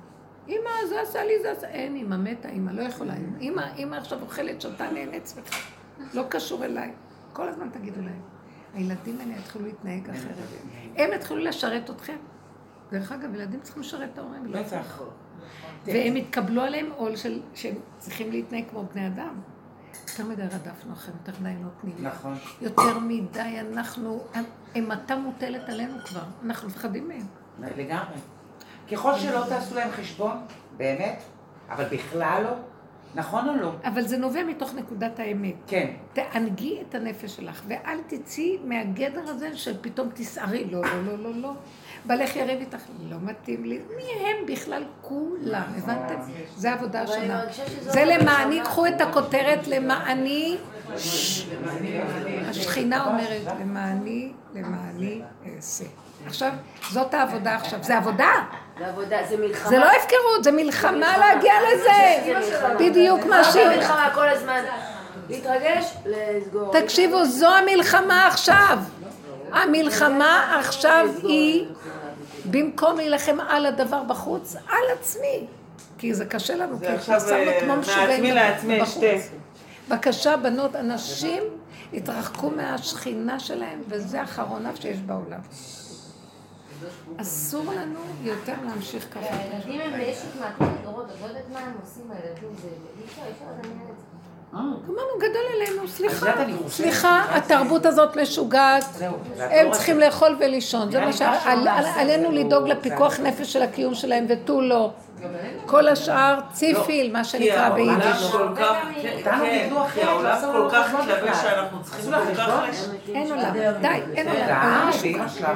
אמא, 0.48 0.70
זה 0.90 1.02
עשה 1.02 1.24
לי, 1.24 1.34
זה 1.42 1.52
עשה... 1.52 1.68
אין, 1.68 1.96
אמא 1.96 2.18
מתה, 2.18 2.50
אמא 2.50 2.72
לא 2.72 2.82
יכולה. 2.82 3.14
אמא, 3.42 3.62
אמא 3.78 3.96
עכשיו 3.96 4.22
אוכלת, 4.22 4.62
שותה, 4.62 4.92
נהנית, 4.92 5.28
שמחה. 5.28 5.58
לא 6.14 6.24
קשור 6.30 6.66
אליי. 6.66 6.92
כל 7.34 7.50
הזמן 7.50 7.70
תגידו 7.70 8.02
להם. 8.02 8.22
הילדים 8.74 9.20
האלה 9.20 9.34
יתחילו 9.34 9.66
להתנהג 9.66 10.10
אחרת. 10.10 10.36
הם 10.96 11.10
יתחילו 11.14 11.40
לשרת 11.40 11.90
אתכם. 11.90 12.18
דרך 12.92 13.12
אגב, 13.12 13.36
ילדים 13.36 13.60
צריכים 13.62 13.82
לשרת 13.82 14.10
את 14.14 14.18
ההורים. 14.18 14.46
לא 14.46 14.62
בטח. 14.62 15.02
והם 15.86 16.16
התקבלו 16.16 16.62
עליהם 16.62 16.90
עול 16.96 17.16
של 17.16 17.42
שהם 17.54 17.76
צריכים 17.98 18.32
להתנהג 18.32 18.64
כמו 18.70 18.86
בני 18.94 19.08
אדם. 19.08 19.42
יותר 20.10 20.26
מדי 20.26 20.42
רדפנו 20.42 20.92
לכם, 20.92 21.12
יותר 21.26 21.40
מדי 21.42 21.54
נותנים. 21.54 21.96
נכון. 22.00 22.36
יותר 22.62 23.00
מדי 23.00 23.60
אנחנו, 23.60 24.24
אימתה 24.76 25.16
מוטלת 25.16 25.70
עלינו 25.70 25.98
כבר, 26.06 26.24
אנחנו 26.46 26.68
מפחדים 26.68 27.08
מהם. 27.08 27.26
לגמרי. 27.78 28.18
ככל 28.92 29.20
שלא 29.20 29.44
תעשו 29.50 29.76
להם 29.76 29.92
חשבון, 29.92 30.38
באמת, 30.78 31.24
אבל 31.70 31.86
בכלל 31.92 32.44
לא, 32.44 32.52
נכון 33.16 33.50
או 33.50 33.56
לא? 33.56 33.72
אבל 33.84 34.02
זה 34.02 34.18
נובע 34.18 34.44
מתוך 34.44 34.74
נקודת 34.74 35.20
האמת. 35.20 35.56
כן. 35.68 35.94
תענגי 36.14 36.82
את 36.82 36.96
הנפש 36.96 37.36
שלך, 37.36 37.62
ואל 37.68 37.98
תצאי 38.08 38.58
מהגדר 38.64 39.30
הזה 39.30 39.58
שפתאום 39.58 40.10
תסערי, 40.14 40.66
לא, 40.72 40.82
לא, 40.82 41.06
לא, 41.06 41.20
לא, 41.20 41.42
לא. 41.42 41.54
בעלך 42.08 42.36
יריב 42.36 42.60
איתך, 42.60 42.78
לא 43.10 43.18
מתאים 43.22 43.64
לי. 43.64 43.80
מי 43.96 44.04
הם 44.04 44.46
בכלל 44.46 44.84
כולם, 45.02 45.64
הבנתם? 45.78 46.16
זה 46.56 46.72
העבודה 46.72 47.02
השונה. 47.02 47.42
זה. 47.82 48.06
למעני, 48.06 48.62
קחו 48.64 48.88
את 48.88 49.02
הכותרת 49.02 49.68
למעני, 49.68 50.58
השכינה 52.50 53.06
אומרת, 53.08 53.60
למעני, 53.62 54.32
למעני 54.54 55.22
אעשה. 55.56 55.86
עכשיו, 56.26 56.52
זאת 56.92 57.14
העבודה 57.14 57.56
עכשיו. 57.56 57.80
זה 57.84 57.98
עבודה, 57.98 58.32
זה 58.80 58.88
עבודה, 58.88 59.18
זה 59.30 59.38
מלחמה. 59.38 59.70
זה 59.70 59.80
לא 59.80 59.86
הפקרות, 59.86 60.44
זה 60.44 60.52
מלחמה 60.52 61.18
להגיע 61.18 61.54
לזה. 61.74 62.34
בדיוק 62.80 63.26
מה 63.26 63.44
זה 63.44 63.52
שהיא... 63.52 63.68
מלחמה 63.68 64.10
כל 64.14 64.30
הזמן. 64.30 64.64
להתרגש, 65.30 65.94
לסגור. 66.06 66.72
תקשיבו, 66.80 67.26
זו 67.26 67.48
המלחמה 67.56 68.28
עכשיו. 68.28 68.80
המלחמה 69.52 70.58
עכשיו 70.60 71.08
היא, 71.24 71.66
במקום 72.52 72.98
להילחם 72.98 73.38
על 73.40 73.66
הדבר 73.66 74.04
בחוץ, 74.04 74.56
על 74.56 74.84
עצמי. 75.00 75.48
כי 75.98 76.14
זה 76.14 76.26
קשה 76.26 76.56
לנו, 76.56 76.80
כי 76.80 76.88
התנסרנו 76.88 77.52
אה, 77.52 77.62
כמו 77.62 77.76
משוגעים 77.76 78.36
בחוץ. 78.82 79.04
בבקשה, 79.90 80.38
בנות, 80.38 80.76
אנשים 80.76 81.44
התרחקו 81.94 82.50
מהשכינה 82.50 83.40
שלהם, 83.40 83.82
וזה 83.88 84.24
אחרון 84.24 84.66
אף 84.66 84.76
שיש 84.82 84.98
בעולם. 85.00 85.40
אסור 87.18 87.74
לנו 87.74 88.00
יותר 88.22 88.54
להמשיך 88.66 89.08
ככה. 89.12 89.20
הילדים 89.20 89.82
הם 89.82 89.92
באיזשהו 89.92 90.30
מעטפת 90.40 90.84
דורות, 90.84 91.06
את 91.06 91.16
לא 91.22 91.28
יודעת 91.28 91.44
מה 91.54 91.60
הם 91.60 91.74
עושים, 91.82 92.12
הילדים, 92.12 92.50
זה 92.62 92.68
אי 92.68 93.06
אפשר, 93.06 93.22
אי 93.26 93.32
אפשר 93.32 93.46
לדמיין 93.60 93.88
את 93.92 93.98
זה. 93.98 94.15
אמרנו, 94.56 95.18
גדול 95.18 95.44
עלינו, 95.56 95.88
סליחה, 95.88 96.32
סליחה, 96.68 97.24
התרבות 97.30 97.86
הזאת 97.86 98.18
משוגעת, 98.18 98.86
הם 99.40 99.72
צריכים. 99.72 100.00
לאכול 100.00 100.38
ולישון, 100.40 100.92
זה 100.92 101.00
מה 101.00 101.06
נעשה, 101.06 101.32
עלינו 102.02 102.32
לדאוג 102.32 102.68
לא- 102.68 102.74
לפיקוח 102.74 103.20
נפש 103.20 103.54
של 103.54 103.62
הקיום 103.62 103.94
שלהם 103.96 104.26
ותו 104.30 104.62
לא. 104.62 104.90
כל 105.66 105.88
השאר 105.88 106.40
ציפיל, 106.52 107.12
מה 107.14 107.24
כי 107.24 107.30
שנקרא 107.30 107.60
העולם 107.60 108.00
ביידיש. 108.00 108.32
כן, 108.56 109.70
כי 109.94 110.02
העולם 110.02 110.38
כל 110.52 110.68
כך 110.72 110.94
התלבש 110.94 111.18
בכלל. 111.22 111.34
שאנחנו 111.34 111.84
צריכים 111.84 112.12
כל 112.12 112.36
כך... 112.36 112.50
אין 113.08 113.32
עולם, 113.32 113.54
די, 113.82 114.02
אין 114.16 114.28
עולם. 114.28 114.90
שלך. 114.92 115.50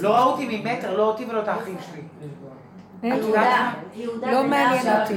לא 0.00 0.16
ראו 0.16 0.30
אותי 0.30 0.60
ממטר, 0.62 0.96
לא 0.96 1.02
אותי 1.02 1.24
ולא 1.28 1.40
את 1.42 1.48
האחים 1.48 1.76
שלי. 1.90 2.02
לא 3.02 4.44
מעניין. 4.44 5.00
אותי. 5.02 5.14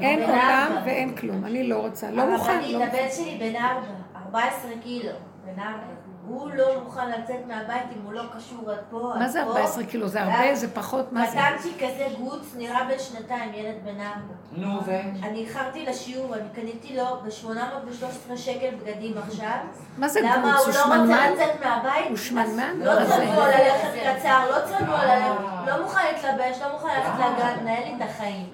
אין 0.00 0.22
עולם 0.22 0.76
ואין 0.84 1.16
כלום, 1.16 1.44
אני 1.44 1.68
לא 1.68 1.76
רוצה, 1.76 2.10
לא 2.10 2.26
מוכן, 2.30 2.52
הרבנית, 2.52 2.76
לא 2.76 2.84
הבן 2.84 3.08
שלי 3.16 3.36
בן 3.40 3.56
ארבע, 3.56 3.86
14 4.26 4.70
קילו, 4.82 5.10
בן 5.44 5.60
ארבע. 5.62 6.01
הוא 6.32 6.50
לא 6.54 6.80
מוכן 6.84 7.10
לצאת 7.10 7.46
מהבית 7.48 7.82
אם 7.96 8.02
הוא 8.04 8.12
לא 8.12 8.22
קשור 8.36 8.70
עד 8.70 8.78
פה, 8.90 9.12
מה 9.18 9.28
זה 9.28 9.40
פה. 9.44 9.50
14 9.50 9.84
קילו? 9.84 10.08
זה 10.08 10.22
הרבה? 10.22 10.54
זה 10.54 10.74
פחות? 10.74 11.12
מה 11.12 11.26
זה? 11.26 11.38
קטנצ'י 11.38 11.72
כזה 11.78 12.06
גוץ, 12.18 12.54
נראה 12.56 12.84
בן 12.84 12.98
שנתיים, 12.98 13.54
ילד 13.54 13.74
בן 13.84 14.00
ארבע. 14.00 14.34
נו, 14.52 14.80
ו... 14.84 14.90
אני 15.22 15.38
איחרתי 15.40 15.86
לשיעור, 15.86 16.34
אני 16.34 16.48
קניתי 16.54 16.96
לו 16.96 17.04
ב-813 17.04 18.36
שקל 18.36 18.74
בגדים 18.82 19.18
עכשיו. 19.18 19.56
מה 19.98 20.08
זה 20.08 20.20
למה 20.20 20.34
גוץ? 20.36 20.44
הוא 20.44 20.52
הוא 20.52 20.56
לא 20.56 20.82
רוצה 20.82 20.84
שמנמן? 20.84 21.32
לצאת 21.32 21.64
מהבית? 21.64 22.08
הוא 22.08 22.16
שמנמן? 22.16 22.78
לא 22.78 23.04
זה? 23.04 23.12
צנוע 23.12 23.48
ללכת 23.48 24.18
קצר, 24.18 24.50
לא 24.50 24.56
צנוע 24.66 25.04
ללכת, 25.04 25.40
לא 25.66 25.82
מוכן 25.82 26.00
להתלבש, 26.12 26.62
לא 26.62 26.72
מוכן 26.72 26.88
ללכת 26.88 27.18
לגן, 27.18 27.56
לנהל 27.60 27.84
לי 27.84 27.94
את 27.96 28.10
החיים. 28.10 28.46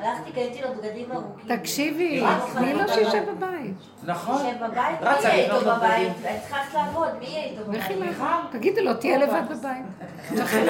הלכתי, 0.00 0.32
קניתי 0.32 0.62
לו 0.62 0.68
בגדים 0.74 1.12
ארוכים. 1.12 1.56
תקשיבי, 1.56 2.20
לא 2.20 2.28
תני 2.54 2.72
לו 2.74 2.80
מוכן 2.80 2.94
שישב. 2.94 3.22
בבית. 3.30 3.74
נכון. 4.04 4.46
יושב 4.46 4.64
בבית, 4.64 5.00
מי 5.00 5.08
יהיה 5.24 5.44
איתו 5.44 5.60
בבית? 5.60 6.12
את 6.20 6.40
צריכה 6.42 6.56
ללכת 6.58 6.74
לעבוד, 6.74 7.08
מי 7.18 7.26
יהיה 7.26 7.44
איתו 7.44 7.64
בבית? 7.64 7.80
לכי 7.80 7.94
לעבוד. 7.94 8.26
תגידי 8.52 8.84
לו, 8.84 8.94
תהיה 8.94 9.18
לבד 9.18 9.42
בבית. 9.50 9.86
סבבה, 10.38 10.62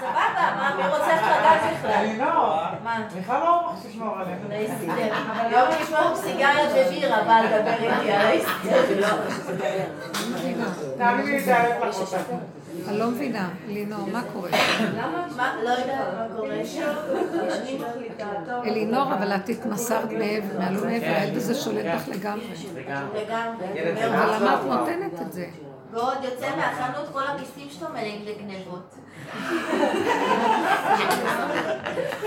סבבה, 0.00 0.44
מה, 0.56 0.74
מי 0.76 0.82
רוצה 0.88 1.06
ללכת 1.06 1.26
לגן 1.26 1.74
בכלל? 1.78 1.90
אלינור, 1.90 2.56
מה? 2.84 2.98
מיכל 3.16 3.38
לא 3.38 3.60
אמרה 3.60 3.74
שתשמור 3.82 4.16
עלינו. 4.18 4.48
לא 4.48 4.54
יסתדר. 4.54 5.14
יום 5.50 5.68
לשמור 5.82 6.16
סיגריה 6.16 6.86
ובירה, 6.86 7.22
בא 7.22 7.40
לדבר 7.40 7.72
איתי 7.72 8.12
על 8.12 8.26
ההיסטריה. 8.26 9.08
תאמיני 10.98 11.30
לי, 11.30 11.40
זה 11.40 11.56
היה 11.56 11.78
לך. 11.78 12.18
אני 12.88 12.98
לא 12.98 13.10
מבינה, 13.10 13.48
לינור, 13.68 14.08
מה 14.12 14.22
קורה? 14.32 14.50
מה? 15.36 15.56
לא 15.62 15.70
יודעת 15.70 16.14
מה 16.18 16.26
קורה 16.36 16.64
שם. 16.64 16.92
אלינור, 18.64 19.14
אבל 19.14 19.32
את 19.32 19.48
התמסרת 19.48 20.12
מעבר, 20.12 20.58
מעל 20.58 20.78
ומעבר, 20.78 21.06
הילד 21.06 21.36
הזה 21.36 21.54
שולט 21.54 21.84
בך 21.94 22.08
לגמרי. 22.08 22.44
לגמרי. 22.74 23.24
לגמרי. 23.24 24.06
אבל 24.06 24.36
למה 24.36 24.54
את. 24.54 24.64
נותנת 24.66 25.20
את 25.22 25.32
זה? 25.32 25.46
ועוד 25.90 26.24
יוצא 26.24 26.56
מהחנות 26.56 27.08
כל 27.12 27.22
הכיסים 27.26 27.68
שלו 27.70 27.88
מלאים 27.92 28.24
לגנבות. 28.24 28.94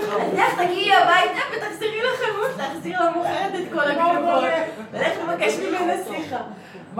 אז 0.08 0.32
לך 0.38 0.54
תגיעי 0.54 0.92
הביתה 0.92 1.40
ותחזרי 1.56 2.00
לחנות 2.02 2.50
להחזיר 2.58 3.02
למוכרת 3.02 3.54
את 3.54 3.72
כל 3.72 3.90
הגנבות. 3.90 4.44
ולך 4.92 5.12
לבקש 5.22 5.54
ממנה 5.58 5.92
סליחה. 6.04 6.40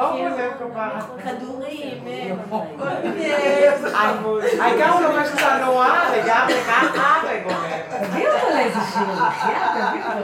חושב 0.07 0.51
כפרה? 0.59 1.01
כדורים, 1.25 2.07
אה, 2.07 2.31
כל 2.51 2.87
מיני... 3.05 3.33
העיקר 4.61 4.91
הוא 4.93 5.01
לובש 5.01 5.29
צנוע, 5.29 5.89
לגמרי 6.17 6.55
ככה, 6.55 7.21
וגומר. 7.25 8.07
תביאו 8.11 8.33
אותו 8.33 8.47
לאיזה 8.55 8.79
שיר. 8.93 9.03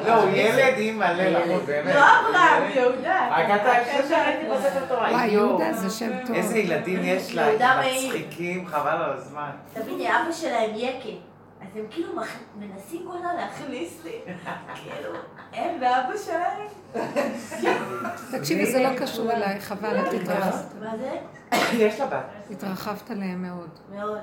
לא, 0.07 0.15
הוא 0.15 0.31
ילד 0.31 0.75
אימא 0.77 1.05
ללמוד, 1.05 1.63
באמת. 1.67 1.95
לא 1.95 2.01
אברהם, 2.01 2.71
יהודה. 2.75 3.29
רק 3.31 3.61
אתה 3.61 3.73
חושב 3.85 4.09
שראיתי 4.09 4.47
בספר 4.51 4.87
תורה. 4.89 5.11
וואי. 5.11 5.27
יהודה 5.27 5.73
זה 5.73 5.91
שם 5.91 6.11
טוב. 6.27 6.37
איזה 6.37 6.59
ילדים 6.59 7.01
יש 7.05 7.35
לה. 7.35 7.47
מצחיקים, 7.81 8.67
חבל 8.67 8.91
על 8.91 9.13
הזמן. 9.17 9.51
תביני, 9.75 10.09
אבא 10.09 10.33
שלהם 10.33 10.71
יקה. 10.75 11.34
אז 11.73 11.77
הם 11.77 11.85
כאילו 11.91 12.13
מנסים 12.59 13.07
כל 13.11 13.17
הזמן 13.17 13.37
להכניס 13.37 14.05
לי, 14.05 14.21
כאילו, 14.75 15.11
הם 15.53 15.81
ואבא 15.81 16.17
שלהם. 16.17 16.67
תקשיבי, 18.39 18.73
זה 18.73 18.83
לא 18.83 18.99
קשור 18.99 19.33
אליי, 19.33 19.61
חבל, 19.61 20.01
את 20.01 20.13
התרחבת. 20.13 20.75
מה 20.81 20.97
זה? 20.99 21.19
יש 21.73 22.01
לה 22.01 22.07
בת. 22.07 22.25
התרחבת 22.51 23.11
עליהם 23.11 23.43
מאוד. 23.43 23.71
מאוד. 23.95 24.19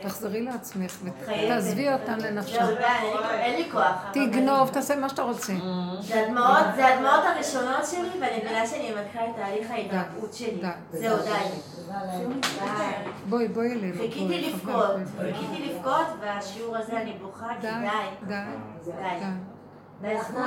תחזרי 0.00 0.42
לעצמך. 0.42 0.98
ותעזבי 1.22 1.92
אותם 1.92 2.18
לנפשם. 2.18 2.66
די, 2.66 2.84
אין 3.30 3.62
לי- 3.62 3.68
כוח. 3.72 4.04
תגנוב, 4.12 4.68
תעשה 4.68 4.96
מה 4.96 5.08
שאתה 5.08 5.22
רוצה. 5.22 5.52
זה 6.00 6.26
הדמעות, 6.26 6.58
זה 6.76 6.86
הדמעות 6.94 7.20
הראשונות 7.34 7.86
שלי, 7.90 8.08
ואני 8.20 8.38
מבינה 8.44 8.66
שאני 8.66 8.90
מתחילה 9.00 9.24
את 9.30 9.36
תהליך 9.36 9.70
ההתרפאות 9.70 10.34
שלי. 10.34 10.50
די. 10.50 10.68
זהו, 10.98 11.16
די. 11.16 11.30
די. 11.88 12.64
בואי, 13.28 13.48
בואי 13.48 13.72
אלינו. 13.72 13.94
חיכיתי 14.02 14.50
לבכות. 14.50 14.96
חיכיתי 15.20 15.74
לבכות, 15.74 16.06
והשיעור 16.20 16.76
הזה 16.76 17.00
אני 17.00 17.12
בוכה, 17.22 17.48
כי 17.60 17.66
די, 17.66 18.34
די. 18.92 19.24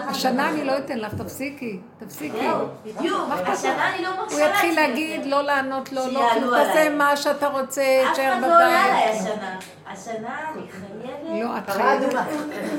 השנה 0.09 0.49
אני 0.49 0.63
לא 0.63 0.77
אתן 0.77 0.97
לך, 0.97 1.15
תפסיקי, 1.15 1.79
תפסיקי. 1.99 2.47
בדיוק. 2.85 3.19
השנה 3.31 3.95
אני 3.95 4.03
לא 4.03 4.09
מרשה 4.17 4.35
הוא 4.35 4.49
יתחיל 4.49 4.69
לעצמי 4.69 4.75
להגיד. 4.75 5.25
לא 5.25 5.41
לענות 5.41 5.91
לו, 5.91 6.01
לא. 6.11 6.29
תעשה 6.57 6.89
מה 6.89 7.17
שאתה 7.17 7.47
רוצה, 7.47 7.81
אף 8.07 8.13
תשאר 8.13 8.33
אחד 8.33 8.41
לא 8.41 8.47
עולה 8.47 8.83
עליי 8.85 9.19
בבית. 9.19 9.21
השנה. 9.21 9.59
השנה 9.87 10.39
אני 10.53 10.61
חייבת... 10.71 11.41
לא, 11.41 11.57
את 11.57 11.69
חייבת. 11.69 12.13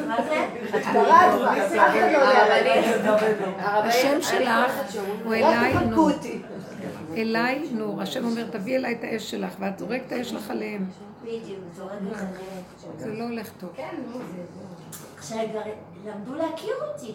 מה 0.09 0.17
זה? 0.29 0.47
השם 3.65 4.23
שלך 4.23 4.95
הוא 5.25 5.35
אליי 5.35 5.75
נור. 5.75 6.11
אליי 7.17 7.69
נור. 7.73 8.03
השם 8.03 8.25
אומר, 8.25 8.45
תביא 8.51 8.77
אליי 8.77 8.93
את 8.93 9.05
האש 9.05 9.31
שלך, 9.31 9.53
ואת 9.61 9.79
זורקת 9.79 10.03
את 10.07 10.13
האש 10.13 10.31
שלך 10.31 10.51
עליהם. 10.51 10.87
בדיוק, 11.23 11.41
זורקת 11.77 11.95
עליהם. 12.01 12.63
זה 12.99 13.13
לא 13.15 13.25
הולך 13.25 13.49
טוב. 13.61 13.71
עכשיו 15.19 15.39
כבר 15.53 15.61
למדו 16.07 16.35
להכיר 16.35 16.75
אותי. 16.93 17.15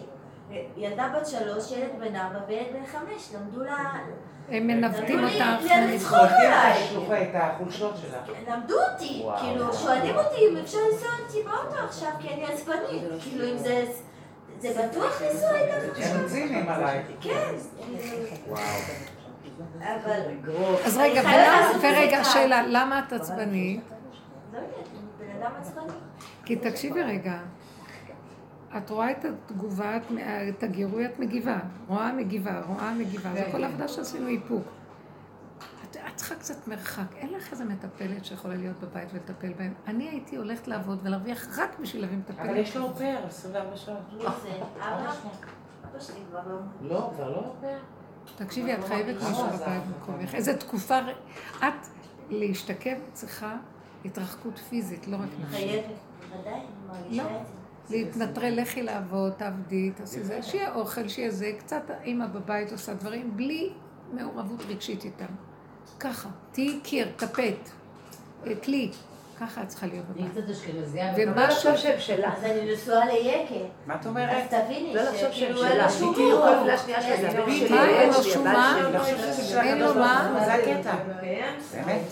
ילדה 0.76 1.08
בת 1.16 1.26
שלוש, 1.26 1.72
ילד 1.72 1.90
בן 2.00 2.16
ארבע 2.16 2.38
וילד 2.48 2.66
בן 2.72 2.86
חמש, 2.86 3.32
למדו 3.34 3.64
לה... 3.64 3.92
הם 4.48 4.66
מנווטים 4.66 5.18
למדו 5.18 5.26
לי- 5.26 5.40
אותך. 5.52 5.72
לצחוק 5.94 6.16
עליי. 6.38 6.84
שלוחה 6.90 7.22
את 7.22 7.28
החולשות 7.34 7.94
שלה. 7.96 8.18
למדו 8.54 8.74
אותי. 8.92 9.24
כאילו, 9.40 9.72
שואלים 9.74 10.16
אותי 10.16 10.36
אם 10.50 10.56
אפשר 10.56 10.78
לנסוע 10.92 11.08
איתי 11.26 11.48
באוטו 11.48 11.84
עכשיו, 11.84 12.10
כי 12.20 12.28
אני 12.28 12.44
עצבנית. 12.44 13.02
כאילו, 13.22 13.48
אם 13.52 13.58
זה... 13.58 13.84
זה 14.58 14.82
בטוח 14.88 15.22
לנסוע 15.22 15.50
איתך 15.54 15.98
עכשיו? 15.98 16.16
הם 16.20 16.28
ציניים 16.28 16.68
עלייך. 16.68 17.06
כן. 17.20 17.54
אבל... 19.80 20.20
אז 20.84 20.96
רגע, 20.96 21.22
ורגע. 21.82 22.24
שאלה, 22.24 22.62
למה 22.68 23.02
את 23.08 23.12
עצבנית? 23.12 23.80
לא 24.52 24.58
יודעת, 24.58 24.74
אני 25.20 25.28
בן 25.32 25.42
אדם 25.42 25.50
עצבני. 25.60 25.92
כי 26.44 26.56
תקשיבי 26.56 27.02
רגע, 27.02 27.38
את 28.76 28.90
רואה 28.90 29.10
את 29.10 29.24
התגובה, 29.24 29.96
את- 29.96 30.02
את 30.48 30.62
הגירוי, 30.62 31.06
את 31.06 31.18
מגיבה. 31.18 31.58
רואה, 31.88 32.12
מגיבה, 32.12 32.60
רואה, 32.66 32.94
מגיבה. 32.94 33.34
זה 33.34 33.48
כל 33.52 33.64
העבודה 33.64 33.88
שעשינו 33.88 34.28
איפוק. 34.28 34.62
את, 35.84 35.96
צריכה 36.16 36.34
קצת 36.34 36.68
מרחק. 36.68 37.14
אין 37.16 37.32
לך 37.32 37.52
איזה 37.52 37.64
מטפלת 37.64 38.24
שיכולה 38.24 38.54
להיות 38.54 38.76
בבית 38.80 39.08
ולטפל 39.12 39.52
בהם. 39.52 39.74
אני 39.86 40.08
הייתי 40.08 40.36
הולכת 40.36 40.68
לעבוד 40.68 40.98
ולהרוויח 41.02 41.58
רק 41.58 41.78
בשביל 41.80 42.02
להביא 42.02 42.16
מטפלת. 42.18 42.38
אבל 42.48 42.56
יש 42.56 42.76
לו 42.76 42.82
עובר, 42.84 43.16
24 43.26 43.76
שעות. 43.76 43.98
מי 44.12 44.18
זה? 44.42 44.48
אבא? 44.78 45.12
אבא 45.90 46.00
שלי 46.00 46.20
כבר 46.30 46.40
לא... 46.48 46.58
לא, 46.88 47.10
כבר 47.16 47.30
לא 47.30 47.36
עובר. 47.56 47.78
תקשיבי, 48.36 48.74
את 48.74 48.84
חייבת 48.84 49.22
מישהו 49.28 49.46
בבית 49.46 49.82
במקומך. 49.86 50.34
איזה 50.34 50.56
תקופה... 50.56 50.98
את 51.58 51.86
להשתקם 52.30 52.96
צריכה 53.12 53.56
התרחקות 54.04 54.58
פיזית, 54.58 55.08
לא 55.08 55.16
רק 55.16 55.28
נפשית. 55.40 55.56
חייבת. 55.58 55.84
בוודאי, 56.32 56.52
אני 56.54 56.62
מרגישה 57.02 57.22
לא. 57.22 57.40
את 57.40 57.46
זה. 57.46 57.52
להתנטרל, 57.92 58.60
לכי 58.60 58.82
לעבוד, 58.82 59.32
תעבדי, 59.32 59.90
תעשי 59.90 60.22
זה, 60.22 60.42
שיהיה 60.42 60.74
אוכל, 60.74 61.08
שיהיה 61.08 61.30
זה, 61.30 61.52
קצת 61.58 61.90
אימא 62.04 62.26
בבית 62.26 62.72
עושה 62.72 62.94
דברים 62.94 63.36
בלי 63.36 63.72
מעורבות 64.12 64.62
רגשית 64.68 65.04
איתם. 65.04 65.34
ככה, 66.00 66.28
תהיי 66.52 66.80
קיר, 66.80 67.08
טפט, 67.16 67.70
כלי, 68.64 68.90
ככה 69.46 69.62
את 69.62 69.68
צריכה 69.68 69.86
להיות 69.86 70.04
אני 70.16 70.28
בבית. 70.28 70.44
קצת 70.44 70.50
אשכנזייה. 70.50 71.12
לא 71.18 71.22
ומשהו, 71.22 71.42
לחשוב 71.44 71.76
שהם 71.76 72.00
שלה. 72.00 72.32
אז 72.36 72.44
אני 72.44 72.72
נשואה 72.72 73.06
ליקה. 73.06 73.54
מה 73.86 73.94
את 73.94 74.00
אז 74.00 74.06
אומרת? 74.06 74.48
תביני, 74.48 74.94
לא 74.94 75.02
שכאילו 75.16 75.64
אין. 75.64 75.78
לו 75.80 75.90
שום 75.90 76.14
כאילו. 76.14 76.40
מה, 77.70 77.88
אין 77.88 78.08
לו 78.08 78.22
שום 78.24 78.44
מה? 78.44 78.76
אני 78.80 78.92
לא 78.92 79.60
אין 79.60 79.78
לו 79.78 79.94
מה? 79.94 80.40
זה 80.44 80.54
הקטע. 80.54 80.94
באמת. 81.20 82.02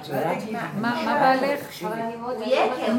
את 0.00 0.08
יודעת 0.08 0.38
מה? 0.52 0.70
מה 0.80 1.02
מה 1.04 1.18
בעלך? 1.20 1.82
אני. 1.92 2.14
הוא 2.14 2.32
יקר, 2.46 2.92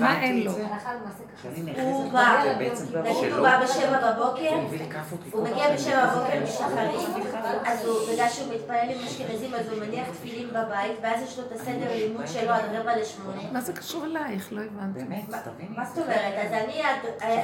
מה? 0.00 0.22
אין 0.22 0.42
לו? 0.44 0.52
הוא 0.52 1.62
נכנסת 1.64 2.12
בא, 2.12 2.42
נגיד 2.56 3.32
הוא. 3.32 3.42
בא 3.42 3.60
בשבע 3.64 4.12
בבוקר, 4.12 4.54
הוא 5.32 5.48
מגיע 5.48 5.74
בשבע. 5.74 6.06
בבוקר 6.06 6.44
משחרית, 6.44 7.08
אז 7.66 7.84
הוא, 7.86 7.96
בגלל 8.12 8.28
שהוא 8.28 8.54
מתפלל 8.54 8.76
עם 8.94 9.06
אשכנזים, 9.06 9.54
אז 9.54 9.68
הוא 9.68 9.78
מניח 9.86 10.06
תפילין 10.08 10.48
בבית, 10.48 10.92
ואז 11.02 11.22
יש 11.22 11.38
לו 11.38 11.44
את 11.46 11.52
הסדר 11.52 11.94
לימוד 11.94 12.26
שלו 12.26 12.50
עד 12.52 12.62
רבע 12.74 12.96
לשמונה. 12.96 13.40
מה 13.52 13.60
זה 13.60 13.72
קשור 13.72 14.04
אלייך? 14.04 14.48
לא 14.52 14.60
הבנתי. 14.60 15.04
באמת. 15.04 15.28
מה 15.76 15.84
זאת 15.84 15.98
אומרת? 16.04 16.34
אז 16.46 16.52
אני, 16.52 16.82
עד- 16.82 17.22
אני, 17.22 17.42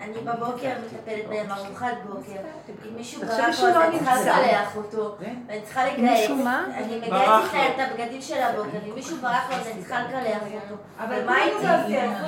אני 0.00 0.18
בבוקר 0.24 0.70
מטפלת 0.84 1.28
בהם 1.28 1.46
ארוחת 1.52 1.94
בוקר. 2.06 2.40
אם 2.88 2.96
מישהו 2.96 3.20
ברח 3.22 3.60
לו, 3.60 3.68
לא 3.68 3.84
אז 3.84 3.88
אני 3.88 3.98
צריכה. 3.98 4.14
לקלח 4.42 4.76
אותו. 4.76 5.16
כן. 5.20 5.34
ואני 5.48 5.60
צריכה 5.62 5.84
לגייס. 5.86 6.20
מישהו 6.20 6.36
מה? 6.36 6.64
אני 6.74 6.96
מגייסת. 6.96 7.12
להם 7.54 7.72
את 7.74 7.90
הבגדים 7.90 8.22
של 8.22 8.42
הבוקר. 8.42 8.78
אם 8.88 8.94
מישהו 8.94 9.16
ברח 9.16 9.50
לו, 9.50 9.56
אז 9.56 9.66
אני 9.66 9.80
צריכה 9.80 10.00
לקלח 10.02 10.38
אותו. 10.70 10.74
אבל 10.98 11.22
ומה 11.22 11.36
איתי? 11.44 11.66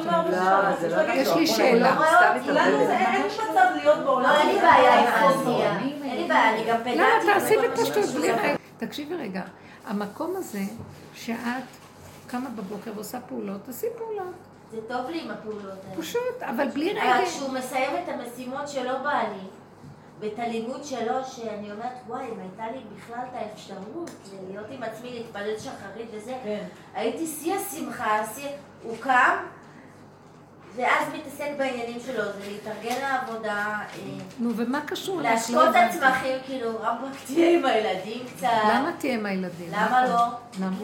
לא, 0.04 1.04
לא 1.06 1.12
יש 1.12 1.28
לי 1.34 1.40
לא 1.40 1.46
שאלה. 1.46 1.96
אין 3.14 3.22
מצב 3.26 3.64
להיות 3.76 3.98
בעולם. 4.04 4.22
לא, 4.30 4.38
אין 4.38 4.48
לי 4.48 4.60
בעיה 4.60 4.94
עם 5.00 5.32
פוביה. 5.34 5.70
אין 6.08 6.16
לי 6.22 6.28
בעיה, 6.28 6.54
אני 6.54 6.64
גם 6.68 6.80
פדנטית. 6.80 7.00
למה 7.00 7.34
תעשי 7.34 7.54
בפשטות. 7.56 8.04
בלי 8.14 8.32
רגע? 8.32 8.56
תקשיבי 8.78 9.14
רגע, 9.14 9.42
המקום 9.86 10.36
הזה 10.36 10.62
שאת 11.14 11.64
קמה 12.26 12.48
בבוקר 12.50 12.92
ועושה 12.94 13.20
פעולות, 13.20 13.64
תעשי 13.64 13.86
פעולות. 13.98 14.34
זה 14.70 14.78
טוב 14.88 15.10
לי 15.10 15.20
עם 15.24 15.30
הפעולות 15.30 15.78
האלה. 15.90 16.02
פשוט, 16.02 16.42
אבל 16.42 16.68
בלי 16.68 16.92
רגע. 16.92 17.18
כשהוא 17.26 17.52
מסיים 17.52 17.90
את 18.04 18.08
המשימות 18.08 18.68
שלא 18.68 18.98
בא 18.98 19.22
לי, 19.22 19.48
ואת 20.20 20.38
הלימוד 20.38 20.84
שלו, 20.84 21.24
שאני 21.24 21.72
אומרת, 21.72 21.92
וואי, 22.06 22.24
אם 22.24 22.40
הייתה 22.40 22.76
לי 22.76 22.82
בכלל 22.96 23.24
את 23.30 23.34
האפשרות 23.34 24.10
להיות 24.48 24.66
עם 24.70 24.82
עצמי, 24.82 25.10
להתפלל 25.10 25.58
שחרית 25.58 26.08
וזה, 26.12 26.34
כן. 26.44 26.64
הייתי 26.94 27.26
שיא 27.26 27.54
השמחה, 27.54 28.20
שיא... 28.34 28.48
הוא 28.82 28.96
קם, 29.00 29.36
ואז 30.78 31.08
מתעסק 31.14 31.48
בעניינים 31.58 32.00
שלו, 32.06 32.22
זה 32.24 32.50
להתארגן 32.50 33.00
לעבודה, 33.00 33.54
אה, 33.56 33.84
נו, 34.38 34.50
ומה 34.56 34.80
קשור? 34.80 35.20
לך? 35.20 35.24
לא 35.26 35.30
להשקות 35.32 35.68
את. 35.70 35.74
הצמחים, 35.90 36.36
כאילו, 36.46 36.70
רמב"ם 36.82 37.08
תהיה 37.26 37.58
עם 37.58 37.64
הילדים 37.64 38.26
קצת. 38.36 38.48
למה 38.64 38.90
תהיה 38.98 39.14
עם 39.14 39.26
הילדים? 39.26 39.68
למה 39.72 40.06
לא? 40.08 40.24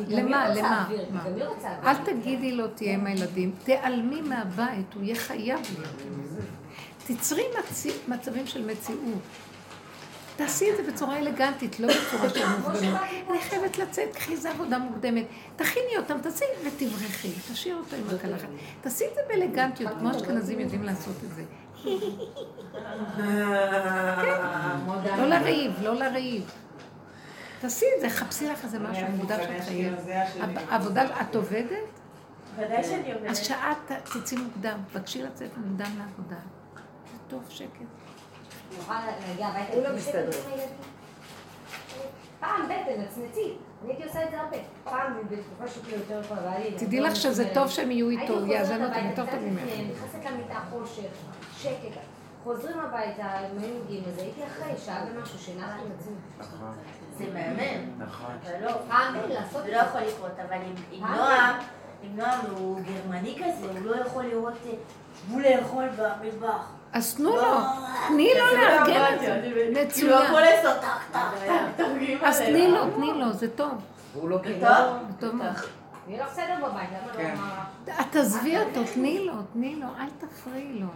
למה? 0.09 0.49
למה? 0.55 0.87
אל 1.87 1.95
תגידי 2.05 2.53
לו 2.53 2.69
תהיה 2.69 2.95
עם 2.95 3.07
הילדים, 3.07 3.53
תיעלמי 3.65 4.21
מהבית, 4.21 4.95
הוא 4.95 5.03
יהיה 5.03 5.15
חייב 5.17 5.61
להיות. 5.79 5.95
תצרי 7.07 7.43
מצ- 7.59 8.09
מצבים 8.09 8.47
של 8.47 8.67
מציאות. 8.67 9.01
תעשי 10.37 10.71
את 10.71 10.77
זה 10.77 10.93
בצורה 10.93 11.19
אלגנטית, 11.19 11.81
לא 11.81 11.89
בצורה 11.89 12.31
של 12.31 12.47
מובנות. 12.47 13.01
אני 13.31 13.39
חייבת 13.41 13.79
לצאת, 13.79 14.15
קחי 14.15 14.33
איזה 14.33 14.51
עבודה 14.51 14.79
מוקדמת. 14.79 15.27
תכיני 15.57 15.97
אותם, 15.99 16.19
תעשי 16.21 16.45
ותברכי, 16.67 17.33
תשאיר 17.53 17.77
אותו 17.77 17.97
עם 17.97 18.17
הקלחת. 18.17 18.49
תעשי 18.81 19.05
את 19.05 19.15
זה 19.15 19.21
באלגנטיות, 19.29 19.93
כמו 19.99 20.11
אשכנזים 20.11 20.61
יודעים 20.61 20.83
לעשות 20.83 21.15
את 21.25 21.31
זה. 21.35 21.43
לא 25.17 25.27
לריב, 25.27 25.73
לא 25.83 25.95
לריב. 25.95 26.51
תעשי 27.61 27.87
את 27.97 28.01
זה, 28.01 28.11
חפשי 28.11 28.49
לך 28.49 28.65
איזה 28.65 28.79
משהו 28.79 29.07
מוקדם 29.17 29.39
שאת 29.43 29.65
חייבת. 29.65 29.99
עבודה, 30.71 31.21
את 31.21 31.37
עובדת? 31.37 32.01
ודאי 32.57 32.85
שאני 32.85 33.15
אומרת. 33.15 33.31
אז 33.31 33.39
שעה 33.39 33.75
תצאי 34.05 34.39
מוקדם, 34.39 34.79
בבקשי 34.93 35.23
לצאת 35.23 35.51
מוקדם 35.57 35.91
לעבודה. 35.99 36.37
זה 37.13 37.19
טוב, 37.29 37.45
שקט. 37.49 38.04
נוכל 38.79 38.95
להגיע 39.29 39.47
הביתה. 39.47 39.73
הוא 39.73 39.83
לא 39.83 39.89
לפני 39.89 39.99
מסתדר. 39.99 40.33
שבע 40.33 40.43
עם 40.45 40.53
הילדים. 40.53 40.77
פעם 42.41 42.65
בטן, 42.65 43.01
נצנצי. 43.01 43.53
אני 43.85 43.93
הייתי 43.93 44.05
עושה 44.05 44.25
את 44.25 44.31
זה 44.31 44.41
הרבה. 44.41 44.57
פעם, 44.85 45.13
בתקופה 45.31 45.69
שכאילו 45.69 45.99
יותר 45.99 46.23
כבר 46.23 46.49
היה 46.49 46.59
לי... 46.59 46.77
תדעי 46.79 47.01
לך 47.01 47.17
שזה 47.17 47.51
טוב 47.55 47.69
שהם 47.69 47.91
יהיו 47.91 48.11
איתו, 48.11 48.33
הוא 48.33 48.47
יאזן 48.47 48.85
אותם 48.85 49.07
יותר 49.11 49.27
טוב 49.31 49.41
ממך. 49.41 49.63
נכנסת 49.91 50.31
למיטה 50.31 50.61
חושך, 50.71 51.11
שקט. 51.57 52.01
חוזרים 52.45 52.79
הביתה, 52.79 53.25
הם 53.25 53.59
היו 53.59 53.75
מגיעים 53.85 54.05
לזה, 54.09 54.21
הייתי 54.21 54.41
אחרי 54.47 54.79
שעה 54.85 55.05
ומשהו, 55.11 55.39
שהנחתי 55.39 55.83
את 55.87 56.01
עצמי. 56.01 56.15
נכון, 56.39 56.73
זה 57.19 57.25
מהמם. 57.35 57.91
נכון. 57.99 58.37
אבל 58.43 58.65
לא, 58.65 58.73
פעם 58.89 59.15
לעשות 59.29 59.65
זה 59.65 59.73
לא. 59.73 59.77
יכול 59.77 60.01
לקרות, 60.01 60.33
אבל 60.49 60.57
עם 60.57 60.75
עם 60.93 61.05
אה, 61.05 61.17
נועם, 61.17 61.57
עם 62.03 62.17
נועם 62.17 62.41
הוא 62.57 62.81
גרמני 62.81 63.37
כזה, 63.39 63.67
הוא 63.67 63.91
לא 63.91 63.97
יכול 63.97 64.25
לראות, 64.25 64.55
אה, 64.67 64.73
שבו 65.21 65.39
לאכול 65.39 65.85
במטבח. 65.99 66.67
אז 66.95 67.15
תנו 67.15 67.37
לא. 67.37 67.43
לו, 67.43 67.59
תני 68.09 68.29
לו 68.39 68.51
זה 68.51 68.57
לארגן 68.57 69.01
לא 69.01 69.15
את 69.15 69.21
זה. 69.21 69.35
אמרתי, 69.35 69.91
כאילו 69.93 70.15
הכל 70.15 70.25
מצוין. 70.27 70.45
לעשות 70.45 70.81
טק 70.81 71.13
טק 71.13 71.21
טק, 71.77 71.85
אז. 72.23 72.41
תני 72.41 72.69
לו, 72.71 72.91
תני 72.97 73.13
לו, 73.15 73.33
זה 73.33 73.51
טוב. 73.51 73.73
והוא 74.15 74.29
לא. 74.31 74.37
טוב? 74.37 74.53
זה 75.09 75.21
טוב 75.21 75.35
מאוד. 75.35 75.49
יהיה 76.09 76.25
לך 76.25 76.33
סדר 76.33 76.57
בבית, 76.63 76.89
למה 76.91 77.07
לא? 77.07 77.13
כן. 77.17 77.35
את 78.01 78.07
תעזבי 78.11 78.59
אותו, 78.59 78.81
תני 78.95 79.25
לו, 79.27 79.33
תני 79.53 79.77
לו, 79.77 79.87
אל 80.01 80.09
תפריעי 80.19 80.81
לו. 80.81 80.87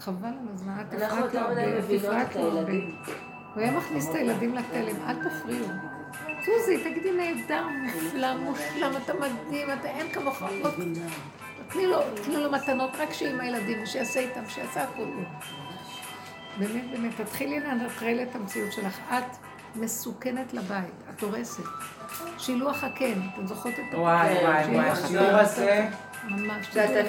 חבל 0.00 0.26
על 0.26 0.48
הזמן, 0.54 0.72
אנחנו 0.72 1.26
תפרט 1.26 1.34
לו 1.34 1.40
יותר 1.40 1.50
מדי 1.50 1.60
הרבה, 1.62 2.22
את 2.22 2.36
לו 2.36 2.42
הרבה. 2.42 2.58
הילדים. 2.58 2.96
הוא 3.54 3.62
היה 3.62 3.72
מכניס 3.72 4.08
את 4.10 4.14
הילדים 4.14 4.54
לתלם, 4.54 4.96
אל 5.08 5.14
תפריעו. 5.14 5.66
סוזי, 6.44 6.84
תגידי 6.84 7.10
נהדר, 7.12 7.66
מופלא, 7.82 8.36
מושלם, 8.36 8.92
אתה 9.04 9.12
מדהים, 9.14 9.68
אתה 9.80 9.88
אין 9.88 10.12
כמוך. 10.12 10.42
לא- 11.70 11.74
תני 11.74 11.86
לו, 11.86 11.98
תני 12.24 12.36
לו 12.36 12.50
מתנות 12.50 12.90
רק 12.98 13.12
שיהיה 13.12 13.32
עם 13.32 13.40
הילדים, 13.40 13.86
שיעשה 13.86 14.20
איתם, 14.20 14.40
שיעשה 14.48 14.82
הכול. 14.82 15.08
באמת, 16.58 16.90
באמת, 16.90 17.20
תתחילי 17.20 17.60
לנטרל 17.60 18.18
את 18.22 18.34
המציאות 18.36 18.72
שלך. 18.72 18.98
את 19.10 19.36
מסוכנת 19.76 20.52
לבית, 20.54 20.84
את 21.14 21.22
הורסת. 21.22 21.62
שילוח 22.38 22.84
הקן, 22.84 23.20
אתן 23.34 23.46
זוכרות 23.46 23.74
את 23.74 23.94
וואי, 23.94 24.34
וואי, 24.34 24.44
וואי, 24.44 24.88
הקן? 24.88 25.04
השיעור 25.04 25.30
הזה, 25.30 25.88
ממש. 26.28 26.76
אה, 26.76 27.02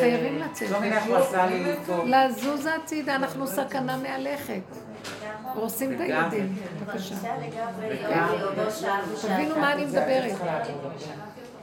חייבים 0.00 0.38
לצאת. 0.38 0.70
לא 0.70 0.78
מבינה 0.78 0.96
איך 0.96 1.04
הוא 1.04 1.16
עשה 1.16 1.46
לי 1.46 1.64
פה. 1.86 2.04
לזוז 2.06 2.66
הצידה, 2.66 3.14
אנחנו 3.16 3.46
סכנה 3.46 3.96
מהלכת. 3.96 4.60
הורסים 5.54 5.92
את 5.94 6.00
הילדים, 6.00 6.56
בבקשה. 6.80 7.14
ושעה. 8.66 9.00
תבינו 9.22 9.58
מה 9.58 9.72
אני 9.72 9.84
מדברת. 9.84 10.32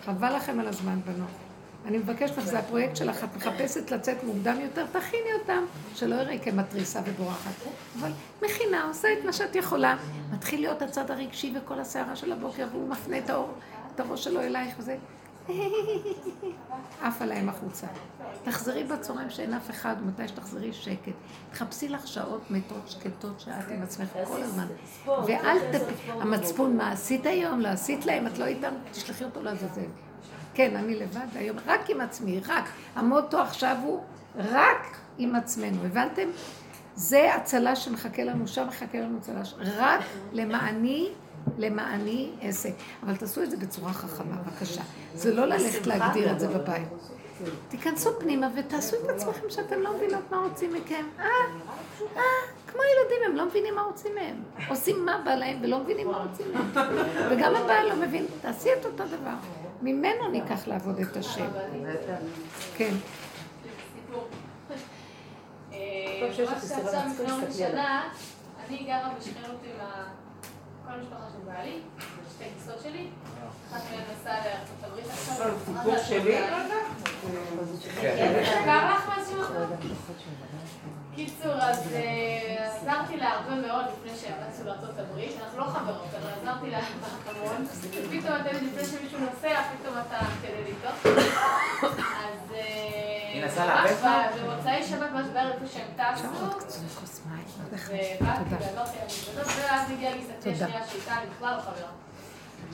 חבל 0.05 0.35
לכם 0.35 0.59
על 0.59 0.67
הזמן, 0.67 0.99
בנות. 1.05 1.42
אני 1.85 1.97
מבקשת 1.97 2.37
לך, 2.37 2.45
זה 2.45 2.59
הפרויקט 2.59 2.95
שלך, 2.95 3.23
את 3.23 3.35
מחפשת 3.35 3.91
לצאת 3.91 4.23
מוקדם 4.23 4.57
יותר, 4.61 4.85
תכיני 4.91 5.33
אותם, 5.41 5.63
שלא 5.95 6.15
יראה 6.15 6.37
כמתריסה 6.39 7.01
ובורחת. 7.05 7.51
אבל 7.99 8.11
מכינה, 8.41 8.87
עושה 8.87 9.07
את 9.13 9.25
מה 9.25 9.33
שאת 9.33 9.55
יכולה. 9.55 9.95
מתחיל 10.33 10.61
להיות 10.61 10.81
הצד 10.81 11.11
הרגשי 11.11 11.53
וכל 11.57 11.79
הסערה 11.79 12.15
של 12.15 12.31
הבוקר, 12.31 12.67
והוא 12.71 12.89
מפנה 12.89 13.17
את 13.17 13.29
האור, 13.29 13.51
את 13.95 13.99
הראש 13.99 14.23
שלו 14.23 14.41
אלייך 14.41 14.75
וזה. 14.77 14.97
עף 17.01 17.21
עליהם 17.21 17.49
החוצה. 17.49 17.87
תחזרי 18.43 18.83
בצהריים 18.83 19.29
שאין 19.29 19.53
אף 19.53 19.69
אחד, 19.69 19.95
מתי 20.05 20.27
שתחזרי 20.27 20.73
שקט. 20.73 21.13
תחפשי 21.51 21.89
לך 21.89 22.07
שעות 22.07 22.51
מתות 22.51 22.87
שקטות 22.87 23.39
שאת 23.39 23.71
עם 23.71 23.81
עצמך 23.81 24.09
כל 24.27 24.43
הזמן. 24.43 24.67
ואל 25.05 25.57
ת... 25.59 25.81
המצפון, 26.07 26.77
מה 26.77 26.91
עשית 26.91 27.25
היום? 27.25 27.59
לא 27.59 27.67
עשית 27.67 28.05
להם, 28.05 28.27
את 28.27 28.37
לא 28.37 28.45
איתם, 28.45 28.73
תשלחי 28.91 29.23
אותו 29.23 29.43
לעזאזל. 29.43 29.81
כן, 30.53 30.75
אני 30.75 30.95
לבד 30.95 31.27
היום, 31.35 31.57
רק 31.65 31.89
עם 31.89 32.01
עצמי, 32.01 32.39
רק. 32.47 32.69
המוטו 32.95 33.39
עכשיו 33.39 33.77
הוא 33.83 34.03
רק 34.37 34.97
עם 35.17 35.35
עצמנו, 35.35 35.85
הבנתם? 35.85 36.27
זה 36.95 37.33
הצלה 37.35 37.75
שמחכה 37.75 38.23
לנו, 38.23 38.47
שם 38.47 38.67
מחכה 38.67 38.97
לנו 38.99 39.17
הצלה, 39.17 39.41
רק 39.77 40.01
למעני, 40.31 41.09
למעני 41.57 42.29
אעשה. 42.43 42.69
אבל 43.03 43.15
תעשו 43.15 43.43
את 43.43 43.51
זה 43.51 43.57
בצורה 43.57 43.93
חכמה, 43.93 44.35
בבקשה. 44.35 44.81
זה 45.13 45.35
לא 45.35 45.45
ללכת 45.45 45.87
להגדיר 45.87 46.31
את 46.31 46.39
זה 46.39 46.47
בבית. 46.47 46.87
תיכנסו 47.69 48.19
פנימה 48.19 48.47
ותעשו 48.55 48.95
את 49.05 49.09
עצמכם 49.09 49.49
שאתם 49.49 49.81
לא 49.81 49.95
מבינות 49.97 50.31
מה 50.31 50.37
רוצים 50.37 50.73
מכם. 50.73 51.05
אה, 51.19 51.25
אה, 52.17 52.21
כמו 52.67 52.81
ילדים, 52.83 53.17
הם 53.25 53.35
לא 53.35 53.45
מבינים 53.45 53.75
מה 53.75 53.81
רוצים 53.81 54.15
מהם. 54.15 54.35
עושים 54.69 55.05
מה 55.05 55.21
בא 55.25 55.35
להם 55.35 55.57
ולא 55.61 55.79
מבינים 55.79 56.07
מה 56.07 56.25
רוצים 56.25 56.45
מהם. 56.53 56.69
וגם 57.31 57.55
הבעל 57.55 57.89
לא 57.89 57.95
מבין, 57.95 58.25
תעשי 58.41 58.69
את 58.79 58.85
אותו 58.85 59.03
דבר. 59.07 59.62
ממנו 59.83 60.29
ניקח 60.31 60.67
לעבוד 60.67 60.99
את 60.99 61.17
השם. 61.17 61.47
כן. 62.77 62.93
שנה, 67.51 68.09
אני 68.67 68.83
גרה 68.83 69.09
בשכנות 69.19 69.59
עם 69.63 69.85
כל 70.85 70.93
המשפחה 70.93 71.25
של 71.33 71.51
בעלי, 71.51 71.79
שתי 72.35 72.43
כיסות 72.57 72.81
שלי. 72.83 73.07
אחת 73.71 73.81
מהן 73.91 74.03
נסעה 74.13 74.37
לארצות 74.45 74.83
הברית 74.83 75.05
עכשיו. 75.05 75.51
סיפור 75.65 75.97
שלי? 75.97 76.37
קר 78.65 78.91
לך 78.93 79.09
משהו? 79.17 79.41
קיצור, 81.15 81.53
אז 81.53 81.93
אה, 81.93 82.67
עזרתי 82.67 83.17
לה 83.17 83.29
הרבה 83.29 83.55
מאוד 83.55 83.85
לפני 83.85 84.17
שהם 84.17 84.37
נסעו 84.49 84.65
לארצות 84.65 84.99
הברית. 84.99 85.31
אנחנו 85.43 85.59
לא 85.59 85.65
חברות, 85.65 86.07
אבל 86.21 86.29
עזרתי 86.41 86.69
לה 86.71 86.77
המון. 86.77 87.65
פתאום 88.11 88.35
אתה 88.35 88.49
יודע, 88.49 88.51
לפני 88.53 88.85
שמישהו 88.85 89.19
נוסע, 89.19 89.61
פתאום 89.61 89.95
אתה 90.07 90.19
מתקדם 90.21 90.65
איתו. 90.65 91.09
אז... 91.87 92.51
אה, 92.53 93.31
היא 93.33 93.45
נסעה 93.45 93.65
לארץ? 93.65 94.01
ב- 94.01 94.39
במוצאי 94.41 94.83
שבת, 94.83 95.11
ממש 95.11 95.27
בערב 95.33 95.51
איפה 95.61 95.73
שהם 95.73 95.87
טסו. 95.95 96.27
ובאתי 97.73 98.43
תודה. 98.49 98.65
ואמרתי 98.65 98.97
לה 98.97 99.05
מזוודות, 99.05 99.47
ואז 99.47 99.91
הגיעה 99.91 100.13
גיסתי 100.17 100.33
תודה. 100.51 100.65
השנייה 100.65 100.87
שאיתה 100.87 101.13
אני 101.17 101.25
בכלל 101.35 101.55
לא 101.55 101.61
חברה. 101.61 101.89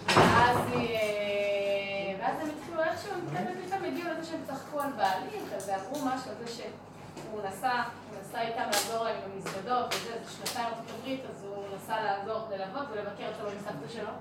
ואז 0.07 0.57
היא... 0.71 0.95
אה, 0.95 2.15
ואז 2.19 2.35
הם 2.41 2.49
התחילו 2.57 2.83
איכשהו, 2.83 3.11
הם 3.35 3.47
פתאום 3.65 3.83
הגיעו 3.85 4.09
לזה 4.09 4.29
שהם 4.31 4.41
צחקו 4.47 4.81
על 4.81 4.89
בעלי, 4.97 5.55
כזה 5.55 5.75
אמרו 5.75 6.05
משהו 6.05 6.29
על 6.29 6.35
זה 6.45 6.53
שהוא 7.21 7.41
נסע, 7.41 7.83
הוא 8.09 8.19
נסע 8.21 8.41
איתם 8.41 8.63
לעזור 8.73 9.03
להם 9.03 9.15
עם 9.25 9.31
המזוודות 9.31 9.93
וזה, 9.93 10.13
זה 10.25 10.31
שנתיים 10.31 10.67
ארצות 10.67 10.95
הברית, 10.99 11.21
אז 11.29 11.43
הוא 11.43 11.65
נסע 11.75 12.03
לעזור, 12.03 12.47
ללוות 12.51 12.87
ולבקר 12.91 13.27
אותו 13.27 13.55
בסבתא 13.55 13.93
שלו. 13.93 14.11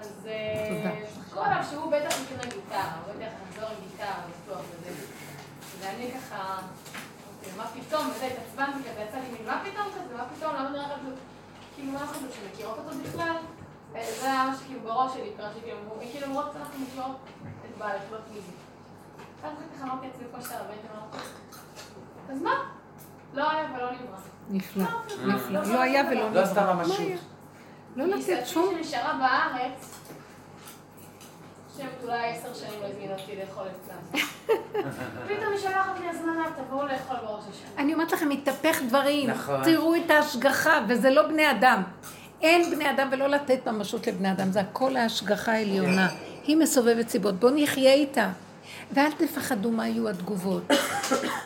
אז 0.00 0.26
אה. 0.26 1.02
צחקו 1.14 1.40
עליו 1.40 1.64
שהוא 1.70 1.92
בטח 1.92 2.20
יקנה 2.20 2.44
גיטרה, 2.44 2.92
הוא 3.06 3.14
בטח 3.14 3.32
יחזור 3.48 3.68
עם 3.68 3.76
גיטרה, 3.90 4.14
בטוח 4.44 4.60
וזה. 4.70 5.06
ואני 5.80 6.10
ככה... 6.12 6.58
אמרתי, 7.44 7.56
מה 7.56 7.82
פתאום, 7.84 8.10
וזה, 8.10 8.26
התעצבנתי 8.26 8.90
כזה, 8.90 9.00
יצא 9.00 9.16
לי 9.16 9.46
מה 9.46 9.62
פתאום 9.64 9.86
כזה, 9.88 10.14
מה 10.16 10.24
פתאום, 10.36 10.54
למה 10.54 10.70
נראה 10.70 10.88
לך, 10.88 11.00
כאילו, 11.74 11.92
מה 11.92 12.00
אנחנו 12.00 12.26
שמכירות 12.32 12.78
אותו 12.78 12.98
בכלל? 13.04 13.36
אה, 13.94 14.12
זה 14.20 14.26
היה 14.26 14.44
מה 14.44 14.56
שכאילו 14.56 14.80
בראש 14.80 15.12
שלי, 15.12 15.30
קרה 15.36 15.50
שכאילו, 15.58 15.78
אמרו, 15.78 15.96
כאילו, 16.12 16.26
למרות 16.26 16.46
שאנחנו 16.52 16.78
מכירות 16.84 17.16
את 17.64 17.78
בעלך, 17.78 18.02
לא 18.12 18.18
פיזית. 18.28 18.54
ואז 19.42 19.52
כך 19.76 19.82
אמרתי 19.82 20.06
לעצמי, 20.06 20.24
כמו 20.32 20.42
שאתה 20.42 20.60
רבנית, 20.60 20.80
אמרתי, 20.94 21.28
אז 22.32 22.42
מה? 22.42 22.54
לא 23.34 23.50
היה 23.50 23.66
ולא 23.76 23.90
נברא. 23.90 24.16
נפלא, 24.50 24.84
נפלא. 25.26 25.60
לא 25.62 25.80
היה 25.80 26.02
ולא 26.10 26.28
נברא. 26.28 26.40
לא 26.40 26.40
עשתה 26.40 26.72
ממשות. 26.72 26.98
לא 27.96 28.04
לתת 28.04 28.16
גיסתי 28.16 28.46
שום... 28.46 28.74
שנשארה 28.76 29.18
בארץ, 29.18 30.00
השם 31.74 31.86
אולי 32.02 32.30
עשר 32.30 32.54
שנים 32.54 32.80
לא 32.80 32.86
הזמין 32.86 33.10
אותי 33.10 33.36
לאכול 33.36 33.64
אצלם. 33.66 34.22
פתאום 35.28 35.52
היא 35.52 35.60
שולחת 35.60 36.00
לי 36.00 36.08
הזמנה, 36.08 36.44
תבואו 36.56 36.86
לאכול 36.86 37.16
בראש 37.16 37.44
השנה. 37.50 37.68
אני 37.78 37.94
אומרת 37.94 38.12
לכם, 38.12 38.28
מתהפך 38.28 38.82
דברים. 38.88 39.30
נכון. 39.30 39.64
תראו 39.64 39.96
את 39.96 40.10
ההשגחה, 40.10 40.80
וזה 40.88 41.10
לא 41.10 41.28
בני 41.28 41.50
אדם. 41.50 41.82
אין 42.42 42.70
בני 42.70 42.90
אדם 42.90 43.08
ולא 43.12 43.26
לתת 43.26 43.68
ממשות 43.68 44.06
לבני 44.06 44.32
אדם, 44.32 44.52
זה 44.52 44.60
הכל 44.60 44.96
ההשגחה 44.96 45.52
העליונה. 45.52 46.08
היא 46.46 46.56
מסובבת 46.56 47.08
סיבות, 47.08 47.34
בואו 47.34 47.52
נחיה 47.56 47.92
איתה. 47.92 48.30
ואל 48.92 49.12
תפחדו 49.12 49.70
מה 49.70 49.88
יהיו 49.88 50.08
התגובות. 50.08 50.62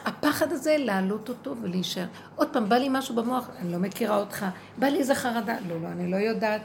הפחד 0.04 0.52
הזה, 0.52 0.76
להעלות 0.78 1.28
אותו 1.28 1.54
ולהישאר. 1.62 2.06
עוד 2.36 2.48
פעם, 2.52 2.68
בא 2.68 2.76
לי 2.76 2.88
משהו 2.90 3.14
במוח, 3.14 3.48
אני 3.58 3.72
לא 3.72 3.78
מכירה 3.78 4.16
אותך. 4.16 4.46
בא 4.78 4.86
לי 4.86 4.98
איזה 4.98 5.14
חרדה, 5.14 5.56
לא, 5.68 5.80
לא, 5.82 5.88
אני 5.88 6.10
לא 6.10 6.16
יודעת. 6.16 6.62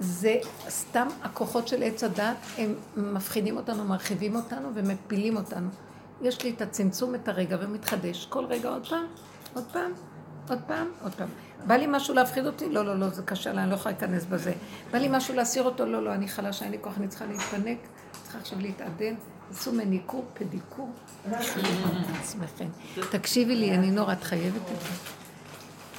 זה 0.00 0.36
סתם 0.68 1.08
הכוחות 1.22 1.68
של 1.68 1.82
עץ 1.82 2.04
הדת, 2.04 2.36
הם 2.58 2.74
מפחידים 2.96 3.56
אותנו, 3.56 3.84
מרחיבים 3.84 4.36
אותנו 4.36 4.68
ומפילים 4.74 5.36
אותנו. 5.36 5.68
יש 6.22 6.42
לי 6.44 6.50
את 6.50 6.62
הצמצום, 6.62 7.14
את 7.14 7.28
הרגע, 7.28 7.56
ומתחדש. 7.60 8.26
כל 8.26 8.44
רגע 8.44 8.68
עוד 8.68 8.88
פעם, 8.88 9.06
עוד 9.54 9.64
פעם, 9.72 9.92
עוד 10.48 10.58
פעם, 10.66 10.86
עוד 11.02 11.14
פעם. 11.14 11.28
בא 11.66 11.74
לי 11.74 11.86
משהו 11.88 12.14
להפחיד 12.14 12.46
אותי? 12.46 12.68
לא, 12.68 12.84
לא, 12.84 12.98
לא, 12.98 13.08
זה 13.08 13.22
קשה 13.22 13.52
לה, 13.52 13.62
אני 13.62 13.70
לא 13.70 13.74
יכולה 13.74 13.94
להיכנס 14.00 14.24
בזה. 14.24 14.52
בא 14.90 14.98
לי 14.98 15.08
משהו 15.10 15.34
להסיר 15.34 15.62
אותו? 15.62 15.86
לא, 15.86 16.04
לא, 16.04 16.14
אני 16.14 16.28
חלשה, 16.28 16.64
אין 16.64 16.72
לי 16.72 16.78
כוח, 16.80 16.98
אני 16.98 17.08
צריכה 17.08 17.26
להתפנק, 17.26 17.78
צריכה 18.22 18.38
עכשיו 18.38 18.60
להתעדן. 18.60 19.14
עשו 19.50 19.72
מניקור, 19.72 20.24
פדיקור. 20.34 20.90
תקשיבי 23.10 23.56
לי, 23.56 23.74
אני 23.74 23.90
נורא, 23.90 24.12
את 24.12 24.22
חייבת 24.22 24.56
את 24.56 24.80
זה. 24.80 24.88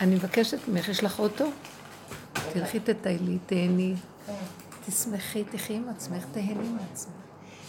אני 0.02 0.16
מבקשת 0.16 0.68
ממך, 0.68 0.90
יש 0.90 1.04
לך 1.04 1.20
אוטו? 1.20 1.52
תלכי 2.54 2.80
תטיילי, 2.80 3.38
תהני. 3.46 3.96
תשמחי, 4.86 5.44
תחי 5.44 5.74
עם 5.74 5.90
עצמך, 5.90 6.24
תהני 6.32 6.70
מעצמך. 6.70 7.14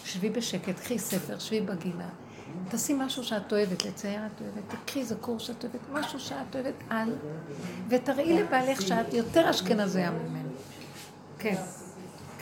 שבי 0.05 0.31
בשקט, 0.31 0.81
קחי 0.81 0.99
ספר, 0.99 1.39
שבי 1.39 1.61
בגינה. 1.61 2.09
תעשי 2.69 2.95
משהו 2.99 3.25
שאת 3.25 3.53
אוהבת, 3.53 3.85
לצייר 3.85 4.27
את 4.27 4.41
אוהבת, 4.41 4.75
תקחי 4.85 5.01
איזה 5.01 5.15
קורס 5.15 5.43
שאת 5.43 5.65
אוהבת, 5.65 5.81
משהו 5.93 6.21
שאת 6.21 6.55
אוהבת 6.55 6.75
על, 6.91 7.15
ותראי 7.89 8.43
לבעלך 8.43 8.83
שאת 8.83 9.15
יותר 9.15 9.51
אשכנזיה 9.51 10.11
ממנו. 10.11 10.51
כן, 11.39 11.57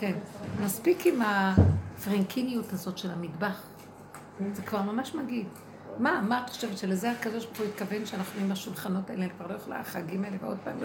כן. 0.01 0.13
מספיק 0.65 1.07
עם 1.07 1.23
הפרנקיניות 1.23 2.73
הזאת 2.73 2.99
של 2.99 3.11
המטבח. 3.11 3.63
זה 4.53 4.63
כבר 4.63 4.83
ממש 4.83 5.15
מגעיל. 5.15 5.47
מה, 5.99 6.21
מה 6.29 6.43
את 6.45 6.51
חושבת 6.51 6.79
שלזה 6.79 7.11
הקדוש 7.11 7.45
ברוך 7.45 7.59
הוא 7.59 7.67
התכוון 7.67 8.07
שאנחנו 8.07 8.41
עם 8.41 8.53
השולחנות 8.53 9.11
האלה, 9.11 9.25
אני 9.25 9.31
כבר 9.31 9.47
לא 9.47 9.55
יכולה, 9.55 9.81
החגים 9.81 10.25
האלה 10.25 10.37
ועוד 10.41 10.57
פעם. 10.65 10.77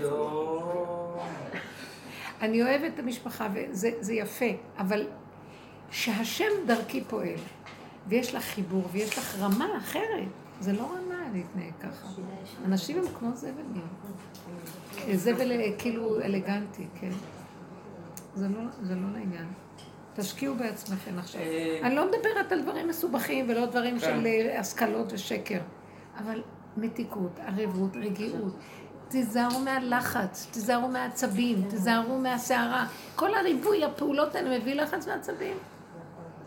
אני 2.42 2.64
אוהבת 2.64 2.94
את 2.94 3.00
המשפחה 3.00 3.48
וזה 3.54 3.92
זה 4.00 4.14
יפה, 4.14 4.46
אבל 4.78 5.08
שהשם 5.92 6.52
דרכי 6.68 7.04
פועל, 7.04 7.40
ויש 8.08 8.36
לך 8.36 8.44
חיבור 8.44 8.84
ויש 8.92 9.18
לך 9.18 9.36
רמה 9.40 9.68
אחרת, 9.78 10.28
זה 10.60 10.74
לא 10.74 10.82
רמה 10.82 11.24
להתנהג 11.34 11.74
ככה. 11.80 12.08
אנשים 12.66 12.98
הם 12.98 13.06
כמו 13.20 13.30
זבלים. 13.36 13.88
זבל 15.14 15.52
אה, 15.52 15.70
כאילו 15.78 16.22
אלגנטי, 16.22 16.88
כן. 17.00 17.12
זה 18.36 18.48
לא, 18.48 18.60
זה 18.82 18.96
לא 18.96 19.08
לעניין. 19.14 19.48
תשקיעו 20.16 20.56
בעצמכם 20.56 21.20
עכשיו. 21.20 21.42
אני 21.84 21.96
לא 21.96 22.06
מדברת 22.06 22.52
על 22.52 22.62
דברים 22.62 22.88
מסובכים 22.88 23.50
ולא 23.50 23.66
דברים 23.66 24.00
של 24.00 24.26
אה, 24.26 24.60
השכלות 24.60 25.14
ושקר, 25.14 25.60
אבל 26.18 26.42
מתיקות, 26.78 27.40
ערבות, 27.40 27.96
רגיעות. 27.96 28.54
תיזהרו 29.08 29.60
מהלחץ, 29.60 30.48
תיזהרו 30.52 30.88
מהעצבים, 30.88 31.62
תיזהרו 31.70 32.20
מהסערה. 32.20 32.88
כל 33.16 33.36
הריבוי, 33.36 33.86
הפעולות 33.86 34.36
האלה 34.36 34.60
מביא 34.60 34.74
לחץ 34.74 35.08
ועצבים. 35.08 35.58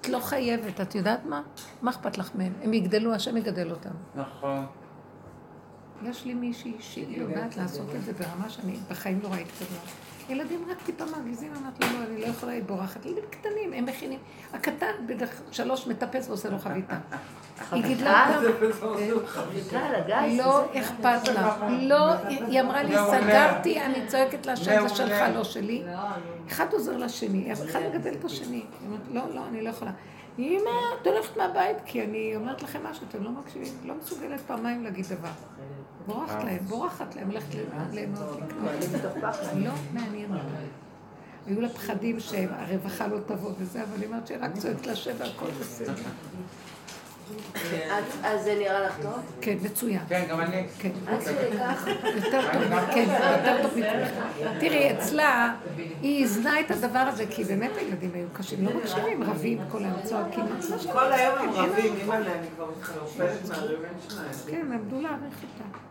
את 0.00 0.08
לא 0.08 0.18
חייבת, 0.18 0.80
את 0.80 0.94
יודעת 0.94 1.24
מה? 1.24 1.42
מה 1.82 1.90
אכפת 1.90 2.18
לך 2.18 2.30
מהם? 2.34 2.52
הם 2.62 2.74
יגדלו, 2.74 3.14
השם 3.14 3.36
יגדל 3.36 3.70
אותם. 3.70 3.90
נכון. 4.14 4.66
יש 6.02 6.24
לי 6.24 6.34
מישהי 6.34 6.76
שהיא 6.80 7.18
יודעת 7.18 7.56
לעשות 7.56 7.86
את 7.94 8.04
זה 8.04 8.12
ברמה 8.12 8.48
שאני 8.50 8.76
בחיים 8.90 9.20
לא 9.22 9.28
ראיתי 9.28 9.52
כזה. 9.52 9.76
ילדים 10.28 10.64
רק 10.70 10.82
טיפה 10.82 11.04
מרגיזים, 11.04 11.52
אמרתי 11.62 11.84
לו, 11.84 12.00
לא, 12.00 12.04
אני 12.06 12.20
לא 12.20 12.26
יכולה, 12.26 12.52
היא 12.52 12.62
בורחת. 12.62 13.06
ילדים 13.06 13.24
קטנים, 13.30 13.72
הם 13.72 13.84
מכינים. 13.84 14.18
הקטן 14.52 14.92
בדרך 15.06 15.42
שלוש 15.50 15.86
מטפס 15.86 16.28
ועושה 16.28 16.50
לו 16.50 16.58
חביתה. 16.58 16.96
היא 17.72 17.82
גידלה 17.82 18.38
אותם. 18.38 18.72
חביתה 19.26 19.78
על 19.80 19.94
הגז. 19.94 20.38
לא 20.38 20.64
אכפת 20.74 21.28
לה. 21.28 21.68
לא, 21.80 22.12
היא 22.28 22.60
אמרה 22.60 22.82
לי, 22.82 22.94
סגרתי, 23.10 23.80
אני 23.80 24.06
צועקת 24.06 24.46
לה 24.46 24.56
שזה 24.56 24.88
שלך, 24.88 25.22
לא 25.34 25.44
שלי. 25.44 25.82
אחד 26.48 26.66
עוזר 26.72 26.96
לשני, 26.96 27.52
אחד 27.52 27.80
מגדל 27.90 28.14
את 28.20 28.24
השני. 28.24 28.56
היא 28.56 28.64
אומרת, 28.86 29.00
לא, 29.12 29.34
לא, 29.34 29.40
אני 29.48 29.62
לא 29.62 29.70
יכולה. 29.70 29.90
אמא, 30.38 30.70
את 31.02 31.06
הולכת 31.06 31.36
מהבית, 31.36 31.76
כי 31.84 32.02
אני 32.04 32.36
אומרת 32.36 32.62
לכם 32.62 32.80
משהו, 32.90 33.06
אתם 33.08 33.24
לא 33.24 33.30
מקשיבים, 33.30 33.72
לא 33.84 33.94
מסוגלת 33.94 34.40
פעמיים 34.46 34.84
להגיד 34.84 35.06
דבר. 35.06 35.28
בורחת 36.06 36.44
להם, 36.44 36.58
בורחת 36.58 37.16
להם, 37.16 37.30
הולכת 37.30 37.54
ליהנות, 37.92 38.40
לקנות. 38.42 39.34
לא 39.56 39.72
מעניין 39.92 40.30
אותה. 40.30 40.44
היו 41.46 41.60
לה 41.60 41.68
פחדים 41.68 42.20
שהרווחה 42.20 43.06
לא 43.06 43.18
תבוא 43.26 43.50
וזה, 43.58 43.82
אבל 43.82 44.00
היא 44.00 44.06
אומרת 44.06 44.26
שרק 44.26 44.56
צועקת 44.56 44.86
לשם 44.86 45.12
והכל 45.18 45.50
בסדר. 45.60 45.94
אז 48.22 48.44
זה 48.44 48.54
נראה 48.58 48.80
לך 48.80 48.96
טוב? 49.02 49.18
כן, 49.40 49.56
מצוין. 49.62 50.00
כן, 50.08 50.24
גם 50.30 50.40
אני. 50.40 50.66
כן. 50.78 50.90
עד 51.06 51.20
כדי 51.22 51.58
כך? 51.58 51.86
יותר 52.16 52.42
טוב, 52.52 52.62
כן, 52.94 53.08
יותר 53.08 53.62
טוב 53.62 53.78
מכולך. 53.78 54.08
תראי, 54.60 54.92
אצלה, 54.92 55.54
היא 56.02 56.24
הזנה 56.24 56.60
את 56.60 56.70
הדבר 56.70 56.98
הזה, 56.98 57.24
כי 57.30 57.44
באמת 57.44 57.70
הילדים 57.76 58.10
היו 58.14 58.26
קשים, 58.32 58.64
לא 58.64 58.70
מקשיבים, 58.76 59.22
רבים, 59.22 59.58
כל 59.70 59.78
היום 59.84 60.02
צועקים. 60.04 60.44
כל 60.92 61.12
היום 61.12 61.38
הם 61.38 61.50
רבים, 61.50 61.94
אימא'לה, 61.96 62.32
אני 62.32 62.46
כבר 62.56 62.70
מתחרפנת 62.78 63.48
מהריבים 63.48 63.88
שלהם. 64.08 64.30
כן, 64.50 64.72
עמדו 64.72 65.00
להעריך 65.00 65.34
אותה. 65.42 65.85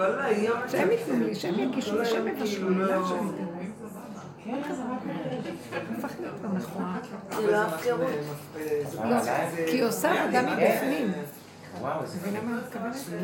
כל 0.00 0.20
היום... 0.20 0.58
שהם 0.68 0.90
ייתנו 0.90 1.24
לי, 1.24 1.34
שהם 1.34 1.58
יגישו 1.58 1.98
לי, 1.98 2.06
שהם 2.06 2.28
יבשלו 2.28 2.70
לי, 2.70 2.84
לאן 2.84 3.02
שאני 3.08 3.30
להיות 6.20 6.34
לא 6.42 6.48
לא 9.10 9.16
כי 9.66 9.76
היא 9.76 9.84
עושה 9.84 10.22
עבודה 10.22 10.42
מבפנים. 10.42 11.12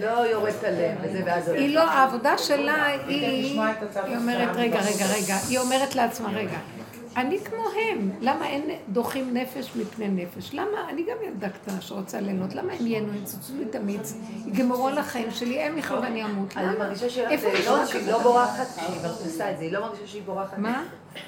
לא 0.01 0.09
יורדת 0.09 0.65
עליהם, 0.65 0.97
וזה 1.03 1.23
ואז... 1.27 1.49
היא 1.49 1.75
לא, 1.75 1.91
העבודה 1.91 2.39
שלה 2.39 2.85
היא, 2.85 3.27
היא 3.27 4.17
אומרת. 4.17 4.57
רגע, 4.57 4.81
רגע, 4.81 5.07
רגע, 5.17 5.37
היא 5.49 5.59
אומרת 5.59 5.95
לעצמה, 5.95 6.29
רגע, 6.29 6.59
אני 7.17 7.39
כמוהם, 7.41 8.11
למה 8.21 8.47
אין 8.47 8.63
דוחים 8.89 9.37
נפש 9.37 9.77
מפני 9.77 10.09
נפש? 10.09 10.55
למה, 10.55 10.89
אני 10.91 11.03
גם 11.03 11.17
ילדה 11.27 11.49
קטנה 11.49 11.81
שרוצה 11.81 12.21
ליהנות, 12.21 12.55
למה 12.55 12.73
הם 12.73 12.87
ייהנו, 12.87 13.15
יצוצו 13.15 13.53
לי 13.57 13.65
את 13.71 13.75
המיץ, 13.75 14.15
יגמרו 14.47 14.89
על 14.89 14.99
החיים 14.99 15.31
שלי, 15.31 15.63
הם 15.63 15.79
יחלו 15.79 16.03
ואני 16.03 16.25
אמות, 16.25 16.57
אני? 16.57 16.79
מרגישה 16.79 17.11
שהיא 17.11 17.25
לא 18.07 18.19
דבר? 18.19 18.19
בורחת 18.23 18.67
כשהיא 18.67 18.87
עושה 19.27 19.51
את 19.53 19.59
זה, 19.59 19.65
היא 19.65 19.73
לא 19.73 19.81
מרגישה 19.81 20.07
שהיא 20.07 20.23
בורחת. 20.23 20.59
מה? 20.59 20.83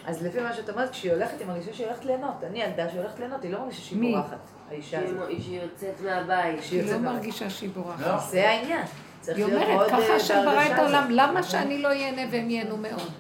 אז 0.07 0.23
לפי 0.23 0.41
מה 0.41 0.53
שאת 0.53 0.71
אומרת, 0.71 0.91
כשהיא 0.91 1.13
הולכת, 1.13 1.41
היא 1.41 1.47
מרגישה 1.47 1.73
שהיא 1.73 1.87
הולכת 1.87 2.05
ליהנות. 2.05 2.45
אני 2.51 2.63
ילדה 2.63 2.89
שהולכת 2.93 3.19
ליהנות, 3.19 3.43
היא 3.43 3.53
לא 3.53 3.61
מרגישה 3.61 3.81
שהיא 3.83 3.99
מי? 3.99 4.13
בורחת. 4.13 4.37
האישה 4.71 4.99
הזאת. 5.05 5.29
שהיא- 5.41 5.61
יוצאת 5.63 6.01
מהבית. 6.05 6.61
היא 6.71 6.93
לא 6.93 6.99
מרגישה 6.99 7.51
שהיא 7.51 7.71
בורחת. 7.75 8.07
לא. 8.07 8.19
זה 8.31 8.49
העניין. 8.49 8.83
היא 9.27 9.45
אומרת, 9.45 9.81
אה, 9.81 9.89
ככה 9.89 10.15
השם 10.17 10.43
ברא 10.47 10.67
את 10.67 10.79
העולם. 10.79 11.07
למה 11.11 11.43
שאני 11.43 11.83
לא 11.83 11.89
ייהנה 11.89 12.23
והם 12.31 12.51
ייהנו 12.51 12.77
מאוד? 12.77 13.13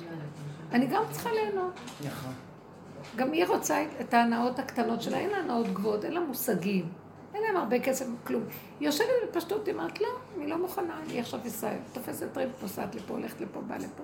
אני 0.72 0.86
גם 0.86 1.02
צריכה 1.10 1.30
ליהנות. 1.32 1.72
נכון. 2.06 2.32
גם 3.18 3.32
היא 3.32 3.46
רוצה 3.46 3.84
את 4.00 4.14
ההנאות 4.14 4.58
הקטנות 4.58 5.02
שלה, 5.02 5.18
אין 5.18 5.30
לה 5.30 5.36
הנאות 5.36 5.66
גבוהות, 5.66 6.04
אין 6.04 6.12
לה 6.12 6.20
מושגים. 6.20 6.88
אין 7.34 7.42
להם 7.42 7.56
הרבה 7.56 7.80
כסף, 7.80 8.06
כלום. 8.24 8.42
היא 8.80 8.88
יושבת 8.88 9.08
בפשטות, 9.28 9.66
היא 9.66 9.74
אומרת, 9.74 10.00
לא, 10.00 10.08
אני 10.36 10.46
לא 10.46 10.58
מוכנה, 10.58 11.00
אני 11.06 11.20
עכשיו 11.20 11.40
ישראל. 11.44 11.78
תופסת 11.92 12.32
טרמפ, 12.32 12.62
נוסעת 12.62 12.94
לפה, 12.94 13.14
הולכת 13.14 13.40
לפה, 13.40 13.60
באה 13.60 13.78
לפה. 13.78 14.02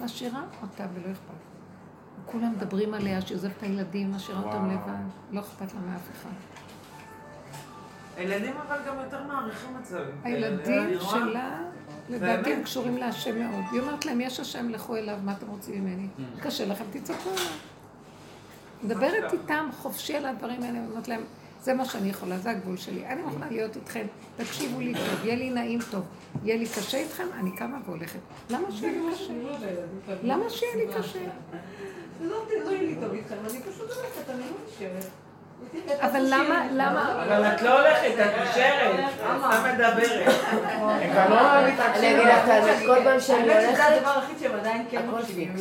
משאירה 0.00 0.42
אותה 0.62 0.86
ולא 0.94 1.12
אכפת. 1.12 1.34
כולם 2.26 2.52
מדברים 2.52 2.94
עליה, 2.94 3.20
שהיא 3.20 3.36
עוזבת 3.36 3.52
את 3.58 3.62
הילדים, 3.62 4.12
משאירה 4.12 4.40
אותם. 4.42 4.70
לבד. 4.70 4.92
לא 5.30 5.40
אכפת 5.40 5.74
לה 5.74 5.80
מאף 5.80 6.10
אחד. 6.12 6.30
הילדים 8.16 8.54
אבל 8.56 8.76
גם 8.86 8.96
יותר 9.04 9.22
מעריכים 9.22 9.76
את 9.80 9.86
זה. 9.86 10.04
הילדים. 10.22 10.98
שלה, 11.00 11.62
לדעתי? 12.08 12.52
הם 12.52 12.62
קשורים 12.62 12.96
להשם 12.96 13.38
מאוד. 13.38 13.64
היא 13.72 13.80
אומרת 13.80 14.06
להם, 14.06 14.20
יש 14.20 14.40
השם, 14.40 14.68
לכו 14.68 14.96
אליו, 14.96 15.18
מה 15.24 15.32
אתם 15.32 15.46
רוצים 15.46 15.84
ממני? 15.84 16.06
Mm. 16.18 16.42
קשה 16.42 16.66
לכם, 16.66 16.84
תצעקו 16.90 17.30
אליו. 17.30 17.73
מדברת 18.84 19.32
איתם 19.32 19.68
חופשי 19.72 20.16
על 20.16 20.26
הדברים 20.26 20.62
האלה, 20.62 20.78
אומרת 20.90 21.08
להם, 21.08 21.20
זה 21.62 21.74
מה 21.74 21.84
שאני 21.84 22.08
יכולה, 22.08 22.38
זה 22.38 22.50
הגבול 22.50 22.76
שלי. 22.76 23.06
אני 23.06 23.22
מוכנה 23.22 23.46
להיות 23.50 23.76
איתכם, 23.76 24.06
תקשיבו 24.36 24.80
לי 24.80 24.94
טוב, 24.94 25.24
יהיה 25.24 25.36
לי 25.36 25.50
נעים 25.50 25.80
טוב, 25.90 26.04
יהיה 26.44 26.56
לי 26.56 26.66
קשה 26.66 26.98
איתכם, 26.98 27.26
אני 27.40 27.56
קמה 27.56 27.78
והולכת. 27.86 28.18
למה 28.50 28.72
שיהיה 28.72 28.92
לי 28.92 29.14
קשה? 29.14 29.32
למה 30.22 30.50
שיהיה 30.50 30.76
לי 30.76 30.94
קשה? 30.98 31.18
לא 32.20 32.44
תדעי 32.48 32.86
לי 32.86 32.94
טוב 33.00 33.12
איתכם, 33.12 33.36
אני 33.50 33.60
פשוט 33.60 33.90
הולכת, 33.90 34.30
אני 34.30 34.38
לא 34.40 34.56
נשארת. 34.68 35.06
אבל 36.00 36.20
למה, 36.20 36.66
למה? 36.72 37.24
אבל 37.26 37.46
את 37.46 37.62
לא 37.62 37.80
הולכת, 37.80 38.12
את 38.20 38.48
נשארת, 38.50 39.00
את 39.00 39.04
סתם 39.16 39.64
מדברת. 39.74 40.26
הם 40.80 41.10
כבר 41.12 41.28
לא 41.28 41.68
מתעקשים. 41.68 42.04
אני 42.04 42.14
אגיד 42.14 42.28
לך 42.28 42.86
כל 42.86 43.04
פעם 43.04 43.20
שאני 43.20 43.52
האמת 43.52 43.74
שזה 43.74 43.86
הולכת... 43.86 43.96
הדבר 43.96 44.10
היחיד 44.10 44.38
שהם 44.40 44.52
עדיין 44.60 44.84
כן 44.90 45.02
מקשיבים. 45.06 45.54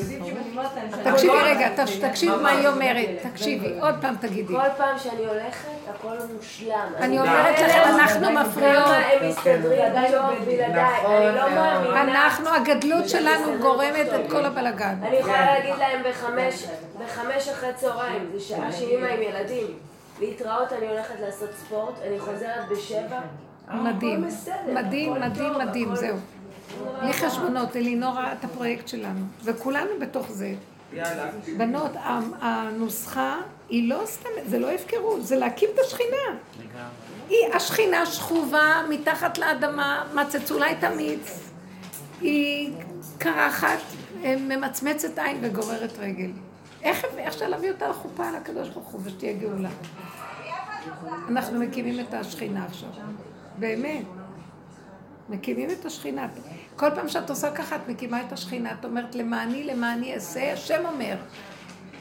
תקשיבי 1.03 1.37
רגע, 1.43 1.69
תקשיב 2.01 2.35
מה 2.35 2.49
היא 2.49 2.67
אומרת, 2.67 3.07
תקשיבי, 3.21 3.79
עוד 3.81 3.95
פעם 4.01 4.15
תגידי. 4.15 4.53
כל 4.53 4.69
פעם 4.77 4.97
שאני 4.97 5.25
הולכת, 5.25 5.69
הכל 5.95 6.17
מושלם. 6.35 6.87
אני 6.97 7.19
אומרת 7.19 7.59
לכם, 7.59 7.81
אנחנו 7.99 8.31
מפריעות. 8.31 8.85
הם 8.87 9.29
מסתדרים 9.29 9.93
טוב 10.11 10.45
בלעדיי, 10.45 11.05
אני 11.05 11.35
לא 11.35 11.49
מאמינה. 11.49 12.01
אנחנו, 12.01 12.49
הגדלות 12.49 13.09
שלנו 13.09 13.59
גורמת 13.61 14.07
את 14.15 14.31
כל 14.31 14.45
הבלגן. 14.45 14.95
אני 15.03 15.15
יכולה 15.15 15.45
להגיד 15.45 15.75
להם 15.79 16.01
בחמש, 16.09 16.65
בחמש 17.05 17.47
אחרי 17.47 17.73
צהריים, 17.75 18.29
זה 18.33 18.39
שעה 18.39 18.71
שאימא 18.71 19.05
עם 19.05 19.21
ילדים. 19.21 19.67
להתראות, 20.19 20.73
אני 20.73 20.87
הולכת 20.87 21.15
לעשות 21.19 21.49
ספורט, 21.65 21.93
אני 22.07 22.19
חוזרת 22.19 22.69
בשבע. 22.71 23.19
מדהים, 23.73 24.25
מדהים, 24.73 25.13
מדהים, 25.13 25.53
מדהים, 25.57 25.95
זהו. 25.95 26.17
בלי 27.01 27.13
חשבונות, 27.13 27.75
אלינור 27.75 28.13
ראה 28.15 28.33
את 28.33 28.43
הפרויקט 28.43 28.87
שלנו, 28.87 29.25
וכולנו 29.43 29.89
בתוך 30.01 30.31
זה. 30.31 30.53
יאללה. 30.93 31.25
בנות, 31.57 31.91
הנוסחה 32.41 33.35
היא 33.73 33.89
לא 33.89 34.01
סתם, 34.05 34.29
זה 34.45 34.59
לא 34.59 34.71
הפקרות, 34.71 35.25
זה 35.25 35.35
להקים 35.35 35.69
את 35.73 35.79
השכינה. 35.85 36.39
היא, 37.29 37.53
השכינה 37.53 38.05
שכובה 38.05 38.81
מתחת 38.89 39.37
לאדמה, 39.37 40.03
מצצו 40.13 40.59
לה 40.59 40.71
את 40.71 40.83
המיץ. 40.83 41.49
היא 42.21 42.73
קרחת, 43.17 43.77
אה, 44.23 44.35
ממצמצת 44.35 45.19
עין 45.19 45.37
וגוררת 45.41 45.99
רגל. 45.99 46.31
איך 46.83 47.05
אפשר 47.27 47.47
להביא 47.47 47.71
אותה 47.71 47.87
לחופה 47.87 48.27
על 48.27 48.35
הקדוש 48.35 48.69
ברוך 48.69 48.87
הוא 48.87 49.01
ושתהיה 49.03 49.33
גאולה? 49.33 49.69
אנחנו 51.29 51.59
מקימים 51.59 51.99
את 51.99 52.13
השכינה 52.13 52.65
עכשיו. 52.65 52.89
באמת. 53.57 54.05
מקימים 55.29 55.69
את 55.69 55.85
השכינה. 55.85 56.27
כל 56.75 56.89
פעם 56.95 57.09
שאת 57.09 57.29
עושה 57.29 57.51
ככה, 57.51 57.75
את 57.75 57.81
מקימה 57.87 58.21
את 58.21 58.31
השכינה. 58.31 58.71
את 58.79 58.85
אומרת, 58.85 59.15
למעני, 59.15 59.63
למעני 59.63 60.13
אעשה, 60.13 60.53
השם 60.53 60.85
אומר. 60.85 61.15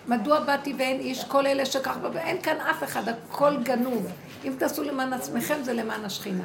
מדוע 0.09 0.41
באתי 0.41 0.75
ואין 0.79 1.01
איש, 1.01 1.25
כל 1.25 1.47
אלה 1.47 1.67
שכך, 1.67 1.97
אין 2.17 2.43
כאן 2.43 2.57
אף 2.71 2.85
אחד, 2.85 3.03
הכל 3.09 3.57
גנוב. 3.63 4.07
אם 4.45 4.53
תעשו 4.59 4.83
למען 4.83 5.13
עצמכם, 5.13 5.63
זה 5.63 5.73
למען 5.73 6.05
השכינה. 6.05 6.45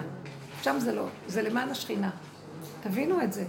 שם 0.62 0.76
זה 0.80 0.92
לא, 0.96 1.06
זה 1.28 1.42
למען 1.42 1.70
השכינה. 1.70 2.10
תבינו 2.84 3.22
את 3.22 3.34
זה. 3.34 3.44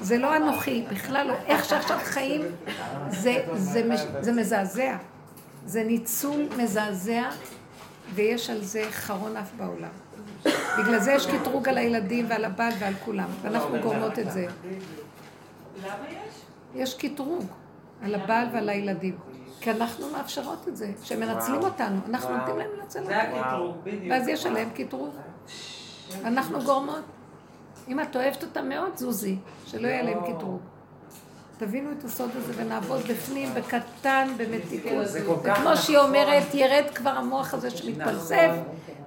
זה 0.00 0.18
לא 0.18 0.36
אנוכי, 0.36 0.84
בכלל 0.90 1.26
לא. 1.26 1.34
איך 1.46 1.64
שעכשיו 1.64 1.98
חיים, 2.04 2.42
זה, 3.10 3.44
זה, 3.54 3.84
מש- 3.88 4.06
זה 4.20 4.32
מזעזע. 4.32 4.96
זה 5.66 5.84
ניצול 5.84 6.46
מזעזע, 6.58 7.22
ויש 8.14 8.50
על 8.50 8.64
זה 8.64 8.84
חרון 8.90 9.36
אף 9.36 9.48
בעולם. 9.56 9.88
בגלל 10.78 10.98
זה 10.98 11.12
יש 11.12 11.26
קטרוג 11.26 11.68
על 11.68 11.78
הילדים 11.78 12.26
ועל 12.28 12.44
הבעל 12.44 12.72
ועל 12.78 12.94
כולם, 13.04 13.28
ואנחנו 13.42 13.80
גורמות 13.82 14.18
את 14.18 14.32
זה. 14.32 14.46
למה 15.84 15.94
יש? 16.10 16.34
יש 16.74 16.94
קטרוג 16.94 17.44
על 18.02 18.14
הבעל 18.14 18.46
ועל 18.52 18.68
הילדים. 18.68 19.18
כי 19.60 19.70
אנחנו 19.70 20.10
מאפשרות 20.10 20.68
את 20.68 20.76
זה, 20.76 20.92
שהם 21.02 21.20
מנצלים 21.20 21.62
אותנו, 21.62 21.96
אנחנו 22.08 22.36
נותנים 22.36 22.58
להם 22.58 22.70
לנצל 22.80 23.04
זה 23.04 23.32
אותנו. 23.32 23.74
ואז 24.10 24.28
יש 24.28 24.46
עליהם 24.46 24.68
קטרוג. 24.70 25.14
אנחנו 26.24 26.62
גורמות. 26.62 27.04
אם 27.88 28.00
את 28.00 28.16
אוהבת 28.16 28.42
אותם 28.42 28.68
מאוד, 28.68 28.96
זוזי, 28.96 29.36
שלא 29.66 29.88
יהיה 29.88 30.02
להם 30.02 30.18
קטרוג. 30.34 30.60
תבינו 31.58 31.92
את 31.92 32.04
הסוד 32.04 32.30
הזה 32.36 32.52
ונעבוד 32.56 33.00
בפנים, 33.00 33.54
בקטן, 33.54 34.28
במתיקות. 34.36 35.06
וכמו 35.42 35.76
שהיא 35.76 35.96
נכון. 35.98 36.08
אומרת, 36.08 36.54
ירד 36.54 36.84
כבר 36.94 37.10
המוח 37.10 37.54
הזה 37.54 37.70
שמתפלסף, 37.70 38.50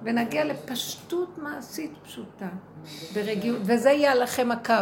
ונגיע 0.02 0.44
לפשטות 0.44 1.38
מעשית 1.38 1.92
פשוטה, 2.02 2.48
ברגיעות, 3.14 3.58
וזה 3.62 3.90
יהיה 3.90 4.14
לכם 4.14 4.50
הקו. 4.50 4.74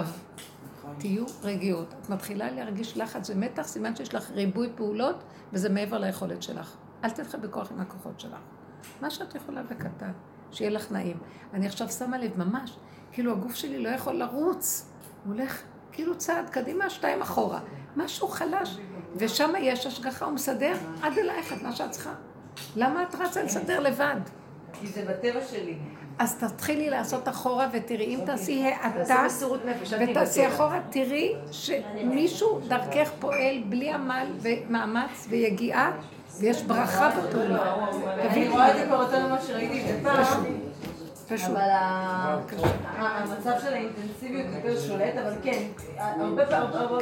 תהיו 0.99 1.25
רגיעות. 1.43 1.95
את 2.01 2.11
מתחילה 2.11 2.51
להרגיש 2.51 2.97
לחץ 2.97 3.31
ומתח, 3.31 3.63
סימן 3.63 3.97
שיש 3.97 4.15
לך 4.15 4.31
ריבוי 4.31 4.69
פעולות, 4.75 5.25
וזה 5.53 5.69
מעבר 5.69 5.99
ליכולת 5.99 6.43
שלך. 6.43 6.77
אל 7.05 7.11
תלכי 7.11 7.37
בכוח 7.37 7.73
עם 7.73 7.81
הכוחות 7.81 8.21
שלך. 8.21 8.39
מה 9.01 9.11
שאת 9.11 9.35
יכולה 9.35 9.63
בקטן, 9.63 10.13
שיהיה 10.51 10.71
לך 10.71 10.93
נעים. 10.93 11.17
אני 11.55 11.67
עכשיו 11.67 11.89
שמה 11.89 12.19
לב, 12.19 12.39
ממש, 12.39 12.77
כאילו 13.13 13.33
הגוף 13.33 13.55
שלי 13.55 13.79
לא 13.79 13.89
יכול 13.89 14.15
לרוץ. 14.15 14.93
הוא 15.25 15.35
הולך 15.35 15.63
כאילו 15.93 16.19
צעד 16.19 16.51
קדימה, 16.51 16.91
שתיים 16.91 17.23
אחורה. 17.23 17.61
משהו 17.97 18.29
חלש, 18.29 18.79
ושם 19.17 19.53
יש 19.61 19.87
השגחה, 19.87 20.25
הוא 20.25 20.35
מסדר 20.35 20.77
עד 21.03 21.19
אלייך 21.19 21.53
את 21.53 21.63
מה 21.63 21.73
שאת 21.73 21.91
צריכה. 21.91 22.15
למה 22.77 23.03
את 23.03 23.15
רצה 23.15 23.43
לסדר 23.43 23.81
לבד? 23.81 24.21
כי 24.73 24.87
זה 24.87 25.05
בטבע 25.09 25.41
שלי. 25.51 25.79
אז 26.19 26.37
תתחילי 26.37 26.91
לעשות 26.91 27.29
אחורה 27.29 27.69
ותראי, 27.73 28.15
אם 28.15 28.21
תעשי 28.27 28.65
האטה, 28.65 29.05
תעשי 29.05 29.45
תהיי 29.91 30.11
ותעשי. 30.11 30.49
אחורה, 30.49 30.81
תראי 30.91 31.35
שמישהו 31.51 32.61
דרכך 32.69 33.11
פועל 33.19 33.63
בלי 33.69 33.93
עמל 33.93 34.27
ומאמץ 34.41 35.27
ויגיעה, 35.29 35.91
ויש 36.41 36.63
ברכה 36.63 37.11
בפעולה. 37.11 37.75
אני 38.21 38.49
רואה 38.49 38.71
את 38.71 38.77
זה 38.77 38.87
כבר 38.87 39.03
יותר 39.03 39.27
ממה 39.27 39.39
שראיתי 39.47 39.81
את 39.81 39.87
זה 39.87 40.01
פעם. 40.03 40.45
פשוט. 41.29 41.51
אבל 41.51 41.69
המצב 42.97 43.53
של 43.63 43.73
האינטנסיביות 43.75 44.47
יותר 44.55 44.81
שולט, 44.81 45.15
אבל 45.23 45.33
כן, 45.43 45.63
הרבה 45.99 46.47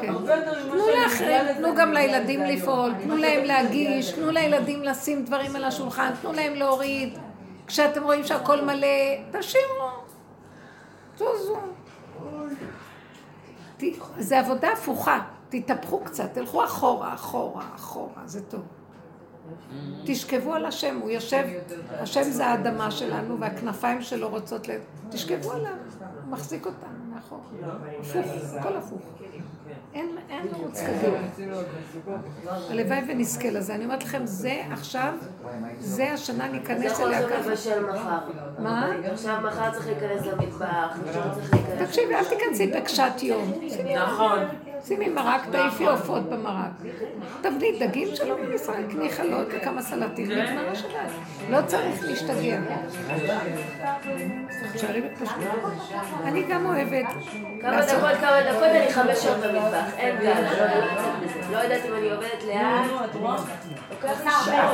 כן. 0.01 0.06
יותר 0.12 0.34
ממה 0.34 0.62
תנו 0.62 0.78
שאני 0.86 1.02
לאחרים, 1.02 1.28
מגיעה 1.28 1.55
תנו 1.55 1.68
לזה, 1.72 1.80
גם 1.80 1.93
לילדים 1.93 2.40
לזה. 2.40 2.52
לפעול, 2.52 2.94
תנו 3.02 3.16
להם 3.16 3.44
להגיש. 3.44 4.12
תנו 4.12 4.30
לילדים 4.30 4.82
לשים 4.82 5.24
דברים 5.24 5.56
על 5.56 5.64
השולחן, 5.64 6.10
תנו 6.22 6.32
להם 6.32 6.55
להוריד. 6.55 7.18
כשאתם 7.66 8.02
רואים 8.02 8.24
שהכל 8.24 8.64
מלא, 8.64 8.86
תשאירו. 9.32 9.88
זוזו. 11.18 11.56
ת- 13.76 13.82
זה 14.18 14.38
עבודה 14.38 14.72
הפוכה, 14.72 15.20
תתהפכו 15.48 16.01
קצת, 16.05 16.28
תלכו 16.34 16.64
אחורה, 16.64 17.14
אחורה, 17.14 17.64
אחורה, 17.74 18.22
זה 18.26 18.43
טוב. 18.43 18.60
תשכבו 20.05 20.55
על 20.55 20.64
השם, 20.66 20.98
הוא 21.02 21.10
יושב, 21.10 21.44
השם 21.90 22.22
זה 22.22 22.47
האדמה 22.47 22.90
שלנו 22.90 23.40
והכנפיים 23.40 24.02
שלו 24.02 24.28
רוצות 24.28 24.68
ל... 24.68 24.72
תשכבו 25.10 25.52
עליו, 25.52 25.72
הוא 26.24 26.32
מחזיק 26.32 26.66
אותנו 26.66 26.88
מאחור. 27.14 27.40
הפוך, 28.01 28.26
הכל 28.60 28.76
הפוך. 28.76 29.01
אין 29.97 30.48
ערוץ 30.55 30.81
קדימה. 30.81 31.18
הלוואי 32.70 33.01
ונזכה 33.09 33.51
לזה. 33.51 33.74
אני 33.74 33.85
אומרת 33.85 34.05
לכם, 34.05 34.27
זה 34.27 34.62
עכשיו, 34.73 35.12
זה 35.78 36.12
השנה 36.12 36.47
זה 36.47 36.52
ניכנס 36.52 36.93
יכול 36.93 37.06
אליה 37.06 37.20
להיות 37.20 37.32
ככה. 37.32 37.51
לבשל 37.51 37.86
מחר. 37.86 38.18
מה? 38.59 38.86
עכשיו 39.12 39.39
מחר 39.44 39.70
צריך 39.70 39.86
להיכנס 39.86 40.27
למטבח, 40.27 40.98
עכשיו 41.09 41.23
צריך 41.35 41.55
להיכנס... 41.55 41.89
תקשיבי, 41.89 42.14
אל 42.14 42.24
תיכנסי 42.24 42.66
בקשת 42.66 43.23
יום. 43.23 43.52
נכון. 43.97 44.39
שימי 44.86 45.08
מרק, 45.08 45.40
תעיפי 45.52 45.86
עופות 45.86 46.22
במרק. 46.30 46.70
תבני 47.40 47.78
דגים 47.78 48.08
שלא 48.14 48.36
בישראל, 48.46 48.82
קני 48.90 49.10
חלות 49.10 49.46
וכמה 49.50 49.82
סלטים, 49.82 50.30
נגמר 50.30 50.70
השבת. 50.70 50.90
לא 51.50 51.58
צריך 51.66 52.04
להשתגע. 52.04 52.58
תשארי 54.74 55.00
בפשטות. 55.00 55.38
אני 56.24 56.42
גם 56.42 56.66
אוהבת 56.66 57.06
כמה. 57.62 57.80
דקות, 57.82 58.20
כמה 58.20 58.40
דקות, 58.52 58.62
אני 58.62 58.92
חמש 58.92 59.18
שעות 59.18 59.36
במטבח, 59.36 59.94
אין 59.96 60.18
בעיה, 60.18 60.40
לא 61.50 61.58
יודעת 61.58 61.84
מזה. 61.84 61.88
לא 61.88 61.88
אם 61.88 61.94
אני 61.98 62.10
עובדת 62.10 62.44
לאט. 62.46 63.12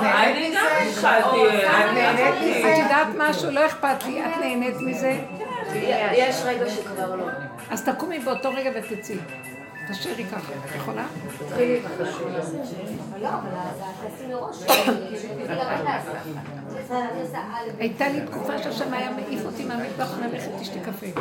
אני 0.04 0.54
גם 0.54 0.66
התחלתי, 0.88 1.66
אני 1.66 1.94
נהניתי. 1.94 2.72
את 2.72 2.78
יודעת 2.78 3.06
משהו? 3.16 3.50
לא 3.50 3.66
אכפת 3.66 4.04
לי. 4.06 4.24
את 4.24 4.36
נהנית 4.40 4.76
מזה? 4.80 5.20
יש 6.12 6.42
רגע 6.44 6.70
שכבר 6.70 7.16
לא. 7.16 7.24
אז 7.70 7.84
תקומי 7.84 8.18
באותו 8.18 8.50
רגע 8.50 8.70
ותצאי. 8.74 9.16
תשאירי 9.90 10.24
ככה. 10.24 10.52
את 10.52 10.76
יכולה? 10.76 11.06
לא. 13.20 13.28
הייתה 17.78 18.08
לי 18.08 18.20
תקופה 18.26 18.58
שהשם 18.58 18.94
היה 18.94 19.10
מעיף 19.10 19.44
אותי 19.44 19.64
מהמטבח 19.64 20.18
וללכת 20.18 20.50
תשתי 20.60 20.80
קפה. 20.80 21.20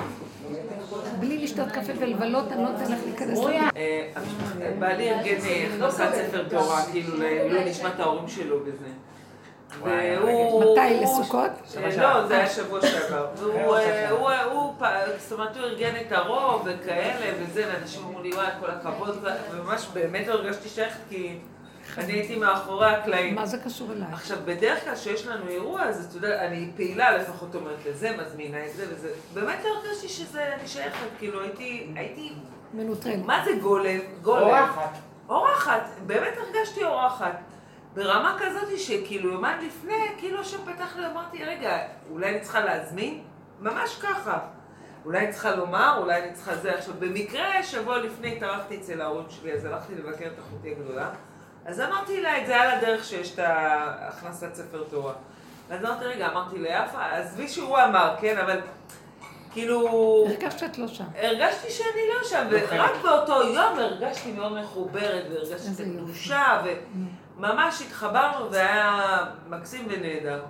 בלי 1.19 1.38
לשתות 1.38 1.71
קפה 1.71 1.93
ולבלות, 1.99 2.51
אני 2.51 2.63
לא 2.63 2.69
נותן 2.69 2.91
לך 2.91 2.99
להיכנס. 3.05 3.39
אה, 3.77 4.07
בעלי 4.79 5.11
ארגן 5.11 5.45
אה, 5.45 5.67
הכנסת 5.75 6.09
ספר 6.15 6.43
תורה, 6.49 6.85
כאילו, 6.91 7.17
לעילוי 7.17 7.65
נשמת 7.65 7.99
ההורים 7.99 8.27
שלו 8.27 8.57
וזה. 8.65 8.88
והוא... 9.80 10.61
מתי? 10.61 10.95
הוא- 10.95 11.03
לסוכות? 11.03 11.52
אה, 11.77 11.98
לא, 11.98 12.27
זה 12.27 12.38
היה 12.38 12.49
שבוע 12.49 12.81
שעבר. 12.81 13.27
והוא, 13.38 13.77
אה, 13.77 14.10
הוא, 14.10 14.30
הוא, 14.52 14.73
פ- 14.80 14.84
זאת 15.18 15.31
אומרת, 15.31 15.56
הוא 15.57 15.65
ארגן 15.65 15.93
את 16.07 16.11
הרוב 16.11 16.61
וכאלה 16.65 17.34
וזה, 17.39 17.64
ואנשים 17.73 18.03
אמרו 18.03 18.22
לי, 18.22 18.34
וואי, 18.34 18.48
כל 18.60 18.72
הכבוד, 18.72 19.26
וממש 19.52 19.88
באמת 19.93 20.27
לא 20.27 20.34
הרגשתי 20.34 20.69
שייכת, 20.69 20.99
כי 21.10 21.38
אני 21.98 22.14
הייתי 22.14 22.35
מאחורי 22.35 22.88
הקלעים. 22.88 23.35
מה 23.35 23.45
זה 23.45 23.57
קשור 23.57 23.91
אליי? 23.91 24.07
עכשיו, 24.14 24.38
בדרך 24.45 24.84
כלל 24.84 24.95
כשיש 24.95 25.27
לנו 25.27 25.48
אירוע, 25.48 25.81
אז 25.84 26.06
אתה 26.10 26.26
יודע, 26.26 26.45
אני 26.48 26.72
פעילה 26.76 27.18
לפחות 27.18 27.56
אומרת 27.56 27.77
לזה, 27.89 28.11
מזמינה 28.18 28.65
את 28.65 28.73
זה 28.76 28.85
וזה. 28.89 29.10
באמת 29.34 29.57
לא 29.64 29.69
הרגשתי 29.69 30.10
שזה, 30.10 30.53
אני 30.60 30.68
שייכת, 30.68 30.98
כאילו 31.19 31.41
הייתי, 31.41 31.88
הייתי, 31.95 32.34
מנוטרלת. 32.73 33.26
מה 33.26 33.41
זה 33.45 33.52
גולם? 33.61 33.99
גולם. 34.22 34.43
אורחת. 34.43 34.98
אורחת, 35.30 35.81
באמת 36.06 36.34
הרגשתי 36.38 36.84
אורחת. 36.84 37.39
ברמה 37.93 38.38
כזאת 38.39 38.80
שכאילו 38.80 39.31
יומיים 39.31 39.68
לפני, 39.68 40.07
כאילו 40.18 40.41
השם 40.41 40.57
פתח 40.65 40.95
לי, 40.97 41.05
אמרתי, 41.05 41.43
רגע, 41.43 41.80
אולי 42.11 42.30
אני 42.30 42.39
צריכה 42.41 42.59
להזמין? 42.59 43.22
ממש 43.59 43.99
ככה. 44.01 44.39
אולי 45.05 45.19
אני 45.19 45.31
צריכה 45.34 45.55
לומר, 45.55 45.97
אולי 45.97 46.23
אני 46.23 46.34
צריכה 46.34 46.55
זה. 46.55 46.76
עכשיו, 46.76 46.93
במקרה, 46.99 47.63
שבוע 47.63 47.97
לפני 47.97 48.35
התארחתי 48.38 48.77
אצל 48.77 49.01
ההורים 49.01 49.26
שלי, 49.30 49.53
אז 49.53 49.65
הלכתי 49.65 49.95
לבקר 49.95 50.26
את 50.26 50.39
אחותי 50.39 50.72
הגדולה. 50.72 51.09
אז 51.65 51.81
אמרתי 51.81 52.22
לה 52.22 52.41
את 52.41 52.47
זה 52.47 52.61
על 52.61 52.69
הדרך 52.69 53.03
שיש 53.03 53.34
את 53.34 53.39
הכנסת 53.43 54.53
ספר 54.53 54.84
תורה. 54.89 55.13
ואז 55.69 55.85
אמרתי, 55.85 56.05
רגע, 56.05 56.27
אמרתי 56.31 56.57
ליפה, 56.57 57.05
עזבי 57.11 57.47
שהוא 57.47 57.77
אמר, 57.80 58.15
כן, 58.22 58.38
אבל 58.38 58.59
כאילו... 59.51 59.88
הרגשת 60.30 60.59
שאת 60.59 60.77
לא 60.77 60.88
שם. 60.88 61.03
הרגשתי 61.15 61.69
שאני 61.69 62.01
לא 62.15 62.23
שם, 62.23 62.47
ורק 62.49 62.91
באותו 63.03 63.43
יום 63.43 63.80
הרגשתי 63.80 64.31
מאוד 64.31 64.61
מחוברת, 64.61 65.23
והרגשתי 65.30 65.68
את 65.76 65.80
איזה 65.80 65.84
יופי. 65.84 66.13
וממש 67.41 67.81
התחברנו, 67.81 68.51
והיה 68.51 69.18
מקסים 69.49 69.88
ונהדר. 69.89 70.43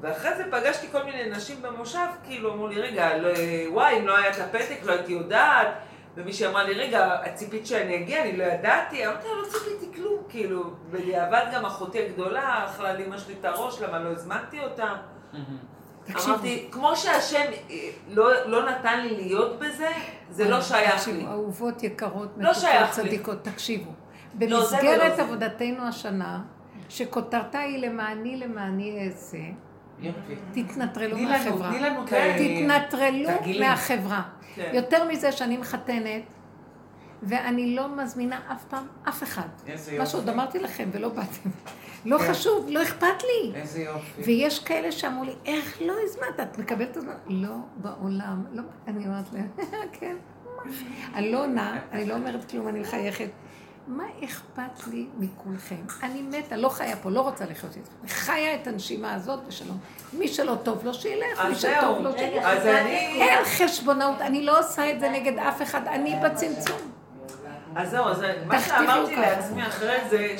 ואחרי 0.00 0.34
זה 0.36 0.44
פגשתי 0.50 0.86
כל 0.92 1.02
מיני 1.02 1.30
נשים 1.30 1.62
במושב, 1.62 2.06
כאילו 2.24 2.52
אמרו 2.52 2.66
לי, 2.68 2.80
רגע, 2.80 3.16
לא, 3.16 3.28
וואי, 3.68 3.98
אם 3.98 4.06
לא 4.06 4.16
היה 4.16 4.30
את 4.30 4.38
הפתק, 4.40 4.78
לא 4.84 4.92
הייתי 4.92 5.12
יודעת. 5.12 5.68
ומישהי 6.16 6.46
אמרה 6.46 6.62
לי, 6.64 6.74
רגע, 6.74 7.16
את 7.26 7.34
ציפית 7.34 7.66
שאני 7.66 7.96
אגיע? 7.96 8.22
אני 8.22 8.36
לא 8.36 8.44
ידעתי. 8.44 9.06
אמרתי 9.06 9.28
לה, 9.28 9.34
לא 9.34 9.48
ציפיתי 9.48 9.96
כלום, 9.96 10.22
כאילו. 10.28 10.62
בדיעבד 10.90 11.44
גם 11.52 11.64
אחותי 11.64 12.04
הגדולה 12.04 12.64
אכלה 12.64 12.92
לאמא 12.92 13.18
שלי 13.18 13.34
את 13.40 13.44
הראש, 13.44 13.82
למה 13.82 13.98
לא 13.98 14.08
הזמנתי 14.08 14.60
אותה. 14.60 14.94
תקשיבו. 16.04 16.34
אמרתי, 16.34 16.68
כמו 16.70 16.96
שהשם 16.96 17.44
לא, 18.08 18.46
לא 18.46 18.70
נתן 18.70 19.00
לי 19.00 19.16
להיות 19.16 19.58
בזה, 19.58 19.88
זה 20.30 20.50
לא 20.50 20.62
שייך 20.62 20.92
לי. 20.92 20.98
תקשיבו, 20.98 21.30
אהובות 21.32 21.82
יקרות, 21.82 22.28
לא 22.36 22.50
מתוקות, 22.50 22.70
לי. 22.72 22.88
צדיקות, 22.90 23.44
תקשיבו. 23.44 23.90
לא, 24.40 24.60
במסגרת 24.60 25.16
זה. 25.16 25.22
עבודתנו 25.22 25.82
השנה, 25.82 26.42
שכותרתה 26.88 27.58
היא 27.58 27.78
למעני 27.78 28.36
למעני 28.36 29.06
אעשה. 29.06 29.38
תתנטרלו 30.52 31.18
מהחברה. 31.18 31.72
כן. 32.06 32.36
תתנטרלו. 32.38 33.28
מהחברה. 33.60 34.22
כן. 34.54 34.70
יותר 34.74 35.08
מזה 35.08 35.32
שאני 35.32 35.56
מחתנת, 35.56 36.22
ואני 37.22 37.74
לא 37.76 37.96
מזמינה 37.96 38.40
אף 38.52 38.64
פעם 38.64 38.86
אף 39.08 39.22
אחד. 39.22 39.48
איזה 39.66 39.98
מה. 39.98 40.06
שעוד 40.06 40.28
אמרתי 40.28 40.58
לכם 40.58 40.88
ולא 40.92 41.08
באתם. 41.08 41.50
לא 42.04 42.18
כן. 42.18 42.24
חשוב, 42.30 42.66
לא 42.68 42.82
אכפת 42.82 43.22
לי. 43.22 43.52
איזה 43.54 43.80
יופי. 43.80 44.22
ויש 44.22 44.64
כאלה 44.64 44.92
שאמרו 44.92 45.24
לי, 45.24 45.32
איך 45.44 45.78
לא 45.82 45.94
הזמנת? 46.04 46.40
את 46.40 46.58
מקבלת 46.58 46.90
את 46.90 46.96
הזמן? 46.96 47.12
לא 47.26 47.54
בעולם. 47.76 48.44
לא, 48.52 48.62
אני 48.88 49.06
אומרת 49.06 49.24
להם, 49.32 49.48
כן. 50.00 50.16
מה?" 50.56 50.62
אני 51.14 51.32
לא 51.32 51.42
עונה, 51.44 51.78
אני 51.92 52.04
לא 52.06 52.14
אומרת 52.14 52.50
כלום, 52.50 52.68
אני 52.68 52.80
מחייכת. 52.80 53.28
מה 53.86 54.04
אכפת 54.24 54.86
לי 54.90 55.06
מכולכם? 55.18 55.82
אני 56.02 56.22
מתה, 56.22 56.56
לא 56.56 56.68
חיה 56.68 56.96
פה, 56.96 57.10
לא 57.10 57.20
רוצה 57.20 57.44
לחיות 57.44 57.76
איתכם. 57.76 58.08
חיה 58.08 58.54
את 58.54 58.66
הנשימה 58.66 59.14
הזאת 59.14 59.40
בשלום. 59.48 59.78
מי 60.12 60.28
שלא 60.28 60.54
טוב 60.62 60.84
לו, 60.84 60.94
שילך, 60.94 61.44
מי 61.48 61.54
שטוב. 61.54 61.98
לו, 62.00 62.18
שילך. 62.18 62.44
אז 62.44 62.66
אני... 62.66 63.22
אין 63.22 63.44
חשבונאות, 63.44 64.20
אני 64.20 64.42
לא 64.42 64.58
עושה 64.58 64.90
את 64.90 65.00
זה 65.00 65.08
נגד 65.08 65.38
אף 65.38 65.62
אחד, 65.62 65.86
אני 65.86 66.16
בצמצום. 66.24 66.78
אז 67.76 67.90
זהו, 67.90 68.04
אז 68.04 68.22
מה 68.46 68.60
שאמרתי. 68.60 69.16
לעצמי 69.16 69.66
אחרי 69.66 69.98
זה, 70.10 70.34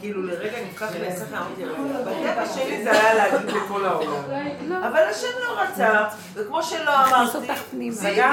שכאילו 0.00 0.22
לרגע 0.22 0.58
נפתח 0.70 0.88
לי 1.00 1.06
השכל, 1.06 1.36
אמרתי, 1.36 1.64
בטבע 2.06 2.46
שלי 2.54 2.84
זה 2.84 2.90
היה 2.90 3.14
להגיד 3.14 3.50
לכל 3.50 3.84
העולם. 3.84 4.12
אבל 4.88 5.02
השם 5.10 5.26
לא 5.42 5.60
רצה, 5.60 6.04
וכמו 6.34 6.62
שלא 6.62 7.06
אמרתי, 7.06 7.38
פנימה. 7.70 7.96
בדיוק. 7.96 8.26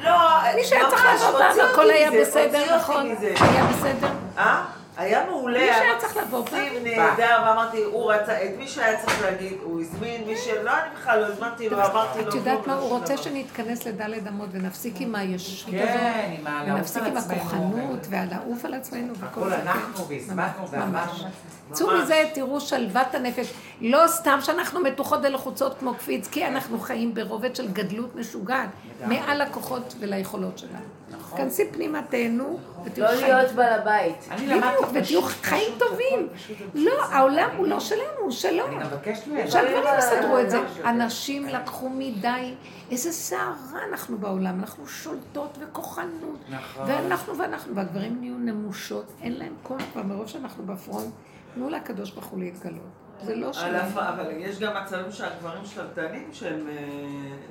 לא, 0.00 0.12
מי 0.56 0.64
שהיה 0.64 0.88
צריך 0.90 1.04
הוציא 1.04 1.62
והכל 1.62 1.82
אותי 1.82 1.92
היה 1.92 2.10
בסדר, 2.20 2.76
נכון? 2.76 3.06
היה 3.40 3.66
בסדר? 3.66 4.08
אה? 4.38 4.64
היה 4.96 5.26
מעולה, 5.26 5.58
מי 5.60 5.66
שהיה 5.66 5.80
היה 5.82 5.98
צריך 5.98 6.16
לבוא, 6.16 6.42
מקסים, 6.42 6.84
בא. 6.84 7.10
נהדר, 7.10 7.42
ואמרתי, 7.46 7.82
הוא 7.82 8.12
רצה, 8.12 8.44
את 8.44 8.50
מי 8.58 8.68
שהיה 8.68 9.00
צריך 9.00 9.22
להגיד, 9.22 9.52
הוא 9.62 9.80
הזמין, 9.80 10.24
מי 10.26 10.36
שלא, 10.36 10.70
אני 10.70 10.90
בכלל 10.94 11.20
לא 11.20 11.26
הזמנתי 11.26 11.68
לו, 11.68 11.76
אמרתי 11.76 12.22
לו, 12.22 12.28
את 12.28 12.34
יודעת 12.34 12.66
מה, 12.66 12.74
לא 12.74 12.80
הוא 12.80 12.98
רוצה. 12.98 13.16
שנתכנס 13.16 13.86
לדלת 13.86 14.28
אמות 14.28 14.48
ונפסיק 14.52 14.94
עם 15.00 15.14
הישות 15.14 15.70
כן, 15.70 15.86
הזאת, 15.88 16.38
עם 16.40 16.46
הלעוף 16.46 16.78
ונפסיק 16.78 17.02
על 17.02 17.08
עם 17.08 17.16
עצמנו. 17.16 17.40
הכוחנות 17.40 18.06
והלעוף 18.10 18.64
על 18.64 18.74
עצמנו 18.74 19.12
וכל 19.14 19.26
הכל 19.26 19.48
זה. 19.48 19.62
אנחנו 19.62 20.04
כן. 20.04 20.14
והזמנו 20.14 20.42
ממש, 20.60 20.70
ואמרנו. 20.70 21.28
צאו. 21.72 21.86
מזה, 22.02 22.22
תראו 22.34 22.60
שלוות 22.60 23.14
הנפש. 23.14 23.52
לא 23.80 24.06
סתם 24.06 24.38
שאנחנו 24.42 24.80
מתוחות 24.80 25.20
ולחוצות 25.22 25.78
כמו 25.78 25.94
קפיץ, 25.94 26.28
כי 26.28 26.46
אנחנו 26.46 26.80
חיים 26.80 27.14
ברובד 27.14 27.56
של 27.56 27.72
גדלות 27.72 28.16
משוגעת, 28.16 28.68
מעל 29.06 29.40
הכוחות 29.40 29.94
וליכולות 30.00 30.58
שלנו. 30.58 30.96
נכון. 31.10 31.38
כנסי 31.38 31.70
פנימה, 31.72 32.00
תהנו, 32.02 32.58
לא. 32.96 33.12
להיות 33.12 33.52
בעל 33.52 33.72
הבית. 33.72 34.28
אני 34.30 34.46
למדתי 34.46 34.84
ותהיו 34.94 35.22
חיים 35.22 35.72
טובים. 35.78 36.28
לא, 36.74 37.04
העולם. 37.04 37.50
הוא 37.56 37.66
לא 37.66 37.80
שלנו, 37.80 38.20
הוא 38.20 38.30
שלו. 38.30 38.66
אני 38.66 38.76
מבקשת 38.76 39.26
מהם. 39.26 39.50
שהגברים 39.50 39.98
יסדרו 39.98 40.38
את 40.38 40.50
זה. 40.50 40.56
לא, 40.56 40.90
אנשים 40.90 41.46
לקחו 41.46 41.88
מדי, 41.88 42.54
איזה 42.90 43.12
סערה 43.12 43.80
אנחנו 43.90 44.18
בעולם, 44.18 44.60
אנחנו 44.60 44.86
שולטות 44.86 45.58
וכוחנות. 45.60 46.38
נכון. 46.50 46.84
ואנחנו 46.88 47.38
ואנחנו, 47.38 47.74
והגברים 47.74 48.16
נהיו 48.20 48.38
נמושות, 48.38 49.12
אין 49.22 49.38
להם 49.38 49.54
כוח 49.62 49.82
כבר 49.92 50.02
מרוב 50.02 50.26
שאנחנו 50.26 50.66
בפרונט. 50.66 51.12
תנו 51.54 51.70
לקדוש 51.70 52.10
ברוך 52.10 52.26
הוא 52.26 52.38
להתגלות. 52.38 53.05
זה 53.24 53.36
לא 53.36 53.52
שלנו. 53.52 53.78
אבל 53.94 54.30
יש 54.36 54.58
גם 54.60 54.72
מצבים 54.82 55.12
שהגברים 55.12 55.64
שתלטנים 55.64 56.28
שהם, 56.32 56.68
אה, 56.68 56.74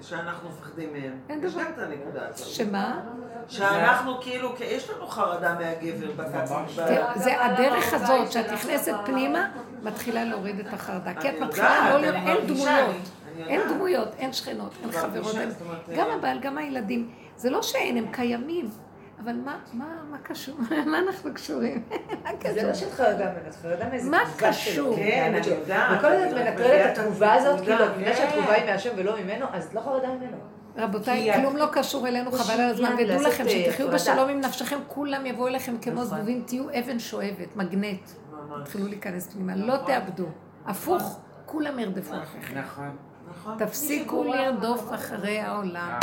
שאנחנו 0.02 0.50
מפחדים 0.50 0.94
מהם. 0.94 1.20
אין 1.30 1.46
יש 1.46 1.54
דבר. 1.54 1.64
גם 1.64 1.72
את 1.74 1.80
הנקודה 1.80 2.28
הזאת. 2.28 2.48
שמה? 2.48 3.02
שאנחנו 3.48 4.22
כאילו, 4.22 4.56
כי 4.56 4.64
יש 4.64 4.90
לנו 4.90 5.08
חרדה 5.08 5.54
מהגבר. 5.54 6.26
תראה, 6.76 7.12
זה 7.16 7.46
הדרך 7.46 7.94
הזאת, 7.94 8.32
שאת 8.32 8.52
נכנסת 8.52 8.94
פנימה, 9.06 9.50
מתחילה 9.84 10.24
להוריד 10.24 10.60
את 10.60 10.74
החרדה. 10.74 11.14
כי 11.14 11.30
את 11.30 11.34
אני 11.36 11.46
מתחילה 11.46 11.90
לא 11.90 12.10
אני 12.10 12.32
אין 12.32 12.48
דמויות. 12.48 12.96
אין. 13.48 13.62
דמויות, 13.70 14.10
אין 14.18 14.34
שכנות, 14.34 14.72
אין 14.84 14.92
חברות, 14.92 15.36
גם 15.96 16.08
אה, 16.08 16.14
הבעל, 16.14 16.40
גם 16.40 16.58
הילדים. 16.58 17.10
זה 17.38 17.50
לא 17.50 17.62
שאין, 17.62 17.98
הם 17.98 18.08
קיימים. 18.12 18.70
אבל 19.24 19.34
מה, 19.46 19.58
מה, 19.74 19.86
מה 20.12 20.18
קשור? 20.18 20.56
מה 20.92 21.00
אנחנו 21.00 21.34
קשורים? 21.34 21.84
מה 22.24 22.30
זה 22.32 22.38
קשור? 22.40 22.68
לא 22.68 22.74
שאת 22.74 22.92
חרדה 22.92 23.32
ממנו, 23.32 23.48
את 23.50 23.56
חרדה 23.56 23.90
מאיזה 23.90 24.10
מה 24.10 24.20
קשור? 24.38 24.96
כן, 24.96 25.34
אני. 25.38 25.48
יודעת. 25.48 25.98
וכל 25.98 26.08
הזמן 26.08 26.38
מנטרלת 26.38 26.94
את 26.94 26.98
התגובה 26.98 27.34
הזאת, 27.34 27.60
כאילו, 27.60 27.86
מבינה 27.96 28.12
כן. 28.12 28.18
שהתגובה 28.18 28.54
היא 28.54 28.72
מהשם 28.72 28.90
ולא 28.96 29.24
ממנו, 29.24 29.46
אז 29.52 29.66
את 29.66 29.74
לא 29.74 29.82
חרדה 29.82 30.08
ממנו. 30.08 30.38
רבותיי, 30.78 31.34
כלום 31.34 31.58
לא 31.58 31.66
קשור 31.72 32.08
אלינו, 32.08 32.32
חבל 32.32 32.62
על 32.62 32.70
הזמן, 32.70 32.96
ודעו 33.00 33.22
לכם 33.22 33.44
אה, 33.48 33.50
שתחיו. 33.50 33.92
בשלום 33.92 34.30
עם 34.30 34.42
נפשכם, 34.42 34.80
כולם 34.88 35.26
יבואו 35.26 35.48
אליכם 35.48 35.78
כמו 35.78 35.94
נכון. 35.94 36.06
זבובים, 36.06 36.44
תהיו 36.48 36.70
אבן 36.80 37.00
שואבת, 37.00 37.56
מגנט. 37.56 38.10
תתחילו 38.64 38.88
להיכנס 38.88 39.34
פנימה, 39.34 39.56
לא 39.56 39.78
תאבדו. 39.86 40.26
הפוך, 40.66 41.20
כולם 41.46 41.80
ירדפו 41.80 42.16
אחריכם. 42.24 42.58
נכון. 42.58 42.96
נכון. 43.30 43.58
תפסיקו 43.58 44.24
לרדוף 44.24 44.94
אחרי 44.94 45.40
העולם. 45.40 46.00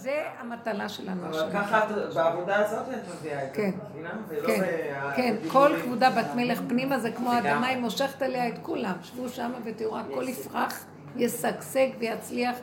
זה 0.00 0.22
המטלה 0.38 0.88
שלנו 0.88 1.26
אבל. 1.26 1.50
ככה 1.52 1.80
בעבודה 2.14 2.56
הזאת 2.66 2.86
את 2.88 3.14
מביאה 3.18 3.44
את 3.44 3.54
זה. 3.54 3.62
כן. 3.62 3.70
מבינה? 3.90 4.10
ולא 4.28 4.46
כן, 4.46 4.60
בה- 4.60 5.12
כן, 5.16 5.36
כל. 5.52 5.70
כבודה 5.84 6.10
בת 6.10 6.34
מלך 6.36 6.60
פנימה 6.68 6.98
זה 6.98 7.12
כמו. 7.12 7.32
האדמה, 7.32 7.66
היא 7.66 7.78
מושכת 7.78 8.22
עליה 8.22 8.48
את 8.48 8.54
כולם. 8.62 8.92
שבו 9.02 9.28
שמה 9.28 9.54
ותראו, 9.64 9.98
הכל 9.98 10.28
יפרח, 10.28 10.84
ישגשג 11.16 11.88
ויצליח, 11.98 12.56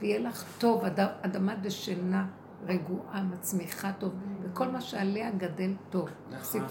ויהיה 0.00 0.18
לך 0.18 0.44
טוב, 0.58 0.84
אד- 0.84 1.00
אדמה 1.22 1.54
דשנה, 1.54 2.24
רגועה, 2.66 3.22
מצמיחה 3.22 3.90
טוב, 3.98 4.12
וכל 4.42 4.68
מה 4.68 4.80
שעליה 4.80 5.30
גדל 5.30 5.72
טוב. 5.90 6.08
נכון. 6.30 6.64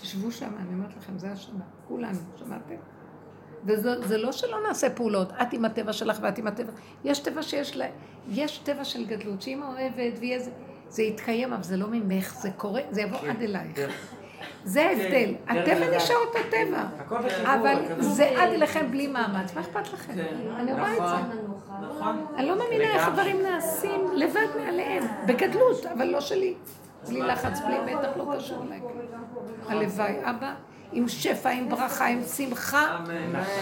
תשבו 0.00 0.30
שם, 0.30 0.50
אני 0.58 0.74
אומרת 0.74 0.96
לכם, 0.96 1.18
זה 1.18 1.32
השנה, 1.32 1.64
כולנו, 1.88 2.18
שמעתם? 2.36 2.74
וזה 3.66 4.18
לא 4.18 4.32
שלא 4.32 4.58
נעשה 4.68 4.90
פעולות, 4.90 5.32
את 5.42 5.52
עם 5.52 5.64
הטבע 5.64 5.92
שלך 5.92 6.18
ואת 6.22 6.38
עם 6.38 6.46
הטבע, 6.46 6.72
יש 7.04 7.18
טבע 7.18 7.42
שיש 7.42 7.76
לה, 7.76 7.86
יש 8.30 8.58
טבע 8.58 8.84
של 8.84 9.04
גדלות, 9.06 9.42
שאמא 9.42 9.64
אוהבת 9.64 10.18
ויהיה 10.20 10.38
זה, 10.38 10.50
זה 10.88 11.02
יתקיים, 11.02 11.52
אבל 11.52 11.62
זה 11.62 11.76
לא 11.76 11.86
ממך, 11.90 12.34
זה 12.34 12.50
קורה, 12.50 12.80
זה 12.90 13.02
יבוא 13.02 13.18
עד 13.18 13.42
אלייך. 13.42 13.78
זה 14.64 14.86
ההבדל, 14.86 15.34
כן, 15.46 15.58
הטבע 15.58 15.74
דרך 15.74 16.02
נשאר 16.02 16.16
אותו 16.16 16.38
טבע. 16.50 16.84
אבל 17.44 17.74
זה 17.98 18.28
עד 18.28 18.48
אליכם 18.48 18.90
בלי 18.90 19.06
מאמץ, 19.06 19.54
מה 19.54 19.60
אכפת 19.60 19.92
לכם? 19.92 20.14
כן. 20.14 20.36
אני 20.56 20.72
רואה 20.72 20.92
את 20.92 21.08
זה. 21.08 21.38
נכון. 21.88 22.26
אני 22.36 22.46
לא 22.46 22.58
מאמינה 22.58 22.84
איך 22.84 23.08
הדברים 23.08 23.42
נעשים 23.42 24.00
לבד 24.14 24.46
מעליהם, 24.56 25.04
בגדלות, 25.26 25.86
אבל 25.86 26.04
לא 26.04 26.20
שלי. 26.20 26.54
בלי 27.08 27.20
לחץ, 27.22 27.60
בלי 27.60 27.94
מתח, 27.94 28.08
לא 28.16 28.34
קשור 28.36 28.62
אליי. 28.66 28.80
הלוואי, 29.68 30.14
אבא, 30.22 30.54
עם 30.92 31.08
שפע, 31.08 31.50
עם 31.50 31.68
ברכה, 31.68 32.06
עם 32.06 32.20
שמחה. 32.36 32.96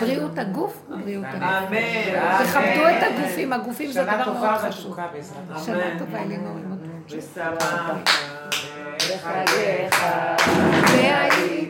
בריאות 0.00 0.38
הגוף, 0.38 0.86
בריאות 0.88 1.24
הנפש. 1.28 1.42
אמן. 1.42 2.44
תכבדו 2.44 2.88
את 2.88 3.02
הגופים, 3.02 3.52
הגופים 3.52 3.92
זה 3.92 4.02
דבר 4.04 4.32
מאוד 4.32 4.58
חשוב. 4.58 4.96
שנה 5.64 5.98
טובה, 5.98 6.22
אלינור. 6.22 6.56
ושמחת. 7.08 7.94
בחגיך. 8.96 10.04
והיית 10.88 11.63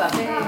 הייתה 0.00 0.16
אוי, 0.16 0.26
שמח 0.26 0.38
יפה. 0.38 0.38
אחר. 0.38 0.47